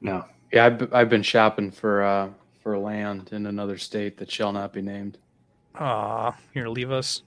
No. 0.00 0.24
Yeah, 0.52 0.66
I've, 0.66 0.94
I've 0.94 1.08
been 1.10 1.22
shopping 1.22 1.70
for 1.70 2.02
uh, 2.02 2.30
for 2.62 2.78
land 2.78 3.30
in 3.32 3.46
another 3.46 3.76
state 3.78 4.16
that 4.18 4.30
shall 4.30 4.52
not 4.52 4.72
be 4.72 4.82
named. 4.82 5.18
Aw, 5.76 6.34
here, 6.54 6.68
leave 6.68 6.90
us. 6.90 7.22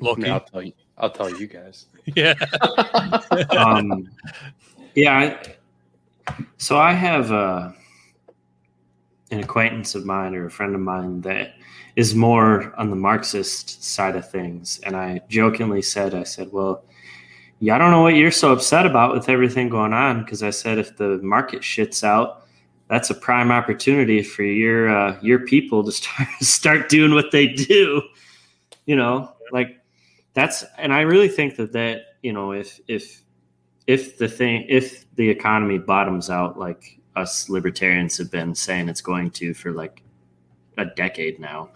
Loki. 0.00 0.28
I'll 0.28 0.40
tell 0.40 0.62
you. 0.62 0.72
I'll 0.98 1.10
tell 1.10 1.30
you 1.30 1.46
guys. 1.46 1.86
Yeah. 2.16 2.34
um, 3.56 4.10
yeah. 4.96 5.18
I, 5.18 5.54
so 6.58 6.78
I 6.78 6.92
have 6.92 7.32
uh, 7.32 7.72
an 9.30 9.40
acquaintance 9.40 9.94
of 9.94 10.04
mine 10.04 10.34
or 10.34 10.46
a 10.46 10.50
friend 10.50 10.74
of 10.74 10.80
mine 10.80 11.20
that 11.22 11.54
is 11.96 12.14
more 12.14 12.74
on 12.78 12.90
the 12.90 12.96
Marxist 12.96 13.82
side 13.84 14.16
of 14.16 14.28
things, 14.30 14.80
and 14.84 14.96
I 14.96 15.20
jokingly 15.28 15.82
said, 15.82 16.14
"I 16.14 16.22
said, 16.22 16.52
well, 16.52 16.84
yeah, 17.60 17.74
I 17.74 17.78
don't 17.78 17.90
know 17.90 18.02
what 18.02 18.14
you're 18.14 18.30
so 18.30 18.52
upset 18.52 18.86
about 18.86 19.12
with 19.12 19.28
everything 19.28 19.68
going 19.68 19.92
on, 19.92 20.24
because 20.24 20.42
I 20.42 20.50
said 20.50 20.78
if 20.78 20.96
the 20.96 21.18
market 21.18 21.62
shits 21.62 22.04
out." 22.04 22.38
That's 22.88 23.08
a 23.08 23.14
prime 23.14 23.50
opportunity 23.50 24.22
for 24.22 24.42
your 24.42 24.94
uh, 24.94 25.18
your 25.22 25.40
people 25.40 25.82
to 25.84 25.92
start 25.92 26.28
start 26.40 26.88
doing 26.88 27.14
what 27.14 27.30
they 27.30 27.46
do, 27.46 28.02
you 28.86 28.96
know. 28.96 29.32
Like 29.50 29.78
that's 30.34 30.64
and 30.78 30.92
I 30.92 31.02
really 31.02 31.28
think 31.28 31.56
that 31.56 31.72
that 31.72 32.16
you 32.22 32.32
know 32.32 32.52
if 32.52 32.80
if 32.88 33.22
if 33.86 34.18
the 34.18 34.28
thing 34.28 34.64
if 34.68 35.06
the 35.16 35.28
economy 35.28 35.78
bottoms 35.78 36.30
out 36.30 36.58
like 36.58 36.98
us 37.16 37.48
libertarians 37.48 38.16
have 38.18 38.30
been 38.30 38.54
saying 38.54 38.88
it's 38.88 39.00
going 39.00 39.30
to 39.30 39.52
for 39.54 39.72
like 39.72 40.02
a 40.78 40.84
decade 40.84 41.38
now, 41.38 41.70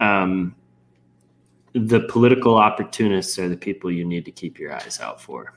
um, 0.00 0.54
the 1.72 2.00
political 2.00 2.56
opportunists 2.56 3.38
are 3.38 3.48
the 3.48 3.56
people 3.56 3.90
you 3.90 4.04
need 4.04 4.24
to 4.24 4.30
keep 4.30 4.58
your 4.58 4.72
eyes 4.72 5.00
out 5.00 5.20
for. 5.20 5.54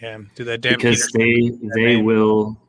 Yeah, 0.00 0.18
do 0.34 0.44
that 0.44 0.60
damn 0.60 0.74
because 0.74 1.08
they 1.12 1.52
they 1.74 1.96
will. 1.96 2.60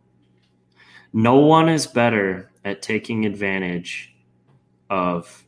No 1.13 1.37
one 1.37 1.69
is 1.69 1.87
better 1.87 2.51
at 2.63 2.81
taking 2.81 3.25
advantage 3.25 4.13
of 4.89 5.45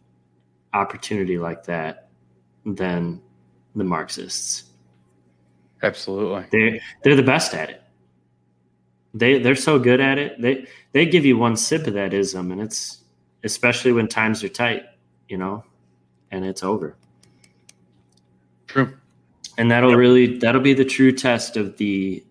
opportunity 0.73 1.37
like 1.37 1.63
that 1.65 2.09
than 2.65 3.21
the 3.75 3.83
Marxists. 3.83 4.68
Absolutely. 5.81 6.45
They 6.51 6.81
they're 7.03 7.15
the 7.15 7.23
best 7.23 7.53
at 7.53 7.69
it. 7.69 7.83
They 9.13 9.39
they're 9.39 9.55
so 9.55 9.79
good 9.79 9.99
at 9.99 10.17
it. 10.17 10.41
They 10.41 10.67
they 10.91 11.05
give 11.05 11.25
you 11.25 11.37
one 11.37 11.55
sip 11.55 11.87
of 11.87 11.93
that 11.93 12.13
ism, 12.13 12.51
and 12.51 12.61
it's 12.61 13.03
especially 13.43 13.91
when 13.91 14.07
times 14.07 14.43
are 14.43 14.49
tight, 14.49 14.83
you 15.27 15.37
know, 15.37 15.63
and 16.31 16.45
it's 16.45 16.63
over. 16.63 16.95
True. 18.67 18.93
And 19.57 19.71
that'll 19.71 19.95
really 19.95 20.37
that'll 20.37 20.61
be 20.61 20.73
the 20.73 20.85
true 20.85 21.11
test 21.11 21.57
of 21.57 21.77
the 21.77 22.23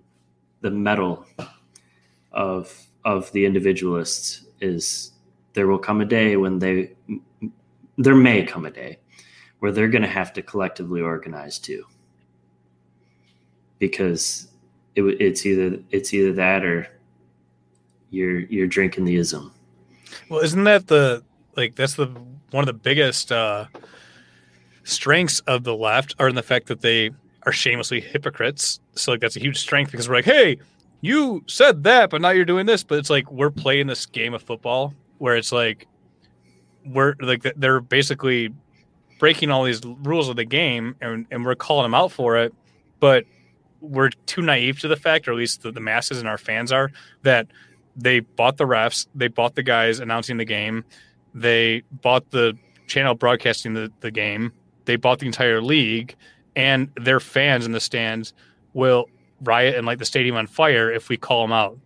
the 0.61 0.70
metal 0.70 1.27
of 2.33 2.87
of 3.05 3.31
the 3.33 3.47
individualists 3.47 4.45
is 4.61 5.12
there 5.55 5.66
will 5.66 5.79
come 5.79 6.01
a 6.01 6.05
day 6.05 6.37
when 6.37 6.59
they 6.59 6.93
there 7.97 8.15
may 8.15 8.45
come 8.45 8.66
a 8.66 8.70
day 8.70 8.99
where 9.59 9.73
they're 9.73 9.89
going 9.89 10.03
to 10.03 10.09
have 10.09 10.33
to 10.33 10.43
collectively 10.43 11.01
organize 11.01 11.59
too 11.59 11.85
because 13.78 14.48
it, 14.94 15.02
it's 15.20 15.46
either 15.46 15.78
it's 15.90 16.12
either 16.12 16.32
that 16.32 16.64
or 16.64 16.88
you're 18.10 18.40
you're 18.40 18.66
drinking 18.66 19.05
the 19.05 19.16
ism 19.16 19.52
Well, 20.28 20.40
isn't 20.40 20.64
that 20.64 20.86
the 20.86 21.22
like 21.56 21.74
that's 21.74 21.94
the 21.94 22.06
one 22.50 22.62
of 22.62 22.66
the 22.66 22.72
biggest 22.72 23.30
uh 23.30 23.66
strengths 24.84 25.40
of 25.40 25.64
the 25.64 25.74
left 25.74 26.14
are 26.18 26.28
in 26.28 26.34
the 26.34 26.42
fact 26.42 26.66
that 26.68 26.80
they 26.80 27.10
are 27.44 27.52
shamelessly 27.52 28.00
hypocrites. 28.00 28.80
So 28.94 29.12
like 29.12 29.20
that's 29.20 29.36
a 29.36 29.40
huge 29.40 29.59
strength 29.59 29.90
because 29.90 30.09
we're 30.09 30.16
like, 30.16 30.24
hey, 30.24 30.59
you 31.00 31.44
said 31.46 31.84
that, 31.84 32.10
but 32.10 32.20
now 32.20 32.30
you're 32.30 32.44
doing 32.44 32.66
this. 32.66 32.82
But 32.82 32.98
it's 32.98 33.10
like 33.10 33.30
we're 33.30 33.50
playing 33.50 33.86
this 33.86 34.06
game 34.06 34.34
of 34.34 34.42
football 34.42 34.94
where 35.18 35.36
it's 35.36 35.52
like 35.52 35.86
we're 36.86 37.14
like 37.20 37.42
they're 37.56 37.80
basically 37.80 38.52
breaking 39.18 39.50
all 39.50 39.64
these 39.64 39.80
rules 39.84 40.28
of 40.28 40.36
the 40.36 40.44
game 40.44 40.96
and, 41.00 41.26
and 41.30 41.44
we're 41.44 41.55
calling 41.55 41.84
them 41.84 41.94
out 41.94 42.12
for 42.12 42.36
it. 42.36 42.55
But 43.00 43.24
we're 43.80 44.10
too 44.26 44.42
naive 44.42 44.80
to 44.80 44.88
the 44.88 44.96
fact, 44.96 45.28
or 45.28 45.32
at 45.32 45.36
least 45.38 45.62
the, 45.62 45.72
the 45.72 45.80
masses 45.80 46.18
and 46.18 46.28
our 46.28 46.38
fans 46.38 46.72
are, 46.72 46.90
that 47.22 47.46
they 47.96 48.20
bought 48.20 48.56
the 48.56 48.64
refs, 48.64 49.06
they 49.14 49.28
bought 49.28 49.55
the 49.55 49.62
guys 49.62 50.00
announcing 50.00 50.36
the 50.36 50.44
game, 50.44 50.84
they 51.34 51.82
bought 51.90 52.30
the 52.30 52.56
channel 52.86 53.14
broadcasting 53.14 53.74
the, 53.74 53.92
the 54.00 54.10
game, 54.10 54.52
they 54.84 54.96
bought 54.96 55.18
the 55.18 55.26
entire 55.26 55.60
league, 55.60 56.16
and 56.56 56.90
their 57.00 57.20
fans 57.20 57.66
in 57.66 57.72
the 57.72 57.80
stands 57.80 58.32
will 58.72 59.06
riot 59.42 59.76
and 59.76 59.86
light 59.86 59.98
the 59.98 60.05
stadium 60.05 60.36
on 60.36 60.46
fire 60.46 60.90
if 60.90 61.09
we 61.09 61.16
call 61.16 61.42
them 61.42 61.52
out. 61.52 61.78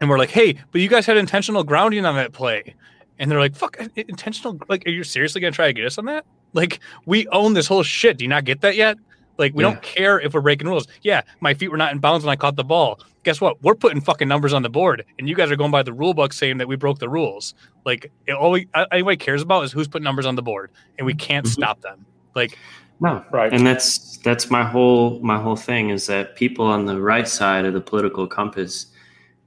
And 0.00 0.10
we're 0.10 0.18
like, 0.18 0.30
hey, 0.30 0.58
but 0.72 0.80
you 0.80 0.88
guys 0.88 1.06
had 1.06 1.16
intentional 1.16 1.64
grounding 1.64 2.04
on 2.04 2.16
that 2.16 2.32
play. 2.32 2.74
And 3.18 3.30
they're 3.30 3.38
like, 3.38 3.56
fuck, 3.56 3.78
intentional. 3.96 4.58
Like, 4.68 4.86
are 4.86 4.90
you 4.90 5.04
seriously 5.04 5.40
going 5.40 5.52
to 5.52 5.56
try 5.56 5.68
to 5.68 5.72
get 5.72 5.86
us 5.86 5.96
on 5.96 6.04
that? 6.06 6.26
Like, 6.52 6.80
we 7.06 7.26
own 7.28 7.54
this 7.54 7.66
whole 7.66 7.82
shit. 7.82 8.18
Do 8.18 8.24
you 8.24 8.28
not 8.28 8.44
get 8.44 8.60
that 8.60 8.76
yet? 8.76 8.98
Like, 9.38 9.54
we 9.54 9.62
Yeah. 9.62 9.70
don't 9.70 9.82
care 9.82 10.18
if 10.20 10.34
we're 10.34 10.40
breaking 10.40 10.68
rules. 10.68 10.86
Yeah, 11.02 11.22
my 11.40 11.54
feet 11.54 11.70
were 11.70 11.76
not 11.76 11.92
in 11.92 11.98
bounds 11.98 12.24
when 12.24 12.32
I 12.32 12.36
caught 12.36 12.56
the 12.56 12.64
ball. 12.64 13.00
Guess 13.22 13.40
what? 13.40 13.62
We're 13.62 13.74
putting 13.74 14.00
fucking 14.00 14.28
numbers 14.28 14.52
on 14.52 14.62
the 14.62 14.70
board, 14.70 15.04
and 15.18 15.28
you 15.28 15.34
guys 15.34 15.50
are 15.50 15.56
going 15.56 15.72
by 15.72 15.82
the 15.82 15.92
rule 15.92 16.14
book 16.14 16.32
saying 16.32 16.58
that 16.58 16.68
we 16.68 16.76
broke 16.76 16.98
the 16.98 17.08
rules. 17.08 17.54
Like, 17.84 18.10
it, 18.26 18.32
all 18.32 18.52
we, 18.52 18.68
anybody 18.92 19.16
cares 19.16 19.42
about 19.42 19.64
is 19.64 19.72
who's 19.72 19.88
putting 19.88 20.04
numbers 20.04 20.26
on 20.26 20.36
the 20.36 20.42
board, 20.42 20.70
and 20.98 21.06
we 21.06 21.14
can't 21.14 21.44
mm-hmm. 21.44 21.52
stop 21.52 21.80
them. 21.80 22.06
Like, 22.34 22.58
no 23.00 23.24
right 23.30 23.52
and 23.52 23.66
that's 23.66 24.16
that's 24.18 24.50
my 24.50 24.64
whole 24.64 25.20
my 25.20 25.38
whole 25.38 25.56
thing 25.56 25.90
is 25.90 26.06
that 26.06 26.36
people 26.36 26.66
on 26.66 26.86
the 26.86 27.00
right 27.00 27.28
side 27.28 27.64
of 27.64 27.74
the 27.74 27.80
political 27.80 28.26
compass 28.26 28.86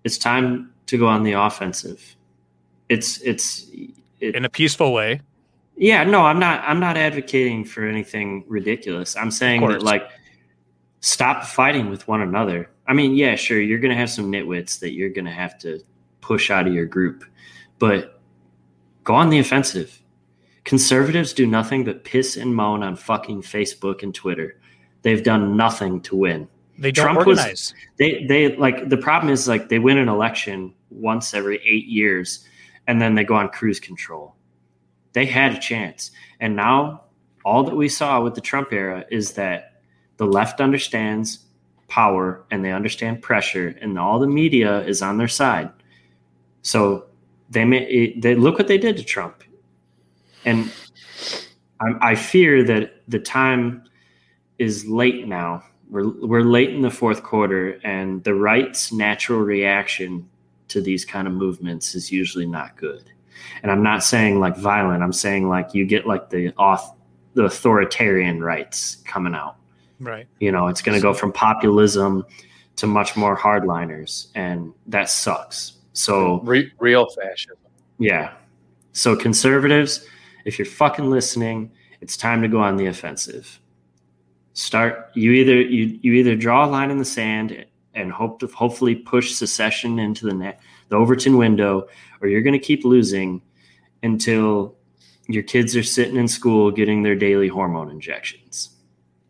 it's 0.03 0.18
time 0.18 0.72
to 0.86 0.98
go 0.98 1.07
on 1.07 1.24
the 1.24 1.34
offensive 1.34 2.16
it's 2.90 3.20
it's 3.22 3.68
it, 4.20 4.36
in 4.36 4.45
a 4.45 4.49
peaceful 4.49 4.94
way 4.94 5.20
yeah 5.80 6.03
no 6.03 6.22
i'm 6.26 6.38
not 6.39 6.61
i'm 6.68 6.80
not 6.80 6.97
advocating 6.97 7.64
for 7.65 7.88
anything 7.88 8.43
ridiculous. 8.47 9.15
I'm 9.15 9.31
saying 9.31 9.65
that 9.68 9.81
like 9.81 10.10
stop 10.99 11.45
fighting 11.45 11.89
with 11.89 12.06
one 12.07 12.22
another. 12.22 12.69
I 12.85 12.93
mean 12.93 13.15
yeah 13.15 13.35
sure 13.35 13.60
you're 13.60 13.80
gonna 13.80 13.95
have 13.95 14.10
some 14.11 14.31
nitwits 14.31 14.80
that 14.80 14.91
you're 14.91 15.10
gonna 15.10 15.31
have 15.34 15.57
to 15.60 15.80
push 16.22 16.51
out 16.51 16.68
of 16.68 16.73
your 16.73 16.85
group 16.85 17.23
but 17.80 18.22
go 19.06 19.15
on 19.15 19.30
the 19.30 19.39
offensive. 19.39 20.01
Conservatives 20.65 21.31
do 21.34 21.47
nothing 21.47 21.85
but 21.85 22.03
piss 22.03 22.35
and 22.35 22.53
moan 22.53 22.84
on 22.84 22.95
fucking 22.97 23.41
facebook 23.41 24.03
and 24.03 24.14
twitter. 24.14 24.60
They've 25.01 25.23
done 25.23 25.56
nothing 25.56 26.01
to 26.01 26.15
win. 26.18 26.49
They 26.77 26.91
don't 26.91 27.06
Trump 27.06 27.26
was- 27.26 27.39
organize. 27.39 27.73
they 27.97 28.26
they 28.26 28.56
like 28.57 28.89
the 28.89 28.97
problem 28.97 29.31
is 29.31 29.47
like 29.47 29.69
they 29.69 29.80
win 29.80 29.97
an 29.97 30.10
election 30.10 30.73
once 30.89 31.34
every 31.34 31.61
eight 31.65 31.85
years 31.85 32.45
and 32.88 33.01
then 33.01 33.15
they 33.15 33.23
go 33.23 33.35
on 33.35 33.47
cruise 33.49 33.80
control 33.80 34.35
they 35.14 35.26
had 35.26 35.53
a 35.53 35.60
chance 35.60 36.11
and 36.40 36.56
now 36.56 37.03
all 37.45 37.64
that 37.64 37.76
we 37.76 37.90
saw 37.90 38.22
with 38.22 38.36
the 38.36 38.41
trump 38.41 38.72
era 38.72 39.06
is 39.11 39.34
that 39.34 39.81
the 40.18 40.26
left 40.26 40.60
understands 40.61 41.45
power 41.88 42.45
and 42.52 42.64
they 42.64 42.72
understand 42.72 43.22
pressure 43.22 43.76
and 43.81 43.98
all 43.98 44.19
the 44.19 44.27
media 44.27 44.81
is 44.81 45.02
on 45.02 45.18
their 45.18 45.27
side 45.27 45.69
so 46.61 47.06
they 47.49 47.65
may 47.65 48.14
they 48.19 48.36
look 48.36 48.57
what 48.57 48.68
they 48.68 48.77
did 48.77 48.98
to 48.98 49.03
trump 49.03 49.44
and 50.45 50.72
I, 51.80 52.11
I 52.11 52.15
fear 52.15 52.64
that 52.64 53.02
the 53.07 53.19
time 53.19 53.84
is 54.57 54.86
late 54.86 55.27
now. 55.27 55.64
We're 55.90 56.10
we're 56.26 56.44
late 56.44 56.69
in 56.69 56.81
the 56.81 56.91
fourth 56.91 57.23
quarter, 57.23 57.80
and 57.84 58.23
the 58.23 58.36
right's 58.36 58.91
natural 58.91 59.40
reaction 59.40 60.30
to 60.68 60.81
these 60.81 61.03
kind 61.03 61.27
of 61.27 61.34
movements 61.34 61.95
is 61.95 62.11
usually 62.11 62.45
not 62.45 62.77
good. 62.77 63.10
And 63.64 63.72
I'm 63.72 63.84
not 63.84 64.03
saying 64.03 64.40
like 64.40 64.57
violent. 64.57 65.03
I'm 65.03 65.14
saying 65.14 65.49
like 65.49 65.74
you 65.74 65.86
get 65.86 66.07
like 66.07 66.30
the 66.30 66.53
off 66.57 66.95
the 67.34 67.45
authoritarian 67.45 68.41
rights 68.41 68.98
coming 69.06 69.36
out. 69.36 69.56
Right. 69.99 70.28
You 70.40 70.52
know, 70.52 70.68
it's 70.68 70.82
going 70.82 70.98
to 70.98 71.02
go 71.02 71.14
from 71.14 71.32
populism 71.32 72.26
to 72.78 72.88
much 72.88 73.16
more 73.18 73.38
hardliners, 73.38 74.28
and 74.36 74.74
that 74.88 75.10
sucks. 75.10 75.74
So 75.94 76.40
Re- 76.41 76.72
real 76.80 77.07
fascism. 77.10 77.57
yeah. 77.98 78.34
So 78.94 79.16
conservatives, 79.16 80.06
if 80.45 80.57
you're 80.57 80.66
fucking 80.66 81.10
listening, 81.10 81.72
it's 82.02 82.16
time 82.18 82.41
to 82.41 82.48
go 82.48 82.60
on 82.60 82.78
the 82.78 82.86
offensive. 82.88 83.60
Start 84.53 85.10
you 85.14 85.32
either 85.34 85.56
you 85.61 85.99
you 86.02 86.14
either 86.14 86.36
draw 86.36 86.66
a 86.66 86.68
line 86.68 86.91
in 86.91 86.98
the 86.98 87.06
sand 87.06 87.66
and 87.94 88.11
hope 88.11 88.40
to 88.40 88.48
hopefully 88.48 88.95
push 88.95 89.34
secession 89.34 89.99
into 89.99 90.26
the 90.26 90.34
net, 90.34 90.60
the 90.90 90.95
Overton 90.95 91.38
window, 91.38 91.88
or 92.22 92.28
you're 92.28 92.41
going 92.41 92.54
to 92.54 92.60
keep 92.60 92.84
losing 92.86 93.41
until 94.04 94.76
your 95.28 95.44
kids 95.44 95.76
are 95.76 95.84
sitting 95.84 96.16
in 96.16 96.28
school 96.28 96.72
getting 96.72 97.04
their 97.04 97.16
daily 97.16 97.48
hormone 97.48 97.90
injections. 97.91 98.72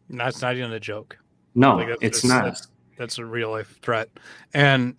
That's 0.10 0.42
not 0.42 0.56
even 0.56 0.72
a 0.72 0.80
joke. 0.80 1.18
No, 1.56 1.76
Like, 1.76 1.88
that's- 1.88 1.98
it's 2.02 2.22
that's- 2.22 2.30
not. 2.44 2.46
That's, 2.46 2.68
that's 2.98 3.18
a 3.18 3.26
real 3.26 3.52
life 3.52 3.80
threat. 3.82 4.10
And 4.54 4.96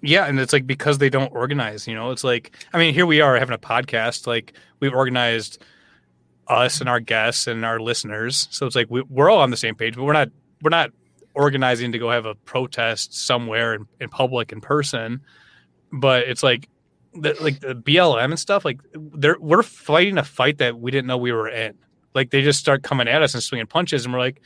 yeah, 0.00 0.26
and 0.26 0.38
it's 0.38 0.52
like 0.52 0.66
because 0.66 0.98
they 0.98 1.08
don't 1.10 1.32
organize, 1.34 1.86
you 1.88 1.94
know, 1.94 2.10
it's 2.10 2.24
like, 2.24 2.54
I 2.72 2.78
mean, 2.78 2.92
here 2.94 3.06
we 3.06 3.20
are 3.20 3.38
having 3.38 3.54
a 3.54 3.58
podcast. 3.58 4.26
Like 4.26 4.52
we've 4.80 4.92
organized 4.94 5.62
us 6.46 6.80
and 6.80 6.88
our 6.90 7.00
guests 7.00 7.46
and 7.46 7.64
our 7.64 7.80
listeners. 7.80 8.48
So 8.50 8.66
it's 8.66 8.76
like 8.76 8.90
we, 8.90 9.02
we're 9.02 9.30
all 9.30 9.40
on 9.40 9.50
the 9.50 9.56
same 9.56 9.74
page, 9.74 9.94
but 9.96 10.04
we're 10.04 10.12
not, 10.12 10.28
we're 10.62 10.70
not 10.70 10.90
organizing 11.34 11.92
to 11.92 11.98
go 11.98 12.10
have 12.10 12.26
a 12.26 12.34
protest 12.34 13.14
somewhere 13.26 13.74
in, 13.74 13.86
in 14.00 14.08
public 14.10 14.52
in 14.52 14.60
person. 14.60 15.20
But 15.92 16.28
it's 16.28 16.42
like, 16.42 16.68
the, 17.14 17.36
like 17.40 17.60
the 17.60 17.74
BLM 17.74 18.24
and 18.24 18.38
stuff, 18.38 18.64
like 18.64 18.80
they're, 18.94 19.36
we're 19.38 19.62
fighting 19.62 20.18
a 20.18 20.24
fight 20.24 20.58
that 20.58 20.78
we 20.78 20.90
didn't 20.90 21.06
know 21.06 21.16
we 21.16 21.32
were 21.32 21.48
in. 21.48 21.74
Like 22.14 22.30
they 22.30 22.42
just 22.42 22.60
start 22.60 22.82
coming 22.82 23.08
at 23.08 23.22
us 23.22 23.34
and 23.34 23.42
swinging 23.42 23.66
punches, 23.66 24.04
and 24.04 24.14
we're 24.14 24.20
like, 24.20 24.40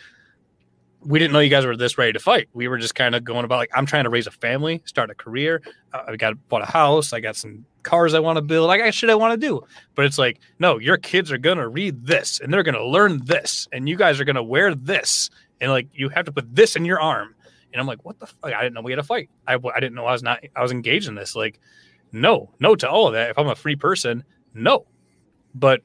we 1.00 1.18
didn't 1.18 1.32
know 1.32 1.38
you 1.38 1.50
guys 1.50 1.64
were 1.64 1.76
this 1.76 1.96
ready 1.96 2.12
to 2.12 2.18
fight. 2.18 2.48
We 2.52 2.66
were 2.66 2.78
just 2.78 2.94
kind 2.94 3.14
of 3.14 3.22
going 3.22 3.44
about 3.44 3.58
like, 3.58 3.70
I'm 3.74 3.86
trying 3.86 4.04
to 4.04 4.10
raise 4.10 4.26
a 4.26 4.32
family, 4.32 4.82
start 4.84 5.10
a 5.10 5.14
career. 5.14 5.62
I 5.92 6.16
got 6.16 6.34
bought 6.48 6.62
a 6.62 6.66
house. 6.66 7.12
I 7.12 7.20
got 7.20 7.36
some 7.36 7.64
cars 7.82 8.14
I 8.14 8.20
want 8.20 8.36
to 8.36 8.42
build. 8.42 8.66
Like 8.66 8.80
I 8.80 8.90
shit 8.90 9.08
I 9.08 9.14
want 9.14 9.40
to 9.40 9.46
do. 9.46 9.64
But 9.94 10.06
it's 10.06 10.18
like, 10.18 10.40
no, 10.58 10.78
your 10.78 10.96
kids 10.96 11.30
are 11.30 11.38
gonna 11.38 11.68
read 11.68 12.04
this 12.06 12.40
and 12.40 12.52
they're 12.52 12.62
gonna 12.62 12.84
learn 12.84 13.24
this, 13.24 13.68
and 13.72 13.88
you 13.88 13.96
guys 13.96 14.20
are 14.20 14.24
gonna 14.24 14.42
wear 14.42 14.74
this, 14.74 15.30
and 15.60 15.70
like 15.70 15.88
you 15.92 16.08
have 16.08 16.24
to 16.24 16.32
put 16.32 16.54
this 16.54 16.74
in 16.74 16.84
your 16.84 17.00
arm. 17.00 17.34
And 17.72 17.80
I'm 17.80 17.86
like, 17.86 18.04
what 18.04 18.18
the? 18.18 18.26
Fuck? 18.26 18.52
I 18.52 18.62
didn't 18.62 18.74
know 18.74 18.80
we 18.80 18.92
had 18.92 18.98
a 18.98 19.04
fight. 19.04 19.30
I, 19.46 19.54
I 19.54 19.80
didn't 19.80 19.94
know 19.94 20.06
I 20.06 20.12
was 20.12 20.22
not. 20.22 20.42
I 20.56 20.62
was 20.62 20.72
engaged 20.72 21.06
in 21.06 21.14
this. 21.14 21.36
Like, 21.36 21.60
no, 22.12 22.50
no 22.60 22.74
to 22.76 22.88
all 22.88 23.06
of 23.06 23.12
that. 23.14 23.30
If 23.30 23.38
I'm 23.38 23.48
a 23.48 23.54
free 23.54 23.76
person, 23.76 24.24
no. 24.54 24.86
But 25.54 25.82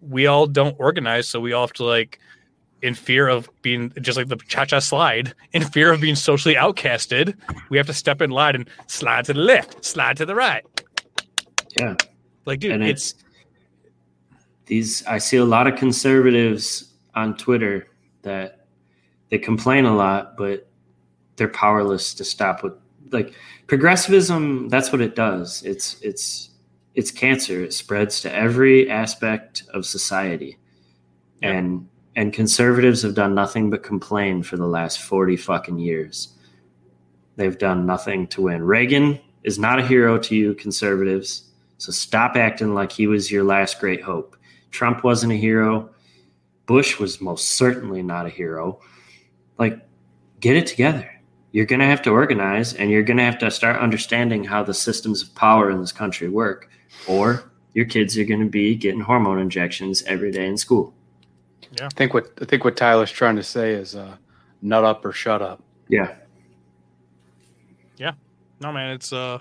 we 0.00 0.26
all 0.26 0.46
don't 0.46 0.76
organize, 0.78 1.28
so 1.28 1.40
we 1.40 1.52
all 1.52 1.66
have 1.66 1.72
to 1.74 1.84
like 1.84 2.18
in 2.84 2.92
fear 2.92 3.28
of 3.28 3.48
being 3.62 3.90
just 4.02 4.18
like 4.18 4.28
the 4.28 4.36
cha-cha 4.36 4.78
slide 4.78 5.34
in 5.52 5.64
fear 5.64 5.90
of 5.90 6.02
being 6.02 6.14
socially 6.14 6.54
outcasted 6.54 7.34
we 7.70 7.78
have 7.78 7.86
to 7.86 7.94
step 7.94 8.20
in 8.20 8.30
line 8.30 8.54
and 8.54 8.68
slide 8.88 9.24
to 9.24 9.32
the 9.32 9.40
left 9.40 9.82
slide 9.82 10.18
to 10.18 10.26
the 10.26 10.34
right 10.34 10.64
yeah 11.78 11.94
like 12.44 12.60
dude 12.60 12.72
And 12.72 12.84
it's, 12.84 13.14
these 14.66 15.04
i 15.06 15.16
see 15.16 15.38
a 15.38 15.44
lot 15.44 15.66
of 15.66 15.76
conservatives 15.76 16.92
on 17.14 17.36
twitter 17.38 17.88
that 18.20 18.66
they 19.30 19.38
complain 19.38 19.86
a 19.86 19.96
lot 19.96 20.36
but 20.36 20.68
they're 21.36 21.48
powerless 21.48 22.12
to 22.14 22.24
stop 22.24 22.62
what 22.62 22.80
like 23.10 23.34
progressivism 23.66 24.68
that's 24.68 24.92
what 24.92 25.00
it 25.00 25.14
does. 25.14 25.62
It's 25.62 26.00
it's 26.00 26.50
it's 26.94 27.10
cancer. 27.10 27.62
It 27.62 27.72
spreads 27.72 28.20
to 28.22 28.34
every 28.34 28.90
aspect 28.90 29.64
of 29.72 29.86
society. 29.86 30.58
And 31.42 31.88
and 32.16 32.32
conservatives 32.32 33.02
have 33.02 33.14
done 33.14 33.34
nothing 33.34 33.70
but 33.70 33.82
complain 33.82 34.42
for 34.42 34.56
the 34.56 34.66
last 34.66 35.00
40 35.00 35.36
fucking 35.36 35.78
years. 35.78 36.28
They've 37.36 37.58
done 37.58 37.86
nothing 37.86 38.28
to 38.28 38.42
win. 38.42 38.62
Reagan 38.62 39.18
is 39.42 39.58
not 39.58 39.80
a 39.80 39.86
hero 39.86 40.16
to 40.18 40.36
you 40.36 40.54
conservatives. 40.54 41.50
So 41.78 41.90
stop 41.90 42.36
acting 42.36 42.72
like 42.72 42.92
he 42.92 43.08
was 43.08 43.32
your 43.32 43.42
last 43.42 43.80
great 43.80 44.00
hope. 44.00 44.36
Trump 44.70 45.02
wasn't 45.02 45.32
a 45.32 45.36
hero. 45.36 45.90
Bush 46.66 47.00
was 47.00 47.20
most 47.20 47.48
certainly 47.52 48.02
not 48.02 48.26
a 48.26 48.30
hero. 48.30 48.80
Like 49.58 49.80
get 50.38 50.56
it 50.56 50.68
together 50.68 51.13
you're 51.54 51.64
going 51.64 51.80
to 51.80 51.86
have 51.86 52.02
to 52.02 52.10
organize 52.10 52.74
and 52.74 52.90
you're 52.90 53.02
going 53.02 53.16
to 53.16 53.22
have 53.22 53.38
to 53.38 53.50
start 53.50 53.80
understanding 53.80 54.44
how 54.44 54.62
the 54.62 54.74
systems 54.74 55.22
of 55.22 55.34
power 55.34 55.70
in 55.70 55.80
this 55.80 55.92
country 55.92 56.28
work 56.28 56.68
or 57.08 57.50
your 57.72 57.86
kids 57.86 58.18
are 58.18 58.24
going 58.24 58.40
to 58.40 58.50
be 58.50 58.74
getting 58.74 59.00
hormone 59.00 59.38
injections 59.38 60.02
every 60.02 60.30
day 60.30 60.46
in 60.46 60.58
school 60.58 60.92
yeah. 61.78 61.86
I 61.86 61.88
think 61.90 62.14
what 62.14 62.30
I 62.40 62.44
think 62.44 62.64
what 62.64 62.76
Tyler's 62.76 63.10
trying 63.10 63.36
to 63.36 63.42
say 63.42 63.72
is 63.72 63.96
uh, 63.96 64.16
nut 64.62 64.84
up 64.84 65.04
or 65.04 65.12
shut 65.12 65.42
up. 65.42 65.62
Yeah. 65.88 66.14
Yeah. 67.96 68.12
No, 68.60 68.72
man, 68.72 68.94
it's 68.94 69.12
uh, 69.12 69.38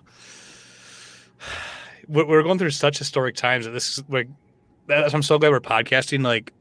we're 2.07 2.25
we're 2.25 2.43
going 2.43 2.57
through 2.59 2.71
such 2.71 2.97
historic 2.97 3.35
times 3.35 3.65
that 3.65 3.71
this 3.71 3.97
is 3.97 4.03
like, 4.09 4.27
that's, 4.87 5.13
I'm 5.13 5.23
so 5.23 5.37
glad 5.37 5.51
we're 5.51 5.59
podcasting, 5.59 6.23
like, 6.23 6.51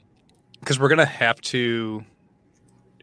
because 0.60 0.78
we're 0.78 0.88
gonna 0.88 1.06
have 1.06 1.40
to, 1.42 2.04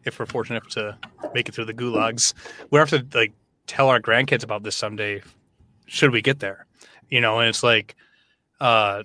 if 0.05 0.19
we're 0.19 0.25
fortunate 0.25 0.63
enough 0.63 0.73
to 0.73 0.97
make 1.33 1.49
it 1.49 1.55
through 1.55 1.65
the 1.65 1.73
gulags, 1.73 2.33
we 2.71 2.79
have 2.79 2.89
to 2.89 3.05
like 3.13 3.33
tell 3.67 3.89
our 3.89 3.99
grandkids 3.99 4.43
about 4.43 4.63
this 4.63 4.75
someday, 4.75 5.21
should 5.85 6.11
we 6.11 6.21
get 6.21 6.39
there, 6.39 6.65
you 7.09 7.21
know? 7.21 7.39
And 7.39 7.49
it's 7.49 7.63
like, 7.63 7.95
uh, 8.59 9.03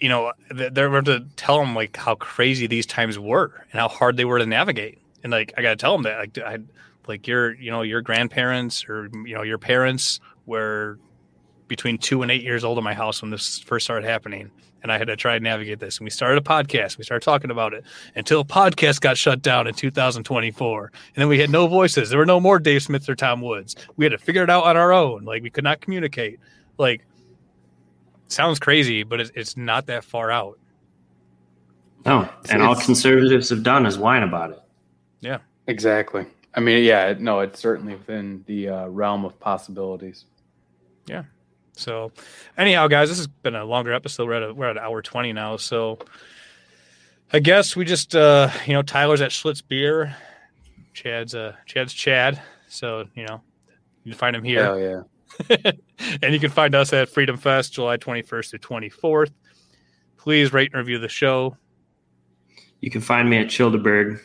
you 0.00 0.08
know, 0.08 0.32
they're 0.50 0.90
going 0.90 1.04
to 1.04 1.24
tell 1.36 1.58
them 1.58 1.74
like 1.74 1.96
how 1.96 2.14
crazy 2.14 2.66
these 2.66 2.86
times 2.86 3.18
were 3.18 3.64
and 3.72 3.80
how 3.80 3.88
hard 3.88 4.16
they 4.16 4.24
were 4.24 4.38
to 4.38 4.46
navigate. 4.46 4.98
And 5.22 5.32
like, 5.32 5.54
I 5.56 5.62
got 5.62 5.70
to 5.70 5.76
tell 5.76 5.92
them 5.92 6.02
that, 6.02 6.18
like, 6.18 6.38
I, 6.38 6.58
like 7.06 7.26
your, 7.26 7.54
you 7.54 7.70
know, 7.70 7.82
your 7.82 8.02
grandparents 8.02 8.88
or 8.88 9.10
you 9.24 9.34
know 9.34 9.42
your 9.42 9.58
parents 9.58 10.20
were 10.46 10.98
between 11.68 11.98
two 11.98 12.22
and 12.22 12.30
eight 12.30 12.42
years 12.42 12.64
old 12.64 12.78
in 12.78 12.84
my 12.84 12.94
house 12.94 13.22
when 13.22 13.30
this 13.30 13.58
first 13.60 13.84
started 13.84 14.06
happening, 14.06 14.50
and 14.84 14.92
I 14.92 14.98
had 14.98 15.08
to 15.08 15.16
try 15.16 15.34
and 15.34 15.42
navigate 15.42 15.80
this. 15.80 15.98
And 15.98 16.04
we 16.04 16.10
started 16.10 16.38
a 16.38 16.44
podcast. 16.46 16.98
We 16.98 17.04
started 17.04 17.24
talking 17.24 17.50
about 17.50 17.72
it 17.72 17.84
until 18.14 18.44
podcast 18.44 19.00
got 19.00 19.16
shut 19.16 19.40
down 19.40 19.66
in 19.66 19.72
2024, 19.74 20.84
and 20.84 20.92
then 21.16 21.26
we 21.26 21.40
had 21.40 21.50
no 21.50 21.66
voices. 21.66 22.10
There 22.10 22.18
were 22.18 22.26
no 22.26 22.38
more 22.38 22.58
Dave 22.58 22.82
Smiths 22.82 23.08
or 23.08 23.16
Tom 23.16 23.40
Woods. 23.40 23.74
We 23.96 24.04
had 24.04 24.12
to 24.12 24.18
figure 24.18 24.44
it 24.44 24.50
out 24.50 24.64
on 24.64 24.76
our 24.76 24.92
own. 24.92 25.24
Like 25.24 25.42
we 25.42 25.50
could 25.50 25.64
not 25.64 25.80
communicate. 25.80 26.38
Like 26.76 27.06
sounds 28.28 28.58
crazy, 28.58 29.02
but 29.02 29.20
it's, 29.20 29.32
it's 29.34 29.56
not 29.56 29.86
that 29.86 30.04
far 30.04 30.30
out. 30.30 30.58
No, 32.04 32.28
and 32.50 32.60
all 32.62 32.76
conservatives 32.76 33.48
have 33.48 33.62
done 33.62 33.86
is 33.86 33.96
whine 33.96 34.22
about 34.22 34.50
it. 34.50 34.60
Yeah, 35.20 35.38
exactly. 35.66 36.26
I 36.54 36.60
mean, 36.60 36.84
yeah, 36.84 37.14
no, 37.18 37.40
it's 37.40 37.58
certainly 37.58 37.94
within 37.94 38.44
the 38.46 38.68
uh, 38.68 38.86
realm 38.88 39.24
of 39.24 39.40
possibilities. 39.40 40.26
Yeah. 41.06 41.24
So, 41.76 42.12
anyhow, 42.56 42.88
guys, 42.88 43.08
this 43.08 43.18
has 43.18 43.26
been 43.26 43.54
a 43.54 43.64
longer 43.64 43.92
episode. 43.92 44.26
We're 44.26 44.34
at 44.34 44.42
a, 44.50 44.54
we're 44.54 44.70
at 44.70 44.78
hour 44.78 45.02
twenty 45.02 45.32
now. 45.32 45.56
So, 45.56 45.98
I 47.32 47.40
guess 47.40 47.74
we 47.74 47.84
just 47.84 48.14
uh, 48.14 48.50
you 48.66 48.72
know 48.72 48.82
Tyler's 48.82 49.20
at 49.20 49.30
Schlitz 49.30 49.62
Beer, 49.66 50.16
Chad's 50.92 51.34
uh 51.34 51.54
Chad's 51.66 51.92
Chad. 51.92 52.40
So 52.68 53.04
you 53.14 53.26
know 53.26 53.40
you 54.04 54.12
can 54.12 54.18
find 54.18 54.36
him 54.36 54.44
here. 54.44 54.62
Hell 54.62 54.78
yeah. 54.80 55.02
and 56.22 56.32
you 56.32 56.38
can 56.38 56.50
find 56.50 56.74
us 56.74 56.92
at 56.92 57.08
Freedom 57.08 57.36
Fest, 57.36 57.72
July 57.72 57.96
21st 57.96 58.50
to 58.50 58.58
24th. 58.58 59.32
Please 60.16 60.52
rate 60.52 60.70
and 60.72 60.78
review 60.78 60.98
the 60.98 61.08
show. 61.08 61.56
You 62.80 62.90
can 62.90 63.00
find 63.00 63.28
me 63.28 63.38
at 63.38 63.48
Childeberg. 63.48 64.20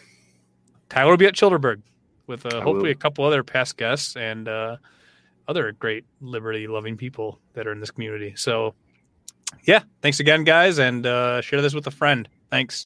Tyler 0.89 1.11
will 1.11 1.17
be 1.17 1.25
at 1.25 1.33
Childerberg 1.33 1.81
with 2.27 2.45
uh, 2.45 2.61
hopefully 2.61 2.89
will. 2.89 2.91
a 2.91 2.95
couple 2.95 3.25
other 3.25 3.43
past 3.43 3.77
guests 3.77 4.15
and 4.15 4.47
uh, 4.47 4.77
other 5.49 5.71
great 5.71 6.05
liberty 6.21 6.67
loving 6.67 6.95
people 6.95 7.39
that 7.53 7.65
are 7.67 7.71
in 7.71 7.79
this 7.79 7.91
community. 7.91 8.33
So, 8.35 8.75
yeah, 9.63 9.81
thanks 10.01 10.19
again, 10.19 10.43
guys, 10.43 10.77
and 10.77 11.05
uh, 11.05 11.41
share 11.41 11.61
this 11.61 11.73
with 11.73 11.87
a 11.87 11.91
friend. 11.91 12.29
Thanks. 12.51 12.85